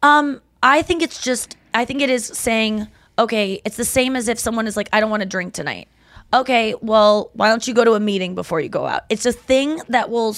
Um, 0.02 0.40
I 0.62 0.80
think 0.82 1.02
it's 1.02 1.22
just 1.22 1.56
I 1.74 1.84
think 1.84 2.00
it 2.00 2.08
is 2.10 2.24
saying, 2.26 2.86
okay, 3.20 3.60
it's 3.64 3.76
the 3.76 3.84
same 3.84 4.16
as 4.16 4.26
if 4.28 4.38
someone 4.38 4.66
is 4.66 4.76
like, 4.76 4.88
I 4.92 4.98
don't 5.00 5.10
want 5.10 5.22
to 5.22 5.28
drink 5.28 5.52
tonight. 5.54 5.86
Okay, 6.32 6.74
well, 6.80 7.30
why 7.34 7.48
don't 7.48 7.66
you 7.68 7.74
go 7.74 7.84
to 7.84 7.92
a 7.92 8.00
meeting 8.00 8.34
before 8.34 8.60
you 8.60 8.68
go 8.68 8.86
out? 8.86 9.02
It's 9.08 9.26
a 9.26 9.32
thing 9.32 9.80
that 9.88 10.10
will 10.10 10.34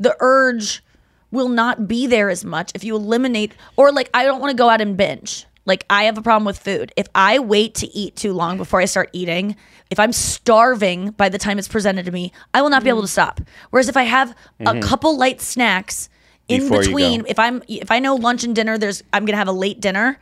the 0.00 0.16
urge 0.20 0.82
will 1.30 1.48
not 1.48 1.86
be 1.88 2.06
there 2.06 2.30
as 2.30 2.44
much 2.44 2.70
if 2.74 2.84
you 2.84 2.94
eliminate 2.96 3.52
or 3.76 3.92
like 3.92 4.08
I 4.14 4.24
don't 4.24 4.40
want 4.40 4.50
to 4.52 4.56
go 4.56 4.68
out 4.68 4.80
and 4.80 4.96
binge. 4.96 5.46
Like 5.64 5.84
I 5.90 6.04
have 6.04 6.16
a 6.16 6.22
problem 6.22 6.44
with 6.44 6.58
food. 6.58 6.92
If 6.96 7.08
I 7.14 7.40
wait 7.40 7.74
to 7.76 7.88
eat 7.94 8.14
too 8.14 8.32
long 8.32 8.56
before 8.56 8.80
I 8.80 8.84
start 8.84 9.10
eating, 9.12 9.56
if 9.90 9.98
I'm 9.98 10.12
starving 10.12 11.10
by 11.10 11.28
the 11.28 11.38
time 11.38 11.58
it's 11.58 11.66
presented 11.68 12.04
to 12.06 12.12
me, 12.12 12.32
I 12.54 12.62
will 12.62 12.70
not 12.70 12.84
be 12.84 12.88
able 12.88 13.02
to 13.02 13.08
stop. 13.08 13.40
Whereas 13.70 13.88
if 13.88 13.96
I 13.96 14.04
have 14.04 14.34
a 14.60 14.74
Mhm. 14.74 14.82
couple 14.82 15.16
light 15.18 15.40
snacks 15.40 16.08
in 16.48 16.60
Before 16.62 16.80
between, 16.82 17.24
if 17.26 17.40
I'm 17.40 17.62
if 17.66 17.90
I 17.90 17.98
know 17.98 18.14
lunch 18.14 18.44
and 18.44 18.54
dinner, 18.54 18.78
there's 18.78 19.02
I'm 19.12 19.24
gonna 19.24 19.36
have 19.38 19.48
a 19.48 19.52
late 19.52 19.80
dinner. 19.80 20.20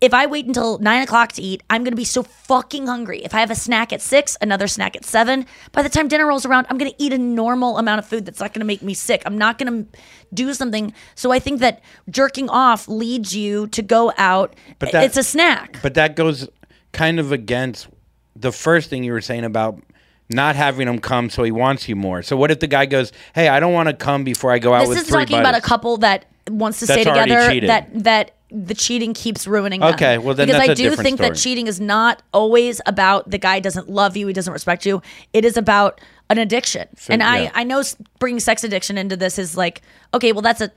If 0.00 0.12
I 0.12 0.26
wait 0.26 0.44
until 0.44 0.78
nine 0.78 1.02
o'clock 1.02 1.32
to 1.32 1.42
eat, 1.42 1.62
I'm 1.70 1.82
gonna 1.82 1.96
be 1.96 2.04
so 2.04 2.22
fucking 2.22 2.86
hungry. 2.86 3.24
If 3.24 3.34
I 3.34 3.40
have 3.40 3.50
a 3.50 3.54
snack 3.54 3.92
at 3.94 4.02
six, 4.02 4.36
another 4.42 4.66
snack 4.68 4.94
at 4.94 5.06
seven, 5.06 5.46
by 5.72 5.82
the 5.82 5.88
time 5.88 6.06
dinner 6.08 6.26
rolls 6.26 6.44
around, 6.44 6.66
I'm 6.68 6.76
gonna 6.76 6.92
eat 6.98 7.14
a 7.14 7.18
normal 7.18 7.78
amount 7.78 8.00
of 8.00 8.06
food 8.06 8.26
that's 8.26 8.40
not 8.40 8.52
gonna 8.52 8.66
make 8.66 8.82
me 8.82 8.92
sick. 8.92 9.22
I'm 9.24 9.38
not 9.38 9.56
gonna 9.58 9.86
do 10.34 10.52
something. 10.52 10.92
So 11.14 11.32
I 11.32 11.38
think 11.38 11.60
that 11.60 11.80
jerking 12.10 12.50
off 12.50 12.88
leads 12.88 13.34
you 13.34 13.68
to 13.68 13.80
go 13.80 14.12
out. 14.18 14.54
But 14.78 14.92
that- 14.92 15.04
it's 15.04 15.16
a 15.16 15.22
snack. 15.22 15.78
But 15.82 15.94
that 15.94 16.14
goes 16.14 16.46
kind 16.92 17.18
of 17.18 17.32
against 17.32 17.88
the 18.34 18.52
first 18.52 18.90
thing 18.90 19.02
you 19.02 19.12
were 19.12 19.22
saying 19.22 19.44
about 19.44 19.80
not 20.28 20.56
having 20.56 20.88
him 20.88 20.98
come 20.98 21.30
so 21.30 21.42
he 21.42 21.50
wants 21.52 21.88
you 21.88 21.96
more. 21.96 22.22
So 22.22 22.36
what 22.36 22.50
if 22.50 22.60
the 22.60 22.66
guy 22.66 22.84
goes, 22.84 23.12
"Hey, 23.34 23.48
I 23.48 23.60
don't 23.60 23.72
want 23.72 23.88
to 23.88 23.94
come 23.94 24.24
before 24.24 24.52
I 24.52 24.58
go 24.58 24.74
out 24.74 24.80
This 24.80 24.88
with 24.90 24.98
is 24.98 25.08
talking 25.08 25.38
about 25.38 25.54
a 25.54 25.60
couple 25.60 25.96
that 25.98 26.26
wants 26.50 26.80
to 26.80 26.86
That's 26.86 27.02
stay 27.02 27.10
together. 27.10 27.66
That 27.66 27.88
that 28.04 28.30
the 28.64 28.74
cheating 28.74 29.12
keeps 29.12 29.46
ruining 29.46 29.80
them. 29.80 29.94
Okay, 29.94 30.18
well, 30.18 30.34
then 30.34 30.46
because 30.46 30.68
I 30.68 30.74
do 30.74 30.96
think 30.96 31.18
that 31.18 31.36
cheating 31.36 31.66
is 31.66 31.78
not 31.80 32.22
always 32.32 32.80
about 32.86 33.30
the 33.30 33.38
guy 33.38 33.60
doesn't 33.60 33.88
love 33.90 34.16
you, 34.16 34.26
he 34.26 34.32
doesn't 34.32 34.52
respect 34.52 34.86
you. 34.86 35.02
It 35.32 35.44
is 35.44 35.56
about 35.56 36.00
an 36.30 36.38
addiction, 36.38 36.88
So, 36.96 37.12
and 37.12 37.20
yeah. 37.20 37.28
I 37.28 37.50
I 37.54 37.64
know 37.64 37.82
bringing 38.18 38.40
sex 38.40 38.64
addiction 38.64 38.96
into 38.96 39.16
this 39.16 39.38
is 39.38 39.56
like 39.56 39.82
okay, 40.14 40.32
well 40.32 40.42
that's 40.42 40.60
a 40.60 40.70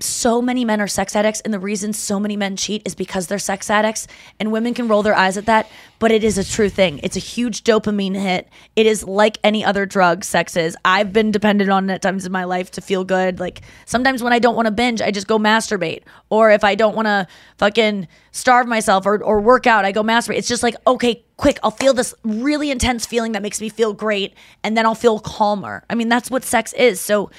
so 0.00 0.40
many 0.40 0.64
men 0.64 0.80
are 0.80 0.86
sex 0.86 1.16
addicts 1.16 1.40
and 1.40 1.52
the 1.52 1.58
reason 1.58 1.92
so 1.92 2.20
many 2.20 2.36
men 2.36 2.56
cheat 2.56 2.82
is 2.84 2.94
because 2.94 3.26
they're 3.26 3.38
sex 3.38 3.68
addicts 3.68 4.06
and 4.38 4.52
women 4.52 4.74
can 4.74 4.86
roll 4.86 5.02
their 5.02 5.14
eyes 5.14 5.36
at 5.36 5.46
that 5.46 5.68
but 5.98 6.12
it 6.12 6.22
is 6.22 6.38
a 6.38 6.44
true 6.44 6.68
thing. 6.68 7.00
It's 7.02 7.16
a 7.16 7.20
huge 7.20 7.64
dopamine 7.64 8.14
hit. 8.14 8.48
It 8.76 8.86
is 8.86 9.02
like 9.02 9.38
any 9.42 9.64
other 9.64 9.84
drug 9.86 10.24
sex 10.24 10.56
is. 10.56 10.76
I've 10.84 11.12
been 11.12 11.32
dependent 11.32 11.70
on 11.70 11.90
it 11.90 11.94
at 11.94 12.02
times 12.02 12.24
in 12.24 12.32
my 12.32 12.44
life 12.44 12.70
to 12.72 12.80
feel 12.80 13.04
good. 13.04 13.40
Like 13.40 13.62
sometimes 13.84 14.22
when 14.22 14.32
i 14.32 14.38
don't 14.38 14.54
want 14.54 14.66
to 14.66 14.72
binge 14.72 15.02
i 15.02 15.10
just 15.10 15.26
go 15.26 15.38
masturbate. 15.38 16.02
Or 16.30 16.50
if 16.50 16.62
i 16.64 16.74
don't 16.74 16.94
want 16.94 17.06
to 17.06 17.26
fucking 17.56 18.06
starve 18.30 18.68
myself 18.68 19.06
or, 19.06 19.22
or 19.22 19.40
work 19.40 19.66
out 19.66 19.84
i 19.84 19.92
go 19.92 20.02
masturbate. 20.02 20.38
It's 20.38 20.48
just 20.48 20.62
like 20.62 20.76
okay 20.86 21.24
quick 21.36 21.58
i'll 21.62 21.70
feel 21.70 21.94
this 21.94 22.14
really 22.24 22.70
intense 22.70 23.06
feeling 23.06 23.32
that 23.32 23.42
makes 23.42 23.60
me 23.60 23.68
feel 23.68 23.92
great 23.92 24.34
and 24.62 24.76
then 24.76 24.86
i'll 24.86 24.94
feel 24.94 25.18
calmer. 25.18 25.84
I 25.90 25.94
mean 25.94 26.08
that's 26.08 26.30
what 26.30 26.44
sex 26.44 26.72
is. 26.74 27.00
So 27.00 27.30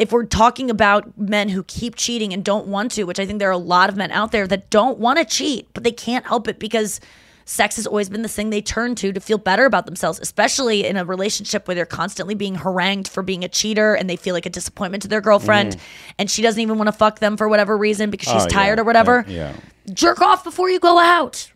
if 0.00 0.12
we're 0.12 0.24
talking 0.24 0.70
about 0.70 1.16
men 1.18 1.50
who 1.50 1.62
keep 1.64 1.94
cheating 1.94 2.32
and 2.32 2.42
don't 2.44 2.66
want 2.66 2.90
to, 2.92 3.04
which 3.04 3.20
I 3.20 3.26
think 3.26 3.38
there 3.38 3.48
are 3.50 3.52
a 3.52 3.58
lot 3.58 3.90
of 3.90 3.96
men 3.96 4.10
out 4.12 4.32
there 4.32 4.46
that 4.46 4.70
don't 4.70 4.98
want 4.98 5.18
to 5.18 5.24
cheat, 5.26 5.68
but 5.74 5.84
they 5.84 5.92
can't 5.92 6.26
help 6.26 6.48
it 6.48 6.58
because 6.58 7.00
sex 7.44 7.76
has 7.76 7.86
always 7.86 8.08
been 8.08 8.22
the 8.22 8.28
thing 8.28 8.48
they 8.50 8.62
turn 8.62 8.94
to 8.94 9.12
to 9.12 9.20
feel 9.20 9.36
better 9.36 9.64
about 9.66 9.84
themselves, 9.84 10.18
especially 10.20 10.86
in 10.86 10.96
a 10.96 11.04
relationship 11.04 11.66
where 11.68 11.74
they're 11.74 11.84
constantly 11.84 12.34
being 12.34 12.54
harangued 12.54 13.08
for 13.08 13.22
being 13.22 13.42
a 13.44 13.48
cheater 13.48 13.94
and 13.94 14.08
they 14.08 14.16
feel 14.16 14.34
like 14.34 14.46
a 14.46 14.50
disappointment 14.50 15.02
to 15.02 15.08
their 15.08 15.20
girlfriend 15.20 15.72
Mm. 15.76 15.80
and 16.20 16.30
she 16.30 16.42
doesn't 16.42 16.60
even 16.60 16.78
want 16.78 16.88
to 16.88 16.92
fuck 16.92 17.18
them 17.18 17.36
for 17.36 17.48
whatever 17.48 17.76
reason 17.76 18.08
because 18.08 18.28
she's 18.32 18.42
Oh, 18.42 18.46
yeah. 18.50 18.56
tired 18.56 18.78
or 18.78 18.84
whatever. 18.84 19.24
Yeah. 19.28 19.52
Jerk 19.92 20.20
off 20.22 20.44
before 20.44 20.70
you 20.70 20.78
go 20.80 20.98
out. 20.98 21.50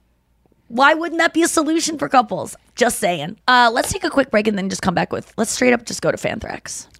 Why 0.68 0.94
wouldn't 0.94 1.20
that 1.20 1.32
be 1.32 1.42
a 1.42 1.48
solution 1.48 1.96
for 1.98 2.08
couples? 2.08 2.56
Just 2.74 2.98
saying. 2.98 3.38
Uh, 3.46 3.70
let's 3.72 3.92
take 3.92 4.02
a 4.02 4.10
quick 4.10 4.30
break 4.30 4.48
and 4.48 4.58
then 4.58 4.68
just 4.68 4.82
come 4.82 4.94
back 4.94 5.12
with 5.12 5.32
let's 5.36 5.50
straight 5.52 5.72
up 5.72 5.86
just 5.86 6.02
go 6.02 6.10
to 6.10 6.16
Fanthrax. 6.18 6.88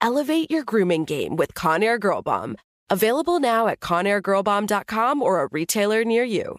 Elevate 0.00 0.50
your 0.50 0.64
grooming 0.64 1.04
game 1.04 1.36
with 1.36 1.54
Conair 1.54 2.00
Girl 2.00 2.22
Bomb. 2.22 2.56
Available 2.90 3.38
now 3.38 3.68
at 3.68 3.80
ConairGirlBomb.com 3.80 5.22
or 5.22 5.42
a 5.42 5.48
retailer 5.48 6.04
near 6.04 6.24
you. 6.24 6.58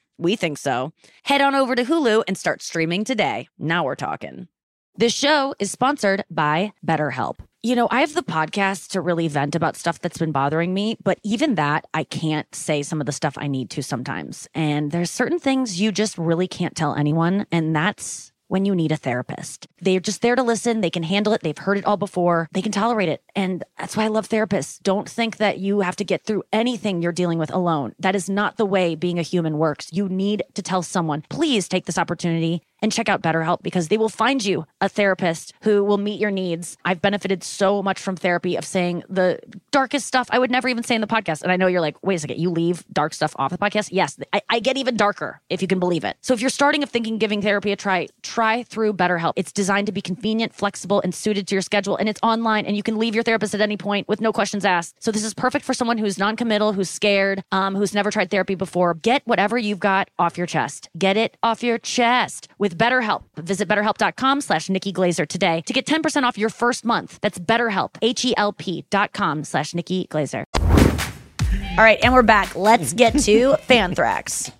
We 0.21 0.35
think 0.35 0.59
so. 0.59 0.93
Head 1.23 1.41
on 1.41 1.55
over 1.55 1.73
to 1.73 1.83
Hulu 1.83 2.25
and 2.27 2.37
start 2.37 2.61
streaming 2.61 3.03
today. 3.03 3.49
Now 3.57 3.83
we're 3.83 3.95
talking. 3.95 4.49
This 4.95 5.15
show 5.15 5.55
is 5.57 5.71
sponsored 5.71 6.25
by 6.29 6.73
BetterHelp. 6.85 7.39
You 7.63 7.75
know, 7.75 7.87
I 7.89 8.01
have 8.01 8.13
the 8.13 8.21
podcast 8.21 8.89
to 8.89 9.01
really 9.01 9.27
vent 9.27 9.55
about 9.55 9.75
stuff 9.75 9.99
that's 9.99 10.19
been 10.19 10.31
bothering 10.31 10.75
me, 10.75 10.95
but 11.03 11.17
even 11.23 11.55
that, 11.55 11.85
I 11.95 12.03
can't 12.03 12.53
say 12.53 12.83
some 12.83 12.99
of 12.99 13.07
the 13.07 13.11
stuff 13.11 13.35
I 13.35 13.47
need 13.47 13.71
to 13.71 13.81
sometimes. 13.81 14.47
And 14.53 14.91
there's 14.91 15.09
certain 15.09 15.39
things 15.39 15.81
you 15.81 15.91
just 15.91 16.19
really 16.19 16.47
can't 16.47 16.75
tell 16.75 16.93
anyone, 16.93 17.47
and 17.51 17.75
that's 17.75 18.30
when 18.51 18.65
you 18.65 18.75
need 18.75 18.91
a 18.91 18.97
therapist. 18.97 19.65
They're 19.79 20.01
just 20.01 20.21
there 20.21 20.35
to 20.35 20.43
listen. 20.43 20.81
They 20.81 20.89
can 20.89 21.03
handle 21.03 21.31
it. 21.31 21.39
They've 21.41 21.57
heard 21.57 21.77
it 21.77 21.85
all 21.85 21.95
before. 21.95 22.49
They 22.51 22.61
can 22.61 22.73
tolerate 22.73 23.07
it. 23.07 23.23
And 23.33 23.63
that's 23.79 23.95
why 23.95 24.03
I 24.03 24.09
love 24.09 24.27
therapists. 24.27 24.83
Don't 24.83 25.07
think 25.07 25.37
that 25.37 25.59
you 25.59 25.79
have 25.79 25.95
to 25.95 26.03
get 26.03 26.25
through 26.25 26.43
anything 26.51 27.01
you're 27.01 27.13
dealing 27.13 27.39
with 27.39 27.49
alone. 27.49 27.95
That 27.97 28.13
is 28.13 28.29
not 28.29 28.57
the 28.57 28.65
way 28.65 28.95
being 28.95 29.17
a 29.17 29.21
human 29.21 29.57
works. 29.57 29.87
You 29.93 30.09
need 30.09 30.43
to 30.55 30.61
tell 30.61 30.83
someone, 30.83 31.23
please 31.29 31.69
take 31.69 31.85
this 31.85 31.97
opportunity 31.97 32.61
and 32.81 32.91
check 32.91 33.09
out 33.09 33.21
BetterHelp 33.21 33.61
because 33.61 33.87
they 33.87 33.97
will 33.97 34.09
find 34.09 34.43
you 34.43 34.65
a 34.79 34.89
therapist 34.89 35.53
who 35.63 35.83
will 35.83 35.97
meet 35.97 36.19
your 36.19 36.31
needs. 36.31 36.77
I've 36.85 37.01
benefited 37.01 37.43
so 37.43 37.81
much 37.83 37.99
from 37.99 38.15
therapy 38.15 38.55
of 38.55 38.65
saying 38.65 39.03
the 39.09 39.39
darkest 39.71 40.07
stuff 40.07 40.27
I 40.31 40.39
would 40.39 40.51
never 40.51 40.67
even 40.67 40.83
say 40.83 40.95
in 40.95 41.01
the 41.01 41.07
podcast. 41.07 41.41
And 41.43 41.51
I 41.51 41.57
know 41.57 41.67
you're 41.67 41.81
like, 41.81 41.97
wait 42.03 42.15
a 42.15 42.19
second, 42.19 42.39
you 42.39 42.49
leave 42.49 42.85
dark 42.91 43.13
stuff 43.13 43.35
off 43.37 43.51
the 43.51 43.57
podcast? 43.57 43.89
Yes, 43.91 44.17
I, 44.33 44.41
I 44.49 44.59
get 44.59 44.77
even 44.77 44.95
darker 44.97 45.41
if 45.49 45.61
you 45.61 45.67
can 45.67 45.79
believe 45.79 46.03
it. 46.03 46.17
So 46.21 46.33
if 46.33 46.41
you're 46.41 46.49
starting 46.49 46.83
of 46.83 46.89
thinking 46.89 47.17
giving 47.17 47.41
therapy 47.41 47.71
a 47.71 47.75
try, 47.75 48.07
try 48.23 48.63
through 48.63 48.93
BetterHelp. 48.93 49.33
It's 49.35 49.51
designed 49.51 49.87
to 49.87 49.91
be 49.91 50.01
convenient, 50.01 50.53
flexible, 50.53 51.01
and 51.01 51.13
suited 51.13 51.47
to 51.47 51.55
your 51.55 51.61
schedule. 51.61 51.95
And 51.95 52.09
it's 52.09 52.19
online 52.23 52.65
and 52.65 52.75
you 52.75 52.83
can 52.83 52.97
leave 52.97 53.15
your 53.15 53.23
therapist 53.23 53.53
at 53.53 53.61
any 53.61 53.77
point 53.77 54.07
with 54.07 54.21
no 54.21 54.33
questions 54.33 54.65
asked. 54.65 55.01
So 55.03 55.11
this 55.11 55.23
is 55.23 55.33
perfect 55.33 55.65
for 55.65 55.73
someone 55.73 55.97
who's 55.97 56.17
non-committal, 56.17 56.73
who's 56.73 56.89
scared, 56.89 57.43
um, 57.51 57.75
who's 57.75 57.93
never 57.93 58.11
tried 58.11 58.31
therapy 58.31 58.55
before. 58.55 58.93
Get 58.93 59.21
whatever 59.25 59.57
you've 59.57 59.79
got 59.79 60.09
off 60.17 60.37
your 60.37 60.47
chest. 60.47 60.89
Get 60.97 61.17
it 61.17 61.37
off 61.43 61.63
your 61.63 61.77
chest 61.77 62.47
with 62.57 62.70
BetterHelp. 62.73 63.23
Visit 63.37 63.67
betterhelp.com 63.67 64.41
slash 64.41 64.69
Nikki 64.69 64.91
Glaser 64.91 65.25
today 65.25 65.61
to 65.65 65.73
get 65.73 65.85
10% 65.85 66.23
off 66.23 66.37
your 66.37 66.49
first 66.49 66.85
month. 66.85 67.19
That's 67.21 67.39
BetterHelp, 67.39 67.91
H-E-L-P 68.01 68.85
dot 68.89 69.13
com 69.13 69.43
slash 69.43 69.73
Nikki 69.73 70.05
Glaser. 70.09 70.45
All 70.57 71.77
right, 71.77 71.99
and 72.03 72.13
we're 72.13 72.21
back. 72.23 72.55
Let's 72.55 72.93
get 72.93 73.13
to 73.13 73.53
Fanthrax. 73.69 74.51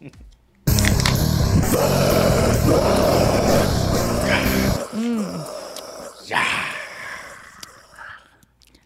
Mm. 4.92 5.48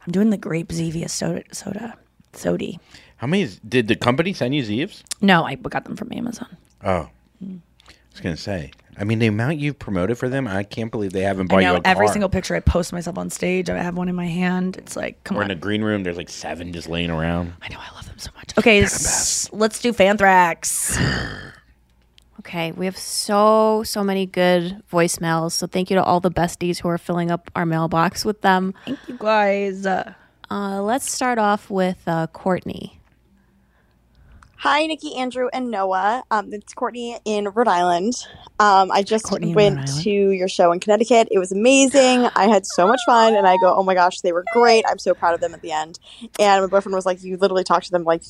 I'm 0.05 0.11
doing 0.11 0.29
the 0.29 0.37
grape 0.37 0.69
Zevia 0.69 1.09
soda. 1.09 1.43
soda. 1.51 1.95
Sody. 2.33 2.79
How 3.17 3.27
many 3.27 3.43
is- 3.43 3.59
did 3.67 3.87
the 3.87 3.95
company 3.95 4.33
send 4.33 4.53
you 4.55 4.63
Zeeves? 4.63 5.03
No, 5.21 5.43
I 5.45 5.55
got 5.55 5.85
them 5.85 5.95
from 5.95 6.11
Amazon. 6.11 6.57
Oh, 6.83 7.09
I 7.41 7.59
was 8.15 8.21
gonna 8.21 8.37
say. 8.37 8.71
I 8.97 9.03
mean, 9.03 9.19
the 9.19 9.27
amount 9.27 9.57
you've 9.57 9.77
promoted 9.77 10.17
for 10.17 10.29
them, 10.29 10.47
I 10.47 10.63
can't 10.63 10.89
believe 10.89 11.11
they 11.11 11.21
haven't 11.23 11.51
I 11.51 11.55
bought 11.55 11.61
know 11.63 11.71
you 11.73 11.77
a 11.79 11.81
every 11.83 12.05
car. 12.05 12.13
single 12.13 12.29
picture 12.29 12.55
I 12.55 12.61
post 12.61 12.93
myself 12.93 13.17
on 13.17 13.29
stage, 13.29 13.69
I 13.69 13.77
have 13.77 13.97
one 13.97 14.07
in 14.07 14.15
my 14.15 14.25
hand. 14.27 14.77
It's 14.77 14.95
like, 14.95 15.21
come 15.25 15.35
Or 15.37 15.41
on. 15.43 15.51
in 15.51 15.57
a 15.57 15.59
green 15.59 15.83
room, 15.83 16.03
there's 16.03 16.15
like 16.15 16.29
seven 16.29 16.71
just 16.71 16.87
laying 16.87 17.09
around. 17.09 17.53
I 17.61 17.67
know, 17.67 17.77
I 17.79 17.93
love 17.93 18.05
them 18.07 18.17
so 18.19 18.31
much. 18.37 18.57
Okay, 18.57 18.81
s- 18.83 19.49
let's 19.51 19.79
do 19.79 19.91
Fanthrax. 19.93 20.97
Okay, 22.41 22.73
we 22.73 22.85
have 22.85 22.97
so 22.97 23.81
so 23.83 24.03
many 24.03 24.27
good 24.27 24.83
voicemails. 24.91 25.53
So 25.53 25.65
thank 25.65 25.89
you 25.89 25.95
to 25.95 26.03
all 26.03 26.19
the 26.19 26.29
besties 26.29 26.79
who 26.79 26.87
are 26.89 26.97
filling 26.99 27.31
up 27.31 27.49
our 27.55 27.65
mailbox 27.65 28.23
with 28.23 28.41
them. 28.41 28.73
Thank 28.85 28.99
you 29.07 29.15
guys. 29.17 29.85
Uh, 29.87 30.13
let's 30.51 31.11
start 31.11 31.39
off 31.39 31.71
with 31.71 31.97
uh, 32.05 32.27
Courtney. 32.27 32.94
Hi, 34.57 34.87
Nikki, 34.87 35.15
Andrew, 35.15 35.47
and 35.53 35.69
Noah. 35.69 36.23
Um, 36.31 36.51
it's 36.53 36.73
Courtney 36.73 37.19
in 37.25 37.49
Rhode 37.49 37.67
Island. 37.67 38.13
Um, 38.59 38.89
I 38.91 39.03
just 39.03 39.25
Courtney 39.25 39.49
in 39.49 39.55
went 39.55 39.79
Island. 39.79 40.03
to 40.03 40.09
your 40.09 40.47
show 40.47 40.71
in 40.71 40.79
Connecticut. 40.79 41.27
It 41.29 41.39
was 41.39 41.51
amazing. 41.51 42.27
I 42.35 42.47
had 42.47 42.65
so 42.65 42.87
much 42.87 43.01
fun, 43.05 43.35
and 43.35 43.45
I 43.45 43.57
go, 43.57 43.75
"Oh 43.75 43.83
my 43.83 43.93
gosh, 43.93 44.21
they 44.21 44.31
were 44.31 44.45
great!" 44.53 44.85
I'm 44.89 44.97
so 44.97 45.13
proud 45.13 45.33
of 45.35 45.41
them 45.41 45.53
at 45.53 45.61
the 45.61 45.71
end. 45.71 45.99
And 46.39 46.63
my 46.63 46.67
boyfriend 46.67 46.95
was 46.95 47.05
like, 47.05 47.21
"You 47.23 47.37
literally 47.37 47.63
talk 47.63 47.83
to 47.83 47.91
them 47.91 48.05
like 48.05 48.23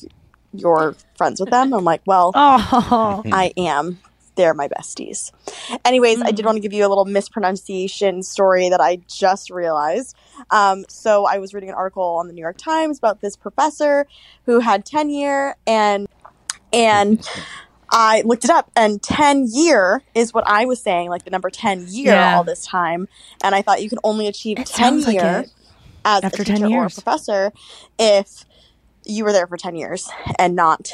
you're 0.52 0.94
friends 1.16 1.40
with 1.40 1.50
them." 1.50 1.72
I'm 1.72 1.84
like, 1.84 2.02
"Well, 2.06 2.32
oh, 2.34 3.22
I 3.32 3.52
am. 3.56 4.00
They're 4.34 4.52
my 4.52 4.68
besties." 4.68 5.30
Anyways, 5.84 6.20
I 6.20 6.32
did 6.32 6.44
want 6.44 6.56
to 6.56 6.60
give 6.60 6.72
you 6.74 6.84
a 6.84 6.88
little 6.88 7.06
mispronunciation 7.06 8.22
story 8.22 8.68
that 8.68 8.80
I 8.80 8.96
just 9.08 9.48
realized. 9.48 10.14
Um, 10.50 10.84
so 10.88 11.24
I 11.24 11.38
was 11.38 11.54
reading 11.54 11.70
an 11.70 11.76
article 11.76 12.16
on 12.18 12.26
the 12.26 12.34
New 12.34 12.42
York 12.42 12.58
Times 12.58 12.98
about 12.98 13.22
this 13.22 13.36
professor 13.36 14.06
who 14.44 14.60
had 14.60 14.84
tenure 14.84 15.56
and 15.66 16.06
and 16.72 17.26
I 17.90 18.22
looked 18.22 18.44
it 18.44 18.50
up 18.50 18.70
and 18.74 19.00
10 19.02 19.46
year 19.52 20.02
is 20.14 20.34
what 20.34 20.44
I 20.46 20.64
was 20.64 20.82
saying 20.82 21.08
like 21.08 21.24
the 21.24 21.30
number 21.30 21.50
10 21.50 21.86
year 21.88 22.14
Yeah. 22.14 22.36
all 22.36 22.44
this 22.44 22.66
time. 22.66 23.06
And 23.44 23.54
I 23.54 23.62
thought 23.62 23.82
you 23.82 23.88
can 23.88 23.98
only 24.02 24.26
achieve 24.26 24.58
It 24.58 24.66
10 24.66 24.66
sounds 24.66 25.06
like 25.06 25.14
year 25.14 25.44
as 26.04 26.24
After 26.24 26.42
a 26.42 26.44
10 26.44 26.56
teacher 26.56 26.66
or 26.66 26.86
a 26.86 26.90
professor 26.90 27.52
if 27.98 28.44
you 29.04 29.24
were 29.24 29.32
there 29.32 29.46
for 29.46 29.56
10 29.56 29.76
years 29.76 30.10
and 30.38 30.56
not 30.56 30.90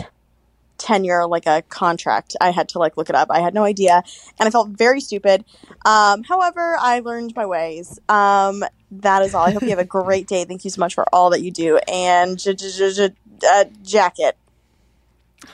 tenure 0.76 1.26
like 1.26 1.46
a 1.46 1.62
contract. 1.68 2.36
I 2.40 2.50
had 2.50 2.68
to 2.70 2.78
like 2.78 2.96
look 2.96 3.08
it 3.08 3.14
up. 3.14 3.28
I 3.30 3.40
had 3.40 3.54
no 3.54 3.64
idea 3.64 4.02
and 4.38 4.46
i 4.46 4.50
felt 4.50 4.68
very 4.70 5.00
stupid. 5.00 5.44
Um, 5.86 6.24
however 6.24 6.76
i 6.78 6.98
learned 7.00 7.34
my 7.34 7.46
ways. 7.46 7.98
Um, 8.10 8.64
that 8.90 9.22
is 9.22 9.34
all. 9.34 9.46
I 9.46 9.52
hope 9.52 9.62
you 9.62 9.70
have 9.70 9.78
a 9.78 9.84
great 10.02 10.26
day. 10.26 10.44
Thank 10.44 10.64
you 10.64 10.70
so 10.70 10.80
much 10.80 10.94
for 10.94 11.06
all 11.12 11.30
that 11.30 11.40
you 11.40 11.50
do. 11.50 11.78
And 11.88 12.38
j- 12.38 12.54
j- 12.54 12.70
j- 12.70 12.92
j- 12.92 13.14
uh, 13.48 13.64
jacket 13.82 14.36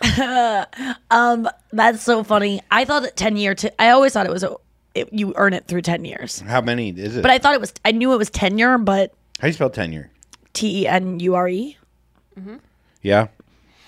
um, 1.10 1.48
that's 1.72 2.02
so 2.02 2.22
funny. 2.24 2.60
I 2.70 2.84
thought 2.84 3.04
it 3.04 3.16
ten 3.16 3.36
year. 3.36 3.54
T- 3.54 3.70
I 3.78 3.90
always 3.90 4.12
thought 4.12 4.26
it 4.26 4.32
was 4.32 4.42
a, 4.44 4.54
it, 4.94 5.12
you 5.12 5.32
earn 5.36 5.52
it 5.52 5.66
through 5.66 5.82
ten 5.82 6.04
years, 6.04 6.40
How 6.40 6.60
many 6.60 6.90
is 6.90 7.16
it? 7.16 7.22
but 7.22 7.30
I 7.30 7.38
thought 7.38 7.54
it 7.54 7.60
was. 7.60 7.72
I 7.84 7.92
knew 7.92 8.12
it 8.12 8.16
was 8.16 8.30
tenure, 8.30 8.78
but 8.78 9.12
How 9.38 9.42
do 9.42 9.46
you 9.48 9.52
spell 9.54 9.70
tenure? 9.70 10.10
T 10.52 10.82
E 10.82 10.86
N 10.86 11.20
U 11.20 11.34
R 11.34 11.48
E. 11.48 11.76
Yeah. 13.02 13.28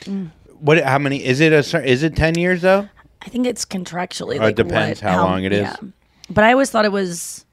Mm. 0.03 0.31
What? 0.59 0.83
How 0.83 0.99
many? 0.99 1.25
Is 1.25 1.41
it 1.41 1.53
a? 1.53 1.63
cer- 1.63 1.83
Is 1.83 2.03
it 2.03 2.17
ten 2.17 2.37
years 2.37 2.63
though? 2.63 2.89
I 3.23 3.29
think 3.29 3.47
it's 3.47 3.65
contractually. 3.65 4.35
Oh, 4.35 4.43
it 4.43 4.47
like, 4.47 4.57
depends 4.57 5.03
what- 5.03 5.11
how 5.13 5.25
long 5.25 5.45
it 5.45 5.53
is. 5.53 5.69
but 6.31 6.45
I 6.45 6.53
always 6.53 6.71
thought 6.71 6.85
it 6.85 6.93
was. 6.93 7.45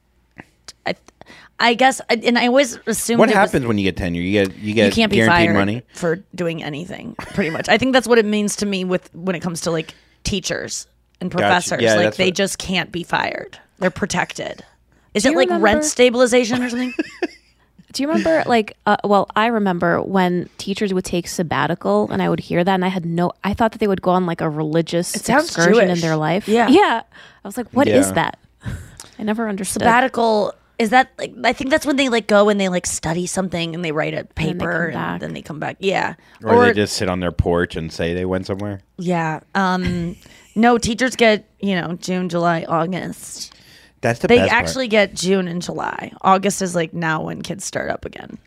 I, 1.60 1.70
I 1.70 1.74
guess, 1.74 2.00
and 2.08 2.38
I 2.38 2.46
always 2.46 2.78
assumed 2.86 3.18
What 3.18 3.28
it 3.28 3.32
was- 3.32 3.50
happens 3.50 3.66
when 3.66 3.78
you 3.78 3.84
get 3.84 3.96
tenure? 3.96 4.20
You 4.22 4.32
get 4.44 4.56
you 4.56 4.74
get 4.74 4.86
you 4.86 4.92
can't 4.92 5.10
be 5.10 5.16
guaranteed 5.16 5.46
fired 5.48 5.54
money. 5.56 5.82
for 5.92 6.16
doing 6.34 6.62
anything. 6.62 7.14
Pretty 7.18 7.50
much, 7.50 7.68
I 7.68 7.78
think 7.78 7.92
that's 7.92 8.06
what 8.08 8.18
it 8.18 8.24
means 8.24 8.56
to 8.56 8.66
me 8.66 8.84
with 8.84 9.12
when 9.14 9.34
it 9.36 9.40
comes 9.40 9.60
to 9.62 9.70
like 9.70 9.94
teachers 10.24 10.86
and 11.20 11.30
Gotcha. 11.30 11.42
professors. 11.42 11.82
Yeah, 11.82 11.94
like 11.94 12.16
they 12.16 12.26
what- 12.28 12.34
just 12.34 12.58
can't 12.58 12.92
be 12.92 13.02
fired. 13.02 13.58
They're 13.78 13.90
protected. 13.90 14.64
Is 15.14 15.22
Do 15.22 15.30
it 15.30 15.36
like 15.36 15.48
remember- 15.48 15.64
rent 15.64 15.84
stabilization 15.84 16.62
or 16.62 16.70
something? 16.70 16.92
Do 17.92 18.02
you 18.02 18.08
remember, 18.08 18.42
like, 18.46 18.76
uh, 18.86 18.98
well, 19.02 19.30
I 19.34 19.46
remember 19.46 20.02
when 20.02 20.50
teachers 20.58 20.92
would 20.92 21.06
take 21.06 21.26
sabbatical, 21.26 22.10
and 22.12 22.20
I 22.20 22.28
would 22.28 22.38
hear 22.38 22.62
that, 22.62 22.74
and 22.74 22.84
I 22.84 22.88
had 22.88 23.06
no, 23.06 23.32
I 23.42 23.54
thought 23.54 23.72
that 23.72 23.78
they 23.78 23.86
would 23.88 24.02
go 24.02 24.10
on 24.10 24.26
like 24.26 24.42
a 24.42 24.50
religious 24.50 25.16
It 25.16 25.24
sounds 25.24 25.46
excursion 25.46 25.88
in 25.88 25.98
their 26.00 26.14
life. 26.14 26.46
Yeah. 26.48 26.68
yeah. 26.68 27.00
I 27.42 27.48
was 27.48 27.56
like, 27.56 27.66
what 27.70 27.88
is 27.88 28.08
Yeah. 28.08 28.12
that? 28.12 28.38
I 29.18 29.22
never 29.22 29.48
understood. 29.48 29.80
Sabbatical 29.80 30.52
is 30.78 30.90
that 30.90 31.10
like 31.18 31.34
I 31.44 31.52
think 31.52 31.70
that's 31.70 31.84
when 31.86 31.96
they 31.96 32.08
like 32.08 32.26
go 32.28 32.48
and 32.48 32.60
they 32.60 32.68
like 32.68 32.86
study 32.86 33.26
something 33.26 33.74
and 33.74 33.84
they 33.84 33.92
write 33.92 34.14
a 34.14 34.16
then 34.16 34.28
they 34.36 34.44
paper 34.52 34.72
come 34.72 34.82
and, 34.84 34.92
back. 34.92 35.20
then 35.20 35.32
they 35.34 35.42
come 35.42 35.58
back. 35.58 35.76
Yeah. 35.80 36.14
Or, 36.44 36.66
they 36.66 36.72
just 36.72 36.96
sit 36.96 37.08
on 37.08 37.20
their 37.20 37.32
porch 37.32 37.74
and 37.76 37.92
say 37.92 38.14
they 38.14 38.24
went 38.24 38.46
somewhere. 38.46 38.80
yeah. 38.96 39.40
Um 39.54 40.16
no, 40.54 40.76
teachers 40.78 41.14
get, 41.14 41.48
you 41.60 41.74
know, 41.80 41.94
June, 42.00 42.28
July, 42.28 42.64
August. 42.68 43.54
That's 44.00 44.18
the 44.20 44.26
they 44.28 44.38
best 44.38 44.50
part. 44.50 44.62
actually 44.62 44.88
get 44.88 45.14
June 45.14 45.46
and 45.48 45.62
July. 45.62 46.12
August 46.22 46.62
is 46.62 46.74
like 46.74 46.92
now 46.94 47.22
when 47.24 47.42
kids 47.42 47.64
start 47.64 47.90
up 47.90 48.04
again. 48.04 48.38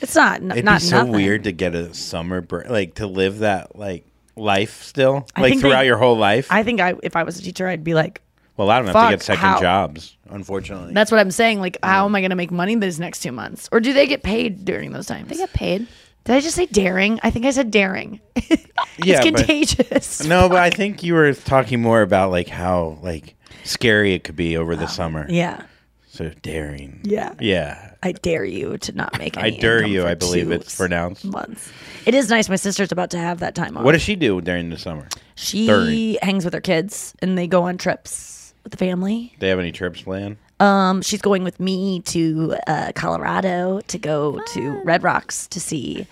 It's 0.00 0.14
not 0.14 0.40
n- 0.42 0.50
It'd 0.50 0.64
not 0.64 0.80
be 0.80 0.86
so 0.86 0.96
nothing. 0.98 1.12
weird 1.12 1.44
to 1.44 1.52
get 1.52 1.74
a 1.74 1.94
summer 1.94 2.40
break, 2.40 2.68
like 2.68 2.94
to 2.96 3.06
live 3.06 3.38
that 3.40 3.76
like 3.76 4.04
life 4.36 4.82
still, 4.82 5.26
I 5.36 5.42
like 5.42 5.50
think 5.52 5.62
they- 5.62 5.68
throughout 5.68 5.86
your 5.86 5.96
whole 5.98 6.16
life. 6.16 6.48
I 6.50 6.62
think 6.62 6.80
I 6.80 6.94
if 7.02 7.16
I 7.16 7.22
was 7.22 7.38
a 7.38 7.42
teacher 7.42 7.68
I'd 7.68 7.84
be 7.84 7.94
like 7.94 8.20
well, 8.56 8.70
I 8.70 8.78
don't 8.78 8.86
have 8.86 8.92
fuck, 8.92 9.10
to 9.10 9.16
get 9.16 9.22
second 9.22 9.40
how? 9.40 9.60
jobs, 9.60 10.16
unfortunately. 10.30 10.94
that's 10.94 11.10
what 11.10 11.20
I'm 11.20 11.30
saying. 11.30 11.60
Like, 11.60 11.78
how 11.82 12.04
mm. 12.04 12.06
am 12.06 12.14
I 12.14 12.20
going 12.20 12.30
to 12.30 12.36
make 12.36 12.50
money 12.50 12.76
these 12.76 13.00
next 13.00 13.20
two 13.20 13.32
months? 13.32 13.68
Or 13.72 13.80
do 13.80 13.92
they 13.92 14.06
get 14.06 14.22
paid 14.22 14.64
during 14.64 14.92
those 14.92 15.06
times? 15.06 15.28
They 15.28 15.36
get 15.36 15.52
paid. 15.52 15.88
Did 16.24 16.36
I 16.36 16.40
just 16.40 16.56
say 16.56 16.66
daring? 16.66 17.20
I 17.22 17.30
think 17.30 17.44
I 17.44 17.50
said 17.50 17.70
daring. 17.70 18.20
Yeah, 18.96 19.22
it's 19.22 19.30
but- 19.30 19.36
contagious. 19.38 20.24
no, 20.26 20.48
but 20.48 20.58
I 20.58 20.70
think 20.70 21.02
you 21.02 21.14
were 21.14 21.34
talking 21.34 21.82
more 21.82 22.00
about 22.02 22.30
like 22.30 22.48
how 22.48 22.98
like 23.02 23.34
scary 23.64 24.14
it 24.14 24.22
could 24.22 24.36
be 24.36 24.56
over 24.56 24.76
the 24.76 24.84
um, 24.84 24.88
summer. 24.88 25.26
Oh, 25.28 25.32
Yeah. 25.32 25.64
So 26.06 26.30
daring. 26.42 27.00
Yeah. 27.02 27.34
Yeah. 27.40 27.90
I 28.04 28.12
dare 28.12 28.44
you 28.44 28.78
to 28.78 28.92
not 28.92 29.18
make 29.18 29.36
I 29.36 29.50
dare 29.50 29.78
income 29.78 29.90
you. 29.90 30.02
for 30.02 30.08
I 30.08 30.14
believe 30.14 30.46
two 30.46 30.52
it's 30.52 30.76
pronounced. 30.76 31.24
months. 31.24 31.72
It 32.06 32.14
is 32.14 32.30
nice. 32.30 32.48
My 32.48 32.54
sister's 32.54 32.92
about 32.92 33.10
to 33.10 33.18
have 33.18 33.40
that 33.40 33.56
time 33.56 33.76
off. 33.76 33.82
What 33.82 33.92
does 33.92 34.02
she 34.02 34.14
do 34.14 34.40
during 34.40 34.70
the 34.70 34.78
summer? 34.78 35.08
She 35.34 35.66
During. 35.66 36.16
hangs 36.22 36.44
with 36.44 36.54
her 36.54 36.60
kids 36.60 37.16
and 37.20 37.36
they 37.36 37.48
go 37.48 37.64
on 37.64 37.78
trips 37.78 38.43
with 38.64 38.72
the 38.72 38.78
family. 38.78 39.34
They 39.38 39.48
have 39.48 39.58
any 39.58 39.70
trips 39.70 40.02
planned? 40.02 40.38
Um, 40.58 41.02
she's 41.02 41.22
going 41.22 41.44
with 41.44 41.60
me 41.60 42.00
to 42.00 42.56
uh, 42.66 42.92
Colorado 42.94 43.80
to 43.88 43.98
go 43.98 44.40
to 44.54 44.82
Red 44.84 45.02
Rocks 45.02 45.46
to 45.48 45.60
see 45.60 46.06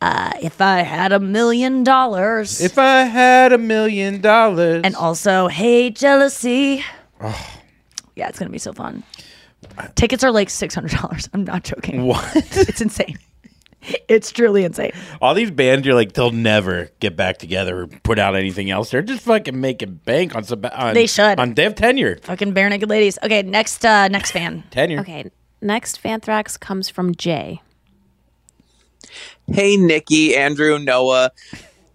uh, 0.00 0.32
if 0.42 0.60
I 0.60 0.80
had 0.80 1.12
a 1.12 1.18
million 1.18 1.82
dollars. 1.82 2.60
If 2.60 2.78
I 2.78 3.02
had 3.02 3.52
a 3.52 3.58
million 3.58 4.20
dollars, 4.20 4.82
and 4.84 4.94
also, 4.94 5.48
hey, 5.48 5.90
jealousy. 5.90 6.84
Oh. 7.20 7.60
Yeah, 8.14 8.28
it's 8.28 8.38
gonna 8.38 8.50
be 8.50 8.58
so 8.58 8.72
fun. 8.72 9.02
Tickets 9.94 10.22
are 10.24 10.30
like 10.30 10.50
six 10.50 10.74
hundred 10.74 10.92
dollars. 10.92 11.28
I'm 11.32 11.44
not 11.44 11.64
joking. 11.64 12.04
What? 12.04 12.30
it's 12.34 12.80
insane. 12.80 13.18
It's 14.08 14.30
truly 14.32 14.64
insane. 14.64 14.92
all 15.20 15.34
these 15.34 15.50
bands, 15.50 15.84
you're 15.86 15.94
like, 15.94 16.12
they'll 16.12 16.30
never 16.30 16.90
get 17.00 17.16
back 17.16 17.38
together 17.38 17.82
or 17.82 17.86
put 17.86 18.18
out 18.18 18.36
anything 18.36 18.70
else. 18.70 18.90
They're 18.90 19.02
just 19.02 19.22
fucking 19.22 19.60
making 19.60 20.00
bank 20.04 20.34
on 20.34 20.44
some. 20.44 20.64
On, 20.72 20.94
They 20.94 21.06
should. 21.06 21.38
On 21.40 21.54
they 21.54 21.64
have 21.64 21.74
tenure. 21.74 22.18
Fucking 22.22 22.54
Barenaked 22.54 22.88
Ladies. 22.88 23.18
Okay, 23.22 23.42
next 23.42 23.84
uh 23.84 24.08
next 24.08 24.30
fan. 24.30 24.64
Tenure. 24.70 25.00
Okay, 25.00 25.30
next 25.60 26.02
Fanthrax 26.02 26.58
comes 26.58 26.88
from 26.88 27.14
Jay. 27.14 27.60
Hey, 29.46 29.76
Nikki, 29.76 30.36
Andrew, 30.36 30.78
Noah. 30.78 31.30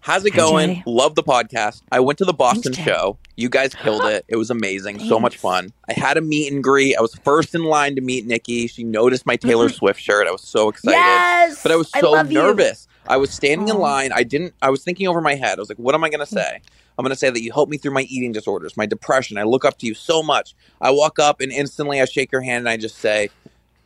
How's 0.02 0.24
it 0.24 0.32
going? 0.32 0.82
Love 0.84 1.14
the 1.14 1.22
podcast. 1.22 1.82
I 1.92 2.00
went 2.00 2.18
to 2.18 2.24
the 2.24 2.32
Boston 2.32 2.72
Thanks, 2.72 2.90
show. 2.90 3.18
You 3.36 3.48
guys 3.48 3.72
killed 3.72 4.04
it. 4.06 4.24
It 4.26 4.34
was 4.34 4.50
amazing. 4.50 4.98
So 4.98 5.20
much 5.20 5.36
fun. 5.36 5.72
I 5.88 5.92
had 5.92 6.16
a 6.16 6.20
meet 6.20 6.52
and 6.52 6.60
greet. 6.60 6.96
I 6.96 7.00
was 7.00 7.14
first 7.14 7.54
in 7.54 7.62
line 7.62 7.94
to 7.94 8.00
meet 8.00 8.26
Nikki. 8.26 8.66
She 8.66 8.82
noticed 8.82 9.26
my 9.26 9.36
Taylor 9.36 9.68
Swift 9.68 10.00
shirt. 10.00 10.26
I 10.26 10.32
was 10.32 10.42
so 10.42 10.68
excited. 10.68 10.96
Yes! 10.96 11.62
But 11.62 11.70
I 11.70 11.76
was 11.76 11.88
I 11.94 12.00
so 12.00 12.20
you. 12.20 12.34
nervous. 12.34 12.88
I 13.06 13.16
was 13.16 13.30
standing 13.30 13.68
in 13.68 13.78
line. 13.78 14.10
I 14.12 14.24
didn't 14.24 14.54
I 14.60 14.70
was 14.70 14.82
thinking 14.82 15.06
over 15.06 15.20
my 15.20 15.36
head. 15.36 15.58
I 15.58 15.60
was 15.60 15.68
like, 15.68 15.78
what 15.78 15.94
am 15.94 16.02
I 16.02 16.10
gonna 16.10 16.26
say? 16.26 16.60
I'm 16.98 17.04
gonna 17.04 17.14
say 17.14 17.30
that 17.30 17.40
you 17.40 17.52
helped 17.52 17.70
me 17.70 17.78
through 17.78 17.92
my 17.92 18.02
eating 18.02 18.32
disorders, 18.32 18.76
my 18.76 18.86
depression. 18.86 19.38
I 19.38 19.44
look 19.44 19.64
up 19.64 19.78
to 19.78 19.86
you 19.86 19.94
so 19.94 20.20
much. 20.20 20.56
I 20.80 20.90
walk 20.90 21.20
up 21.20 21.40
and 21.40 21.52
instantly 21.52 22.00
I 22.00 22.06
shake 22.06 22.32
your 22.32 22.42
hand 22.42 22.62
and 22.62 22.68
I 22.68 22.76
just 22.76 22.96
say, 22.96 23.30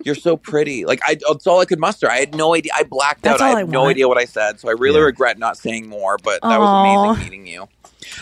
You're 0.05 0.15
so 0.15 0.37
pretty. 0.37 0.85
Like 0.85 1.01
I 1.05 1.17
that's 1.29 1.47
all 1.47 1.61
I 1.61 1.65
could 1.65 1.81
muster. 1.81 2.11
I 2.11 2.19
had 2.19 2.35
no 2.35 2.55
idea. 2.55 2.73
I 2.75 2.85
blacked 2.85 3.23
That's 3.23 3.41
out. 3.41 3.45
I 3.47 3.51
all 3.51 3.57
had 3.57 3.69
I 3.69 3.71
no 3.71 3.89
idea 3.89 4.09
what 4.09 4.19
I 4.19 4.25
said. 4.25 4.61
So 4.61 4.69
I 4.69 4.73
really 4.73 5.01
Yeah. 5.01 5.07
regret 5.07 5.39
not 5.39 5.57
saying 5.57 5.89
more, 5.89 6.19
but 6.19 6.43
that 6.43 6.61
was 6.61 6.73
amazing 6.73 7.19
meeting 7.19 7.47
you. 7.47 7.69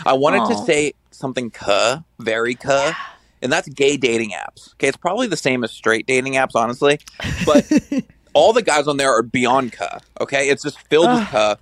I 0.05 0.13
wanted 0.13 0.45
to 0.45 0.55
say 0.65 0.93
something 1.11 1.51
cuh, 1.51 1.99
very 2.19 2.55
cuh. 2.55 2.93
And 3.41 3.51
that's 3.51 3.67
gay 3.69 3.97
dating 3.97 4.31
apps. 4.31 4.73
Okay, 4.73 4.87
it's 4.87 4.97
probably 4.97 5.27
the 5.27 5.37
same 5.37 5.63
as 5.63 5.71
straight 5.71 6.07
dating 6.07 6.33
apps, 6.33 6.55
honestly. 6.55 6.97
But 7.45 7.67
all 8.33 8.53
the 8.53 8.63
guys 8.63 8.87
on 8.87 8.97
there 8.97 9.13
are 9.15 9.21
beyond 9.21 9.73
cuh. 9.73 9.99
Okay, 10.19 10.49
it's 10.49 10.63
just 10.63 10.79
filled 10.89 11.11
with 11.11 11.27
cuh. 11.27 11.57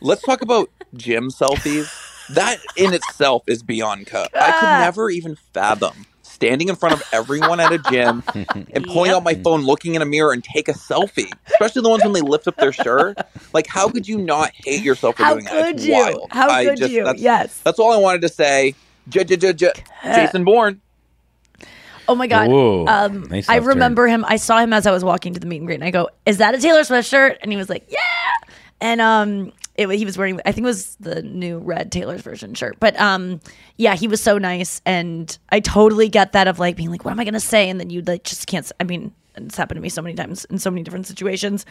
Let's 0.00 0.24
talk 0.24 0.42
about 0.42 0.70
gym 0.96 1.28
selfies. 1.30 2.00
That 2.28 2.60
in 2.74 2.92
itself 2.92 3.44
is 3.46 3.62
beyond 3.62 4.06
cuh. 4.06 4.28
I 4.40 4.52
could 4.52 4.72
never 4.72 5.10
even 5.10 5.36
fathom 5.54 6.07
standing 6.38 6.68
in 6.68 6.76
front 6.76 6.94
of 6.94 7.02
everyone 7.12 7.58
at 7.60 7.72
a 7.72 7.78
gym 7.78 8.22
and 8.72 8.84
pulling 8.86 9.10
out 9.10 9.24
my 9.24 9.34
phone, 9.34 9.62
looking 9.62 9.94
in 9.96 10.02
a 10.02 10.06
mirror, 10.06 10.32
and 10.32 10.42
take 10.42 10.68
a 10.68 10.72
selfie. 10.72 11.30
Especially 11.48 11.82
the 11.82 11.88
ones 11.90 12.04
when 12.04 12.12
they 12.12 12.20
lift 12.20 12.46
up 12.46 12.56
their 12.56 12.72
shirt. 12.72 13.18
Like, 13.52 13.66
how 13.66 13.88
could 13.88 14.06
you 14.06 14.18
not 14.18 14.52
hate 14.54 14.82
yourself 14.82 15.16
for 15.16 15.24
How 15.24 15.32
doing 15.34 15.44
that? 15.46 15.52
could 15.52 15.74
It's 15.76 15.84
you? 15.86 15.92
wild. 15.94 16.28
How 16.30 16.48
I 16.48 16.64
could 16.66 16.76
just- 16.78 16.92
you? 16.92 17.04
That's, 17.04 17.20
Yes. 17.20 17.60
that's 17.64 17.78
all 17.80 17.92
I 17.92 17.96
wanted 17.96 18.22
to 18.22 18.28
say. 18.28 18.74
J- 19.08 19.24
J- 19.24 19.36
J- 19.36 19.52
J- 19.52 19.72
Jason 20.04 20.44
Bourne. 20.44 20.80
Oh 22.06 22.14
my 22.14 22.26
god. 22.26 22.48
Whoa. 22.48 22.86
Um, 22.86 23.22
Nice 23.28 23.48
I 23.48 23.54
left 23.54 23.64
turn. 23.64 23.74
remember 23.74 24.06
him. 24.06 24.24
I 24.26 24.36
saw 24.36 24.58
him 24.60 24.72
as 24.72 24.86
I 24.86 24.92
was 24.92 25.04
walking 25.04 25.34
to 25.34 25.40
the 25.40 25.46
meet 25.46 25.58
and 25.58 25.66
greet, 25.66 25.74
and 25.74 25.84
I 25.84 25.90
go, 25.90 26.08
"Is 26.24 26.38
that 26.38 26.54
a 26.54 26.58
Taylor 26.58 26.82
Swift 26.84 27.06
shirt?" 27.08 27.36
And 27.42 27.50
he 27.52 27.58
was 27.58 27.68
like, 27.68 27.84
"Yeah." 27.90 27.98
And 28.80 29.00
um, 29.00 29.52
it, 29.78 29.88
he 29.90 30.04
was 30.04 30.18
wearing. 30.18 30.40
I 30.44 30.52
think 30.52 30.64
it 30.64 30.68
was 30.68 30.96
the 30.96 31.22
new 31.22 31.58
red 31.58 31.92
Taylor's 31.92 32.20
version 32.20 32.52
shirt. 32.54 32.76
But 32.80 32.98
um, 33.00 33.40
yeah, 33.76 33.94
he 33.94 34.08
was 34.08 34.20
so 34.20 34.36
nice, 34.36 34.82
and 34.84 35.36
I 35.50 35.60
totally 35.60 36.08
get 36.08 36.32
that 36.32 36.48
of 36.48 36.58
like 36.58 36.76
being 36.76 36.90
like, 36.90 37.04
"What 37.04 37.12
am 37.12 37.20
I 37.20 37.24
gonna 37.24 37.40
say?" 37.40 37.70
And 37.70 37.78
then 37.78 37.88
you 37.88 38.02
like 38.02 38.24
just 38.24 38.46
can't. 38.48 38.70
I 38.80 38.84
mean, 38.84 39.12
it's 39.36 39.56
happened 39.56 39.76
to 39.76 39.82
me 39.82 39.88
so 39.88 40.02
many 40.02 40.16
times 40.16 40.44
in 40.46 40.58
so 40.58 40.70
many 40.70 40.82
different 40.82 41.06
situations. 41.06 41.64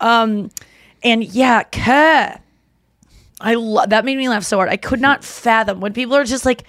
Um, 0.00 0.50
and 1.02 1.22
yeah, 1.22 1.62
Kerr. 1.64 2.40
I 3.42 3.54
love 3.54 3.90
that 3.90 4.04
made 4.04 4.16
me 4.18 4.28
laugh 4.28 4.44
so 4.44 4.56
hard. 4.56 4.68
I 4.68 4.76
could 4.76 5.00
not 5.00 5.24
fathom 5.24 5.80
when 5.80 5.92
people 5.92 6.14
are 6.14 6.24
just 6.24 6.44
like 6.44 6.64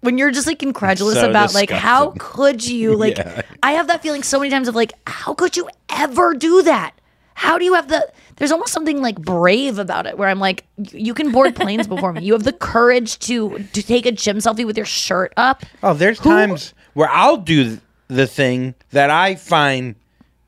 when 0.00 0.18
you're 0.18 0.30
just 0.30 0.46
like 0.46 0.62
incredulous 0.62 1.16
So 1.20 1.28
about 1.28 1.54
like 1.54 1.70
how 1.70 2.14
could 2.18 2.66
you 2.66 2.96
like 2.96 3.18
Yeah. 3.18 3.42
I 3.62 3.72
have 3.72 3.86
that 3.88 4.02
feeling 4.02 4.22
so 4.22 4.38
many 4.38 4.50
times 4.50 4.68
of 4.68 4.74
like 4.74 4.92
how 5.06 5.34
could 5.34 5.56
you 5.56 5.68
ever 5.90 6.34
do 6.34 6.62
that? 6.62 6.92
How 7.40 7.56
do 7.56 7.64
you 7.64 7.72
have 7.72 7.88
the 7.88 8.06
there's 8.36 8.52
almost 8.52 8.70
something 8.72 9.00
like 9.00 9.18
brave 9.18 9.78
about 9.78 10.06
it 10.06 10.18
where 10.18 10.28
I'm 10.28 10.38
like 10.38 10.64
you 10.92 11.14
can 11.14 11.32
board 11.32 11.56
planes 11.56 11.86
before 11.86 12.12
me. 12.12 12.22
You 12.22 12.34
have 12.34 12.44
the 12.44 12.52
courage 12.52 13.18
to 13.20 13.58
to 13.72 13.82
take 13.82 14.04
a 14.04 14.12
gym 14.12 14.36
selfie 14.38 14.66
with 14.66 14.76
your 14.76 14.84
shirt 14.86 15.32
up. 15.38 15.64
Oh, 15.82 15.94
there's 15.94 16.18
times 16.18 16.74
where 16.92 17.08
I'll 17.08 17.38
do 17.38 17.78
the 18.08 18.26
thing 18.26 18.74
that 18.90 19.08
I 19.08 19.36
find 19.36 19.94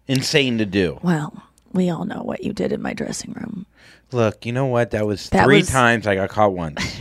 insane 0.06 0.59
to 0.59 0.66
do. 0.66 0.98
Well, 1.02 1.32
we 1.73 1.89
all 1.89 2.05
know 2.05 2.23
what 2.23 2.44
you 2.44 2.52
did 2.52 2.73
in 2.73 2.82
my 2.82 2.93
dressing 2.93 3.32
room. 3.32 3.64
Look, 4.12 4.44
you 4.44 4.52
know 4.52 4.66
what? 4.66 4.90
That 4.90 5.06
was 5.06 5.31
That 5.31 5.44
three 5.44 5.59
was- 5.60 5.70
times 5.70 6.06
I 6.06 6.14
got 6.16 6.28
caught 6.28 6.52
once. 6.52 6.78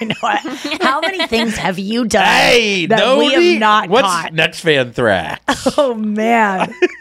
I 0.00 0.04
know. 0.06 0.14
I- 0.22 0.78
How 0.80 1.00
many 1.00 1.26
things 1.26 1.54
have 1.58 1.78
you 1.78 2.06
done 2.06 2.24
hey, 2.24 2.86
that 2.86 2.98
no, 2.98 3.18
we 3.18 3.32
have 3.52 3.60
not 3.60 3.90
What's 3.90 4.08
caught? 4.08 4.32
next 4.32 4.60
fan 4.60 4.92
thrack? 4.94 5.42
Oh 5.76 5.92
man. 5.94 6.72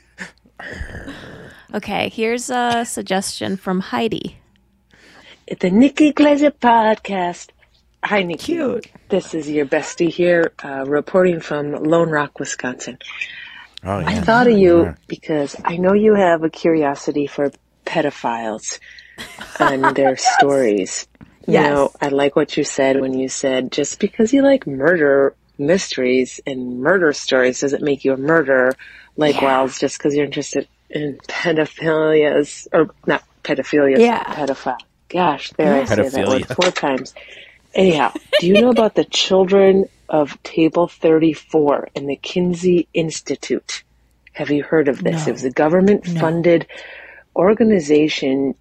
Okay, 1.75 2.07
here's 2.07 2.49
a 2.49 2.85
suggestion 2.85 3.57
from 3.57 3.81
Heidi. 3.81 4.37
It's 5.45 5.59
the 5.61 5.69
Nikki 5.69 6.13
Glaser 6.13 6.51
podcast. 6.51 7.49
Hi, 8.01 8.23
Nikki. 8.23 8.53
Cute. 8.53 8.87
This 9.09 9.33
is 9.33 9.49
your 9.49 9.65
bestie 9.65 10.09
here, 10.09 10.53
uh, 10.63 10.85
reporting 10.87 11.41
from 11.41 11.71
Lone 11.73 12.09
Rock, 12.09 12.39
Wisconsin. 12.39 12.97
Oh 13.83 13.99
yeah. 13.99 14.07
I 14.07 14.21
thought 14.21 14.47
of 14.47 14.57
you 14.57 14.83
Yeah. 14.83 14.95
because 15.07 15.55
I 15.65 15.75
know 15.75 15.91
you 15.93 16.15
have 16.15 16.43
a 16.43 16.49
curiosity 16.49 17.27
for 17.27 17.51
pedophiles 17.85 18.79
and 19.59 19.83
their 19.97 20.15
stories. 20.15 21.07
You 21.45 21.59
know, 21.61 21.91
I 22.01 22.07
like 22.07 22.37
what 22.37 22.55
you 22.57 22.63
said 22.63 23.01
when 23.01 23.13
you 23.19 23.27
said 23.27 23.71
just 23.73 23.99
because 23.99 24.31
you 24.33 24.41
like 24.43 24.65
murder 24.65 25.35
mysteries 25.57 26.39
and 26.47 26.79
murder 26.79 27.11
stories 27.13 27.59
doesn't 27.59 27.83
make 27.83 28.05
you 28.05 28.13
a 28.13 28.17
murderer. 28.17 28.71
like 29.17 29.35
Likewise, 29.35 29.77
just 29.79 29.97
because 29.97 30.15
you're 30.15 30.25
interested 30.25 30.67
in 30.95 31.17
pedophilias 31.27 32.67
or 32.73 32.89
not 33.05 33.23
pedophilia, 33.43 33.99
Yeah. 33.99 34.23
pedophile. 34.23 34.77
Gosh, 35.09 35.51
there 35.57 35.75
I 35.75 35.85
say 35.85 36.09
that 36.09 36.27
word 36.27 36.47
four 36.47 36.71
times. 36.71 37.13
Anyhow, 37.73 38.13
do 38.39 38.47
you 38.47 38.53
know 38.53 38.69
about 38.69 38.95
the 38.95 39.03
children 39.05 39.85
of 40.09 40.41
Table 40.43 40.87
34 40.87 41.89
and 41.95 42.09
the 42.09 42.15
Kinsey 42.15 42.87
Institute? 42.93 43.83
Have 44.33 44.49
you 44.49 44.63
heard 44.63 44.87
of 44.87 45.03
this? 45.03 45.25
No. 45.25 45.29
It 45.29 45.33
was 45.33 45.43
a 45.43 45.51
government 45.51 46.05
funded 46.05 46.67
organization 47.35 48.55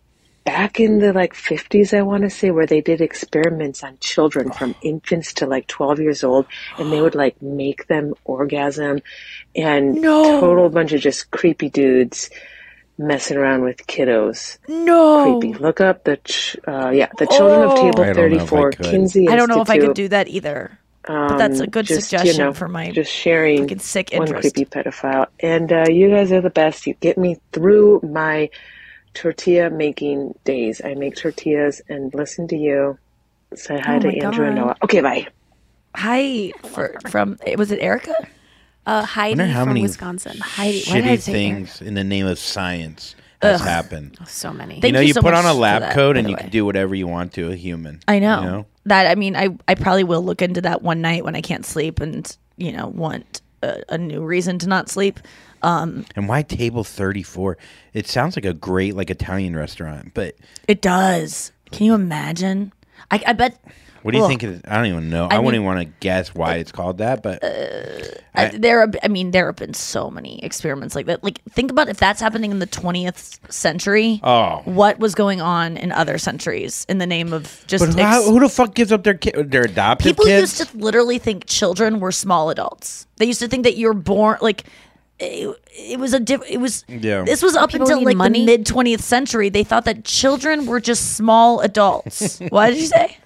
back 0.44 0.78
in 0.78 0.98
the 0.98 1.12
like 1.12 1.32
50s, 1.34 1.96
I 1.96 2.02
want 2.02 2.22
to 2.24 2.30
say, 2.30 2.50
where 2.50 2.66
they 2.66 2.80
did 2.80 3.00
experiments 3.00 3.82
on 3.82 3.96
children 4.00 4.50
from 4.52 4.74
infants 4.82 5.32
to 5.34 5.46
like 5.46 5.66
12 5.66 6.00
years 6.00 6.22
old 6.24 6.46
and 6.78 6.92
they 6.92 7.00
would 7.00 7.14
like 7.14 7.40
make 7.42 7.86
them 7.86 8.14
orgasm 8.24 9.00
and 9.56 9.94
No. 9.94 10.40
total 10.40 10.68
bunch 10.68 10.92
of 10.92 11.00
just 11.00 11.30
creepy 11.30 11.70
dudes 11.70 12.28
messing 12.98 13.36
around 13.36 13.62
with 13.62 13.86
kiddos. 13.86 14.58
No. 14.68 15.38
Creepy. 15.40 15.58
Look 15.58 15.80
up 15.80 16.04
the, 16.04 16.18
ch- 16.18 16.56
uh, 16.68 16.90
yeah, 16.90 17.08
the 17.18 17.26
children 17.26 17.62
of 17.62 17.70
Oh. 17.72 17.76
Table 17.90 18.02
I 18.02 18.12
don't 18.12 18.30
know 18.30 18.36
if 18.36 18.52
I 18.52 18.56
34. 18.60 18.70
Kinsey 18.72 19.28
I 19.28 19.36
don't 19.36 19.48
know 19.48 19.62
if 19.62 19.70
I 19.70 19.78
could 19.78 19.94
do 19.94 20.08
that 20.08 20.28
either. 20.28 20.78
but 21.06 21.36
that's 21.38 21.60
a 21.60 21.64
Um, 21.64 21.70
good 21.70 21.86
just, 21.86 22.12
you 22.12 22.18
suggestion 22.18 22.44
know, 22.44 22.52
for 22.52 22.68
my 22.68 22.90
just 22.90 23.10
sharing 23.12 23.62
fucking 23.62 23.78
sick 23.80 24.10
one 24.14 24.28
creepy 24.32 24.64
pedophile. 24.64 25.26
And 25.40 25.72
uh, 25.72 25.86
you 25.90 26.08
guys 26.10 26.30
are 26.32 26.40
the 26.40 26.50
best. 26.50 26.86
You 26.86 26.94
get 27.00 27.18
me 27.18 27.38
through 27.52 28.00
my 28.02 28.50
tortilla 29.14 29.70
making 29.70 30.34
days. 30.44 30.80
I 30.84 30.94
make 30.94 31.16
tortillas 31.16 31.80
and 31.88 32.12
listen 32.14 32.48
to 32.48 32.56
you. 32.56 32.98
Say 33.54 33.78
hi 33.78 33.96
Oh 33.96 34.00
to 34.00 34.08
my 34.08 34.14
Andrew 34.14 34.46
and 34.46 34.56
Noah. 34.56 34.76
Okay, 34.82 35.00
bye. 35.00 35.28
Hi 35.96 36.52
for, 36.64 36.96
from 37.08 37.38
was 37.56 37.70
it 37.70 37.78
Erica? 37.80 38.14
Uh, 38.86 39.02
I 39.02 39.04
Heidi 39.04 39.44
how 39.44 39.60
from 39.64 39.70
many 39.70 39.82
Wisconsin. 39.82 40.38
Heidi, 40.38 40.82
why 40.88 41.00
did 41.00 41.06
I 41.06 41.16
shitty 41.16 41.20
say 41.20 41.32
things 41.32 41.80
in 41.80 41.94
the 41.94 42.04
name 42.04 42.26
of 42.26 42.38
science 42.38 43.14
has 43.40 43.60
Ugh. 43.60 43.66
happened. 43.66 44.18
So 44.26 44.52
many. 44.52 44.76
you 44.76 44.80
Thank 44.80 44.94
know, 44.94 45.00
you 45.00 45.08
you 45.08 45.12
so 45.14 45.22
put 45.22 45.34
on 45.34 45.44
a 45.44 45.54
lab 45.54 45.82
that, 45.82 45.94
coat 45.94 46.16
and 46.16 46.28
you 46.28 46.34
way. 46.34 46.42
can 46.42 46.50
do 46.50 46.64
whatever 46.64 46.94
you 46.94 47.06
want 47.06 47.32
to 47.34 47.50
a 47.50 47.56
human. 47.56 48.00
I 48.08 48.18
know. 48.18 48.40
You 48.40 48.46
know? 48.46 48.66
that. 48.86 49.06
I 49.06 49.14
mean, 49.14 49.36
I 49.36 49.56
I 49.68 49.74
probably 49.74 50.04
will 50.04 50.22
look 50.22 50.42
into 50.42 50.60
that 50.62 50.82
one 50.82 51.00
night 51.00 51.24
when 51.24 51.36
I 51.36 51.40
can't 51.40 51.64
sleep 51.64 52.00
and 52.00 52.36
you 52.56 52.72
know 52.72 52.88
want 52.88 53.40
a, 53.62 53.82
a 53.90 53.98
new 53.98 54.24
reason 54.24 54.58
to 54.60 54.68
not 54.68 54.88
sleep. 54.88 55.20
Um, 55.64 56.04
And 56.14 56.28
why 56.28 56.42
table 56.42 56.84
34? 56.84 57.56
It 57.94 58.06
sounds 58.06 58.36
like 58.36 58.44
a 58.44 58.52
great 58.54 58.94
like 58.94 59.10
Italian 59.10 59.56
restaurant, 59.56 60.12
but 60.14 60.34
it 60.68 60.82
does. 60.82 61.52
Can 61.72 61.86
you 61.86 61.94
imagine? 61.94 62.72
I, 63.10 63.22
I 63.26 63.32
bet. 63.32 63.58
what 64.02 64.12
do 64.12 64.18
you 64.18 64.28
think 64.28 64.42
it, 64.42 64.64
I 64.68 64.76
don't 64.76 64.86
even 64.86 65.10
know. 65.10 65.26
I 65.30 65.36
I, 65.36 65.38
wouldn't 65.38 65.62
mean- 65.62 65.66
want 65.66 65.80
to 65.80 65.86
guess 66.00 66.34
why 66.34 66.56
it's 66.56 66.70
called 66.72 66.98
that, 66.98 67.22
but 67.22 67.42
I, 68.36 68.48
there, 68.48 68.80
are, 68.82 68.90
I 69.02 69.08
mean, 69.08 69.30
there 69.30 69.46
have 69.46 69.56
been 69.56 69.74
so 69.74 70.10
many 70.10 70.42
experiments 70.44 70.94
like 70.94 71.06
that. 71.06 71.22
Like, 71.22 71.40
think 71.50 71.70
about 71.70 71.88
if 71.88 71.98
that's 71.98 72.20
happening 72.20 72.50
in 72.50 72.58
the 72.58 72.66
20th 72.66 73.38
century. 73.52 74.20
Oh. 74.22 74.62
what 74.64 74.98
was 74.98 75.14
going 75.14 75.40
on 75.40 75.76
in 75.76 75.92
other 75.92 76.18
centuries 76.18 76.84
in 76.88 76.98
the 76.98 77.06
name 77.06 77.32
of 77.32 77.64
just 77.66 77.84
ex- 77.84 77.94
how, 77.96 78.22
who 78.24 78.40
the 78.40 78.48
fuck 78.48 78.74
gives 78.74 78.90
up 78.92 79.04
their 79.04 79.14
kid, 79.14 79.50
their 79.50 79.62
adopted 79.64 80.04
people 80.06 80.24
kids? 80.24 80.58
used 80.60 80.70
to 80.70 80.76
literally 80.78 81.18
think 81.18 81.46
children 81.46 82.00
were 82.00 82.12
small 82.12 82.50
adults. 82.50 83.06
They 83.16 83.26
used 83.26 83.40
to 83.40 83.48
think 83.48 83.62
that 83.64 83.76
you're 83.76 83.94
born 83.94 84.38
like 84.40 84.64
it, 85.20 85.56
it 85.72 85.98
was 85.98 86.12
a 86.12 86.20
diff- 86.20 86.48
it 86.48 86.58
was 86.58 86.84
Yeah. 86.88 87.22
this 87.22 87.42
was 87.42 87.54
up 87.56 87.70
People 87.70 87.86
until 87.88 88.04
like 88.04 88.16
money? 88.16 88.40
the 88.40 88.46
mid 88.46 88.66
20th 88.66 89.00
century. 89.00 89.48
They 89.48 89.64
thought 89.64 89.84
that 89.84 90.04
children 90.04 90.66
were 90.66 90.80
just 90.80 91.16
small 91.16 91.60
adults. 91.60 92.38
what 92.50 92.70
did 92.70 92.78
you 92.78 92.86
say? 92.86 93.18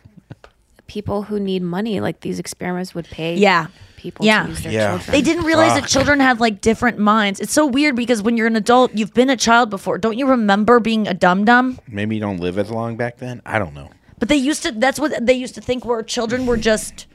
people 0.86 1.24
who 1.24 1.38
need 1.38 1.62
money, 1.62 2.00
like 2.00 2.20
these 2.20 2.38
experiments 2.38 2.94
would 2.94 3.04
pay. 3.06 3.34
Yeah. 3.36 3.66
people 3.98 4.24
Yeah. 4.24 4.44
to 4.44 4.48
use 4.48 4.62
their 4.62 4.72
Yeah. 4.72 4.88
children. 4.96 5.12
They 5.12 5.22
didn't 5.22 5.44
realize 5.44 5.74
that 5.78 5.86
children 5.88 6.18
had 6.20 6.40
like 6.40 6.60
different 6.62 6.98
minds. 6.98 7.40
It's 7.40 7.52
so 7.52 7.66
weird 7.66 7.94
because 7.96 8.22
when 8.22 8.36
you're 8.38 8.46
an 8.46 8.56
adult, 8.56 8.94
you've 8.94 9.12
been 9.12 9.28
a 9.28 9.36
child 9.36 9.68
before. 9.70 9.98
Don't 9.98 10.16
you 10.16 10.26
remember 10.26 10.78
being 10.80 11.06
a 11.08 11.12
dum 11.14 11.44
dum? 11.44 11.78
Maybe 11.88 12.14
you 12.14 12.20
don't 12.20 12.38
live 12.40 12.58
as 12.58 12.70
long 12.70 12.96
back 12.96 13.18
then. 13.18 13.42
I 13.44 13.58
don't 13.58 13.74
know. 13.74 13.90
But 14.18 14.28
they 14.30 14.36
used 14.36 14.62
to 14.62 14.72
that's 14.72 14.98
what 15.00 15.12
they 15.26 15.34
used 15.34 15.54
to 15.56 15.60
think 15.60 15.84
where 15.84 16.02
children 16.02 16.46
were 16.46 16.56
just 16.56 17.06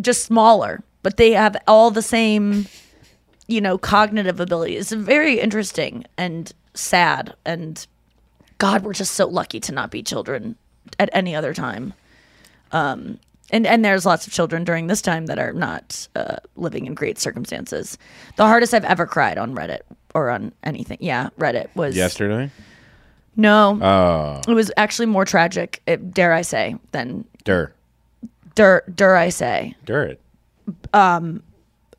just 0.00 0.24
smaller, 0.24 0.82
but 1.02 1.16
they 1.18 1.32
have 1.32 1.56
all 1.66 1.90
the 1.90 2.00
same 2.02 2.66
you 3.46 3.60
know 3.60 3.78
cognitive 3.78 4.40
ability. 4.40 4.76
It's 4.76 4.92
very 4.92 5.38
interesting 5.40 6.04
and 6.16 6.52
sad 6.74 7.34
and 7.44 7.86
god, 8.58 8.82
we're 8.82 8.92
just 8.94 9.12
so 9.12 9.26
lucky 9.26 9.60
to 9.60 9.72
not 9.72 9.90
be 9.90 10.02
children 10.02 10.56
at 10.98 11.08
any 11.12 11.34
other 11.36 11.54
time. 11.54 11.94
Um 12.72 13.18
and, 13.50 13.66
and 13.66 13.84
there's 13.84 14.06
lots 14.06 14.26
of 14.26 14.32
children 14.32 14.64
during 14.64 14.86
this 14.86 15.02
time 15.02 15.26
that 15.26 15.38
are 15.38 15.52
not 15.52 16.08
uh, 16.16 16.36
living 16.56 16.86
in 16.86 16.94
great 16.94 17.18
circumstances. 17.18 17.98
The 18.36 18.46
hardest 18.46 18.72
I've 18.72 18.86
ever 18.86 19.06
cried 19.06 19.36
on 19.36 19.54
Reddit 19.54 19.80
or 20.14 20.30
on 20.30 20.52
anything, 20.64 20.96
yeah, 21.00 21.28
Reddit 21.38 21.68
was 21.76 21.94
Yesterday? 21.94 22.50
No, 23.36 23.78
Oh, 23.82 24.40
it 24.50 24.54
was 24.54 24.72
actually 24.78 25.06
more 25.06 25.24
tragic, 25.26 25.82
it, 25.86 26.12
dare 26.14 26.32
I 26.32 26.40
say, 26.42 26.76
than 26.92 27.26
dirt. 27.44 27.74
dare, 28.54 28.82
dare 28.92 29.14
I 29.16 29.28
say. 29.28 29.74
Dirt. 29.84 30.18
Um, 30.94 31.42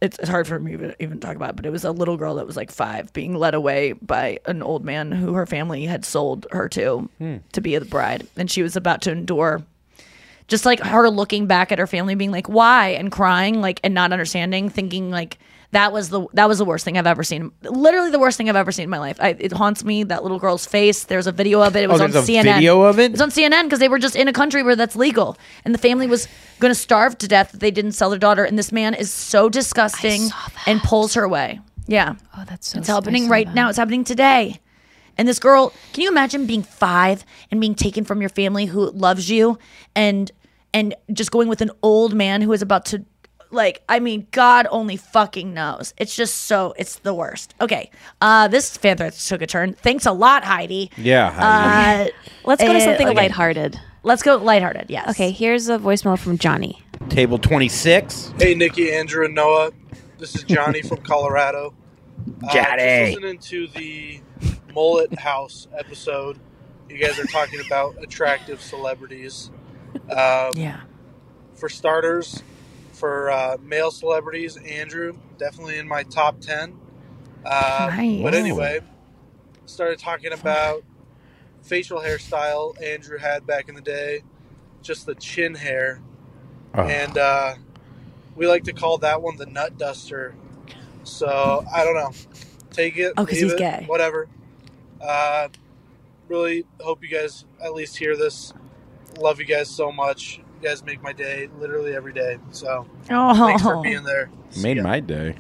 it's, 0.06 0.20
it's 0.20 0.30
hard 0.30 0.48
for 0.48 0.58
me 0.60 0.78
to 0.78 0.96
even 1.04 1.20
talk 1.20 1.36
about, 1.36 1.56
but 1.56 1.66
it 1.66 1.70
was 1.72 1.84
a 1.84 1.92
little 1.92 2.16
girl 2.16 2.36
that 2.36 2.48
was 2.48 2.56
like 2.56 2.72
five 2.72 3.12
being 3.14 3.36
led 3.36 3.54
away 3.54 3.92
by 3.94 4.40
an 4.46 4.62
old 4.64 4.86
man 4.86 5.12
who 5.12 5.34
her 5.34 5.46
family 5.46 5.86
had 5.86 6.06
sold 6.06 6.48
her 6.52 6.70
to 6.70 7.10
Hmm. 7.18 7.38
to 7.52 7.62
be 7.62 7.78
the 7.78 7.86
bride, 7.86 8.26
and 8.38 8.50
she 8.50 8.62
was 8.64 8.76
about 8.76 9.02
to 9.04 9.12
endure. 9.12 9.64
Just 10.48 10.66
like 10.66 10.80
her 10.80 11.10
looking 11.10 11.48
back 11.48 11.72
at 11.72 11.80
her 11.80 11.88
family, 11.88 12.14
being 12.16 12.32
like, 12.32 12.48
"Why?" 12.48 12.90
and 12.90 13.12
crying, 13.12 13.62
like, 13.62 13.80
and 13.84 13.94
not 13.94 14.14
understanding, 14.14 14.70
thinking 14.70 15.10
like 15.10 15.40
that 15.72 15.92
was 15.92 16.10
the 16.10 16.26
that 16.34 16.48
was 16.48 16.58
the 16.58 16.66
worst 16.66 16.86
thing 16.86 16.98
I've 16.98 17.08
ever 17.08 17.24
seen. 17.24 17.52
Literally 17.64 18.12
the 18.12 18.20
worst 18.20 18.38
thing 18.38 18.50
I've 18.50 18.56
ever 18.56 18.72
seen 18.72 18.84
in 18.84 18.90
my 18.90 19.00
life. 19.00 19.18
I, 19.20 19.30
it 19.40 19.52
haunts 19.52 19.84
me. 19.84 20.04
That 20.04 20.24
little 20.24 20.40
girl's 20.40 20.66
face. 20.66 21.04
There's 21.06 21.28
a 21.28 21.32
video 21.32 21.62
of 21.62 21.76
it. 21.76 21.84
It 21.84 21.90
was 21.90 22.02
Oh, 22.02 22.06
on 22.06 22.10
a 22.12 22.14
CNN. 22.22 22.56
video 22.56 22.82
of 22.84 23.00
it? 23.00 23.06
It 23.06 23.12
was 23.12 23.22
on 23.22 23.30
CNN 23.32 23.64
because 23.64 23.80
they 23.80 23.90
were 23.90 24.00
just 24.00 24.16
in 24.16 24.28
a 24.28 24.34
country 24.34 24.64
where 24.64 24.76
that's 24.76 24.96
legal, 24.96 25.38
and 25.66 25.74
the 25.74 25.80
family 25.80 26.08
was 26.08 26.28
going 26.60 26.72
to 26.72 26.80
starve 26.80 27.18
to 27.20 27.28
death 27.28 27.54
if 27.54 27.60
they 27.60 27.72
didn't 27.72 27.92
sell 27.94 28.10
their 28.10 28.20
daughter. 28.20 28.44
And 28.44 28.58
this 28.58 28.72
man 28.72 28.94
is 28.94 29.12
so 29.12 29.50
disgusting 29.50 30.30
and 30.66 30.80
pulls 30.82 31.14
her 31.16 31.24
away. 31.24 31.60
Yeah. 31.88 32.16
Oh, 32.38 32.44
that's 32.48 32.70
so 32.70 32.80
It's 32.80 32.88
happening 32.88 33.28
right 33.30 33.46
that. 33.48 33.54
now. 33.56 33.70
It's 33.70 33.78
happening 33.78 34.04
today. 34.04 34.60
And 35.18 35.28
this 35.28 35.40
girl, 35.40 35.72
can 35.94 36.02
you 36.04 36.10
imagine 36.10 36.46
being 36.46 36.64
five 36.64 37.24
and 37.52 37.62
being 37.62 37.76
taken 37.76 38.04
from 38.04 38.20
your 38.22 38.30
family 38.30 38.66
who 38.66 38.90
loves 38.92 39.30
you 39.30 39.58
and 39.96 40.32
and 40.74 40.94
just 41.14 41.32
going 41.32 41.48
with 41.48 41.62
an 41.62 41.72
old 41.82 42.14
man 42.14 42.42
who 42.42 42.52
is 42.52 42.62
about 42.62 42.86
to 42.88 43.06
like 43.52 43.84
I 43.90 44.00
mean, 44.00 44.28
God 44.32 44.68
only 44.72 44.98
fucking 44.98 45.54
knows. 45.54 45.94
It's 45.98 46.16
just 46.16 46.44
so 46.44 46.74
it's 46.78 46.98
the 47.00 47.14
worst. 47.14 47.54
Okay. 47.62 47.90
Uh 48.22 48.48
this 48.48 48.76
fan 48.78 48.98
thread 48.98 49.14
took 49.14 49.42
a 49.42 49.48
turn. 49.48 49.74
Thanks 49.74 50.06
a 50.06 50.12
lot, 50.12 50.44
Heidi. 50.44 50.92
Yeah. 50.98 51.32
Heidi. 51.32 52.12
Uh 52.12 52.14
Let's 52.46 52.62
go 52.62 52.72
to 52.72 52.78
uh, 52.78 52.82
something 52.82 53.08
okay. 53.08 53.16
lighthearted. 53.16 53.80
Let's 54.04 54.22
go 54.22 54.36
lighthearted, 54.38 54.86
yes. 54.90 55.10
Okay, 55.10 55.32
here's 55.32 55.68
a 55.68 55.80
voicemail 55.80 56.20
from 56.20 56.38
Johnny. 56.38 56.80
Table 57.10 57.40
26. 57.40 58.34
Hey, 58.38 58.54
Nikki, 58.54 58.94
Andrew, 58.94 59.26
and 59.26 59.34
Noah. 59.34 59.72
This 60.20 60.36
is 60.36 60.44
Johnny 60.44 60.84
from 60.84 60.98
Colorado. 61.04 61.74
Uh, 62.44 62.54
Johnny. 62.54 62.82
just 62.84 63.22
listening 63.22 63.40
to 63.40 63.68
the 63.68 64.22
Mullet 64.76 65.18
House 65.18 65.68
episode. 65.76 66.40
You 66.88 66.98
guys 67.00 67.18
are 67.18 67.26
talking 67.26 67.60
about 67.66 67.96
attractive 68.02 68.62
celebrities. 68.62 69.52
Um, 70.12 70.52
yeah. 70.56 70.82
For 71.56 71.70
starters, 71.70 72.44
for 73.06 73.30
uh, 73.30 73.56
male 73.62 73.92
celebrities, 73.92 74.58
Andrew 74.58 75.16
definitely 75.38 75.78
in 75.78 75.88
my 75.88 76.02
top 76.02 76.40
ten. 76.42 76.76
Uh, 77.46 77.92
Nice. 77.96 78.24
But 78.24 78.34
anyway, 78.34 78.80
started 79.68 80.00
talking 80.00 80.34
about 80.34 80.82
facial 81.62 82.00
hairstyle 82.00 82.82
Andrew 82.82 83.20
had 83.20 83.46
back 83.46 83.70
in 83.70 83.76
the 83.76 83.82
day, 83.82 84.22
just 84.82 85.06
the 85.06 85.14
chin 85.14 85.54
hair, 85.54 86.02
Oh. 86.74 86.82
and 86.82 87.16
uh, 87.16 87.54
we 88.36 88.48
like 88.48 88.64
to 88.64 88.74
call 88.74 88.98
that 88.98 89.22
one 89.22 89.36
the 89.38 89.46
nut 89.46 89.78
duster. 89.78 90.34
So 91.04 91.64
I 91.72 91.84
don't 91.84 91.94
know. 91.94 92.12
Take 92.72 92.98
it. 92.98 93.14
Oh, 93.18 93.26
'cause 93.28 93.34
leave 93.36 93.44
he's 93.44 93.54
it, 93.54 93.60
gay. 93.60 93.84
Whatever. 93.86 94.28
Uh, 95.00 95.50
really 96.28 96.66
hope 96.82 97.04
you 97.04 97.10
guys 97.10 97.46
at 97.64 97.76
least 97.76 97.98
hear 97.98 98.18
this. 98.18 98.52
Love 99.20 99.40
you 99.40 99.46
guys 99.46 99.70
so 99.70 99.92
much. 99.92 100.42
You 100.62 100.70
guys 100.70 100.84
make 100.84 101.02
my 101.04 101.14
day 101.14 101.50
literally 101.60 101.96
every 101.96 102.14
day. 102.14 102.38
So 102.52 102.88
thanks 103.06 103.62
for 103.64 103.76
Oh. 103.76 103.82
being 103.82 104.04
there. 104.04 104.30
Made 104.62 104.82
my 104.82 105.00
day. 105.00 105.36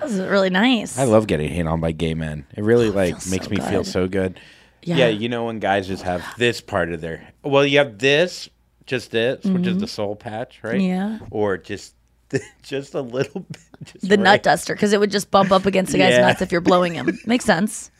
That 0.00 0.04
was 0.10 0.18
really 0.18 0.50
nice. 0.50 0.98
I 0.98 1.04
love 1.04 1.26
getting 1.26 1.48
hit 1.50 1.66
on 1.66 1.80
by 1.80 1.92
gay 1.92 2.14
men. 2.14 2.46
It 2.56 2.64
really 2.64 2.90
like 2.90 3.14
feels 3.14 3.30
makes 3.30 3.44
so 3.46 3.50
me 3.50 3.56
feel 3.58 3.84
so 3.84 4.06
good. 4.08 4.40
Yeah. 4.82 4.96
Yeah. 4.96 5.08
you 5.08 5.28
know 5.28 5.46
when 5.46 5.58
guys 5.58 5.86
just 5.88 6.02
have 6.04 6.22
this 6.38 6.60
part 6.60 6.92
of 6.92 7.00
their 7.00 7.26
well, 7.42 7.64
you 7.66 7.78
have 7.78 7.98
this, 7.98 8.48
just 8.86 9.10
this, 9.10 9.44
which 9.44 9.66
is 9.66 9.76
Mhm. 9.76 9.80
the 9.80 9.86
soul 9.88 10.14
patch, 10.16 10.60
right? 10.62 10.80
Yeah. 10.80 11.18
Or 11.30 11.56
just 11.58 11.94
just 12.62 12.94
a 12.94 13.00
little 13.00 13.40
bit. 13.40 13.60
Just 13.84 14.08
the 14.08 14.16
right- 14.16 14.20
nut 14.20 14.42
duster 14.42 14.74
because 14.74 14.92
it 14.92 15.00
would 15.00 15.10
just 15.10 15.30
bump 15.30 15.50
up 15.52 15.64
against 15.66 15.92
the 15.92 15.98
guy's 15.98 16.12
Yeah. 16.12 16.22
nuts 16.26 16.42
if 16.42 16.50
you're 16.52 16.60
blowing 16.60 16.94
him. 16.94 17.18
Makes 17.26 17.44
sense. 17.44 17.90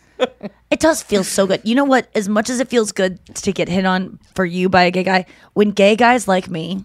It 0.70 0.80
does 0.80 1.02
feel 1.02 1.24
so 1.24 1.47
good. 1.47 1.60
You 1.64 1.74
know 1.74 1.84
what? 1.84 2.09
As 2.14 2.28
much 2.28 2.51
as 2.51 2.60
it 2.60 2.68
feels 2.68 2.93
good 2.93 3.24
to 3.36 3.52
get 3.52 3.68
hit 3.68 3.84
on 3.84 4.18
for 4.34 4.44
you 4.44 4.68
by 4.68 4.82
a 4.82 4.90
gay 4.90 5.05
guy, 5.05 5.26
when 5.52 5.70
gay 5.70 5.97
guys 5.97 6.26
like 6.26 6.48
me, 6.51 6.84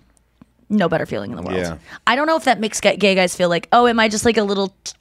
no 0.69 0.87
better 0.87 1.05
feeling 1.05 1.31
in 1.31 1.37
the 1.37 1.43
world. 1.43 1.57
Yeah. 1.57 1.77
I 2.07 2.15
don't 2.15 2.27
know 2.27 2.37
if 2.37 2.45
that 2.45 2.59
makes 2.59 2.79
gay 2.79 3.15
guys 3.15 3.35
feel 3.35 3.49
like, 3.49 3.67
oh, 3.71 3.87
am 3.87 3.99
I 3.99 4.07
just 4.07 4.23
like 4.25 4.37
a 4.37 4.43
little 4.43 4.73
t- 4.83 4.93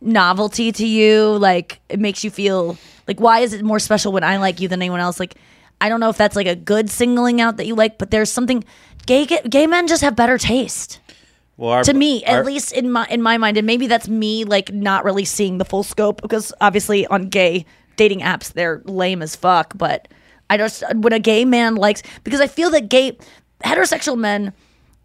novelty 0.00 0.72
to 0.72 0.86
you? 0.86 1.36
Like 1.38 1.80
it 1.88 2.00
makes 2.00 2.24
you 2.24 2.30
feel 2.30 2.78
like, 3.06 3.20
why 3.20 3.40
is 3.40 3.52
it 3.52 3.62
more 3.62 3.78
special 3.78 4.12
when 4.12 4.24
I 4.24 4.38
like 4.38 4.60
you 4.60 4.68
than 4.68 4.80
anyone 4.80 5.00
else? 5.00 5.20
Like, 5.20 5.34
I 5.80 5.88
don't 5.88 6.00
know 6.00 6.08
if 6.08 6.16
that's 6.16 6.36
like 6.36 6.46
a 6.46 6.56
good 6.56 6.88
singling 6.88 7.40
out 7.40 7.58
that 7.58 7.66
you 7.66 7.74
like, 7.74 7.98
but 7.98 8.10
there's 8.10 8.32
something 8.32 8.64
gay 9.06 9.26
gay 9.26 9.66
men 9.66 9.86
just 9.86 10.02
have 10.02 10.16
better 10.16 10.38
taste. 10.38 11.00
Well, 11.56 11.70
our, 11.70 11.84
to 11.84 11.94
me, 11.94 12.24
our- 12.24 12.40
at 12.40 12.46
least 12.46 12.72
in 12.72 12.90
my 12.90 13.06
in 13.08 13.22
my 13.22 13.38
mind, 13.38 13.56
and 13.56 13.66
maybe 13.66 13.86
that's 13.86 14.08
me 14.08 14.44
like 14.44 14.72
not 14.72 15.04
really 15.04 15.24
seeing 15.24 15.58
the 15.58 15.64
full 15.64 15.82
scope 15.84 16.20
because 16.22 16.52
obviously 16.60 17.06
on 17.06 17.28
gay 17.28 17.64
dating 17.96 18.20
apps 18.20 18.52
they're 18.52 18.82
lame 18.86 19.22
as 19.22 19.36
fuck. 19.36 19.72
But 19.76 20.08
I 20.50 20.56
just 20.56 20.82
when 20.94 21.12
a 21.12 21.20
gay 21.20 21.44
man 21.44 21.76
likes 21.76 22.02
because 22.24 22.40
I 22.40 22.46
feel 22.48 22.70
that 22.70 22.88
gay 22.88 23.16
heterosexual 23.64 24.18
men 24.18 24.52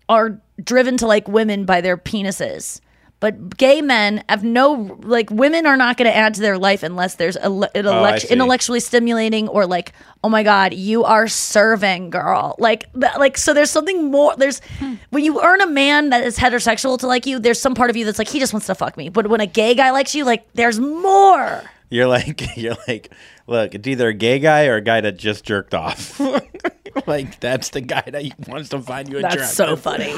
are 0.07 0.41
driven 0.63 0.97
to 0.97 1.05
like 1.07 1.27
women 1.27 1.65
by 1.65 1.81
their 1.81 1.97
penises. 1.97 2.81
But 3.21 3.57
gay 3.57 3.81
men 3.81 4.23
have 4.29 4.43
no 4.45 4.97
like 5.01 5.29
women 5.29 5.65
are 5.65 5.75
not 5.75 5.97
going 5.97 6.09
to 6.09 6.15
add 6.15 6.35
to 6.35 6.41
their 6.41 6.57
life 6.57 6.83
unless 6.83 7.15
there's 7.15 7.35
a, 7.35 7.47
an 7.75 7.85
Oh, 7.85 7.99
elect- 7.99 8.21
see. 8.21 8.33
intellectually 8.33 8.79
stimulating 8.79 9.49
or 9.49 9.65
like 9.65 9.91
oh 10.23 10.29
my 10.29 10.41
god 10.41 10.73
you 10.73 11.03
are 11.03 11.27
serving 11.27 12.11
girl 12.11 12.55
like 12.59 12.91
th- 12.93 13.15
like 13.17 13.37
so 13.37 13.53
there's 13.53 13.71
something 13.71 14.09
more 14.09 14.35
there's 14.37 14.61
hmm. 14.79 14.93
when 15.09 15.23
you 15.25 15.41
earn 15.41 15.59
a 15.59 15.67
man 15.67 16.11
that 16.11 16.23
is 16.23 16.37
heterosexual 16.37 16.97
to 16.97 17.07
like 17.07 17.25
you 17.25 17.39
there's 17.39 17.59
some 17.59 17.75
part 17.75 17.89
of 17.89 17.97
you 17.97 18.05
that's 18.05 18.19
like 18.19 18.29
he 18.29 18.39
just 18.39 18.53
wants 18.53 18.67
to 18.67 18.75
fuck 18.75 18.95
me 18.95 19.09
but 19.09 19.27
when 19.27 19.41
a 19.41 19.45
gay 19.47 19.75
guy 19.75 19.91
likes 19.91 20.15
you 20.15 20.23
like 20.23 20.45
there's 20.53 20.79
more 20.79 21.61
You're 21.89 22.07
like 22.07 22.41
you're 22.57 22.77
like, 22.87 23.11
look, 23.47 23.73
it's 23.75 23.87
either 23.87 24.07
a 24.09 24.13
gay 24.13 24.39
guy 24.39 24.67
or 24.67 24.75
a 24.75 24.81
guy 24.81 25.01
that 25.01 25.17
just 25.17 25.43
jerked 25.43 25.73
off. 25.73 26.19
like 27.07 27.39
that's 27.39 27.69
the 27.69 27.81
guy 27.81 28.03
that 28.07 28.23
wants 28.47 28.69
to 28.69 28.79
find 28.79 29.09
you 29.09 29.17
attractive. 29.17 29.41
that's 29.41 29.53
so 29.55 29.75
funny 29.75 30.13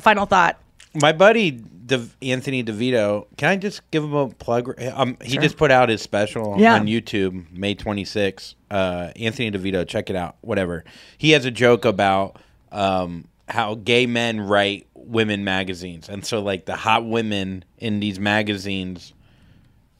final 0.00 0.26
thought 0.26 0.58
My 0.94 1.12
buddy 1.12 1.62
De- 1.96 2.08
Anthony 2.30 2.64
DeVito, 2.64 3.26
can 3.36 3.48
I 3.50 3.56
just 3.56 3.88
give 3.90 4.02
him 4.04 4.14
a 4.14 4.28
plug? 4.28 4.80
Um, 4.94 5.16
he 5.22 5.32
Sure. 5.34 5.42
just 5.42 5.56
put 5.56 5.70
out 5.70 5.88
his 5.88 6.02
special 6.02 6.56
Yeah. 6.58 6.74
on 6.74 6.86
YouTube, 6.86 7.44
May 7.52 7.74
26th. 7.74 8.54
Uh, 8.70 9.10
Anthony 9.16 9.50
DeVito, 9.50 9.86
check 9.86 10.10
it 10.10 10.16
out. 10.16 10.36
Whatever. 10.40 10.84
He 11.18 11.30
has 11.32 11.44
a 11.44 11.50
joke 11.50 11.84
about 11.84 12.36
um, 12.72 13.26
how 13.48 13.74
gay 13.74 14.06
men 14.06 14.40
write 14.40 14.86
women 14.94 15.44
magazines, 15.44 16.08
and 16.08 16.24
so 16.24 16.40
like 16.42 16.64
the 16.64 16.74
hot 16.76 17.04
women 17.04 17.64
in 17.78 18.00
these 18.00 18.18
magazines, 18.18 19.12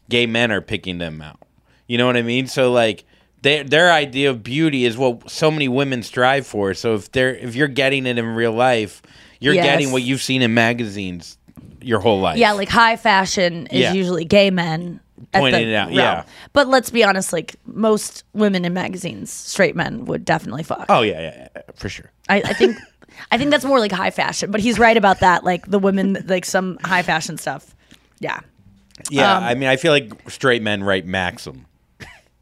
gay 0.09 0.27
men 0.27 0.51
are 0.51 0.61
picking 0.63 0.99
them 0.99 1.21
out. 1.21 1.39
You 1.87 1.99
know 1.99 2.07
what 2.07 2.17
I 2.17 2.23
mean? 2.23 2.47
So 2.47 2.73
like. 2.73 3.05
Their, 3.43 3.65
their 3.65 3.91
idea 3.93 4.31
of 4.31 4.45
beauty 4.45 4.85
is 4.85 4.97
what 4.97 5.29
so 5.29 5.51
many 5.51 5.67
women 5.67 6.05
strive 6.05 6.47
for. 6.47 6.75
So 6.75 6.95
if 6.95 7.11
they're 7.11 7.35
if 7.35 7.57
you're 7.57 7.67
getting 7.67 8.07
it 8.07 8.17
in 8.17 8.25
real 8.25 8.53
life, 8.53 9.03
you're 9.41 9.53
Yes. 9.55 9.65
getting 9.65 9.91
what 9.91 10.03
you've 10.05 10.23
seen 10.23 10.43
in 10.43 10.55
magazines 10.55 11.39
your 11.85 12.01
whole 12.01 12.21
life. 12.21 12.37
yeah 12.39 12.53
like 12.53 12.69
high 12.69 12.97
fashion 12.97 13.67
is 13.69 13.81
Yeah. 13.81 13.93
usually 13.93 14.25
gay 14.25 14.51
men 14.51 15.01
at 15.35 15.41
Pointing 15.41 15.67
the 15.69 15.73
it 15.73 15.77
out, 15.77 15.87
realm. 15.89 15.97
yeah. 15.99 16.25
but 16.53 16.67
let's 16.69 16.91
be 16.91 17.05
honest 17.05 17.33
like 17.33 17.57
most 17.67 18.25
women 18.33 18.65
in 18.65 18.73
magazines 18.75 19.31
straight 19.31 19.77
men 19.77 20.05
would 20.07 20.25
definitely 20.25 20.63
fuck 20.65 20.87
Oh 20.89 21.03
yeah, 21.03 21.21
yeah, 21.21 21.49
yeah, 21.55 21.63
for 21.75 21.89
sure. 21.89 22.11
I, 22.29 22.37
I 22.45 22.53
think 22.55 22.77
I 23.31 23.39
think 23.39 23.51
that's 23.51 23.65
more 23.65 23.79
like 23.79 23.93
high 23.93 24.11
fashion, 24.11 24.51
but 24.51 24.61
he's 24.61 24.79
right 24.79 24.97
about 24.97 25.21
that. 25.21 25.45
Like 25.45 25.67
the 25.71 25.79
women, 25.79 26.25
like 26.27 26.45
some 26.47 26.79
high 26.83 27.03
fashion 27.03 27.37
stuff. 27.37 27.75
Yeah. 28.21 28.41
Yeah, 29.11 29.37
Um, 29.37 29.45
I 29.45 29.55
mean, 29.55 29.69
I 29.69 29.77
feel 29.77 29.93
like 29.93 30.31
straight 30.31 30.63
men 30.63 30.83
write 30.83 31.07
Maxim, 31.07 31.67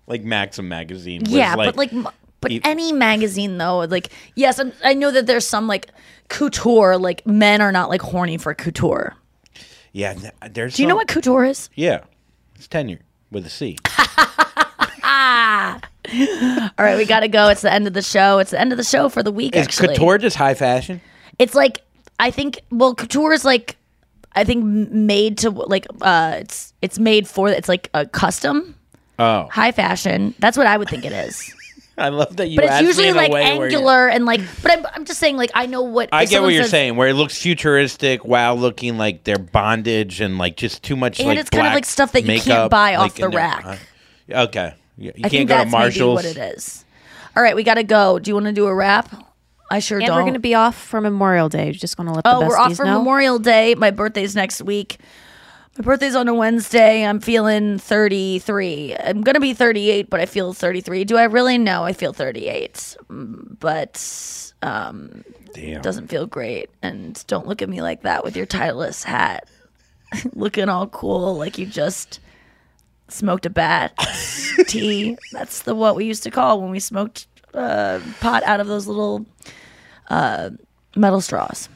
like 0.06 0.22
Maxim 0.22 0.68
magazine. 0.68 1.22
was 1.22 1.30
Yeah, 1.32 1.56
but 1.56 1.76
like, 1.76 1.92
m- 1.92 2.08
but 2.40 2.52
any 2.64 2.92
magazine 2.92 3.58
though, 3.58 3.80
like 3.80 4.10
yes, 4.36 4.58
I'm, 4.58 4.72
I 4.84 4.94
know 4.94 5.10
that 5.10 5.26
there's 5.26 5.46
some 5.46 5.66
like 5.66 5.88
couture. 6.28 6.96
Like 6.96 7.26
men 7.26 7.60
are 7.60 7.72
not 7.72 7.88
like 7.90 8.00
horny 8.00 8.38
for 8.38 8.54
couture. 8.54 9.16
Yeah, 9.92 10.30
there's. 10.50 10.76
Do 10.76 10.82
you 10.82 10.88
know 10.88 10.96
what 10.96 11.08
couture 11.08 11.44
is? 11.44 11.68
Yeah, 11.74 12.00
it's 12.56 12.68
tenure 12.68 13.00
with 13.30 13.46
a 13.46 13.50
C. 13.50 13.76
All 16.78 16.84
right, 16.84 16.96
we 16.96 17.04
got 17.04 17.20
to 17.20 17.28
go. 17.28 17.48
It's 17.48 17.62
the 17.62 17.72
end 17.72 17.86
of 17.86 17.92
the 17.92 18.02
show. 18.02 18.38
It's 18.38 18.50
the 18.50 18.60
end 18.60 18.72
of 18.72 18.78
the 18.78 18.84
show 18.84 19.08
for 19.08 19.22
the 19.22 19.30
week. 19.32 19.54
Is 19.54 19.66
actually, 19.66 19.88
couture 19.88 20.18
just 20.18 20.36
high 20.36 20.54
fashion? 20.54 21.00
it's 21.38 21.54
like 21.54 21.82
I 22.18 22.30
think. 22.30 22.60
Well, 22.70 22.94
couture 22.94 23.32
is 23.32 23.44
like 23.44 23.76
I 24.32 24.44
think 24.44 24.64
made 24.64 25.38
to 25.38 25.50
like 25.50 25.86
uh, 26.00 26.36
it's 26.40 26.72
it's 26.82 26.98
made 26.98 27.28
for 27.28 27.48
it's 27.48 27.68
like 27.68 27.90
a 27.94 28.06
custom 28.06 28.74
Oh, 29.18 29.48
high 29.50 29.70
fashion. 29.70 30.34
That's 30.38 30.56
what 30.56 30.66
I 30.66 30.78
would 30.78 30.88
think 30.88 31.04
it 31.04 31.12
is. 31.12 31.54
I 31.98 32.08
love 32.08 32.36
that 32.38 32.48
you. 32.48 32.56
but 32.56 32.64
it's 32.64 32.72
asked 32.72 32.82
me 32.82 32.86
usually 32.88 33.08
in 33.08 33.14
a 33.14 33.18
like 33.18 33.30
way 33.30 33.42
where 33.58 33.68
you- 33.68 33.76
angular 33.76 34.08
and 34.08 34.24
like. 34.24 34.40
But 34.62 34.72
I'm, 34.72 34.86
I'm 34.94 35.04
just 35.04 35.20
saying 35.20 35.36
like 35.36 35.50
I 35.54 35.66
know 35.66 35.82
what 35.82 36.08
I 36.12 36.24
get 36.24 36.40
what 36.42 36.54
you're 36.54 36.62
says- 36.62 36.70
saying, 36.70 36.96
where 36.96 37.08
it 37.08 37.14
looks 37.14 37.40
futuristic 37.40 38.24
while 38.24 38.56
looking 38.56 38.96
like 38.96 39.24
they're 39.24 39.38
bondage 39.38 40.20
and 40.20 40.38
like 40.38 40.56
just 40.56 40.82
too 40.82 40.96
much. 40.96 41.18
And 41.20 41.28
like, 41.28 41.38
it's 41.38 41.50
kind 41.50 41.66
of 41.66 41.74
like 41.74 41.84
stuff 41.84 42.12
that 42.12 42.24
you 42.24 42.40
can't 42.40 42.70
buy 42.70 42.94
off 42.96 43.02
like, 43.02 43.14
the 43.14 43.24
in 43.24 43.30
their- 43.30 43.38
rack. 43.38 43.64
uh, 43.66 43.76
okay, 44.44 44.74
yeah, 44.96 45.06
you 45.06 45.10
I 45.16 45.20
can't 45.22 45.30
think 45.32 45.48
go 45.48 45.54
to 45.56 45.58
that's 45.64 45.72
Marshalls. 45.72 46.14
what 46.16 46.24
it 46.24 46.36
is. 46.38 46.84
All 47.36 47.42
right, 47.42 47.54
we 47.54 47.62
got 47.62 47.74
to 47.74 47.84
go. 47.84 48.18
Do 48.18 48.30
you 48.30 48.34
want 48.34 48.46
to 48.46 48.52
do 48.52 48.66
a 48.66 48.74
wrap? 48.74 49.08
I 49.70 49.78
sure 49.78 49.98
and 49.98 50.06
don't. 50.08 50.16
we're 50.16 50.22
going 50.22 50.34
to 50.34 50.40
be 50.40 50.54
off 50.54 50.76
for 50.76 51.00
Memorial 51.00 51.48
Day. 51.48 51.70
Just 51.70 51.96
going 51.96 52.08
to 52.08 52.12
let 52.12 52.22
Oh, 52.24 52.40
the 52.40 52.46
we're 52.48 52.58
off 52.58 52.74
for 52.74 52.84
know. 52.84 52.98
Memorial 52.98 53.38
Day. 53.38 53.76
My 53.76 53.92
birthday's 53.92 54.34
next 54.34 54.62
week. 54.62 54.98
My 55.80 55.84
birthday's 55.84 56.14
on 56.14 56.28
a 56.28 56.34
Wednesday. 56.34 57.06
I'm 57.06 57.20
feeling 57.20 57.78
33. 57.78 58.96
I'm 58.96 59.22
going 59.22 59.32
to 59.32 59.40
be 59.40 59.54
38, 59.54 60.10
but 60.10 60.20
I 60.20 60.26
feel 60.26 60.52
33. 60.52 61.04
Do 61.04 61.16
I 61.16 61.24
really 61.24 61.56
know 61.56 61.84
I 61.84 61.94
feel 61.94 62.12
38? 62.12 62.98
Mm, 63.08 63.58
But 63.58 64.52
um 64.60 65.24
Damn. 65.54 65.80
doesn't 65.80 66.08
feel 66.08 66.26
great. 66.26 66.68
And 66.82 67.24
don't 67.28 67.46
look 67.46 67.62
at 67.62 67.70
me 67.70 67.80
like 67.80 68.02
that 68.02 68.24
with 68.24 68.36
your 68.36 68.44
Titleist 68.44 69.04
hat. 69.04 69.48
Looking 70.34 70.68
all 70.68 70.86
cool 70.86 71.38
like 71.38 71.56
you 71.56 71.64
just 71.64 72.20
smoked 73.08 73.46
a 73.46 73.50
bat 73.50 73.96
tea. 74.66 75.16
That's 75.32 75.62
the 75.62 75.74
what 75.74 75.96
we 75.96 76.04
used 76.04 76.24
to 76.24 76.30
call 76.30 76.60
when 76.60 76.70
we 76.70 76.78
smoked 76.78 77.26
uh, 77.54 78.00
pot 78.20 78.42
out 78.42 78.60
of 78.60 78.66
those 78.66 78.86
little 78.86 79.24
uh, 80.10 80.50
metal 80.94 81.22
straws. 81.22 81.70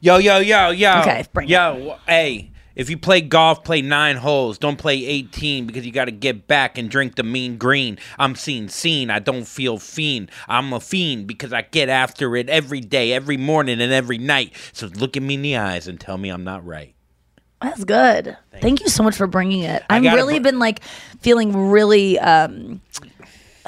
Yo, 0.00 0.18
yo, 0.18 0.38
yo, 0.38 0.70
yo. 0.70 1.00
Okay, 1.00 1.24
bring 1.32 1.48
it. 1.48 1.50
yo, 1.50 1.96
hey. 2.06 2.52
If 2.78 2.88
you 2.88 2.96
play 2.96 3.20
golf, 3.20 3.64
play 3.64 3.82
nine 3.82 4.16
holes. 4.16 4.56
Don't 4.56 4.78
play 4.78 5.04
18 5.04 5.66
because 5.66 5.84
you 5.84 5.90
got 5.90 6.04
to 6.04 6.12
get 6.12 6.46
back 6.46 6.78
and 6.78 6.88
drink 6.88 7.16
the 7.16 7.24
mean 7.24 7.58
green. 7.58 7.98
I'm 8.20 8.36
seen, 8.36 8.68
seen. 8.68 9.10
I 9.10 9.18
don't 9.18 9.48
feel 9.48 9.78
fiend. 9.78 10.30
I'm 10.46 10.72
a 10.72 10.78
fiend 10.78 11.26
because 11.26 11.52
I 11.52 11.62
get 11.62 11.88
after 11.88 12.36
it 12.36 12.48
every 12.48 12.80
day, 12.80 13.12
every 13.12 13.36
morning, 13.36 13.80
and 13.80 13.92
every 13.92 14.16
night. 14.16 14.52
So 14.72 14.86
look 14.86 15.16
at 15.16 15.24
me 15.24 15.34
in 15.34 15.42
the 15.42 15.56
eyes 15.56 15.88
and 15.88 15.98
tell 15.98 16.18
me 16.18 16.28
I'm 16.28 16.44
not 16.44 16.64
right. 16.64 16.94
That's 17.60 17.82
good. 17.82 18.36
Thank, 18.60 18.80
you 18.80 18.88
so 18.88 19.02
much 19.02 19.16
for 19.16 19.26
bringing 19.26 19.64
it. 19.64 19.82
I've 19.90 20.04
really 20.04 20.38
br- 20.38 20.44
been 20.44 20.58
like 20.60 20.84
feeling 21.20 21.70
really 21.70 22.16
um, 22.20 22.80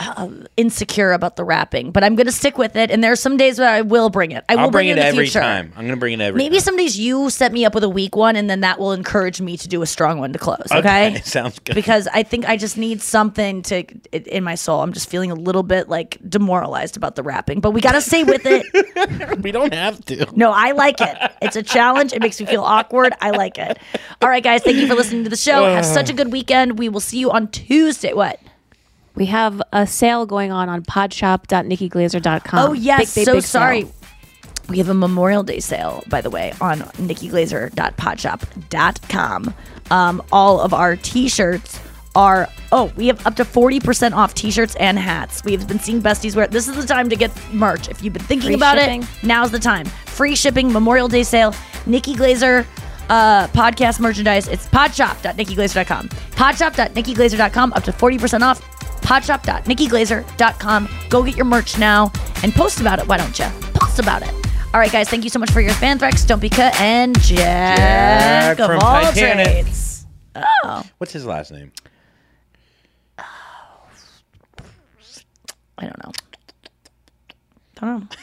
uh, 0.00 0.28
insecure 0.56 1.12
about 1.12 1.36
the 1.36 1.44
rapping, 1.44 1.90
but 1.90 2.02
I'm 2.02 2.16
going 2.16 2.26
to 2.26 2.32
stick 2.32 2.56
with 2.56 2.74
it. 2.74 2.90
And 2.90 3.04
there 3.04 3.12
are 3.12 3.16
some 3.16 3.36
days 3.36 3.58
where 3.58 3.68
I 3.68 3.82
will 3.82 4.08
bring 4.08 4.32
it. 4.32 4.44
I 4.48 4.56
will 4.56 4.64
will 4.64 4.70
bring, 4.70 4.88
it 4.88 4.92
it 4.92 4.92
in 4.92 4.98
the 4.98 5.04
every 5.04 5.26
future. 5.26 5.40
time. 5.40 5.72
I'm 5.76 5.82
going 5.82 5.90
to 5.94 6.00
bring 6.00 6.14
it 6.14 6.20
every 6.22 6.38
time. 6.40 6.44
Maybe 6.44 6.56
time. 6.56 6.64
some 6.64 6.76
days 6.76 6.98
you 6.98 7.28
set 7.30 7.52
me 7.52 7.64
up 7.64 7.74
with 7.74 7.84
a 7.84 7.88
weak 7.88 8.16
one, 8.16 8.34
and 8.34 8.48
then 8.48 8.60
that 8.60 8.78
will 8.78 8.92
encourage 8.92 9.40
me 9.40 9.56
to 9.58 9.68
do 9.68 9.82
a 9.82 9.86
strong 9.86 10.18
one 10.18 10.32
to 10.32 10.38
close. 10.38 10.66
Okay, 10.72 11.20
Sounds 11.24 11.58
good. 11.58 11.74
because 11.74 12.08
I 12.12 12.22
think 12.22 12.48
I 12.48 12.56
just 12.56 12.78
need 12.78 13.02
something 13.02 13.62
to 13.62 13.84
in 14.12 14.42
my 14.42 14.54
soul. 14.54 14.80
I'm 14.82 14.92
just 14.92 15.10
feeling 15.10 15.30
a 15.30 15.34
little 15.34 15.62
bit 15.62 15.88
like 15.88 16.18
demoralized 16.28 16.96
about 16.96 17.14
the 17.16 17.22
rapping, 17.22 17.60
but 17.60 17.72
we 17.72 17.80
got 17.80 17.92
to 17.92 18.00
stay 18.00 18.24
with 18.24 18.42
it. 18.44 19.40
we 19.42 19.52
don't 19.52 19.74
have 19.74 20.02
to. 20.06 20.26
No, 20.34 20.50
I 20.50 20.72
like 20.72 21.00
it. 21.00 21.16
It's 21.42 21.56
a 21.56 21.62
challenge. 21.62 22.12
It 22.12 22.22
makes 22.22 22.40
me 22.40 22.46
feel 22.46 22.62
awkward. 22.62 23.12
I 23.20 23.30
like 23.30 23.58
it. 23.58 23.78
All 24.22 24.28
right, 24.28 24.42
guys, 24.42 24.62
thank 24.62 24.76
you 24.78 24.86
for 24.86 24.94
listening 24.94 25.24
to 25.24 25.30
the 25.30 25.36
show. 25.36 25.64
Have 25.64 25.84
such 25.84 26.08
a 26.08 26.12
good 26.14 26.32
weekend. 26.32 26.78
We 26.78 26.88
will 26.88 27.00
see 27.00 27.18
you 27.18 27.30
on 27.30 27.48
Tuesday. 27.48 28.12
What? 28.14 28.40
We 29.14 29.26
have 29.26 29.60
a 29.72 29.86
sale 29.86 30.26
going 30.26 30.50
on 30.52 30.68
on 30.68 30.82
podshop.nikkiglaser.com. 30.82 32.70
Oh 32.70 32.72
yes, 32.72 33.14
Big, 33.14 33.14
big, 33.14 33.24
so 33.26 33.32
big 33.34 33.42
sale. 33.42 33.60
sorry. 33.60 33.86
We 34.68 34.78
have 34.78 34.88
a 34.88 34.94
Memorial 34.94 35.42
Day 35.42 35.60
sale, 35.60 36.02
by 36.08 36.20
the 36.20 36.30
way, 36.30 36.52
on 36.60 36.80
nikkiglaser.podshop.com. 36.80 39.54
Um, 39.90 40.22
all 40.30 40.60
of 40.60 40.72
our 40.72 40.94
t-shirts 40.96 41.80
are 42.14 42.48
oh, 42.72 42.92
we 42.96 43.06
have 43.08 43.24
up 43.26 43.34
to 43.36 43.44
40% 43.44 44.12
off 44.12 44.34
t-shirts 44.34 44.76
and 44.76 44.98
hats. 44.98 45.42
We've 45.44 45.66
been 45.66 45.80
seeing 45.80 46.00
besties 46.00 46.36
wear 46.36 46.46
this 46.46 46.68
is 46.68 46.76
the 46.76 46.86
time 46.86 47.08
to 47.08 47.16
get 47.16 47.32
merch. 47.52 47.88
If 47.88 48.02
you've 48.02 48.12
been 48.12 48.22
thinking 48.22 48.48
Free 48.48 48.54
about 48.54 48.78
shipping. 48.78 49.02
it, 49.02 49.08
now's 49.24 49.50
the 49.50 49.58
time. 49.58 49.86
Free 50.06 50.36
shipping, 50.36 50.72
Memorial 50.72 51.08
Day 51.08 51.22
sale, 51.24 51.52
Nikki 51.86 52.14
Glaser 52.14 52.64
uh, 53.08 53.48
podcast 53.48 53.98
merchandise. 54.00 54.46
It's 54.48 54.66
podshop.nikkiglaser.com. 54.68 56.08
Podshop.nikkiglaser.com, 56.08 57.72
up 57.74 57.82
to 57.84 57.92
40% 57.92 58.42
off. 58.42 58.69
Podshop.nikkiglaser.com. 59.02 60.88
Go 61.08 61.22
get 61.22 61.36
your 61.36 61.44
merch 61.44 61.78
now 61.78 62.10
and 62.42 62.52
post 62.52 62.80
about 62.80 62.98
it. 62.98 63.06
Why 63.08 63.16
don't 63.18 63.38
you? 63.38 63.46
Post 63.74 63.98
about 63.98 64.22
it. 64.22 64.32
All 64.72 64.78
right, 64.80 64.92
guys, 64.92 65.08
thank 65.08 65.24
you 65.24 65.30
so 65.30 65.38
much 65.40 65.50
for 65.50 65.60
your 65.60 65.72
fan 65.74 65.98
threats. 65.98 66.24
Don't 66.24 66.40
be 66.40 66.48
cut 66.48 66.78
and 66.80 67.18
Jack, 67.20 67.76
Jack 67.78 68.60
of 68.60 68.66
from 68.66 68.78
all 68.80 69.02
Titanic. 69.02 69.46
trades. 69.64 70.06
Oh, 70.64 70.84
What's 70.98 71.12
his 71.12 71.26
last 71.26 71.50
name? 71.50 71.72
Oh. 73.18 73.24
I 75.78 75.82
don't 75.82 76.04
know. 76.04 76.12
I 77.82 77.86
Don't 77.86 78.00
know. 78.00 78.06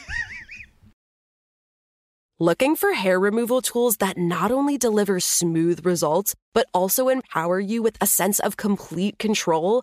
Looking 2.40 2.76
for 2.76 2.92
hair 2.92 3.18
removal 3.18 3.60
tools 3.60 3.96
that 3.96 4.16
not 4.16 4.50
only 4.52 4.78
deliver 4.78 5.18
smooth 5.18 5.84
results, 5.84 6.34
but 6.54 6.66
also 6.72 7.08
empower 7.08 7.58
you 7.58 7.82
with 7.82 7.96
a 8.00 8.06
sense 8.06 8.38
of 8.38 8.56
complete 8.56 9.18
control? 9.18 9.82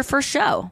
your 0.01 0.19
first 0.19 0.29
show. 0.29 0.71